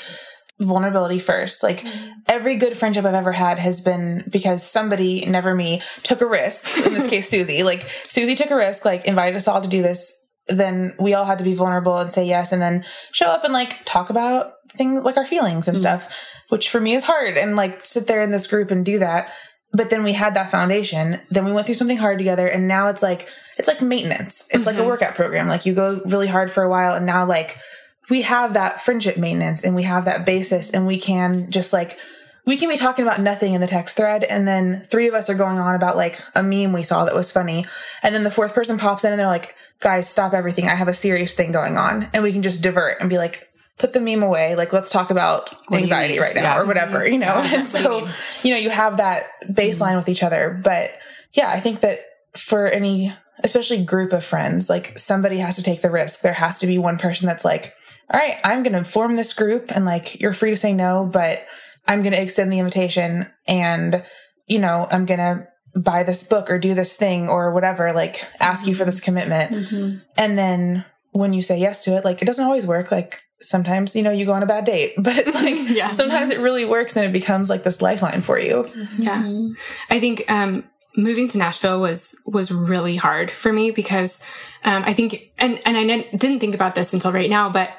vulnerability 0.60 1.20
first. 1.20 1.64
Like 1.64 1.82
mm-hmm. 1.82 2.10
every 2.28 2.58
good 2.58 2.78
friendship 2.78 3.06
I've 3.06 3.14
ever 3.14 3.32
had 3.32 3.60
has 3.60 3.82
been 3.82 4.24
because 4.30 4.64
somebody, 4.64 5.26
never 5.26 5.56
me, 5.56 5.82
took 6.04 6.22
a 6.22 6.26
risk. 6.26 6.86
In 6.86 6.94
this 6.94 7.08
case, 7.08 7.30
Suzy. 7.30 7.64
Like 7.64 7.88
Suzy 8.08 8.36
took 8.36 8.52
a 8.52 8.56
risk, 8.56 8.86
like 8.86 9.06
invited 9.06 9.36
us 9.36 9.48
all 9.48 9.62
to 9.62 9.70
do 9.70 9.82
this. 9.82 10.20
Then 10.48 10.94
we 11.00 11.14
all 11.14 11.26
had 11.26 11.38
to 11.38 11.44
be 11.46 11.54
vulnerable 11.54 11.98
and 11.98 12.12
say 12.12 12.28
yes, 12.28 12.52
and 12.52 12.62
then 12.62 12.86
show 13.14 13.28
up 13.28 13.44
and 13.44 13.54
like 13.54 13.84
talk 13.86 14.10
about 14.10 14.54
things 14.76 15.04
like 15.04 15.18
our 15.18 15.26
feelings 15.26 15.68
and 15.68 15.78
mm. 15.78 15.82
stuff, 15.82 16.14
which 16.50 16.70
for 16.70 16.82
me 16.82 16.94
is 16.94 17.06
hard. 17.06 17.38
And 17.38 17.56
like 17.56 17.86
sit 17.86 18.08
there 18.08 18.22
in 18.22 18.32
this 18.32 18.48
group 18.48 18.70
and 18.70 18.86
do 18.86 19.00
that. 19.00 19.32
But 19.72 19.90
then 19.90 20.04
we 20.04 20.14
had 20.14 20.36
that 20.36 20.52
foundation. 20.52 21.20
Then 21.32 21.46
we 21.46 21.54
went 21.54 21.66
through 21.66 21.76
something 21.76 21.98
hard 21.98 22.18
together, 22.18 22.46
and 22.46 22.68
now 22.68 22.90
it's 22.90 23.02
like 23.02 23.28
it's 23.58 23.68
like 23.68 23.82
maintenance. 23.82 24.48
It's 24.52 24.66
like 24.66 24.78
a 24.78 24.84
workout 24.84 25.16
program. 25.16 25.48
Like 25.48 25.66
you 25.66 25.74
go 25.74 26.02
really 26.06 26.28
hard 26.28 26.52
for 26.52 26.64
a 26.64 26.70
while, 26.70 26.94
and 26.96 27.06
now 27.06 27.26
like 27.26 27.58
we 28.10 28.22
have 28.24 28.54
that 28.54 28.82
friendship 28.82 29.18
maintenance 29.18 29.64
and 29.64 29.76
we 29.76 29.84
have 29.84 30.06
that 30.06 30.26
basis, 30.26 30.72
and 30.72 30.86
we 30.88 31.00
can 31.00 31.50
just 31.52 31.74
like 31.74 31.98
we 32.46 32.58
can 32.58 32.68
be 32.70 32.76
talking 32.78 33.06
about 33.06 33.22
nothing 33.22 33.54
in 33.54 33.62
the 33.62 33.68
text 33.68 33.96
thread, 33.96 34.24
and 34.24 34.48
then 34.48 34.84
three 34.84 35.08
of 35.08 35.14
us 35.14 35.30
are 35.30 35.36
going 35.36 35.60
on 35.60 35.76
about 35.76 35.96
like 35.98 36.20
a 36.36 36.44
meme 36.44 36.74
we 36.74 36.84
saw 36.84 37.06
that 37.06 37.16
was 37.16 37.32
funny, 37.32 37.66
and 38.02 38.14
then 38.14 38.24
the 38.24 38.32
fourth 38.32 38.54
person 38.54 38.78
pops 38.78 39.04
in 39.04 39.12
and 39.12 39.20
they're 39.20 39.28
like, 39.28 39.56
"Guys, 39.80 40.10
stop 40.10 40.34
everything! 40.34 40.68
I 40.68 40.76
have 40.76 40.88
a 40.90 40.94
serious 40.94 41.36
thing 41.36 41.52
going 41.52 41.78
on," 41.78 42.10
and 42.14 42.22
we 42.24 42.32
can 42.34 42.42
just 42.44 42.64
divert 42.64 43.00
and 43.00 43.10
be 43.10 43.18
like. 43.18 43.48
Put 43.80 43.92
the 43.94 44.00
meme 44.00 44.22
away. 44.22 44.56
Like, 44.56 44.72
let's 44.72 44.92
talk 44.92 45.10
about 45.10 45.50
anxiety 45.74 46.20
right 46.20 46.36
now 46.36 46.44
Yeah. 46.44 46.60
or 46.60 46.66
whatever, 46.66 47.08
you 47.08 47.18
know? 47.18 47.34
And 47.44 47.66
so, 47.66 48.08
you 48.44 48.52
know, 48.54 48.58
you 48.60 48.70
have 48.70 48.98
that 48.98 49.24
baseline 49.50 49.96
with 49.98 50.08
each 50.10 50.22
other. 50.22 50.62
But 50.64 50.92
yeah, 51.34 51.50
I 51.50 51.60
think 51.60 51.80
that 51.80 52.02
for 52.38 52.68
any, 52.68 53.12
especially 53.40 53.84
group 53.84 54.14
of 54.14 54.24
friends, 54.24 54.70
like 54.70 54.98
somebody 54.98 55.38
has 55.38 55.56
to 55.56 55.64
take 55.64 55.82
the 55.82 55.92
risk. 55.92 56.22
There 56.22 56.34
has 56.34 56.60
to 56.60 56.68
be 56.68 56.78
one 56.78 56.98
person 56.98 57.28
that's 57.28 57.46
like, 57.46 57.74
all 58.12 58.20
right, 58.20 58.38
I'm 58.44 58.64
going 58.64 58.74
to 58.74 58.84
form 58.84 59.16
this 59.16 59.34
group 59.34 59.72
and 59.72 59.86
like, 59.86 60.20
you're 60.20 60.34
free 60.34 60.52
to 60.52 60.56
say 60.56 60.74
no, 60.74 61.06
but 61.06 61.44
I'm 61.88 62.02
going 62.02 62.14
to 62.14 62.22
extend 62.22 62.52
the 62.52 62.60
invitation 62.60 63.28
and, 63.48 64.04
you 64.48 64.60
know, 64.60 64.88
I'm 64.92 65.06
going 65.06 65.20
to 65.20 65.48
buy 65.76 66.04
this 66.04 66.28
book 66.28 66.50
or 66.50 66.60
do 66.60 66.74
this 66.74 66.96
thing 66.96 67.30
or 67.30 67.52
whatever, 67.52 67.94
like 67.94 68.26
ask 68.40 68.68
you 68.68 68.76
for 68.76 68.86
this 68.86 69.00
mm-hmm. 69.00 69.06
commitment. 69.06 69.52
Mm-hmm. 69.52 69.98
And 70.18 70.38
then 70.38 70.86
when 71.12 71.34
you 71.34 71.42
say 71.42 71.60
yes 71.60 71.84
to 71.86 71.96
it, 71.98 72.06
like 72.06 72.22
it 72.22 72.26
doesn't 72.26 72.46
always 72.46 72.68
work. 72.68 72.92
Like 72.92 73.22
sometimes, 73.40 73.96
you 73.96 74.04
know, 74.04 74.12
you 74.12 74.26
go 74.26 74.34
on 74.34 74.44
a 74.44 74.48
bad 74.48 74.66
date, 74.66 74.94
but 74.98 75.18
it's 75.18 75.34
like 75.34 75.56
Yeah. 75.70 75.92
sometimes 75.92 76.30
it 76.30 76.40
really 76.40 76.66
works 76.66 76.96
and 76.96 77.06
it 77.06 77.12
becomes 77.12 77.50
like 77.50 77.64
this 77.64 77.82
lifeline 77.82 78.22
for 78.22 78.40
you. 78.40 78.64
Mm-hmm. 78.64 79.02
Yeah. 79.02 79.48
I 79.90 80.00
think 80.00 80.30
um 80.32 80.64
moving 80.96 81.28
to 81.30 81.38
Nashville 81.38 81.82
was 81.82 82.16
was 82.26 82.52
really 82.52 82.96
hard 82.96 83.32
for 83.32 83.52
me 83.52 83.72
because 83.72 84.22
um 84.64 84.84
I 84.86 84.94
think 84.94 85.32
and 85.38 85.60
and 85.66 85.78
I 85.78 85.86
didn't 85.86 86.20
didn't 86.20 86.40
think 86.40 86.56
about 86.56 86.76
this 86.76 86.94
until 86.94 87.12
right 87.12 87.30
now, 87.30 87.50
but 87.50 87.70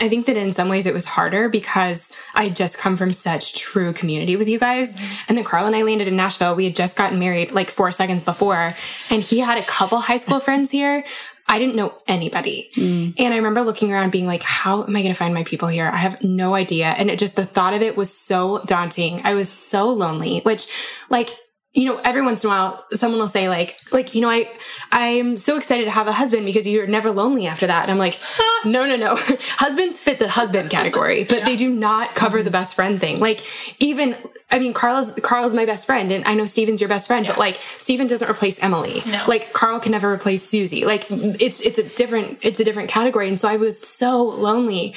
I 0.00 0.08
think 0.08 0.26
that 0.26 0.36
in 0.36 0.52
some 0.52 0.68
ways 0.68 0.86
it 0.86 0.94
was 0.94 1.04
harder 1.04 1.48
because 1.48 2.10
I 2.34 2.48
just 2.48 2.78
come 2.78 2.96
from 2.96 3.12
such 3.12 3.54
true 3.54 3.92
community 3.92 4.36
with 4.36 4.48
you 4.48 4.58
guys. 4.58 4.96
And 5.28 5.36
then 5.36 5.44
Carl 5.44 5.66
and 5.66 5.76
I 5.76 5.82
landed 5.82 6.08
in 6.08 6.16
Nashville. 6.16 6.56
We 6.56 6.64
had 6.64 6.74
just 6.74 6.96
gotten 6.96 7.18
married 7.18 7.52
like 7.52 7.70
four 7.70 7.90
seconds 7.90 8.24
before, 8.24 8.74
and 9.10 9.22
he 9.22 9.38
had 9.38 9.58
a 9.58 9.62
couple 9.62 9.98
high 9.98 10.16
school 10.16 10.40
friends 10.46 10.70
here. 10.70 11.04
I 11.46 11.58
didn't 11.58 11.76
know 11.76 11.94
anybody. 12.06 12.70
And 13.18 13.34
I 13.34 13.36
remember 13.36 13.62
looking 13.62 13.92
around 13.92 14.10
being 14.10 14.26
like, 14.26 14.42
how 14.42 14.84
am 14.84 14.96
I 14.96 15.02
going 15.02 15.12
to 15.12 15.18
find 15.18 15.34
my 15.34 15.44
people 15.44 15.68
here? 15.68 15.86
I 15.92 15.98
have 15.98 16.22
no 16.22 16.54
idea. 16.54 16.86
And 16.86 17.10
it 17.10 17.18
just, 17.18 17.36
the 17.36 17.44
thought 17.44 17.74
of 17.74 17.82
it 17.82 17.96
was 17.96 18.16
so 18.16 18.62
daunting. 18.64 19.20
I 19.24 19.34
was 19.34 19.50
so 19.50 19.90
lonely, 19.90 20.40
which 20.40 20.72
like, 21.10 21.30
you 21.74 21.86
know, 21.86 21.96
every 22.04 22.20
once 22.20 22.44
in 22.44 22.50
a 22.50 22.52
while, 22.52 22.84
someone 22.90 23.18
will 23.18 23.28
say 23.28 23.48
like, 23.48 23.78
like, 23.92 24.14
you 24.14 24.20
know, 24.20 24.28
I, 24.28 24.46
I'm 24.90 25.38
so 25.38 25.56
excited 25.56 25.84
to 25.84 25.90
have 25.90 26.06
a 26.06 26.12
husband 26.12 26.44
because 26.44 26.66
you're 26.66 26.86
never 26.86 27.10
lonely 27.10 27.46
after 27.46 27.66
that. 27.66 27.84
And 27.84 27.90
I'm 27.90 27.96
like, 27.96 28.20
no, 28.66 28.84
no, 28.84 28.96
no. 28.96 29.16
Husbands 29.16 29.98
fit 29.98 30.18
the 30.18 30.28
husband 30.28 30.68
category, 30.68 31.24
but 31.24 31.46
they 31.46 31.56
do 31.56 31.70
not 31.70 32.14
cover 32.14 32.42
the 32.42 32.50
best 32.50 32.76
friend 32.76 33.00
thing. 33.00 33.20
Like 33.20 33.42
even, 33.80 34.14
I 34.50 34.58
mean, 34.58 34.74
Carl's, 34.74 35.12
Carl's 35.22 35.54
my 35.54 35.64
best 35.64 35.86
friend 35.86 36.12
and 36.12 36.26
I 36.26 36.34
know 36.34 36.44
Steven's 36.44 36.82
your 36.82 36.88
best 36.88 37.06
friend, 37.06 37.26
but 37.26 37.38
like 37.38 37.56
Steven 37.56 38.06
doesn't 38.06 38.30
replace 38.30 38.62
Emily. 38.62 39.00
No. 39.06 39.24
Like 39.26 39.54
Carl 39.54 39.80
can 39.80 39.92
never 39.92 40.12
replace 40.12 40.42
Suzy. 40.42 40.84
Like 40.84 41.06
it's, 41.10 41.62
it's 41.62 41.78
a 41.78 41.88
different, 41.96 42.38
it's 42.42 42.60
a 42.60 42.64
different 42.64 42.90
category. 42.90 43.28
And 43.28 43.40
so 43.40 43.48
I 43.48 43.56
was 43.56 43.80
so 43.80 44.22
lonely. 44.22 44.94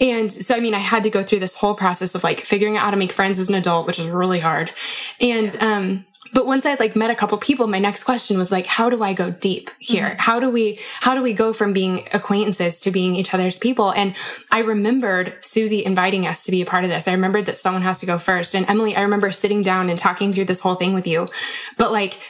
And 0.00 0.32
so, 0.32 0.54
I 0.54 0.60
mean, 0.60 0.74
I 0.74 0.78
had 0.78 1.02
to 1.04 1.10
go 1.10 1.22
through 1.22 1.40
this 1.40 1.56
whole 1.56 1.74
process 1.74 2.14
of 2.14 2.24
like 2.24 2.40
figuring 2.40 2.76
out 2.76 2.84
how 2.84 2.90
to 2.90 2.96
make 2.96 3.12
friends 3.12 3.38
as 3.38 3.48
an 3.48 3.54
adult, 3.54 3.86
which 3.86 3.98
is 3.98 4.06
really 4.06 4.40
hard. 4.40 4.72
And, 5.20 5.54
um, 5.62 6.04
but 6.32 6.46
once 6.46 6.66
I'd 6.66 6.80
like 6.80 6.94
met 6.94 7.10
a 7.10 7.14
couple 7.14 7.38
people, 7.38 7.66
my 7.68 7.78
next 7.78 8.04
question 8.04 8.36
was 8.36 8.52
like, 8.52 8.66
how 8.66 8.90
do 8.90 9.02
I 9.02 9.14
go 9.14 9.30
deep 9.30 9.70
here? 9.78 10.16
How 10.18 10.38
do 10.40 10.50
we, 10.50 10.78
how 11.00 11.14
do 11.14 11.22
we 11.22 11.32
go 11.32 11.52
from 11.52 11.72
being 11.72 12.06
acquaintances 12.12 12.80
to 12.80 12.90
being 12.90 13.14
each 13.14 13.32
other's 13.32 13.58
people? 13.58 13.92
And 13.92 14.14
I 14.50 14.60
remembered 14.60 15.36
Suzy 15.40 15.84
inviting 15.84 16.26
us 16.26 16.42
to 16.44 16.50
be 16.50 16.60
a 16.60 16.66
part 16.66 16.84
of 16.84 16.90
this. 16.90 17.08
I 17.08 17.12
remembered 17.12 17.46
that 17.46 17.56
someone 17.56 17.82
has 17.82 18.00
to 18.00 18.06
go 18.06 18.18
first. 18.18 18.54
And 18.54 18.68
Emily, 18.68 18.94
I 18.94 19.02
remember 19.02 19.32
sitting 19.32 19.62
down 19.62 19.88
and 19.88 19.98
talking 19.98 20.32
through 20.32 20.46
this 20.46 20.60
whole 20.60 20.74
thing 20.74 20.92
with 20.92 21.06
you. 21.06 21.28
But 21.76 21.92
like, 21.92 22.20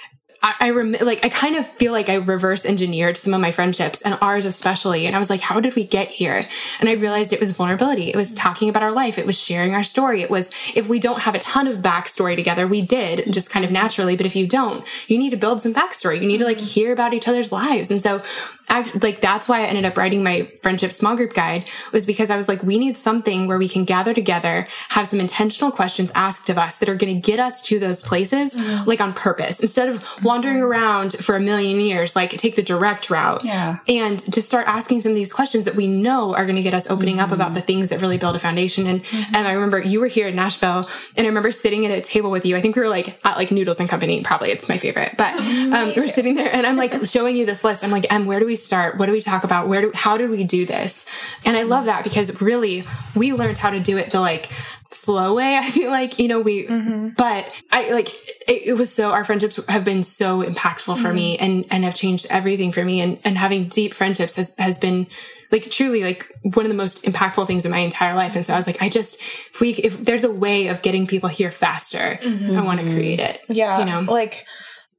I, 0.40 0.54
I 0.60 0.70
rem- 0.70 0.96
like 1.00 1.24
I 1.24 1.28
kind 1.28 1.56
of 1.56 1.66
feel 1.66 1.92
like 1.92 2.08
I 2.08 2.14
reverse 2.14 2.64
engineered 2.64 3.16
some 3.16 3.34
of 3.34 3.40
my 3.40 3.50
friendships 3.50 4.02
and 4.02 4.16
ours 4.20 4.46
especially. 4.46 5.06
And 5.06 5.16
I 5.16 5.18
was 5.18 5.30
like, 5.30 5.40
how 5.40 5.58
did 5.60 5.74
we 5.74 5.84
get 5.84 6.08
here? 6.08 6.46
And 6.78 6.88
I 6.88 6.92
realized 6.92 7.32
it 7.32 7.40
was 7.40 7.50
vulnerability. 7.50 8.10
It 8.10 8.16
was 8.16 8.32
talking 8.34 8.68
about 8.68 8.84
our 8.84 8.92
life. 8.92 9.18
It 9.18 9.26
was 9.26 9.40
sharing 9.40 9.74
our 9.74 9.82
story. 9.82 10.22
It 10.22 10.30
was 10.30 10.50
if 10.76 10.88
we 10.88 11.00
don't 11.00 11.20
have 11.22 11.34
a 11.34 11.40
ton 11.40 11.66
of 11.66 11.78
backstory 11.78 12.36
together, 12.36 12.68
we 12.68 12.82
did 12.82 13.32
just 13.32 13.50
kind 13.50 13.64
of 13.64 13.72
naturally. 13.72 14.16
But 14.16 14.26
if 14.26 14.36
you 14.36 14.46
don't, 14.46 14.84
you 15.08 15.18
need 15.18 15.30
to 15.30 15.36
build 15.36 15.62
some 15.62 15.74
backstory. 15.74 16.20
You 16.20 16.28
need 16.28 16.38
to 16.38 16.44
like 16.44 16.60
hear 16.60 16.92
about 16.92 17.14
each 17.14 17.26
other's 17.26 17.50
lives. 17.50 17.90
And 17.90 18.00
so 18.00 18.22
act, 18.68 19.02
like 19.02 19.20
that's 19.20 19.48
why 19.48 19.60
I 19.60 19.64
ended 19.64 19.84
up 19.84 19.96
writing 19.96 20.22
my 20.22 20.50
friendship 20.62 20.92
small 20.92 21.16
group 21.16 21.34
guide 21.34 21.64
was 21.92 22.06
because 22.06 22.30
I 22.30 22.36
was 22.36 22.48
like, 22.48 22.62
we 22.62 22.78
need 22.78 22.96
something 22.96 23.46
where 23.46 23.58
we 23.58 23.68
can 23.68 23.84
gather 23.84 24.14
together, 24.14 24.66
have 24.90 25.06
some 25.06 25.20
intentional 25.20 25.70
questions 25.70 26.12
asked 26.14 26.48
of 26.50 26.58
us 26.58 26.78
that 26.78 26.88
are 26.88 26.94
going 26.94 27.14
to 27.14 27.20
get 27.20 27.38
us 27.38 27.60
to 27.62 27.78
those 27.78 28.02
places 28.02 28.54
mm-hmm. 28.54 28.88
like 28.88 29.00
on 29.00 29.12
purpose 29.12 29.60
instead 29.60 29.88
of 29.88 30.04
wandering 30.24 30.62
around 30.62 31.12
for 31.12 31.36
a 31.36 31.40
million 31.40 31.80
years, 31.80 32.14
like 32.14 32.30
take 32.30 32.56
the 32.56 32.62
direct 32.62 33.10
route 33.10 33.44
Yeah. 33.44 33.78
and 33.86 34.18
just 34.32 34.46
start 34.46 34.66
asking 34.66 35.00
some 35.00 35.12
of 35.12 35.16
these 35.16 35.32
questions 35.32 35.64
that 35.64 35.74
we 35.74 35.86
know 35.86 36.34
are 36.34 36.44
going 36.44 36.56
to 36.56 36.62
get 36.62 36.74
us 36.74 36.90
opening 36.90 37.20
up 37.20 37.30
about 37.30 37.48
mm-hmm. 37.48 37.54
the 37.54 37.62
things 37.62 37.88
that 37.88 38.00
really 38.00 38.18
build 38.18 38.36
a 38.36 38.38
foundation. 38.38 38.86
And, 38.86 39.02
mm-hmm. 39.02 39.34
and 39.34 39.48
I 39.48 39.52
remember 39.52 39.80
you 39.80 40.00
were 40.00 40.06
here 40.06 40.28
in 40.28 40.36
Nashville 40.36 40.88
and 41.16 41.24
I 41.24 41.28
remember 41.28 41.52
sitting 41.52 41.86
at 41.86 41.92
a 41.92 42.00
table 42.00 42.30
with 42.30 42.44
you. 42.44 42.56
I 42.56 42.60
think 42.60 42.76
we 42.76 42.82
were 42.82 42.88
like 42.88 43.18
at 43.24 43.36
like 43.36 43.50
Noodles 43.50 43.80
and 43.80 43.88
Company, 43.88 44.22
probably 44.22 44.50
it's 44.50 44.68
my 44.68 44.76
favorite, 44.76 45.14
but 45.16 45.34
um, 45.40 45.88
we 45.88 46.02
were 46.02 46.08
sitting 46.08 46.34
there 46.34 46.52
and 46.52 46.66
I'm 46.66 46.76
like 46.76 46.92
showing 47.04 47.36
you 47.36 47.46
this 47.46 47.64
list. 47.64 47.84
I'm 47.84 47.90
like, 47.90 48.12
Em, 48.12 48.26
where 48.26 48.40
do 48.40 48.46
we 48.46 48.56
start? 48.58 48.98
What 48.98 49.06
do 49.06 49.12
we 49.12 49.20
talk 49.20 49.44
about? 49.44 49.68
Where 49.68 49.82
do, 49.82 49.92
how 49.94 50.16
did 50.16 50.30
we 50.30 50.44
do 50.44 50.66
this? 50.66 51.06
And 51.44 51.56
I 51.56 51.62
love 51.62 51.86
that 51.86 52.04
because 52.04 52.40
really 52.42 52.84
we 53.14 53.32
learned 53.32 53.58
how 53.58 53.70
to 53.70 53.80
do 53.80 53.96
it 53.96 54.10
the 54.10 54.20
like 54.20 54.50
slow 54.90 55.34
way. 55.34 55.56
I 55.62 55.70
feel 55.70 55.90
like, 55.90 56.18
you 56.18 56.28
know, 56.28 56.40
we, 56.40 56.66
mm-hmm. 56.66 57.10
but 57.10 57.50
I 57.70 57.90
like, 57.90 58.14
it, 58.48 58.66
it 58.66 58.72
was 58.74 58.92
so, 58.92 59.10
our 59.10 59.24
friendships 59.24 59.60
have 59.68 59.84
been 59.84 60.02
so 60.02 60.42
impactful 60.42 60.98
for 60.98 61.12
me 61.12 61.36
mm-hmm. 61.36 61.44
and, 61.44 61.64
and 61.70 61.84
have 61.84 61.94
changed 61.94 62.26
everything 62.30 62.72
for 62.72 62.84
me. 62.84 63.00
And, 63.00 63.18
and 63.24 63.38
having 63.38 63.68
deep 63.68 63.94
friendships 63.94 64.36
has, 64.36 64.56
has 64.56 64.78
been 64.78 65.06
like 65.50 65.70
truly 65.70 66.02
like 66.02 66.30
one 66.42 66.64
of 66.64 66.68
the 66.68 66.76
most 66.76 67.04
impactful 67.04 67.46
things 67.46 67.64
in 67.64 67.70
my 67.70 67.78
entire 67.78 68.14
life. 68.14 68.36
And 68.36 68.44
so 68.44 68.52
I 68.52 68.56
was 68.56 68.66
like, 68.66 68.82
I 68.82 68.88
just, 68.88 69.20
if 69.20 69.60
we, 69.60 69.70
if 69.70 70.04
there's 70.04 70.24
a 70.24 70.30
way 70.30 70.68
of 70.68 70.82
getting 70.82 71.06
people 71.06 71.28
here 71.28 71.50
faster, 71.50 72.18
mm-hmm. 72.22 72.56
I 72.56 72.62
want 72.62 72.80
to 72.80 72.86
create 72.86 73.20
it. 73.20 73.40
Yeah. 73.48 73.78
You 73.78 73.86
know? 73.86 74.00
Like 74.12 74.46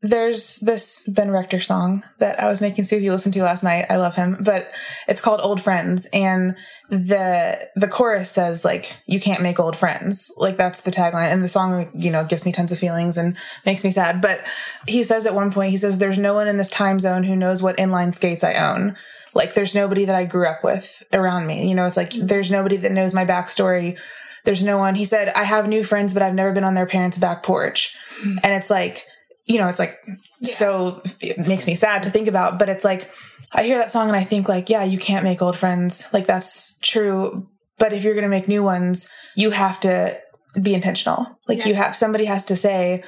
there's 0.01 0.57
this 0.57 1.05
Ben 1.07 1.29
Rector 1.29 1.59
song 1.59 2.03
that 2.19 2.39
I 2.39 2.47
was 2.47 2.61
making 2.61 2.85
Suzy 2.85 3.11
listen 3.11 3.33
to 3.33 3.43
last 3.43 3.63
night. 3.63 3.85
I 3.89 3.97
love 3.97 4.15
him, 4.15 4.37
but 4.39 4.71
it's 5.09 5.19
called 5.19 5.41
Old 5.41 5.61
Friends 5.61 6.07
and 6.13 6.55
the 6.89 7.67
the 7.75 7.87
chorus 7.87 8.31
says 8.31 8.63
like 8.63 8.95
you 9.05 9.19
can't 9.19 9.41
make 9.41 9.59
old 9.59 9.75
friends. 9.75 10.31
Like 10.37 10.55
that's 10.55 10.81
the 10.81 10.91
tagline 10.91 11.31
and 11.31 11.43
the 11.43 11.49
song 11.49 11.89
you 11.93 12.11
know 12.11 12.23
gives 12.23 12.45
me 12.45 12.53
tons 12.53 12.71
of 12.71 12.79
feelings 12.79 13.17
and 13.17 13.35
makes 13.65 13.83
me 13.83 13.91
sad, 13.91 14.21
but 14.21 14.39
he 14.87 15.03
says 15.03 15.25
at 15.25 15.35
one 15.35 15.51
point 15.51 15.71
he 15.71 15.77
says 15.77 15.97
there's 15.97 16.17
no 16.17 16.33
one 16.33 16.47
in 16.47 16.57
this 16.57 16.69
time 16.69 16.99
zone 16.99 17.23
who 17.23 17.35
knows 17.35 17.61
what 17.61 17.77
inline 17.77 18.15
skates 18.15 18.43
I 18.43 18.53
own. 18.53 18.95
Like 19.33 19.53
there's 19.53 19.75
nobody 19.75 20.05
that 20.05 20.15
I 20.15 20.23
grew 20.23 20.47
up 20.47 20.63
with 20.63 21.03
around 21.11 21.45
me. 21.45 21.67
You 21.67 21.75
know, 21.75 21.85
it's 21.85 21.97
like 21.97 22.11
mm-hmm. 22.11 22.27
there's 22.27 22.51
nobody 22.51 22.77
that 22.77 22.93
knows 22.93 23.13
my 23.13 23.25
backstory. 23.25 23.97
There's 24.45 24.63
no 24.63 24.77
one. 24.77 24.95
He 24.95 25.03
said 25.03 25.27
I 25.35 25.43
have 25.43 25.67
new 25.67 25.83
friends 25.83 26.13
but 26.13 26.23
I've 26.23 26.33
never 26.33 26.53
been 26.53 26.63
on 26.63 26.73
their 26.73 26.85
parents' 26.85 27.17
back 27.17 27.43
porch. 27.43 27.97
Mm-hmm. 28.21 28.37
And 28.43 28.53
it's 28.53 28.69
like 28.69 29.05
you 29.49 29.57
know, 29.57 29.67
it's 29.67 29.79
like 29.79 29.99
so 30.43 31.01
it 31.19 31.39
makes 31.47 31.65
me 31.65 31.73
sad 31.73 32.03
to 32.03 32.11
think 32.11 32.27
about, 32.27 32.59
but 32.59 32.69
it's 32.69 32.85
like 32.85 33.11
I 33.51 33.63
hear 33.63 33.79
that 33.79 33.91
song 33.91 34.07
and 34.07 34.15
I 34.15 34.23
think 34.23 34.47
like, 34.47 34.69
yeah, 34.69 34.83
you 34.83 34.99
can't 34.99 35.23
make 35.23 35.41
old 35.41 35.57
friends. 35.57 36.07
Like 36.13 36.27
that's 36.27 36.77
true. 36.79 37.49
But 37.79 37.91
if 37.91 38.03
you're 38.03 38.13
going 38.13 38.23
to 38.23 38.29
make 38.29 38.47
new 38.47 38.63
ones, 38.63 39.09
you 39.35 39.49
have 39.49 39.79
to 39.79 40.15
be 40.61 40.75
intentional. 40.75 41.39
Like 41.47 41.65
you 41.65 41.73
have 41.73 41.95
somebody 41.95 42.25
has 42.25 42.45
to 42.45 42.55
say, 42.55 43.03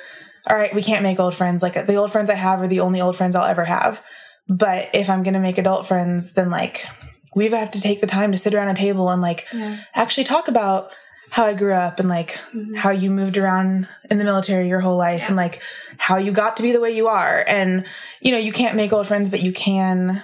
all 0.49 0.57
right, 0.57 0.73
we 0.73 0.81
can't 0.81 1.03
make 1.03 1.19
old 1.19 1.35
friends. 1.35 1.61
Like 1.61 1.85
the 1.85 1.95
old 1.95 2.11
friends 2.11 2.31
I 2.31 2.35
have 2.35 2.59
are 2.59 2.67
the 2.67 2.79
only 2.79 3.01
old 3.01 3.15
friends 3.15 3.35
I'll 3.35 3.45
ever 3.45 3.65
have. 3.65 4.03
But 4.47 4.89
if 4.95 5.11
I'm 5.11 5.21
going 5.21 5.35
to 5.35 5.39
make 5.39 5.59
adult 5.59 5.85
friends, 5.85 6.33
then 6.33 6.49
like 6.49 6.87
we 7.35 7.49
have 7.49 7.71
to 7.71 7.81
take 7.81 8.01
the 8.01 8.07
time 8.07 8.31
to 8.31 8.37
sit 8.37 8.55
around 8.55 8.69
a 8.69 8.73
table 8.73 9.09
and 9.09 9.21
like 9.21 9.47
actually 9.93 10.23
talk 10.23 10.47
about 10.47 10.91
how 11.31 11.45
I 11.45 11.53
grew 11.53 11.73
up 11.73 12.01
and 12.01 12.09
like 12.09 12.31
mm-hmm. 12.53 12.75
how 12.75 12.89
you 12.89 13.09
moved 13.09 13.37
around 13.37 13.87
in 14.09 14.17
the 14.17 14.25
military 14.25 14.67
your 14.67 14.81
whole 14.81 14.97
life 14.97 15.29
and 15.29 15.37
like 15.37 15.61
how 15.97 16.17
you 16.17 16.33
got 16.33 16.57
to 16.57 16.61
be 16.61 16.73
the 16.73 16.81
way 16.81 16.91
you 16.91 17.07
are. 17.07 17.45
And, 17.47 17.85
you 18.19 18.33
know, 18.33 18.37
you 18.37 18.51
can't 18.51 18.75
make 18.75 18.91
old 18.91 19.07
friends, 19.07 19.29
but 19.29 19.41
you 19.41 19.53
can 19.53 20.21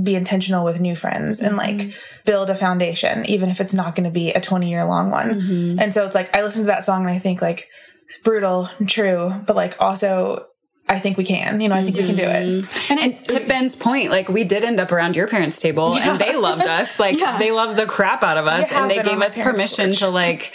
be 0.00 0.14
intentional 0.14 0.64
with 0.64 0.80
new 0.80 0.94
friends 0.94 1.40
and 1.40 1.56
like 1.56 1.76
mm-hmm. 1.78 1.90
build 2.24 2.50
a 2.50 2.54
foundation, 2.54 3.26
even 3.26 3.48
if 3.48 3.60
it's 3.60 3.74
not 3.74 3.96
going 3.96 4.04
to 4.04 4.12
be 4.12 4.30
a 4.30 4.40
20 4.40 4.70
year 4.70 4.84
long 4.84 5.10
one. 5.10 5.40
Mm-hmm. 5.40 5.80
And 5.80 5.92
so 5.92 6.06
it's 6.06 6.14
like, 6.14 6.34
I 6.36 6.42
listen 6.42 6.62
to 6.62 6.66
that 6.68 6.84
song 6.84 7.00
and 7.00 7.10
I 7.10 7.18
think 7.18 7.42
like 7.42 7.68
brutal 8.22 8.70
and 8.78 8.88
true, 8.88 9.32
but 9.48 9.56
like 9.56 9.80
also 9.80 10.38
I 10.86 11.00
think 11.00 11.16
we 11.16 11.24
can, 11.24 11.60
you 11.60 11.68
know, 11.68 11.74
I 11.74 11.82
think 11.82 11.96
we 11.96 12.04
can 12.04 12.16
do 12.16 12.24
it. 12.24 12.44
Mm-hmm. 12.46 12.92
And, 12.92 13.00
it, 13.00 13.28
to 13.28 13.40
Ben's 13.46 13.74
point, 13.74 14.10
like 14.10 14.28
we 14.28 14.44
did 14.44 14.64
end 14.64 14.78
up 14.80 14.92
around 14.92 15.16
your 15.16 15.26
parents' 15.26 15.60
table 15.60 15.96
and 15.96 16.20
they 16.20 16.36
loved 16.36 16.66
us. 16.66 16.98
Like 17.04 17.18
Yeah. 17.18 17.38
they 17.38 17.50
loved 17.50 17.78
the 17.78 17.86
crap 17.86 18.22
out 18.22 18.36
of 18.36 18.46
us 18.46 18.70
and 18.70 18.90
they 18.90 19.02
gave 19.02 19.20
us 19.20 19.36
permission 19.36 19.90
porch. 19.90 19.98
to 20.00 20.08
like 20.08 20.52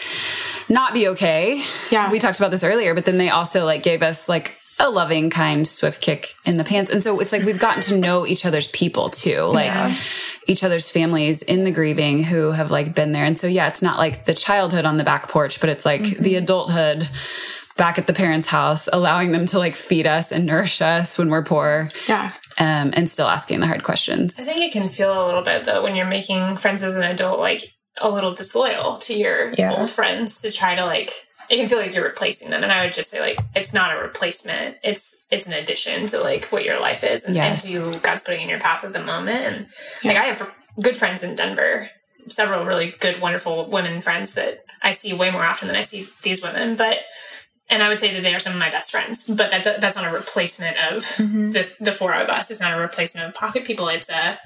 not 0.69 0.93
be 0.93 1.09
okay. 1.09 1.63
Yeah. 1.91 2.11
We 2.11 2.19
talked 2.19 2.39
about 2.39 2.51
this 2.51 2.63
earlier, 2.63 2.93
but 2.93 3.05
then 3.05 3.17
they 3.17 3.29
also 3.29 3.65
like 3.65 3.81
gave 3.81 4.03
us 4.03 4.29
like 4.29 4.55
a 4.79 4.89
loving, 4.89 5.29
kind, 5.29 5.67
swift 5.67 6.01
kick 6.01 6.35
in 6.45 6.57
the 6.57 6.63
pants. 6.63 6.89
And 6.91 7.01
so 7.03 7.19
it's 7.19 7.31
like 7.31 7.43
we've 7.43 7.59
gotten 7.59 7.81
to 7.83 7.97
know 7.97 8.25
each 8.25 8.45
other's 8.45 8.67
people 8.67 9.09
too. 9.09 9.43
Like 9.43 9.97
each 10.47 10.63
other's 10.63 10.89
families 10.89 11.41
in 11.41 11.63
the 11.63 11.71
grieving 11.71 12.23
who 12.23 12.51
have 12.51 12.71
like 12.71 12.95
been 12.95 13.11
there. 13.11 13.25
And 13.25 13.37
so 13.37 13.47
yeah, 13.47 13.67
it's 13.67 13.81
not 13.81 13.97
like 13.97 14.25
the 14.25 14.33
childhood 14.33 14.85
on 14.85 14.97
the 14.97 15.03
back 15.03 15.27
porch, 15.27 15.59
but 15.59 15.69
it's 15.69 15.85
like 15.85 16.01
mm-hmm. 16.01 16.23
the 16.23 16.35
adulthood 16.35 17.07
back 17.79 17.97
at 17.97 18.05
the 18.05 18.13
parents' 18.13 18.47
house, 18.47 18.87
allowing 18.93 19.31
them 19.31 19.47
to 19.47 19.57
like 19.57 19.73
feed 19.73 20.05
us 20.05 20.31
and 20.31 20.45
nourish 20.45 20.81
us 20.83 21.17
when 21.17 21.29
we're 21.29 21.41
poor. 21.43 21.89
Yeah. 22.07 22.31
Um, 22.59 22.91
and 22.93 23.09
still 23.09 23.27
asking 23.27 23.61
the 23.61 23.67
hard 23.67 23.83
questions. 23.83 24.37
I 24.37 24.43
think 24.43 24.57
it 24.59 24.71
can 24.71 24.89
feel 24.89 25.11
a 25.11 25.25
little 25.25 25.41
bit 25.41 25.65
though 25.65 25.81
when 25.81 25.95
you're 25.95 26.05
making 26.07 26.57
friends 26.57 26.83
as 26.83 26.95
an 26.95 27.03
adult, 27.03 27.39
like 27.39 27.63
a 28.01 28.09
little 28.09 28.33
disloyal 28.35 28.95
to 28.97 29.13
your 29.15 29.53
Yeah. 29.57 29.73
old 29.73 29.89
friends 29.89 30.41
to 30.43 30.51
try 30.51 30.75
to 30.75 30.85
like. 30.85 31.11
It 31.49 31.55
can 31.57 31.67
feel 31.67 31.79
like 31.79 31.95
you're 31.95 32.03
replacing 32.03 32.51
them, 32.51 32.61
and 32.61 32.71
I 32.71 32.83
would 32.85 32.93
just 32.93 33.09
say 33.09 33.19
like 33.21 33.39
it's 33.55 33.73
not 33.73 33.91
a 33.91 33.99
replacement. 33.99 34.77
It's 34.83 35.25
it's 35.31 35.47
an 35.47 35.53
addition 35.53 36.05
to 36.07 36.19
like 36.19 36.45
what 36.51 36.63
your 36.63 36.79
life 36.79 37.03
is 37.03 37.23
and, 37.23 37.33
Yes. 37.35 37.65
and 37.65 37.73
who 37.73 37.97
God's 37.99 38.21
putting 38.21 38.41
in 38.41 38.49
your 38.49 38.59
path 38.59 38.83
at 38.83 38.93
the 38.93 39.03
moment. 39.03 39.39
And 39.55 39.67
like 40.03 40.17
I 40.17 40.25
have 40.25 40.47
good 40.79 40.95
friends 40.95 41.23
in 41.23 41.35
Denver, 41.35 41.89
several 42.27 42.65
really 42.65 42.93
good, 42.99 43.19
wonderful 43.19 43.65
women 43.65 43.99
friends 44.01 44.35
that 44.35 44.63
I 44.83 44.91
see 44.91 45.11
way 45.13 45.31
more 45.31 45.43
often 45.43 45.67
than 45.67 45.75
I 45.77 45.81
see 45.81 46.07
these 46.21 46.43
women. 46.43 46.75
But 46.75 46.99
and 47.69 47.83
I 47.83 47.89
would 47.89 47.99
say 47.99 48.13
that 48.13 48.21
they 48.21 48.33
are 48.33 48.39
some 48.39 48.53
of 48.53 48.59
my 48.59 48.69
best 48.69 48.91
friends. 48.91 49.27
But 49.27 49.51
that 49.51 49.79
that's 49.79 49.95
not 49.95 50.05
a 50.05 50.11
replacement 50.11 50.77
of 50.91 51.03
mm-hmm. 51.03 51.49
the 51.51 51.75
the 51.79 51.93
four 51.93 52.13
of 52.13 52.29
us. 52.29 52.51
It's 52.51 52.61
not 52.61 52.77
a 52.77 52.81
replacement 52.81 53.27
of 53.27 53.35
pocket 53.35 53.65
people. 53.65 53.87
It's 53.89 54.09
a 54.09 54.39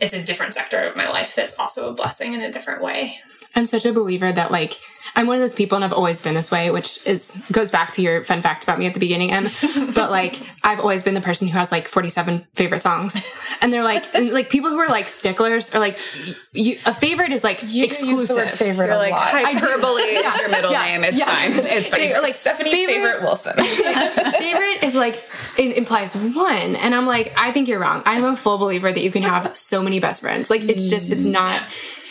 it's 0.00 0.12
a 0.12 0.22
different 0.22 0.54
sector 0.54 0.80
of 0.82 0.96
my 0.96 1.08
life 1.08 1.34
that's 1.34 1.58
also 1.58 1.90
a 1.90 1.94
blessing 1.94 2.32
in 2.32 2.40
a 2.40 2.52
different 2.52 2.82
way. 2.82 3.20
I'm 3.54 3.66
such 3.66 3.84
a 3.84 3.92
believer 3.92 4.30
that 4.30 4.50
like 4.50 4.78
I'm 5.16 5.26
one 5.26 5.36
of 5.36 5.40
those 5.40 5.54
people 5.54 5.76
and 5.76 5.84
I've 5.84 5.92
always 5.92 6.20
been 6.22 6.34
this 6.34 6.50
way, 6.50 6.70
which 6.70 7.06
is 7.06 7.36
goes 7.50 7.70
back 7.70 7.92
to 7.92 8.02
your 8.02 8.24
fun 8.24 8.40
fact 8.42 8.62
about 8.64 8.78
me 8.78 8.86
at 8.86 8.94
the 8.94 9.00
beginning, 9.00 9.32
Em. 9.32 9.46
but 9.94 10.10
like 10.10 10.38
I've 10.62 10.80
always 10.80 11.02
been 11.02 11.14
the 11.14 11.20
person 11.20 11.48
who 11.48 11.58
has 11.58 11.72
like 11.72 11.88
47 11.88 12.46
favorite 12.54 12.82
songs. 12.82 13.16
And 13.60 13.72
they're 13.72 13.82
like 13.82 14.04
and 14.14 14.30
like 14.30 14.50
people 14.50 14.70
who 14.70 14.78
are 14.78 14.86
like 14.88 15.08
sticklers 15.08 15.74
are 15.74 15.80
like 15.80 15.98
you 16.52 16.78
a 16.86 16.94
favorite 16.94 17.32
is 17.32 17.42
like 17.42 17.60
You 17.66 17.84
exclusive. 17.84 18.18
use 18.20 18.28
the 18.28 18.34
word 18.36 18.50
favorite 18.50 18.86
You're 18.86 18.94
a 18.94 18.98
like 18.98 19.12
lot. 19.12 19.22
hyperbole 19.44 20.02
is 20.02 20.38
your 20.38 20.48
middle 20.50 20.70
Yeah. 20.70 20.82
name. 20.84 21.04
It's 21.04 21.16
Yeah. 21.16 21.26
fine. 21.26 21.66
It's 21.66 21.90
fine. 21.90 22.22
Like 22.22 22.34
Stephanie 22.34 22.70
favorite- 22.70 22.94
favorite, 22.94 23.22
Wilson. 23.22 23.56
favorite 24.38 24.82
is 24.82 24.94
like 24.94 25.22
it 25.58 25.76
implies 25.76 26.14
one 26.14 26.76
and 26.76 26.94
i'm 26.94 27.06
like 27.06 27.32
i 27.36 27.50
think 27.52 27.68
you're 27.68 27.78
wrong 27.80 28.02
i'm 28.06 28.24
a 28.24 28.36
full 28.36 28.58
believer 28.58 28.90
that 28.90 29.02
you 29.02 29.10
can 29.10 29.22
have 29.22 29.56
so 29.56 29.82
many 29.82 29.98
best 30.00 30.22
friends 30.22 30.50
like 30.50 30.62
it's 30.62 30.88
just 30.88 31.10
it's 31.10 31.24
mm. 31.24 31.32
not 31.32 31.62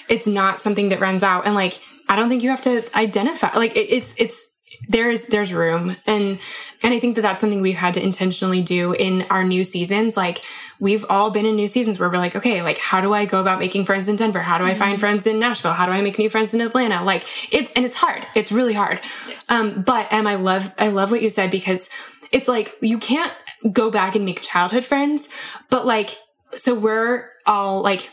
it's 0.10 0.28
not 0.28 0.60
something 0.62 0.90
that 0.90 1.00
runs 1.00 1.24
out 1.24 1.46
and 1.46 1.56
like 1.56 1.80
i 2.10 2.16
don't 2.16 2.30
think 2.30 2.44
you 2.44 2.50
have 2.50 2.62
to 2.62 2.84
identify 2.98 3.52
like 3.56 3.76
it, 3.76 3.90
it's 3.90 4.16
it's 4.18 4.48
there's 4.90 5.28
there's 5.28 5.54
room. 5.54 5.96
And 6.06 6.40
and 6.84 6.94
i 6.94 7.00
think 7.00 7.16
that 7.16 7.22
that's 7.22 7.42
something 7.42 7.62
we've 7.62 7.76
had 7.76 7.94
to 7.96 8.04
intentionally 8.04 8.62
do 8.62 8.94
in 8.94 9.24
our 9.30 9.44
new 9.44 9.64
seasons. 9.64 10.18
Like 10.18 10.42
we've 10.80 11.06
all 11.10 11.32
been 11.32 11.46
in 11.46 11.56
new 11.56 11.68
seasons 11.68 12.00
where 12.00 12.10
we're 12.10 12.18
like 12.18 12.36
okay 12.36 12.62
like 12.62 12.78
how 12.78 13.02
do 13.02 13.14
i 13.14 13.26
go 13.26 13.42
about 13.42 13.60
making 13.60 13.86
friends 13.86 14.08
in 14.08 14.16
denver? 14.16 14.40
How 14.40 14.58
do 14.58 14.64
i 14.64 14.74
find 14.74 15.00
friends 15.00 15.26
in 15.28 15.40
nashville? 15.40 15.74
How 15.74 15.86
do 15.86 15.92
i 15.92 16.02
make 16.02 16.20
new 16.20 16.30
friends 16.30 16.54
in 16.54 16.62
atlanta? 16.62 17.04
Like 17.04 17.26
it's 17.54 17.72
and 17.74 17.86
it's 17.86 17.96
hard. 17.96 18.26
It's 18.36 18.52
really 18.52 18.74
hard. 18.74 19.02
Um 19.50 19.82
but 19.82 20.12
em 20.12 20.28
i 20.28 20.36
love 20.36 20.74
i 20.78 20.90
love 20.90 21.12
what 21.12 21.22
you 21.22 21.30
said 21.30 21.52
because 21.52 21.90
it's 22.32 22.48
like 22.48 22.76
you 22.82 22.98
can't 22.98 23.34
go 23.72 23.90
back 23.90 24.16
and 24.16 24.24
make 24.26 24.42
childhood 24.42 24.86
friends 24.86 25.30
but 25.70 25.86
like 25.86 26.18
so 26.56 26.76
we're 26.76 27.30
all 27.46 27.82
like 27.82 28.10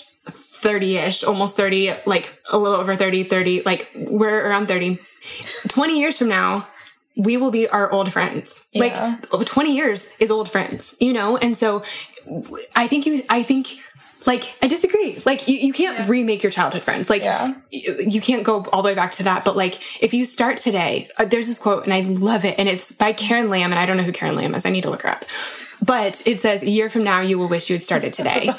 30ish 0.65 1.27
almost 1.29 1.57
30 1.57 1.93
like 2.07 2.27
a 2.51 2.59
little 2.59 2.77
over 2.79 2.97
30 2.97 3.23
30 3.25 3.63
like 3.63 3.91
we're 3.95 4.49
around 4.49 4.67
30 4.67 4.99
20 5.69 6.01
years 6.01 6.19
from 6.19 6.29
now 6.29 6.67
we 7.17 7.37
will 7.37 7.53
be 7.53 7.69
our 7.69 7.93
old 7.93 8.13
friends. 8.13 8.69
Yeah. 8.73 9.19
like 9.33 9.47
20 9.47 9.77
years 9.77 10.13
is 10.19 10.31
old 10.31 10.51
friends 10.51 10.97
you 11.01 11.13
know? 11.13 11.37
And 11.37 11.57
so 11.57 11.83
I 12.75 12.89
think 12.89 13.07
you 13.07 13.21
i 13.31 13.43
think 13.43 13.79
like 14.27 14.57
i 14.63 14.67
disagree. 14.67 15.21
Like 15.27 15.47
you, 15.49 15.57
you 15.57 15.73
can't 15.73 16.09
remake 16.09 16.43
your 16.43 16.51
childhood 16.51 16.83
friends. 16.83 17.11
Like 17.11 17.23
Yeah. 17.23 17.55
you, 17.71 17.97
you 18.15 18.21
can't 18.21 18.43
go 18.43 18.65
all 18.73 18.83
the 18.83 18.89
way 18.89 18.95
back 18.95 19.13
to 19.13 19.25
that. 19.25 19.45
But 19.45 19.55
like 19.55 19.75
if 20.03 20.15
you 20.15 20.25
start 20.25 20.57
today 20.57 21.07
uh, 21.19 21.27
there's 21.27 21.47
this 21.47 21.59
quote 21.59 21.85
and 21.85 21.93
i 21.93 22.01
love 22.01 22.45
it 22.45 22.59
and 22.59 22.69
it's 22.69 22.91
by 22.93 23.13
karen 23.13 23.49
lamb 23.51 23.71
and 23.71 23.79
i 23.79 23.87
don't 23.87 23.97
know 23.99 24.03
who 24.03 24.13
karen 24.13 24.35
lamb 24.35 24.55
is. 24.55 24.65
I 24.67 24.71
need 24.71 24.83
to 24.85 24.91
look 24.91 25.03
her 25.03 25.11
up 25.11 25.25
but 25.83 26.23
it 26.27 26.41
says 26.41 26.63
a 26.63 26.71
year 26.71 26.91
from 26.91 27.05
now 27.05 27.21
you 27.21 27.39
will 27.39 27.49
wish 27.49 27.71
you 27.71 27.77
had 27.77 27.83
started 27.83 28.13
today 28.13 28.51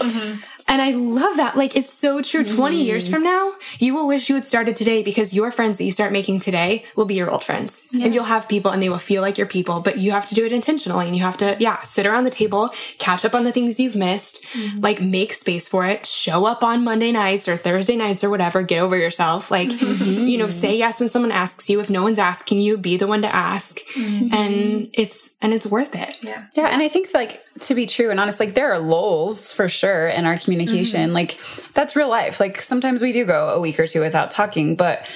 and 0.68 0.82
I 0.82 0.92
love 0.92 1.38
that. 1.38 1.56
Like, 1.56 1.76
it's 1.76 1.94
so 1.94 2.22
true. 2.22 2.44
20 2.44 2.82
years 2.82 3.08
from 3.08 3.22
now, 3.22 3.54
you 3.78 3.94
will 3.94 4.08
wish 4.08 4.30
you 4.30 4.36
had 4.36 4.46
started 4.46 4.76
today 4.76 5.04
because 5.04 5.32
your 5.34 5.52
friends 5.52 5.78
that 5.78 5.84
you 5.84 5.92
start 5.92 6.12
making 6.12 6.40
today 6.40 6.86
will 6.96 7.06
be 7.06 7.14
your 7.14 7.30
old 7.30 7.44
friends. 7.44 7.84
And 7.94 8.14
you'll 8.16 8.24
have 8.24 8.50
people 8.50 8.72
and 8.72 8.82
they 8.82 8.90
will 8.90 8.98
feel 8.98 9.22
like 9.22 9.38
your 9.38 9.48
people, 9.48 9.80
but 9.80 10.00
you 10.00 10.12
have 10.12 10.28
to 10.30 10.36
do 10.36 10.44
it 10.44 10.52
intentionally. 10.52 11.06
And 11.06 11.16
you 11.16 11.22
have 11.22 11.38
to, 11.38 11.56
yeah, 11.60 11.82
sit 11.84 12.08
around 12.08 12.24
the 12.24 12.32
table, 12.32 12.72
catch 12.98 13.24
up 13.26 13.36
on 13.36 13.44
the 13.44 13.52
things 13.52 13.80
you've 13.80 13.96
missed, 13.96 14.46
like 14.80 15.00
make 15.00 15.34
space 15.34 15.70
for 15.70 15.86
it, 15.86 16.06
show 16.06 16.46
up 16.46 16.64
on 16.64 16.84
Monday 16.84 17.12
nights 17.12 17.48
or 17.48 17.58
Thursday 17.58 17.96
nights 17.96 18.24
or 18.24 18.32
whatever, 18.32 18.64
get 18.64 18.80
over 18.80 18.98
yourself. 18.98 19.52
Like, 19.52 19.70
you 19.80 20.38
know, 20.38 20.50
say 20.50 20.76
yes 20.76 21.00
when 21.00 21.10
someone 21.10 21.32
asks 21.32 21.70
you. 21.70 21.80
If 21.80 21.92
no 21.92 22.02
one's 22.02 22.20
asking 22.20 22.60
you, 22.60 22.78
be 22.78 22.98
the 22.98 23.08
one 23.08 23.22
to 23.22 23.34
ask. 23.34 23.80
And 23.96 24.90
it's, 24.94 25.38
and 25.44 25.54
it's 25.54 25.68
worth 25.68 25.96
it. 25.96 26.18
Yeah. 26.22 26.48
Yeah, 26.56 26.68
and 26.68 26.82
I 26.82 26.90
think 26.90 27.05
like 27.14 27.42
to 27.62 27.76
be 27.76 27.86
true 27.86 28.12
and 28.12 28.20
honest, 28.20 28.40
like 28.40 28.54
there 28.54 28.74
are 28.74 28.80
lulls 28.80 29.52
for 29.52 29.70
sure 29.70 30.08
in 30.08 30.26
our 30.26 30.38
communication. 30.38 31.08
Mm-hmm. 31.08 31.14
Like 31.14 31.40
that's 31.74 31.96
real 31.96 32.10
life. 32.10 32.40
Like 32.40 32.62
sometimes 32.62 33.02
we 33.02 33.12
do 33.12 33.26
go 33.26 33.50
a 33.50 33.60
week 33.60 33.80
or 33.80 33.88
two 33.88 34.02
without 34.02 34.32
talking, 34.32 34.76
but 34.76 35.10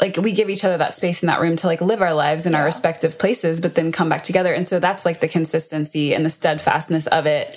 like 0.00 0.16
we 0.16 0.32
give 0.32 0.50
each 0.50 0.64
other 0.64 0.78
that 0.78 0.94
space 0.94 1.22
in 1.22 1.28
that 1.28 1.40
room 1.40 1.56
to 1.56 1.66
like 1.66 1.80
live 1.80 2.02
our 2.02 2.12
lives 2.14 2.44
in 2.44 2.54
our 2.54 2.64
respective 2.64 3.18
places, 3.18 3.60
but 3.60 3.74
then 3.74 3.92
come 3.92 4.08
back 4.08 4.24
together. 4.24 4.52
And 4.52 4.66
so 4.66 4.80
that's 4.80 5.04
like 5.04 5.20
the 5.20 5.28
consistency 5.28 6.14
and 6.14 6.24
the 6.24 6.30
steadfastness 6.30 7.06
of 7.06 7.26
it. 7.26 7.56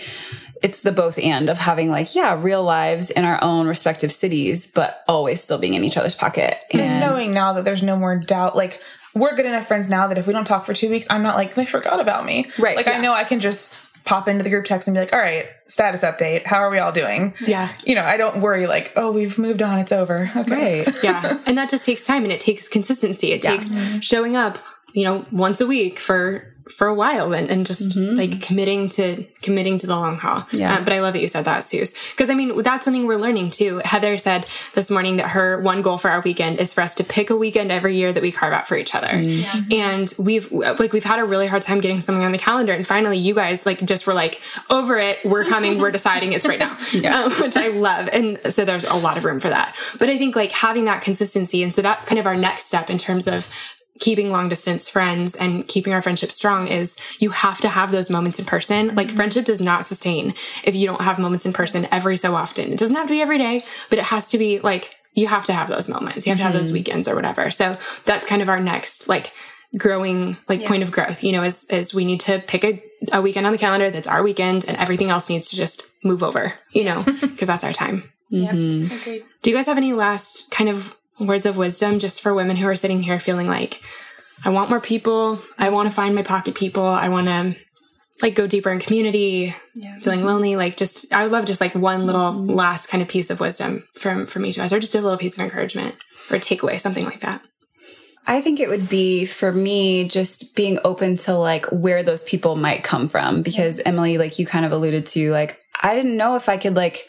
It's 0.61 0.81
the 0.81 0.91
both 0.91 1.19
and 1.19 1.49
of 1.49 1.57
having 1.57 1.91
like, 1.91 2.15
yeah, 2.15 2.39
real 2.39 2.63
lives 2.63 3.09
in 3.09 3.25
our 3.25 3.43
own 3.43 3.67
respective 3.67 4.11
cities, 4.11 4.71
but 4.71 5.03
always 5.07 5.43
still 5.43 5.57
being 5.57 5.73
in 5.73 5.83
each 5.83 5.97
other's 5.97 6.15
pocket. 6.15 6.57
and 6.71 6.99
knowing 6.99 7.33
now 7.33 7.53
that 7.53 7.65
there's 7.65 7.83
no 7.83 7.97
more 7.97 8.15
doubt, 8.15 8.55
like 8.55 8.79
we're 9.15 9.35
good 9.35 9.45
enough 9.45 9.67
friends 9.67 9.89
now 9.89 10.07
that 10.07 10.17
if 10.17 10.27
we 10.27 10.33
don't 10.33 10.45
talk 10.45 10.65
for 10.65 10.73
two 10.73 10.89
weeks, 10.89 11.07
I'm 11.09 11.23
not 11.23 11.35
like 11.35 11.55
they 11.55 11.65
forgot 11.65 11.99
about 11.99 12.25
me. 12.25 12.51
Right, 12.59 12.75
Like 12.75 12.85
yeah. 12.85 12.97
I 12.97 13.01
know 13.01 13.13
I 13.13 13.23
can 13.23 13.39
just 13.39 13.79
pop 14.03 14.27
into 14.27 14.43
the 14.43 14.51
group 14.51 14.65
text 14.65 14.87
and 14.87 14.93
be 14.93 14.99
like, 14.99 15.13
all 15.13 15.19
right, 15.19 15.45
status 15.67 16.03
update. 16.03 16.45
How 16.45 16.57
are 16.57 16.69
we 16.69 16.77
all 16.77 16.91
doing? 16.91 17.33
Yeah. 17.47 17.71
You 17.83 17.95
know, 17.95 18.03
I 18.03 18.17
don't 18.17 18.39
worry 18.39 18.67
like, 18.67 18.93
oh, 18.95 19.11
we've 19.11 19.39
moved 19.39 19.63
on. 19.63 19.79
It's 19.79 19.91
over. 19.91 20.29
Okay. 20.35 20.83
Right. 20.85 20.95
yeah 21.03 21.39
and 21.45 21.57
that 21.57 21.69
just 21.69 21.85
takes 21.85 22.05
time 22.05 22.23
and 22.23 22.31
it 22.31 22.39
takes 22.39 22.67
consistency 22.67 23.31
it 23.31 23.41
takes 23.41 23.71
showing 24.01 24.35
up 24.35 24.57
you 24.93 25.03
know 25.03 25.25
once 25.31 25.61
a 25.61 25.67
week 25.67 25.99
for 25.99 26.53
for 26.69 26.87
a 26.87 26.93
while 26.93 27.33
and, 27.33 27.49
and 27.49 27.65
just 27.65 27.97
Mhm. 27.97 28.17
like 28.17 28.41
committing 28.41 28.89
to 28.89 29.23
committing 29.41 29.77
to 29.77 29.85
the 29.87 29.95
long 29.95 30.17
haul. 30.17 30.47
Yeah. 30.51 30.75
Uh, 30.77 30.81
but 30.81 30.93
I 30.93 30.99
love 30.99 31.13
that 31.13 31.21
you 31.21 31.27
said 31.27 31.45
that, 31.45 31.63
Suze. 31.63 31.93
Because 32.11 32.29
I 32.29 32.33
mean, 32.33 32.63
that's 32.63 32.83
something 32.85 33.05
we're 33.05 33.17
learning 33.17 33.51
too. 33.51 33.79
Heather 33.85 34.17
said 34.17 34.47
this 34.73 34.89
morning 34.89 35.17
that 35.17 35.27
her 35.29 35.59
one 35.61 35.83
goal 35.83 35.99
for 35.99 36.09
our 36.09 36.21
weekend 36.21 36.59
is 36.59 36.73
for 36.73 36.81
us 36.81 36.95
to 36.95 37.03
pick 37.03 37.29
a 37.29 37.35
weekend 37.35 37.71
every 37.71 37.95
year 37.95 38.11
that 38.11 38.23
we 38.23 38.31
carve 38.31 38.53
out 38.53 38.67
for 38.67 38.75
each 38.75 38.95
other. 38.95 39.09
Mm-hmm. 39.09 39.71
And 39.73 40.13
we've 40.17 40.51
like 40.51 40.91
we've 40.93 41.03
had 41.03 41.19
a 41.19 41.25
really 41.25 41.45
hard 41.47 41.61
time 41.61 41.79
getting 41.81 41.99
something 41.99 42.23
on 42.25 42.31
the 42.31 42.37
calendar. 42.39 42.73
And 42.73 42.85
finally, 42.87 43.17
you 43.19 43.35
guys 43.35 43.65
like 43.65 43.85
just 43.85 44.07
were 44.07 44.13
like 44.15 44.41
over 44.71 44.97
it. 44.97 45.19
We're 45.23 45.45
coming. 45.45 45.77
we're 45.79 45.91
deciding. 45.91 46.33
It's 46.33 46.47
right 46.47 46.59
now, 46.59 46.71
um, 47.25 47.31
which 47.33 47.55
I 47.57 47.67
love. 47.67 48.09
And 48.11 48.39
so 48.51 48.65
there's 48.65 48.85
a 48.85 48.95
lot 48.95 49.17
of 49.17 49.25
room 49.25 49.39
for 49.39 49.49
that. 49.49 49.75
But 49.99 50.09
I 50.09 50.17
think 50.17 50.35
like 50.35 50.51
having 50.51 50.85
that 50.85 51.01
consistency, 51.03 51.61
and 51.61 51.71
so 51.71 51.81
that's 51.83 52.05
kind 52.05 52.17
of 52.19 52.25
our 52.25 52.35
next 52.35 52.65
step 52.65 52.89
in 52.89 52.97
terms 52.97 53.27
of 53.27 53.47
keeping 53.99 54.29
long 54.29 54.49
distance 54.49 54.89
friends 54.89 55.35
and 55.35 55.67
keeping 55.67 55.93
our 55.93 56.01
friendship 56.01 56.31
strong 56.31 56.67
is 56.67 56.97
you 57.19 57.29
have 57.29 57.61
to 57.61 57.69
have 57.69 57.91
those 57.91 58.09
moments 58.09 58.39
in 58.39 58.45
person. 58.45 58.93
Like 58.95 59.09
friendship 59.09 59.45
does 59.45 59.61
not 59.61 59.85
sustain 59.85 60.33
if 60.63 60.75
you 60.75 60.85
don't 60.85 61.01
have 61.01 61.17
moments 61.19 61.45
in 61.45 61.53
person 61.53 61.87
every 61.91 62.17
so 62.17 62.35
often. 62.35 62.73
It 62.73 62.79
doesn't 62.79 62.95
have 62.95 63.07
to 63.07 63.13
be 63.13 63.21
every 63.21 63.37
day, 63.37 63.63
but 63.89 63.97
it 63.99 64.05
has 64.05 64.29
to 64.29 64.37
be 64.37 64.59
like 64.59 64.95
you 65.13 65.27
have 65.27 65.45
to 65.45 65.53
have 65.53 65.69
those 65.69 65.87
moments. 65.87 66.25
You 66.25 66.31
have 66.31 66.39
to 66.39 66.43
have 66.43 66.53
those 66.53 66.73
weekends 66.73 67.07
or 67.07 67.15
whatever. 67.15 67.49
So 67.51 67.77
that's 68.03 68.27
kind 68.27 68.41
of 68.41 68.49
our 68.49 68.59
next 68.59 69.07
like 69.07 69.31
growing 69.77 70.37
like 70.49 70.65
point 70.65 70.83
of 70.83 70.91
growth, 70.91 71.23
you 71.23 71.31
know, 71.31 71.43
is 71.43 71.65
is 71.65 71.93
we 71.93 72.03
need 72.05 72.19
to 72.21 72.39
pick 72.47 72.63
a, 72.65 72.83
a 73.13 73.21
weekend 73.21 73.45
on 73.45 73.51
the 73.53 73.57
calendar 73.57 73.89
that's 73.89 74.07
our 74.07 74.23
weekend 74.23 74.65
and 74.67 74.77
everything 74.77 75.09
else 75.09 75.29
needs 75.29 75.49
to 75.49 75.55
just 75.55 75.83
move 76.03 76.21
over, 76.21 76.53
you 76.71 76.83
know, 76.83 77.03
because 77.21 77.47
that's 77.47 77.63
our 77.63 77.73
time. 77.73 78.09
Mhm. 78.31 78.91
Agreed. 79.01 79.23
Do 79.41 79.49
you 79.49 79.55
guys 79.55 79.67
have 79.67 79.77
any 79.77 79.93
last 79.93 80.51
kind 80.51 80.69
of 80.69 80.95
words 81.19 81.45
of 81.45 81.57
wisdom 81.57 81.99
just 81.99 82.21
for 82.21 82.33
women 82.33 82.55
who 82.55 82.67
are 82.67 82.75
sitting 82.75 83.01
here 83.01 83.19
feeling 83.19 83.47
like, 83.47 83.81
I 84.43 84.49
want 84.49 84.69
more 84.69 84.81
people. 84.81 85.39
I 85.57 85.69
want 85.69 85.87
to 85.87 85.93
find 85.93 86.13
my 86.13 86.23
pocket 86.23 86.55
people. 86.55 86.85
I 86.85 87.09
want 87.09 87.27
to 87.27 87.55
like 88.21 88.35
go 88.35 88.47
deeper 88.47 88.71
in 88.71 88.79
community, 88.79 89.53
Yeah. 89.75 89.99
feeling 89.99 90.23
lonely. 90.23 90.55
Like 90.55 90.77
just, 90.77 91.11
I 91.13 91.23
would 91.23 91.31
love 91.31 91.45
just 91.45 91.61
like 91.61 91.75
one 91.75 92.05
little 92.05 92.31
mm-hmm. 92.31 92.49
last 92.49 92.87
kind 92.87 93.01
of 93.01 93.09
piece 93.09 93.29
of 93.29 93.39
wisdom 93.39 93.85
from, 93.97 94.25
from 94.25 94.45
each 94.45 94.57
of 94.57 94.63
us 94.63 94.73
or 94.73 94.79
just 94.79 94.95
a 94.95 95.01
little 95.01 95.17
piece 95.17 95.37
of 95.37 95.43
encouragement 95.43 95.95
or 96.31 96.37
takeaway, 96.37 96.79
something 96.79 97.05
like 97.05 97.21
that. 97.21 97.41
I 98.27 98.41
think 98.41 98.59
it 98.59 98.69
would 98.69 98.89
be 98.89 99.25
for 99.25 99.51
me 99.51 100.07
just 100.07 100.55
being 100.55 100.79
open 100.83 101.17
to 101.17 101.35
like 101.35 101.67
where 101.67 102.01
those 102.01 102.23
people 102.23 102.55
might 102.55 102.83
come 102.83 103.07
from 103.07 103.43
because 103.43 103.79
Emily, 103.85 104.17
like 104.17 104.39
you 104.39 104.47
kind 104.47 104.65
of 104.65 104.71
alluded 104.71 105.05
to, 105.07 105.31
like 105.31 105.61
I 105.79 105.93
didn't 105.93 106.17
know 106.17 106.35
if 106.35 106.49
I 106.49 106.57
could 106.57 106.75
like 106.75 107.07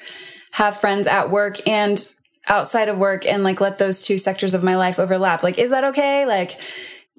have 0.53 0.77
friends 0.77 1.07
at 1.07 1.31
work 1.31 1.66
and 1.66 1.99
outside 2.48 2.89
of 2.89 2.98
work 2.98 3.27
and 3.27 3.43
like 3.43 3.60
let 3.60 3.78
those 3.78 4.02
two 4.02 4.18
sectors 4.18 4.55
of 4.55 4.62
my 4.62 4.77
life 4.77 4.98
overlap. 4.98 5.43
Like, 5.43 5.59
is 5.59 5.70
that 5.70 5.85
okay? 5.85 6.27
Like, 6.27 6.59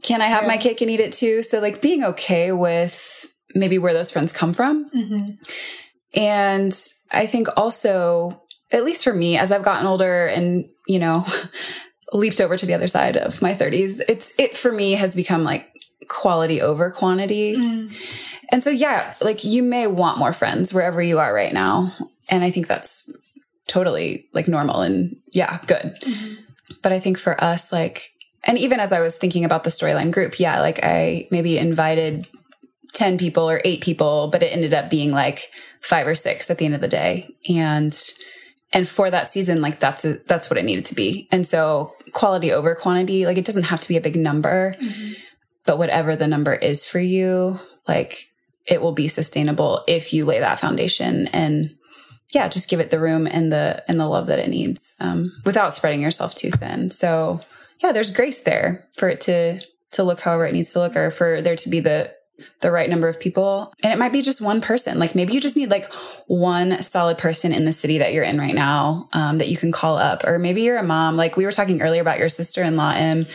can 0.04 0.22
I 0.22 0.28
have 0.28 0.48
my 0.48 0.58
cake 0.58 0.82
and 0.82 0.90
eat 0.90 1.00
it 1.00 1.14
too? 1.14 1.44
So 1.44 1.60
like 1.60 1.82
being 1.82 2.04
okay 2.04 2.52
with 2.52 3.26
maybe 3.56 3.78
where 3.78 3.94
those 3.94 4.12
friends 4.12 4.32
come 4.32 4.54
from. 4.54 4.90
Mm-hmm. 4.90 5.32
And 6.14 6.80
I 7.12 7.26
think 7.26 7.48
also, 7.58 8.44
at 8.72 8.86
least 8.86 9.04
for 9.04 9.14
me, 9.14 9.38
as 9.38 9.52
I've 9.52 9.64
gotten 9.64 9.88
older 9.88 10.28
and, 10.28 10.70
you 10.88 11.00
know, 11.00 11.26
leaped 12.14 12.40
over 12.40 12.56
to 12.56 12.66
the 12.66 12.74
other 12.74 12.88
side 12.88 13.18
of 13.18 13.42
my 13.42 13.54
30s, 13.54 14.02
it's, 14.08 14.34
it 14.38 14.56
for 14.56 14.72
me 14.72 14.94
has 14.94 15.16
become 15.16 15.44
like 15.44 15.70
quality 16.08 16.62
over 16.62 16.90
quantity. 16.92 17.56
And 18.50 18.64
so, 18.64 18.70
yeah, 18.70 19.14
like 19.24 19.44
you 19.44 19.62
may 19.62 19.88
want 19.88 20.20
more 20.20 20.32
friends 20.32 20.74
wherever 20.74 21.02
you 21.02 21.20
are 21.20 21.34
right 21.34 21.52
now. 21.52 21.92
And 22.30 22.44
I 22.44 22.52
think 22.52 22.68
that's 22.68 23.10
totally 23.68 24.28
like 24.34 24.48
normal 24.48 24.82
and 24.82 25.16
yeah, 25.28 25.60
good. 25.68 25.98
Mm-hmm. 26.02 26.34
But 26.82 26.92
I 26.92 27.00
think 27.00 27.18
for 27.18 27.42
us, 27.42 27.72
like, 27.72 28.12
and 28.44 28.58
even 28.58 28.80
as 28.80 28.94
I 28.94 29.02
was 29.02 29.16
thinking 29.16 29.46
about 29.46 29.64
the 29.64 29.70
storyline 29.70 30.12
group, 30.12 30.40
yeah, 30.40 30.62
like 30.62 30.80
I 30.84 31.28
maybe 31.32 31.58
invited 31.58 32.28
10 32.94 33.18
people 33.18 33.50
or 33.50 33.62
eight 33.66 33.82
people, 33.82 34.30
but 34.32 34.42
it 34.42 34.48
ended 34.48 34.74
up 34.74 34.90
being 34.90 35.12
like 35.12 35.52
five 35.82 36.08
or 36.08 36.16
six 36.16 36.50
at 36.50 36.58
the 36.58 36.66
end 36.66 36.76
of 36.76 36.82
the 36.82 36.88
day. 36.88 37.36
And, 37.50 37.98
and 38.74 38.88
for 38.88 39.10
that 39.10 39.32
season, 39.32 39.62
like 39.62 39.80
that's, 39.80 40.06
a, 40.06 40.14
that's 40.26 40.50
what 40.50 40.58
it 40.58 40.66
needed 40.66 40.86
to 40.86 40.96
be. 40.96 41.28
And 41.32 41.46
so 41.46 41.94
quality 42.14 42.52
over 42.52 42.76
quantity, 42.76 43.26
like 43.26 43.38
it 43.38 43.46
doesn't 43.46 43.64
have 43.64 43.82
to 43.82 43.88
be 43.88 43.98
a 43.98 44.02
big 44.02 44.16
number, 44.16 44.76
mm-hmm. 44.82 45.14
but 45.66 45.78
whatever 45.78 46.16
the 46.16 46.28
number 46.28 46.54
is 46.54 46.86
for 46.86 47.00
you, 47.00 47.60
like 47.88 48.28
it 48.66 48.82
will 48.82 48.92
be 48.92 49.08
sustainable 49.08 49.84
if 49.88 50.14
you 50.14 50.26
lay 50.26 50.40
that 50.40 50.60
foundation 50.60 51.28
and 51.28 51.77
yeah, 52.32 52.48
just 52.48 52.70
give 52.70 52.80
it 52.80 52.90
the 52.90 53.00
room 53.00 53.28
and 53.28 53.52
the, 53.52 53.84
and 53.88 54.00
the 54.00 54.08
love 54.08 54.28
that 54.28 54.40
it 54.40 54.50
needs, 54.50 54.96
um, 55.00 55.32
without 55.46 55.74
spreading 55.74 56.02
yourself 56.02 56.36
too 56.36 56.52
thin. 56.52 56.92
So 56.92 57.40
yeah, 57.82 57.92
there's 57.92 58.14
grace 58.14 58.44
there 58.44 58.88
for 58.94 59.10
it 59.10 59.22
to, 59.22 59.62
to 59.92 60.04
look 60.04 60.20
however 60.20 60.46
it 60.46 60.54
needs 60.54 60.74
to 60.74 60.80
look 60.80 60.96
or 60.96 61.12
for 61.12 61.42
there 61.42 61.56
to 61.56 61.70
be 61.70 61.80
the, 61.80 62.14
the 62.62 62.72
right 62.72 62.90
number 62.90 63.08
of 63.08 63.20
people. 63.20 63.74
And 63.84 63.92
it 63.92 63.98
might 63.98 64.12
be 64.12 64.22
just 64.22 64.42
one 64.42 64.62
person. 64.62 65.00
Like 65.00 65.16
maybe 65.16 65.34
you 65.34 65.42
just 65.42 65.56
need 65.56 65.72
like 65.72 65.92
one 66.28 66.82
solid 66.84 67.18
person 67.18 67.52
in 67.52 67.66
the 67.66 67.72
city 67.72 67.98
that 68.00 68.14
you're 68.14 68.24
in 68.24 68.38
right 68.38 68.54
now 68.54 69.10
um, 69.14 69.40
that 69.40 69.48
you 69.48 69.58
can 69.58 69.72
call 69.72 69.98
up. 69.98 70.24
Or 70.24 70.38
maybe 70.38 70.62
you're 70.62 70.78
a 70.78 70.84
mom. 70.84 71.16
Like 71.18 71.36
we 71.36 71.46
were 71.46 71.52
talking 71.52 71.82
earlier 71.82 72.02
about 72.02 72.20
your 72.20 72.30
sister 72.30 72.62
in 72.62 72.76
law, 72.76 72.92
Em, 72.92 73.26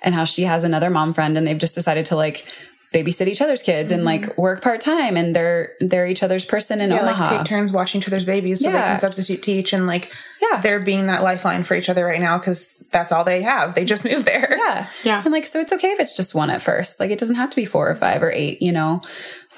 and 0.00 0.14
how 0.14 0.24
she 0.24 0.42
has 0.42 0.62
another 0.62 0.90
mom 0.90 1.12
friend 1.12 1.36
and 1.36 1.46
they've 1.46 1.58
just 1.58 1.74
decided 1.74 2.06
to 2.06 2.16
like 2.16 2.46
babysit 2.92 3.26
each 3.26 3.40
other's 3.40 3.62
kids 3.62 3.90
and 3.90 4.04
like 4.04 4.22
mm-hmm. 4.22 4.40
work 4.40 4.62
part 4.62 4.80
time 4.80 5.16
and 5.16 5.34
they're 5.34 5.72
they're 5.80 6.06
each 6.06 6.22
other's 6.22 6.44
person 6.44 6.80
in 6.80 6.90
Yeah, 6.90 7.00
Omaha. 7.00 7.24
like 7.24 7.38
take 7.38 7.46
turns 7.46 7.72
watching 7.72 8.00
each 8.00 8.06
other's 8.06 8.24
babies 8.26 8.60
so 8.60 8.70
they 8.70 8.78
can 8.78 8.98
substitute 8.98 9.42
teach 9.42 9.72
and 9.72 9.86
like 9.86 10.12
Yeah. 10.40 10.60
they're 10.60 10.80
being 10.80 11.06
that 11.06 11.22
lifeline 11.22 11.64
for 11.64 11.74
each 11.74 11.88
other 11.88 12.04
right 12.04 12.20
now 12.20 12.38
because 12.38 12.76
that's 12.90 13.10
all 13.10 13.24
they 13.24 13.42
have. 13.42 13.74
They 13.74 13.84
just 13.84 14.04
moved 14.10 14.26
there. 14.26 14.56
Yeah. 14.58 14.88
Yeah. 15.02 15.22
And 15.24 15.32
like, 15.32 15.46
so 15.46 15.60
it's 15.60 15.72
okay 15.72 15.92
if 15.92 16.00
it's 16.00 16.14
just 16.16 16.34
one 16.34 16.50
at 16.50 16.60
first. 16.60 17.00
Like, 17.00 17.10
it 17.10 17.18
doesn't 17.18 17.36
have 17.36 17.50
to 17.50 17.56
be 17.56 17.64
four 17.64 17.88
or 17.88 17.94
five 17.94 18.22
or 18.22 18.30
eight, 18.30 18.60
you 18.60 18.70
know? 18.70 19.00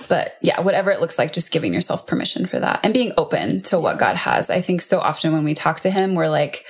But 0.09 0.37
yeah, 0.41 0.61
whatever 0.61 0.91
it 0.93 1.01
looks 1.01 1.19
like, 1.19 1.33
just 1.33 1.51
giving 1.51 1.75
yourself 1.75 2.07
permission 2.07 2.47
for 2.47 2.61
that 2.61 2.81
and 2.85 2.95
being 2.95 3.13
open 3.19 3.63
to 3.63 3.79
what 3.79 3.99
God 3.99 4.17
has. 4.17 4.51
I 4.51 4.61
think 4.61 4.83
so 4.83 5.01
often 5.01 5.33
when 5.33 5.45
we 5.45 5.55
talk 5.55 5.81
to 5.81 5.91
Him, 5.91 6.15
we're 6.15 6.29
like 6.29 6.65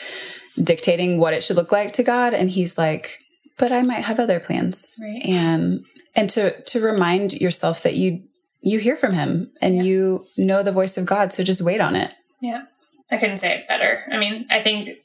dictating 0.62 1.18
what 1.18 1.34
it 1.34 1.42
should 1.42 1.56
look 1.56 1.72
like 1.72 1.92
to 1.92 2.02
God. 2.02 2.32
And 2.34 2.50
He's 2.50 2.78
like, 2.78 3.18
but 3.58 3.72
I 3.72 3.82
might 3.82 4.04
have 4.04 4.18
other 4.18 4.40
plans. 4.40 4.98
Right. 5.02 5.22
And, 5.24 5.84
and 6.14 6.30
to, 6.30 6.60
to 6.62 6.80
remind 6.80 7.32
yourself 7.32 7.82
that 7.82 7.94
you, 7.94 8.22
you 8.60 8.78
hear 8.78 8.96
from 8.96 9.12
Him 9.12 9.52
and 9.60 9.84
you 9.84 10.24
know 10.36 10.62
the 10.62 10.72
voice 10.72 10.96
of 10.96 11.06
God. 11.06 11.32
So 11.32 11.42
just 11.44 11.60
wait 11.60 11.80
on 11.80 11.96
it. 11.96 12.12
Yeah. 12.40 12.64
I 13.10 13.16
couldn't 13.18 13.38
say 13.38 13.54
it 13.54 13.68
better. 13.68 14.04
I 14.10 14.18
mean, 14.18 14.46
I 14.50 14.62
think 14.62 14.98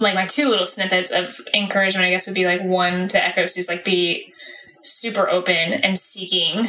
like 0.00 0.14
my 0.14 0.26
two 0.26 0.48
little 0.48 0.66
snippets 0.66 1.10
of 1.10 1.40
encouragement, 1.54 2.06
I 2.06 2.10
guess, 2.10 2.26
would 2.26 2.34
be 2.34 2.46
like 2.46 2.62
one 2.62 3.08
to 3.08 3.22
echo 3.22 3.46
Sue's 3.46 3.68
like 3.68 3.84
be 3.84 4.32
super 4.82 5.28
open 5.28 5.54
and 5.54 5.98
seeking 5.98 6.68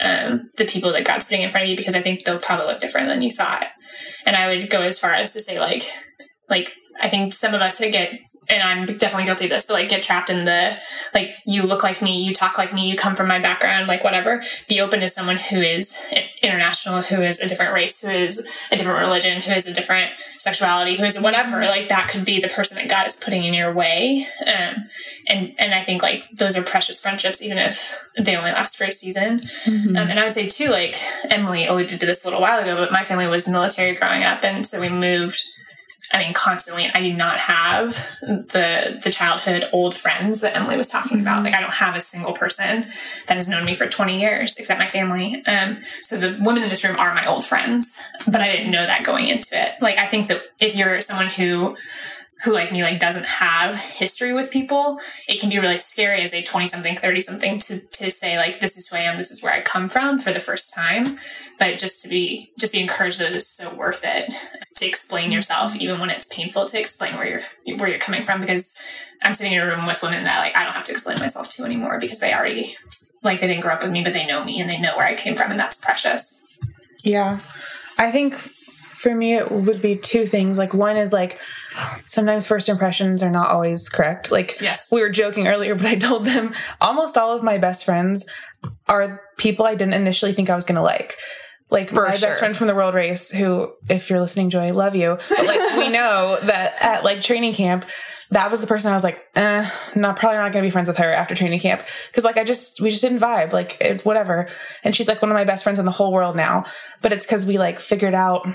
um, 0.00 0.48
the 0.56 0.64
people 0.64 0.92
that 0.92 1.04
God's 1.04 1.24
putting 1.24 1.42
in 1.42 1.50
front 1.50 1.64
of 1.64 1.70
you 1.70 1.76
because 1.76 1.94
I 1.94 2.02
think 2.02 2.24
they'll 2.24 2.38
probably 2.38 2.66
look 2.66 2.80
different 2.80 3.08
than 3.08 3.22
you 3.22 3.30
thought. 3.30 3.66
And 4.26 4.36
I 4.36 4.48
would 4.48 4.70
go 4.70 4.82
as 4.82 4.98
far 4.98 5.12
as 5.12 5.32
to 5.32 5.40
say 5.40 5.60
like, 5.60 5.90
like 6.48 6.72
I 7.00 7.08
think 7.08 7.32
some 7.32 7.54
of 7.54 7.60
us 7.60 7.80
get, 7.80 8.18
and 8.48 8.62
I'm 8.62 8.86
definitely 8.98 9.24
guilty 9.24 9.44
of 9.44 9.50
this, 9.50 9.66
but 9.66 9.74
like 9.74 9.88
get 9.88 10.02
trapped 10.02 10.30
in 10.30 10.44
the 10.44 10.78
like 11.12 11.34
you 11.46 11.62
look 11.62 11.82
like 11.82 12.02
me, 12.02 12.22
you 12.22 12.34
talk 12.34 12.58
like 12.58 12.72
me, 12.72 12.88
you 12.88 12.96
come 12.96 13.16
from 13.16 13.28
my 13.28 13.38
background, 13.38 13.86
like 13.86 14.04
whatever. 14.04 14.42
Be 14.68 14.80
open 14.80 15.00
to 15.00 15.08
someone 15.08 15.38
who 15.38 15.60
is 15.60 15.96
international, 16.42 17.02
who 17.02 17.22
is 17.22 17.40
a 17.40 17.48
different 17.48 17.74
race, 17.74 18.00
who 18.00 18.10
is 18.10 18.48
a 18.70 18.76
different 18.76 18.98
religion, 18.98 19.40
who 19.40 19.52
is 19.52 19.66
a 19.66 19.74
different 19.74 20.12
sexuality, 20.38 20.96
who 20.96 21.04
is 21.04 21.18
whatever. 21.20 21.60
Like 21.60 21.88
that 21.88 22.08
could 22.08 22.24
be 22.24 22.40
the 22.40 22.48
person 22.48 22.76
that 22.76 22.88
God 22.88 23.06
is 23.06 23.16
putting 23.16 23.44
in 23.44 23.54
your 23.54 23.72
way. 23.72 24.26
Um, 24.46 24.88
and 25.26 25.54
and 25.58 25.74
I 25.74 25.82
think 25.82 26.02
like 26.02 26.24
those 26.32 26.56
are 26.56 26.62
precious 26.62 27.00
friendships, 27.00 27.42
even 27.42 27.58
if 27.58 27.98
they 28.18 28.36
only 28.36 28.52
last 28.52 28.76
for 28.76 28.84
a 28.84 28.92
season. 28.92 29.42
Um, 29.96 30.08
and 30.08 30.20
I 30.20 30.24
would 30.24 30.34
say 30.34 30.48
too, 30.48 30.68
like 30.68 30.96
Emily 31.30 31.64
alluded 31.64 31.98
to 32.00 32.06
this 32.06 32.22
a 32.24 32.26
little 32.26 32.40
while 32.40 32.60
ago, 32.60 32.76
but 32.76 32.92
my 32.92 33.04
family 33.04 33.26
was 33.26 33.48
military 33.48 33.94
growing 33.94 34.22
up, 34.22 34.44
and 34.44 34.66
so 34.66 34.80
we 34.80 34.88
moved. 34.88 35.42
I 36.12 36.18
mean, 36.18 36.32
constantly. 36.32 36.90
I 36.94 37.00
do 37.00 37.12
not 37.12 37.38
have 37.40 37.94
the 38.20 39.00
the 39.02 39.10
childhood 39.10 39.68
old 39.72 39.96
friends 39.96 40.40
that 40.40 40.54
Emily 40.54 40.76
was 40.76 40.88
talking 40.88 41.20
about. 41.20 41.42
Like, 41.42 41.54
I 41.54 41.60
don't 41.60 41.72
have 41.72 41.96
a 41.96 42.00
single 42.00 42.32
person 42.32 42.86
that 43.26 43.34
has 43.34 43.48
known 43.48 43.64
me 43.64 43.74
for 43.74 43.86
twenty 43.86 44.20
years 44.20 44.56
except 44.56 44.78
my 44.78 44.86
family. 44.86 45.44
Um, 45.46 45.78
so 46.00 46.16
the 46.16 46.38
women 46.40 46.62
in 46.62 46.68
this 46.68 46.84
room 46.84 46.96
are 46.96 47.14
my 47.14 47.26
old 47.26 47.44
friends, 47.44 48.00
but 48.26 48.40
I 48.40 48.48
didn't 48.54 48.70
know 48.70 48.86
that 48.86 49.04
going 49.04 49.28
into 49.28 49.60
it. 49.60 49.72
Like, 49.80 49.98
I 49.98 50.06
think 50.06 50.28
that 50.28 50.42
if 50.60 50.76
you're 50.76 51.00
someone 51.00 51.28
who 51.28 51.76
who 52.44 52.52
like 52.52 52.72
me 52.72 52.82
like 52.82 52.98
doesn't 52.98 53.24
have 53.24 53.76
history 53.76 54.32
with 54.32 54.50
people 54.50 54.98
it 55.28 55.40
can 55.40 55.48
be 55.48 55.58
really 55.58 55.78
scary 55.78 56.22
as 56.22 56.32
a 56.32 56.42
20 56.42 56.66
something 56.66 56.96
30 56.96 57.20
something 57.20 57.58
to 57.58 57.80
to 57.88 58.10
say 58.10 58.36
like 58.36 58.60
this 58.60 58.76
is 58.76 58.88
who 58.88 58.96
i 58.96 59.00
am 59.00 59.16
this 59.16 59.30
is 59.30 59.42
where 59.42 59.52
i 59.52 59.60
come 59.60 59.88
from 59.88 60.18
for 60.18 60.32
the 60.32 60.40
first 60.40 60.74
time 60.74 61.18
but 61.58 61.78
just 61.78 62.00
to 62.00 62.08
be 62.08 62.52
just 62.58 62.72
be 62.72 62.80
encouraged 62.80 63.18
that 63.18 63.34
it's 63.34 63.46
so 63.46 63.74
worth 63.76 64.02
it 64.04 64.32
to 64.76 64.86
explain 64.86 65.24
mm-hmm. 65.24 65.32
yourself 65.32 65.76
even 65.76 66.00
when 66.00 66.10
it's 66.10 66.26
painful 66.26 66.64
to 66.64 66.78
explain 66.80 67.16
where 67.16 67.42
you're 67.64 67.76
where 67.78 67.88
you're 67.88 67.98
coming 67.98 68.24
from 68.24 68.40
because 68.40 68.78
i'm 69.22 69.34
sitting 69.34 69.52
in 69.52 69.60
a 69.60 69.66
room 69.66 69.86
with 69.86 70.02
women 70.02 70.22
that 70.22 70.38
like 70.38 70.56
i 70.56 70.64
don't 70.64 70.74
have 70.74 70.84
to 70.84 70.92
explain 70.92 71.18
myself 71.18 71.48
to 71.48 71.64
anymore 71.64 71.98
because 71.98 72.20
they 72.20 72.32
already 72.32 72.76
like 73.22 73.40
they 73.40 73.46
didn't 73.46 73.62
grow 73.62 73.72
up 73.72 73.82
with 73.82 73.90
me 73.90 74.02
but 74.02 74.12
they 74.12 74.26
know 74.26 74.44
me 74.44 74.60
and 74.60 74.68
they 74.68 74.78
know 74.78 74.96
where 74.96 75.06
i 75.06 75.14
came 75.14 75.34
from 75.34 75.50
and 75.50 75.58
that's 75.58 75.82
precious 75.82 76.44
Yeah. 77.04 77.40
I 77.98 78.10
think 78.10 78.34
for 78.34 79.14
me, 79.14 79.34
it 79.34 79.52
would 79.52 79.82
be 79.82 79.96
two 79.96 80.26
things. 80.26 80.56
Like, 80.58 80.72
one 80.72 80.96
is 80.96 81.12
like 81.12 81.38
sometimes 82.06 82.46
first 82.46 82.68
impressions 82.68 83.22
are 83.22 83.30
not 83.30 83.48
always 83.48 83.88
correct. 83.88 84.30
Like, 84.30 84.60
Yes. 84.60 84.90
we 84.92 85.00
were 85.00 85.10
joking 85.10 85.48
earlier, 85.48 85.74
but 85.74 85.86
I 85.86 85.94
told 85.96 86.24
them 86.24 86.54
almost 86.80 87.16
all 87.16 87.32
of 87.32 87.42
my 87.42 87.58
best 87.58 87.84
friends 87.84 88.24
are 88.88 89.20
people 89.36 89.66
I 89.66 89.74
didn't 89.74 89.94
initially 89.94 90.32
think 90.32 90.50
I 90.50 90.54
was 90.54 90.64
going 90.64 90.76
to 90.76 90.82
like. 90.82 91.16
Like 91.70 91.92
my 91.92 92.12
sure. 92.12 92.28
best 92.28 92.38
friend 92.38 92.56
from 92.56 92.66
the 92.68 92.74
World 92.74 92.94
Race, 92.94 93.30
who, 93.30 93.72
if 93.88 94.08
you're 94.08 94.20
listening, 94.20 94.50
Joy, 94.50 94.66
I 94.66 94.70
love 94.70 94.94
you. 94.94 95.18
But 95.28 95.46
like, 95.46 95.76
we 95.76 95.88
know 95.90 96.38
that 96.42 96.74
at 96.80 97.02
like 97.04 97.20
training 97.22 97.54
camp, 97.54 97.84
that 98.30 98.50
was 98.50 98.60
the 98.60 98.66
person 98.66 98.90
I 98.90 98.94
was 98.94 99.02
like, 99.04 99.22
eh, 99.34 99.68
not 99.94 100.16
probably 100.16 100.38
not 100.38 100.52
going 100.52 100.62
to 100.62 100.66
be 100.66 100.70
friends 100.70 100.88
with 100.88 100.98
her 100.98 101.12
after 101.12 101.34
training 101.34 101.60
camp 101.60 101.82
because 102.10 102.24
like 102.24 102.36
I 102.36 102.44
just 102.44 102.80
we 102.80 102.90
just 102.90 103.02
didn't 103.02 103.18
vibe, 103.18 103.52
like 103.52 103.76
it, 103.80 104.04
whatever. 104.04 104.48
And 104.82 104.94
she's 104.94 105.08
like 105.08 105.20
one 105.20 105.30
of 105.30 105.34
my 105.34 105.44
best 105.44 105.62
friends 105.64 105.78
in 105.78 105.84
the 105.84 105.90
whole 105.90 106.12
world 106.12 106.34
now, 106.36 106.64
but 107.02 107.12
it's 107.12 107.26
because 107.26 107.44
we 107.44 107.58
like 107.58 107.78
figured 107.80 108.14
out 108.14 108.46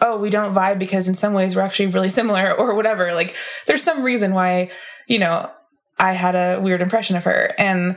oh, 0.00 0.18
we 0.18 0.30
don't 0.30 0.54
vibe 0.54 0.78
because 0.78 1.08
in 1.08 1.14
some 1.14 1.34
ways 1.34 1.54
we're 1.54 1.62
actually 1.62 1.88
really 1.88 2.08
similar 2.08 2.52
or 2.58 2.74
whatever. 2.74 3.12
Like 3.14 3.34
there's 3.66 3.82
some 3.82 4.02
reason 4.02 4.34
why, 4.34 4.70
you 5.06 5.18
know, 5.18 5.50
I 5.98 6.12
had 6.12 6.34
a 6.34 6.60
weird 6.60 6.80
impression 6.80 7.16
of 7.16 7.24
her. 7.24 7.54
And 7.58 7.96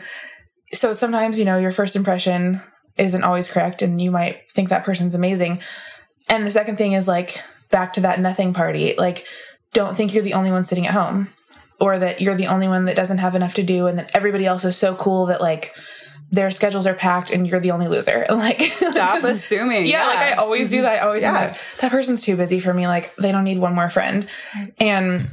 so 0.73 0.93
sometimes, 0.93 1.39
you 1.39 1.45
know, 1.45 1.57
your 1.57 1.71
first 1.71 1.95
impression 1.95 2.61
isn't 2.97 3.23
always 3.23 3.51
correct 3.51 3.81
and 3.81 4.01
you 4.01 4.11
might 4.11 4.51
think 4.51 4.69
that 4.69 4.83
person's 4.83 5.15
amazing. 5.15 5.59
And 6.27 6.45
the 6.45 6.51
second 6.51 6.77
thing 6.77 6.93
is 6.93 7.07
like 7.07 7.41
back 7.71 7.93
to 7.93 8.01
that 8.01 8.19
nothing 8.19 8.53
party. 8.53 8.95
Like 8.97 9.25
don't 9.71 9.95
think 9.95 10.13
you're 10.13 10.23
the 10.23 10.33
only 10.33 10.51
one 10.51 10.63
sitting 10.63 10.85
at 10.85 10.93
home 10.93 11.27
or 11.79 11.97
that 11.97 12.21
you're 12.21 12.35
the 12.35 12.47
only 12.47 12.67
one 12.67 12.85
that 12.85 12.95
doesn't 12.95 13.17
have 13.17 13.35
enough 13.35 13.55
to 13.55 13.63
do 13.63 13.87
and 13.87 13.97
that 13.97 14.11
everybody 14.13 14.45
else 14.45 14.63
is 14.63 14.77
so 14.77 14.95
cool 14.95 15.27
that 15.27 15.41
like 15.41 15.73
their 16.33 16.49
schedules 16.49 16.87
are 16.87 16.95
packed 16.95 17.29
and 17.29 17.45
you're 17.47 17.59
the 17.59 17.69
only 17.71 17.87
loser. 17.87 18.25
Like 18.29 18.59
Stop 18.61 19.23
assuming. 19.23 19.85
yeah, 19.85 20.07
like 20.07 20.17
I 20.17 20.31
always 20.33 20.71
do 20.71 20.81
that. 20.81 21.01
I 21.01 21.05
always 21.05 21.21
Yeah. 21.21 21.31
like, 21.33 21.57
that 21.79 21.91
person's 21.91 22.23
too 22.23 22.35
busy 22.35 22.59
for 22.59 22.73
me. 22.73 22.87
Like 22.87 23.15
they 23.17 23.31
don't 23.31 23.43
need 23.43 23.59
one 23.59 23.75
more 23.75 23.89
friend. 23.91 24.27
And 24.79 25.29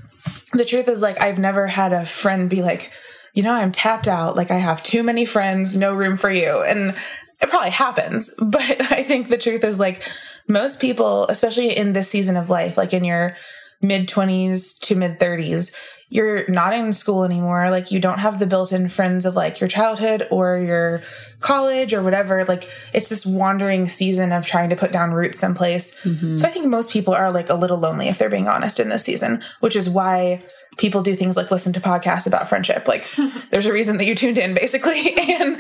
the 0.53 0.65
truth 0.67 0.89
is 0.89 1.01
like 1.01 1.21
I've 1.21 1.39
never 1.39 1.67
had 1.67 1.93
a 1.95 2.05
friend 2.05 2.51
be 2.51 2.63
like, 2.63 2.93
you 3.33 3.43
know, 3.43 3.53
I'm 3.53 3.73
tapped 3.73 4.09
out. 4.09 4.37
Like 4.37 4.51
I 4.51 4.57
have 4.59 4.83
too 4.83 5.03
many 5.03 5.25
friends, 5.25 5.75
no 5.75 5.95
room 5.95 6.17
for 6.19 6.31
you. 6.31 6.63
And 6.63 6.95
it 7.41 7.49
probably 7.49 7.71
happens. 7.71 8.35
But 8.39 8.93
I 8.93 9.03
think 9.03 9.29
the 9.31 9.39
truth 9.39 9.65
is 9.65 9.79
like 9.81 10.03
most 10.49 10.81
people, 10.81 11.27
especially 11.29 11.75
in 11.77 11.95
this 11.95 12.11
season 12.11 12.37
of 12.37 12.51
life, 12.51 12.77
like 12.77 12.93
in 12.93 13.05
your 13.05 13.37
mid 13.81 14.07
20s 14.07 14.79
to 14.81 14.95
mid 14.97 15.19
30s, 15.19 15.75
you're 16.11 16.45
not 16.49 16.75
in 16.75 16.93
school 16.93 17.23
anymore. 17.23 17.71
Like 17.71 17.93
you 17.93 18.01
don't 18.01 18.19
have 18.19 18.41
the 18.41 18.47
built-in 18.47 18.89
friends 18.89 19.25
of 19.25 19.37
like 19.37 19.61
your 19.61 19.69
childhood 19.69 20.27
or 20.33 20.59
your 20.59 21.03
college 21.39 21.95
or 21.95 22.03
whatever. 22.03 22.45
Like 22.45 22.69
it's 22.93 23.07
this 23.07 23.25
wandering 23.25 23.89
season 23.89 24.33
of 24.33 24.45
trying 24.45 24.71
to 24.71 24.77
put 24.77 24.91
down 24.91 25.13
roots 25.13 25.39
someplace. 25.39 25.99
Mm-hmm. 26.01 26.39
So 26.39 26.49
I 26.49 26.51
think 26.51 26.67
most 26.67 26.93
people 26.93 27.15
are 27.15 27.31
like 27.31 27.49
a 27.49 27.55
little 27.55 27.79
lonely 27.79 28.09
if 28.09 28.19
they're 28.19 28.29
being 28.29 28.49
honest 28.49 28.81
in 28.81 28.89
this 28.89 29.05
season, 29.05 29.43
which 29.61 29.77
is 29.77 29.89
why 29.89 30.43
people 30.79 31.03
do 31.03 31.15
things 31.15 31.37
like 31.37 31.53
listen 31.53 31.73
to 31.75 31.81
podcasts 31.81 32.27
about 32.27 32.49
friendship. 32.49 32.89
Like 32.89 33.09
there's 33.51 33.67
a 33.67 33.73
reason 33.73 33.97
that 33.99 34.05
you 34.05 34.17
tuned 34.17 34.37
in 34.37 34.53
basically. 34.53 35.17
And 35.41 35.59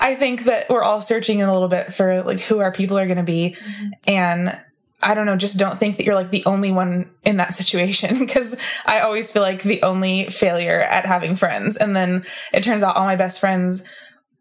I 0.00 0.16
think 0.16 0.44
that 0.44 0.68
we're 0.68 0.82
all 0.82 1.00
searching 1.00 1.42
a 1.42 1.52
little 1.52 1.68
bit 1.68 1.94
for 1.94 2.22
like 2.22 2.40
who 2.40 2.58
our 2.58 2.72
people 2.72 2.98
are 2.98 3.06
going 3.06 3.18
to 3.18 3.22
be. 3.22 3.56
Mm-hmm. 3.56 3.92
And 4.08 4.58
I 5.02 5.14
don't 5.14 5.26
know, 5.26 5.36
just 5.36 5.58
don't 5.58 5.76
think 5.76 5.96
that 5.96 6.04
you're 6.04 6.14
like 6.14 6.30
the 6.30 6.44
only 6.46 6.70
one 6.70 7.10
in 7.24 7.38
that 7.38 7.54
situation 7.54 8.18
because 8.20 8.56
I 8.86 9.00
always 9.00 9.32
feel 9.32 9.42
like 9.42 9.62
the 9.62 9.82
only 9.82 10.26
failure 10.26 10.80
at 10.80 11.06
having 11.06 11.36
friends. 11.36 11.76
And 11.76 11.96
then 11.96 12.24
it 12.52 12.62
turns 12.62 12.82
out 12.82 12.96
all 12.96 13.04
my 13.04 13.16
best 13.16 13.40
friends 13.40 13.84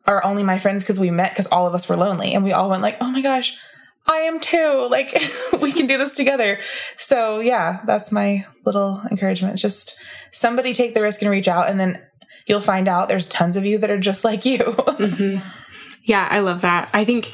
are 0.06 0.24
only 0.24 0.44
my 0.44 0.60
friends 0.60 0.84
because 0.84 1.00
we 1.00 1.12
met 1.12 1.32
because 1.32 1.48
all 1.48 1.68
of 1.68 1.74
us 1.74 1.88
were 1.88 1.96
lonely 1.96 2.34
and 2.34 2.44
we 2.44 2.54
all 2.54 2.70
went 2.70 2.82
like, 2.82 2.98
oh 3.02 3.10
my 3.12 3.22
gosh, 3.22 3.58
I 4.08 4.22
am 4.22 4.40
too. 4.40 4.88
Like 4.92 5.22
we 5.62 5.72
can 5.72 5.88
do 5.88 5.98
this 5.98 6.14
together. 6.14 6.60
So 6.98 7.40
yeah, 7.40 7.82
that's 7.86 8.12
my 8.12 8.46
little 8.66 9.02
encouragement. 9.10 9.58
Just 9.58 10.00
somebody 10.32 10.74
take 10.74 10.94
the 10.94 11.02
risk 11.02 11.22
and 11.22 11.32
reach 11.32 11.48
out 11.48 11.70
and 11.70 11.80
then 11.80 12.02
you'll 12.46 12.62
find 12.62 12.88
out 12.88 13.08
there's 13.08 13.30
tons 13.30 13.58
of 13.58 13.66
you 13.66 13.78
that 13.78 13.90
are 13.90 14.00
just 14.00 14.24
like 14.26 14.46
you. 14.46 14.60
Mm-hmm. 14.60 15.48
Yeah, 16.04 16.28
I 16.30 16.40
love 16.40 16.62
that. 16.62 16.90
I 16.94 17.06
think 17.06 17.32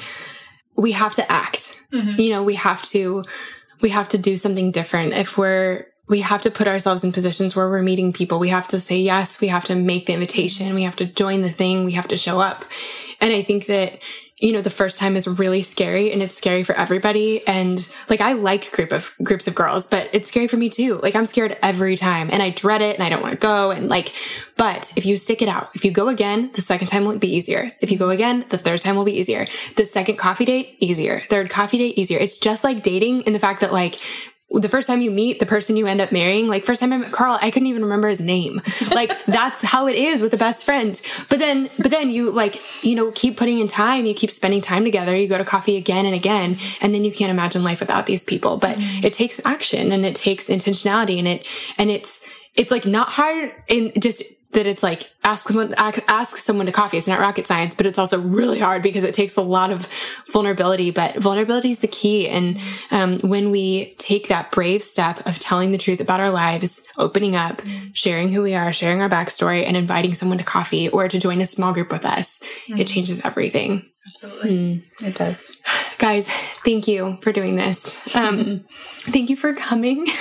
we 0.78 0.92
have 0.94 1.16
to 1.16 1.32
act. 1.32 1.84
Mm-hmm. 1.92 2.22
You 2.22 2.32
know, 2.32 2.44
we 2.44 2.56
have 2.56 2.84
to 2.84 3.26
we 3.82 3.90
have 3.90 4.08
to 4.10 4.18
do 4.18 4.36
something 4.36 4.72
different. 4.72 5.14
If 5.14 5.38
we're 5.38 5.88
we 6.08 6.22
have 6.22 6.42
to 6.44 6.52
put 6.52 6.68
ourselves 6.68 7.04
in 7.04 7.12
positions 7.12 7.56
where 7.56 7.70
we're 7.70 7.82
meeting 7.82 8.14
people. 8.14 8.40
We 8.40 8.50
have 8.50 8.68
to 8.70 8.80
say 8.80 8.98
yes, 8.98 9.42
we 9.42 9.48
have 9.50 9.66
to 9.66 9.76
make 9.76 10.06
the 10.06 10.14
invitation, 10.14 10.74
we 10.74 10.84
have 10.84 10.96
to 10.98 11.06
join 11.06 11.42
the 11.42 11.50
thing, 11.50 11.84
we 11.84 11.92
have 11.94 12.08
to 12.10 12.18
show 12.18 12.40
up. 12.40 12.64
And 13.20 13.34
I 13.34 13.42
think 13.42 13.66
that 13.66 14.00
you 14.40 14.54
know 14.54 14.62
the 14.62 14.70
first 14.70 15.00
time 15.00 15.16
is 15.16 15.28
really 15.28 15.62
scary 15.62 16.12
and 16.12 16.22
it's 16.22 16.36
scary 16.36 16.64
for 16.64 16.76
everybody. 16.76 17.46
And 17.48 17.80
like 18.10 18.22
i 18.22 18.34
like 18.34 18.72
group 18.72 18.92
of 18.92 19.16
groups 19.24 19.48
of 19.48 19.56
girls 19.56 19.88
but 19.88 20.10
it's 20.14 20.30
scary 20.30 20.48
for 20.48 20.58
me 20.58 20.70
too. 20.70 20.96
Like 20.96 21.16
i'm 21.16 21.26
scared 21.26 21.58
every 21.62 21.96
time 21.96 22.30
and 22.32 22.44
i 22.44 22.50
dread 22.52 22.82
it 22.82 22.96
and 22.96 23.04
i 23.04 23.10
don't 23.10 23.22
want 23.22 23.34
to 23.34 23.40
go 23.40 23.72
and 23.72 23.90
like 23.90 24.14
but 24.56 24.94
if 24.96 25.06
you 25.06 25.18
stick 25.18 25.42
it 25.42 25.50
out 25.50 25.70
if 25.76 25.84
you 25.84 25.92
go 25.92 26.08
again 26.08 26.52
the 26.54 26.62
second 26.62 26.88
time 26.88 27.06
will 27.06 27.18
be 27.18 27.36
easier. 27.36 27.72
If 27.82 27.92
you 27.92 27.98
go 27.98 28.10
again 28.10 28.46
the 28.50 28.58
third 28.58 28.80
time 28.80 28.96
will 28.96 29.06
be 29.06 29.18
easier. 29.20 29.48
The 29.76 29.86
second 29.86 30.18
coffee 30.18 30.46
date 30.46 30.78
easier. 30.80 31.20
Third 31.22 31.50
coffee 31.50 31.78
date 31.80 31.98
easier. 31.98 32.20
It's 32.20 32.38
just 32.38 32.64
like 32.64 32.84
dating 32.84 33.22
in 33.22 33.34
the 33.34 33.40
fact 33.40 33.62
that 33.62 33.74
like 33.74 34.00
the 34.50 34.70
first 34.70 34.88
time 34.88 35.02
you 35.02 35.12
meet 35.12 35.40
the 35.40 35.46
person 35.46 35.76
you 35.76 35.88
end 35.88 36.00
up 36.00 36.12
marrying, 36.12 36.48
like 36.48 36.64
first 36.64 36.80
time 36.80 36.94
I 36.94 36.98
met 36.98 37.12
Carl, 37.12 37.38
I 37.42 37.52
couldn't 37.52 37.68
even 37.68 37.84
remember 37.84 38.08
his 38.08 38.22
name. 38.22 38.62
Like 38.94 39.12
that's 39.26 39.62
how 39.62 39.88
it 39.88 39.96
is 39.96 40.22
with 40.22 40.32
the 40.32 40.38
best 40.38 40.66
friends. 40.66 41.04
But 41.30 41.40
then, 41.40 41.70
but 41.80 41.92
then 41.92 42.10
you 42.10 42.32
like, 42.32 42.62
you 42.84 42.96
know, 42.96 43.12
keep 43.12 43.36
putting 43.36 43.60
in 43.60 43.68
time, 43.68 44.06
you 44.06 44.14
keep 44.14 44.32
spending 44.32 44.62
time 44.62 44.86
together, 44.86 45.16
you 45.16 45.28
go 45.28 45.38
to 45.38 45.46
coffee 45.46 45.76
again 45.76 46.06
and 46.06 46.16
again, 46.16 46.58
and 46.80 46.94
then 46.94 47.04
you 47.04 47.12
can't 47.12 47.30
imagine 47.30 47.64
life 47.64 47.82
without 47.82 48.06
these 48.06 48.24
people. 48.24 48.58
But 48.58 48.78
mm-hmm. 48.78 49.06
it 49.06 49.14
takes 49.14 49.42
action 49.46 49.92
and 49.92 50.06
it 50.06 50.16
takes 50.16 50.46
intentionality 50.46 51.20
and 51.20 51.28
it, 51.28 51.48
and 51.78 51.92
it's, 51.92 52.26
it's 52.56 52.72
like 52.72 52.86
not 52.86 53.10
hard 53.10 53.54
in 53.68 53.92
just 54.00 54.24
that 54.52 54.66
it's 54.66 54.82
like 54.82 55.12
ask 55.24 55.48
someone 55.48 55.74
ask, 55.76 56.02
ask 56.08 56.38
someone 56.38 56.66
to 56.66 56.72
coffee. 56.72 56.98
It's 56.98 57.08
not 57.08 57.20
rocket 57.20 57.46
science, 57.46 57.76
but 57.76 57.86
it's 57.86 58.00
also 58.00 58.20
really 58.20 58.60
hard 58.60 58.82
because 58.82 59.04
it 59.04 59.14
takes 59.14 59.36
a 59.36 59.42
lot 59.42 59.72
of 59.72 59.90
vulnerability. 60.32 60.92
But 60.92 61.18
vulnerability 61.18 61.72
is 61.72 61.80
the 61.80 61.88
key. 61.88 62.28
And 62.30 62.58
um, 62.92 63.20
when 63.20 63.52
we 63.52 63.96
take 63.96 64.30
that 64.30 64.52
brave 64.52 64.84
step 64.84 65.26
of 65.28 65.38
telling 65.40 65.72
the 65.72 65.78
truth 65.78 66.00
about 66.00 66.20
our 66.20 66.30
lives, 66.30 66.88
opening 66.98 67.36
up, 67.36 67.62
sharing 67.94 68.30
who 68.30 68.42
we 68.42 68.56
are, 68.56 68.72
sharing 68.72 69.02
our 69.02 69.10
backstory, 69.10 69.66
and 69.66 69.76
inviting 69.76 70.14
someone 70.14 70.38
to 70.38 70.44
coffee 70.44 70.90
or 70.90 71.08
to 71.08 71.20
join 71.20 71.42
a 71.42 71.46
small 71.46 71.74
group 71.74 71.92
with 71.92 72.06
us, 72.06 72.42
it 72.70 72.86
changes 72.86 73.22
everything. 73.26 73.86
Absolutely. 74.08 74.84
It 75.04 75.16
does. 75.16 75.58
Guys, 75.98 76.30
thank 76.64 76.88
you 76.88 77.18
for 77.22 77.34
doing 77.34 77.58
this. 77.58 78.16
Um, 78.16 78.64
thank 79.02 79.30
you 79.30 79.36
for 79.36 79.54
coming. 79.54 80.08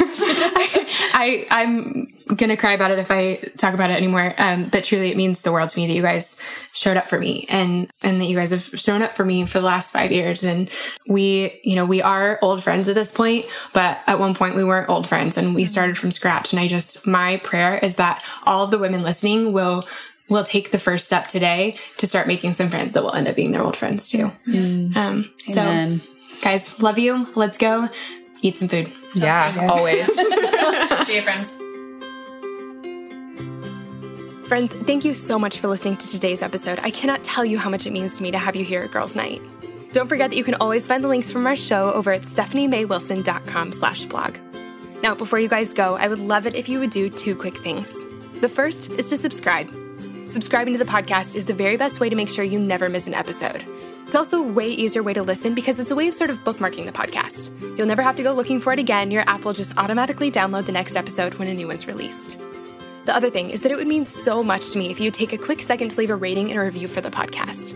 I, 1.19 1.47
I 1.51 1.63
am 1.63 2.13
gonna 2.35 2.59
cry 2.59 2.73
about 2.73 2.91
it 2.91 2.99
if 2.99 3.11
I 3.11 3.37
talk 3.57 3.73
about 3.73 3.89
it 3.89 3.95
anymore. 3.95 4.35
Um, 4.37 4.69
but 4.69 4.85
truly, 4.85 5.11
it 5.11 5.17
means 5.17 5.41
the 5.41 5.51
world 5.51 5.71
to 5.71 5.79
me 5.79 5.87
that 5.87 5.95
you 5.95 6.03
guys 6.03 6.37
showed 6.75 6.99
up 6.99 7.09
for 7.09 7.19
me 7.19 7.47
and 7.49 7.91
and 8.03 8.21
that 8.21 8.27
you 8.27 8.37
guys 8.37 8.51
have 8.51 8.65
shown 8.79 9.01
up 9.01 9.13
for 9.13 9.25
me 9.25 9.47
for 9.47 9.59
the 9.59 9.65
last 9.65 9.95
five 9.95 10.13
years. 10.13 10.45
And 10.45 10.69
we, 11.09 11.59
you 11.65 11.75
know, 11.75 11.87
we 11.87 12.03
are 12.03 12.39
old 12.43 12.63
friends 12.63 12.87
at 12.87 12.95
this 12.95 13.13
point, 13.13 13.47
but 13.73 13.99
at 14.07 14.19
one 14.19 14.35
point 14.35 14.57
we 14.57 14.65
weren't 14.65 14.91
old 14.91 15.09
friends 15.09 15.39
and 15.39 15.55
we 15.55 15.65
started 15.65 15.97
from 15.97 16.11
scratch. 16.11 16.53
And 16.53 16.61
I 16.61 16.69
just 16.69 17.07
my 17.07 17.39
prayer 17.39 17.79
is 17.83 17.97
that 17.97 18.23
all 18.45 18.65
of 18.65 18.71
the 18.71 18.79
women 18.79 19.03
listening 19.03 19.55
will 19.55 19.89
will 20.29 20.45
take 20.45 20.71
the 20.71 20.79
first 20.79 21.07
step 21.07 21.29
today 21.29 21.79
to 21.97 22.07
start 22.07 22.27
making 22.27 22.53
some 22.53 22.69
friends 22.69 22.93
that 22.93 23.03
will 23.03 23.15
end 23.15 23.27
up 23.27 23.37
being 23.37 23.53
their 23.53 23.63
old 23.63 23.77
friends 23.77 24.07
too. 24.07 24.31
Um, 24.97 25.31
so, 25.47 25.63
Amen. 25.63 26.01
guys, 26.43 26.79
love 26.83 26.99
you. 26.99 27.27
Let's 27.35 27.57
go 27.57 27.89
eat 28.43 28.59
some 28.59 28.69
food. 28.69 28.93
Yeah, 29.15 29.69
always. 29.71 30.07
See 31.07 31.17
you, 31.17 31.23
friends. 31.23 31.57
Friends, 34.49 34.73
thank 34.73 35.05
you 35.05 35.13
so 35.13 35.39
much 35.39 35.59
for 35.59 35.67
listening 35.67 35.97
to 35.97 36.09
today's 36.09 36.41
episode. 36.41 36.79
I 36.83 36.91
cannot 36.91 37.25
tell 37.25 37.45
you 37.45 37.59
how 37.59 37.69
much 37.69 37.85
it 37.87 37.93
means 37.93 38.17
to 38.17 38.23
me 38.23 38.31
to 38.31 38.39
have 38.39 38.55
you 38.55 38.65
here 38.65 38.83
at 38.83 38.93
Girls 38.93 39.17
Night. 39.17 39.43
Don't 39.93 40.07
forget 40.07 40.31
that 40.31 40.37
you 40.37 40.45
can 40.45 40.55
always 40.57 40.87
find 40.87 41.03
the 41.03 41.09
links 41.09 41.31
from 41.31 41.47
our 41.47 41.57
show 41.57 41.93
over 41.93 42.13
at 42.13 42.23
stephaniemaywilson.com 42.23 43.73
slash 43.73 44.05
blog. 44.05 44.37
Now, 45.03 45.15
before 45.15 45.41
you 45.41 45.49
guys 45.49 45.75
go, 45.75 45.97
I 45.97 46.07
would 46.07 46.21
love 46.21 46.47
it 46.47 46.55
if 46.55 46.69
you 46.69 46.79
would 46.79 46.91
do 46.91 47.11
two 47.11 47.35
quick 47.35 47.57
things. 47.57 47.99
The 48.41 48.49
first 48.49 48.91
is 48.93 49.09
to 49.09 49.17
subscribe. 49.17 49.69
Subscribing 50.29 50.75
to 50.75 50.79
the 50.79 50.91
podcast 50.91 51.35
is 51.35 51.47
the 51.47 51.55
very 51.55 51.77
best 51.77 51.99
way 51.99 52.09
to 52.09 52.17
make 52.17 52.29
sure 52.29 52.45
you 52.45 52.59
never 52.61 52.89
miss 52.89 53.07
an 53.07 53.15
episode. 53.15 53.65
It's 54.07 54.15
also 54.15 54.39
a 54.39 54.47
way 54.47 54.69
easier 54.69 55.03
way 55.03 55.15
to 55.15 55.23
listen 55.23 55.55
because 55.55 55.81
it's 55.81 55.91
a 55.91 55.97
way 55.97 56.07
of 56.07 56.15
sort 56.15 56.31
of 56.31 56.45
bookmarking 56.45 56.87
the 56.87 56.93
podcast. 56.93 57.51
You'll 57.77 57.89
never 57.89 58.03
have 58.03 58.15
to 58.17 58.23
go 58.23 58.33
looking 58.33 58.61
for 58.61 58.73
it 58.73 58.79
again. 58.79 59.11
Your 59.11 59.29
app 59.29 59.45
will 59.45 59.53
just 59.53 59.77
automatically 59.77 60.31
download 60.31 60.67
the 60.67 60.73
next 60.73 60.95
episode 60.95 61.35
when 61.35 61.49
a 61.49 61.55
new 61.55 61.67
one's 61.67 61.89
released. 61.89 62.39
The 63.07 63.15
other 63.15 63.31
thing 63.31 63.51
is 63.51 63.63
that 63.63 63.73
it 63.73 63.77
would 63.77 63.89
mean 63.89 64.07
so 64.07 64.45
much 64.45 64.71
to 64.71 64.79
me 64.79 64.91
if 64.91 65.01
you 65.01 65.07
would 65.07 65.15
take 65.15 65.33
a 65.33 65.39
quick 65.39 65.61
second 65.61 65.91
to 65.91 65.97
leave 65.97 66.11
a 66.11 66.17
rating 66.17 66.51
and 66.51 66.61
a 66.61 66.63
review 66.63 66.87
for 66.87 67.01
the 67.01 67.11
podcast. 67.11 67.75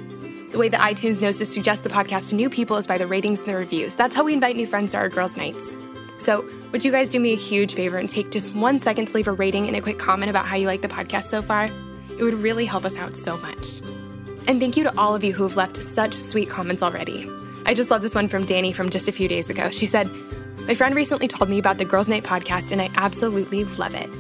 The 0.53 0.59
way 0.59 0.69
that 0.69 0.81
iTunes 0.81 1.21
knows 1.21 1.39
to 1.39 1.47
suggest 1.47 1.83
the 1.83 1.91
podcast 1.91 2.31
to 2.31 2.37
new 2.37 2.49
people 2.49 2.77
is 2.77 2.87
by 2.87 2.99
the 2.99 3.07
ratings 3.09 3.41
and 3.41 3.49
the 3.49 3.57
reviews. 3.57 3.97
That's 3.97 4.15
how 4.15 4.23
we 4.23 4.33
invite 4.33 4.57
new 4.57 4.67
friends 4.69 4.93
to 4.93 4.99
our 4.99 5.09
girls' 5.09 5.37
nights. 5.37 5.77
So, 6.19 6.49
would 6.71 6.85
you 6.85 6.93
guys 6.93 7.09
do 7.09 7.19
me 7.19 7.33
a 7.33 7.37
huge 7.37 7.75
favor 7.75 7.99
and 7.99 8.09
take 8.09 8.31
just 8.31 8.55
one 8.55 8.79
second 8.79 9.07
to 9.07 9.15
leave 9.15 9.29
a 9.29 9.33
rating 9.33 9.67
and 9.67 9.77
a 9.77 9.81
quick 9.81 9.99
comment 9.99 10.31
about 10.31 10.47
how 10.47 10.57
you 10.57 10.67
like 10.67 10.83
the 10.83 10.89
podcast 10.89 11.25
so 11.25 11.43
far? 11.43 11.71
It 12.19 12.23
would 12.23 12.35
really 12.35 12.67
help 12.67 12.85
us 12.85 12.97
out 12.97 13.17
so 13.17 13.37
much. 13.39 13.81
And 14.51 14.59
thank 14.59 14.77
you 14.77 14.83
to 14.83 14.99
all 14.99 15.15
of 15.15 15.23
you 15.23 15.33
who 15.33 15.45
have 15.45 15.57
left 15.57 15.77
such 15.77 16.13
sweet 16.13 16.51
comments 16.51 16.83
already. 16.83 17.31
I 17.67 17.73
just 17.73 17.89
love 17.89 18.03
this 18.03 18.17
one 18.17 18.27
from 18.27 18.47
Danny 18.47 18.73
from 18.73 18.91
just 18.91 19.07
a 19.07 19.13
few 19.13 19.29
days 19.29 19.49
ago. 19.49 19.71
She 19.71 19.87
said, 19.87 20.11
My 20.67 20.75
friend 20.75 20.93
recently 20.93 21.29
told 21.29 21.49
me 21.49 21.61
about 21.61 21.79
the 21.79 21.85
Girls 21.85 22.09
Night 22.09 22.25
podcast, 22.25 22.73
and 22.73 22.83
I 22.83 22.91
absolutely 22.97 23.63
love 23.63 23.95
it. 23.95 24.11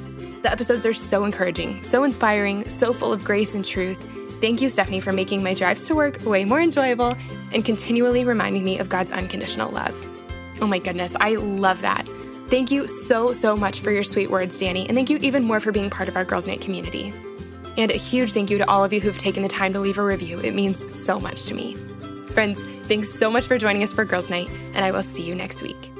The 0.44 0.52
episodes 0.52 0.86
are 0.86 0.94
so 0.94 1.24
encouraging, 1.24 1.82
so 1.82 2.04
inspiring, 2.04 2.64
so 2.68 2.92
full 2.92 3.12
of 3.12 3.24
grace 3.24 3.56
and 3.56 3.64
truth. 3.64 4.00
Thank 4.40 4.62
you, 4.62 4.68
Stephanie, 4.68 5.00
for 5.00 5.10
making 5.10 5.42
my 5.42 5.52
drives 5.52 5.84
to 5.88 5.96
work 5.96 6.24
way 6.24 6.44
more 6.44 6.60
enjoyable 6.60 7.16
and 7.52 7.64
continually 7.64 8.24
reminding 8.24 8.62
me 8.62 8.78
of 8.78 8.88
God's 8.88 9.10
unconditional 9.10 9.72
love. 9.72 9.96
Oh 10.60 10.68
my 10.68 10.78
goodness, 10.78 11.16
I 11.18 11.34
love 11.34 11.82
that. 11.82 12.06
Thank 12.46 12.70
you 12.70 12.86
so, 12.86 13.32
so 13.32 13.56
much 13.56 13.80
for 13.80 13.90
your 13.90 14.04
sweet 14.04 14.30
words, 14.30 14.56
Danny, 14.56 14.86
and 14.86 14.96
thank 14.96 15.10
you 15.10 15.18
even 15.22 15.42
more 15.42 15.58
for 15.58 15.72
being 15.72 15.90
part 15.90 16.08
of 16.08 16.14
our 16.14 16.24
Girls 16.24 16.46
Night 16.46 16.60
community. 16.60 17.12
And 17.76 17.90
a 17.90 17.94
huge 17.94 18.32
thank 18.32 18.50
you 18.50 18.58
to 18.58 18.68
all 18.68 18.84
of 18.84 18.92
you 18.92 19.00
who've 19.00 19.16
taken 19.16 19.42
the 19.42 19.48
time 19.48 19.72
to 19.72 19.80
leave 19.80 19.98
a 19.98 20.04
review. 20.04 20.38
It 20.40 20.54
means 20.54 20.92
so 20.92 21.20
much 21.20 21.44
to 21.44 21.54
me. 21.54 21.74
Friends, 22.28 22.62
thanks 22.84 23.08
so 23.08 23.30
much 23.30 23.46
for 23.46 23.58
joining 23.58 23.82
us 23.82 23.92
for 23.92 24.04
Girls 24.04 24.30
Night, 24.30 24.48
and 24.74 24.84
I 24.84 24.90
will 24.90 25.02
see 25.02 25.22
you 25.22 25.34
next 25.34 25.62
week. 25.62 25.90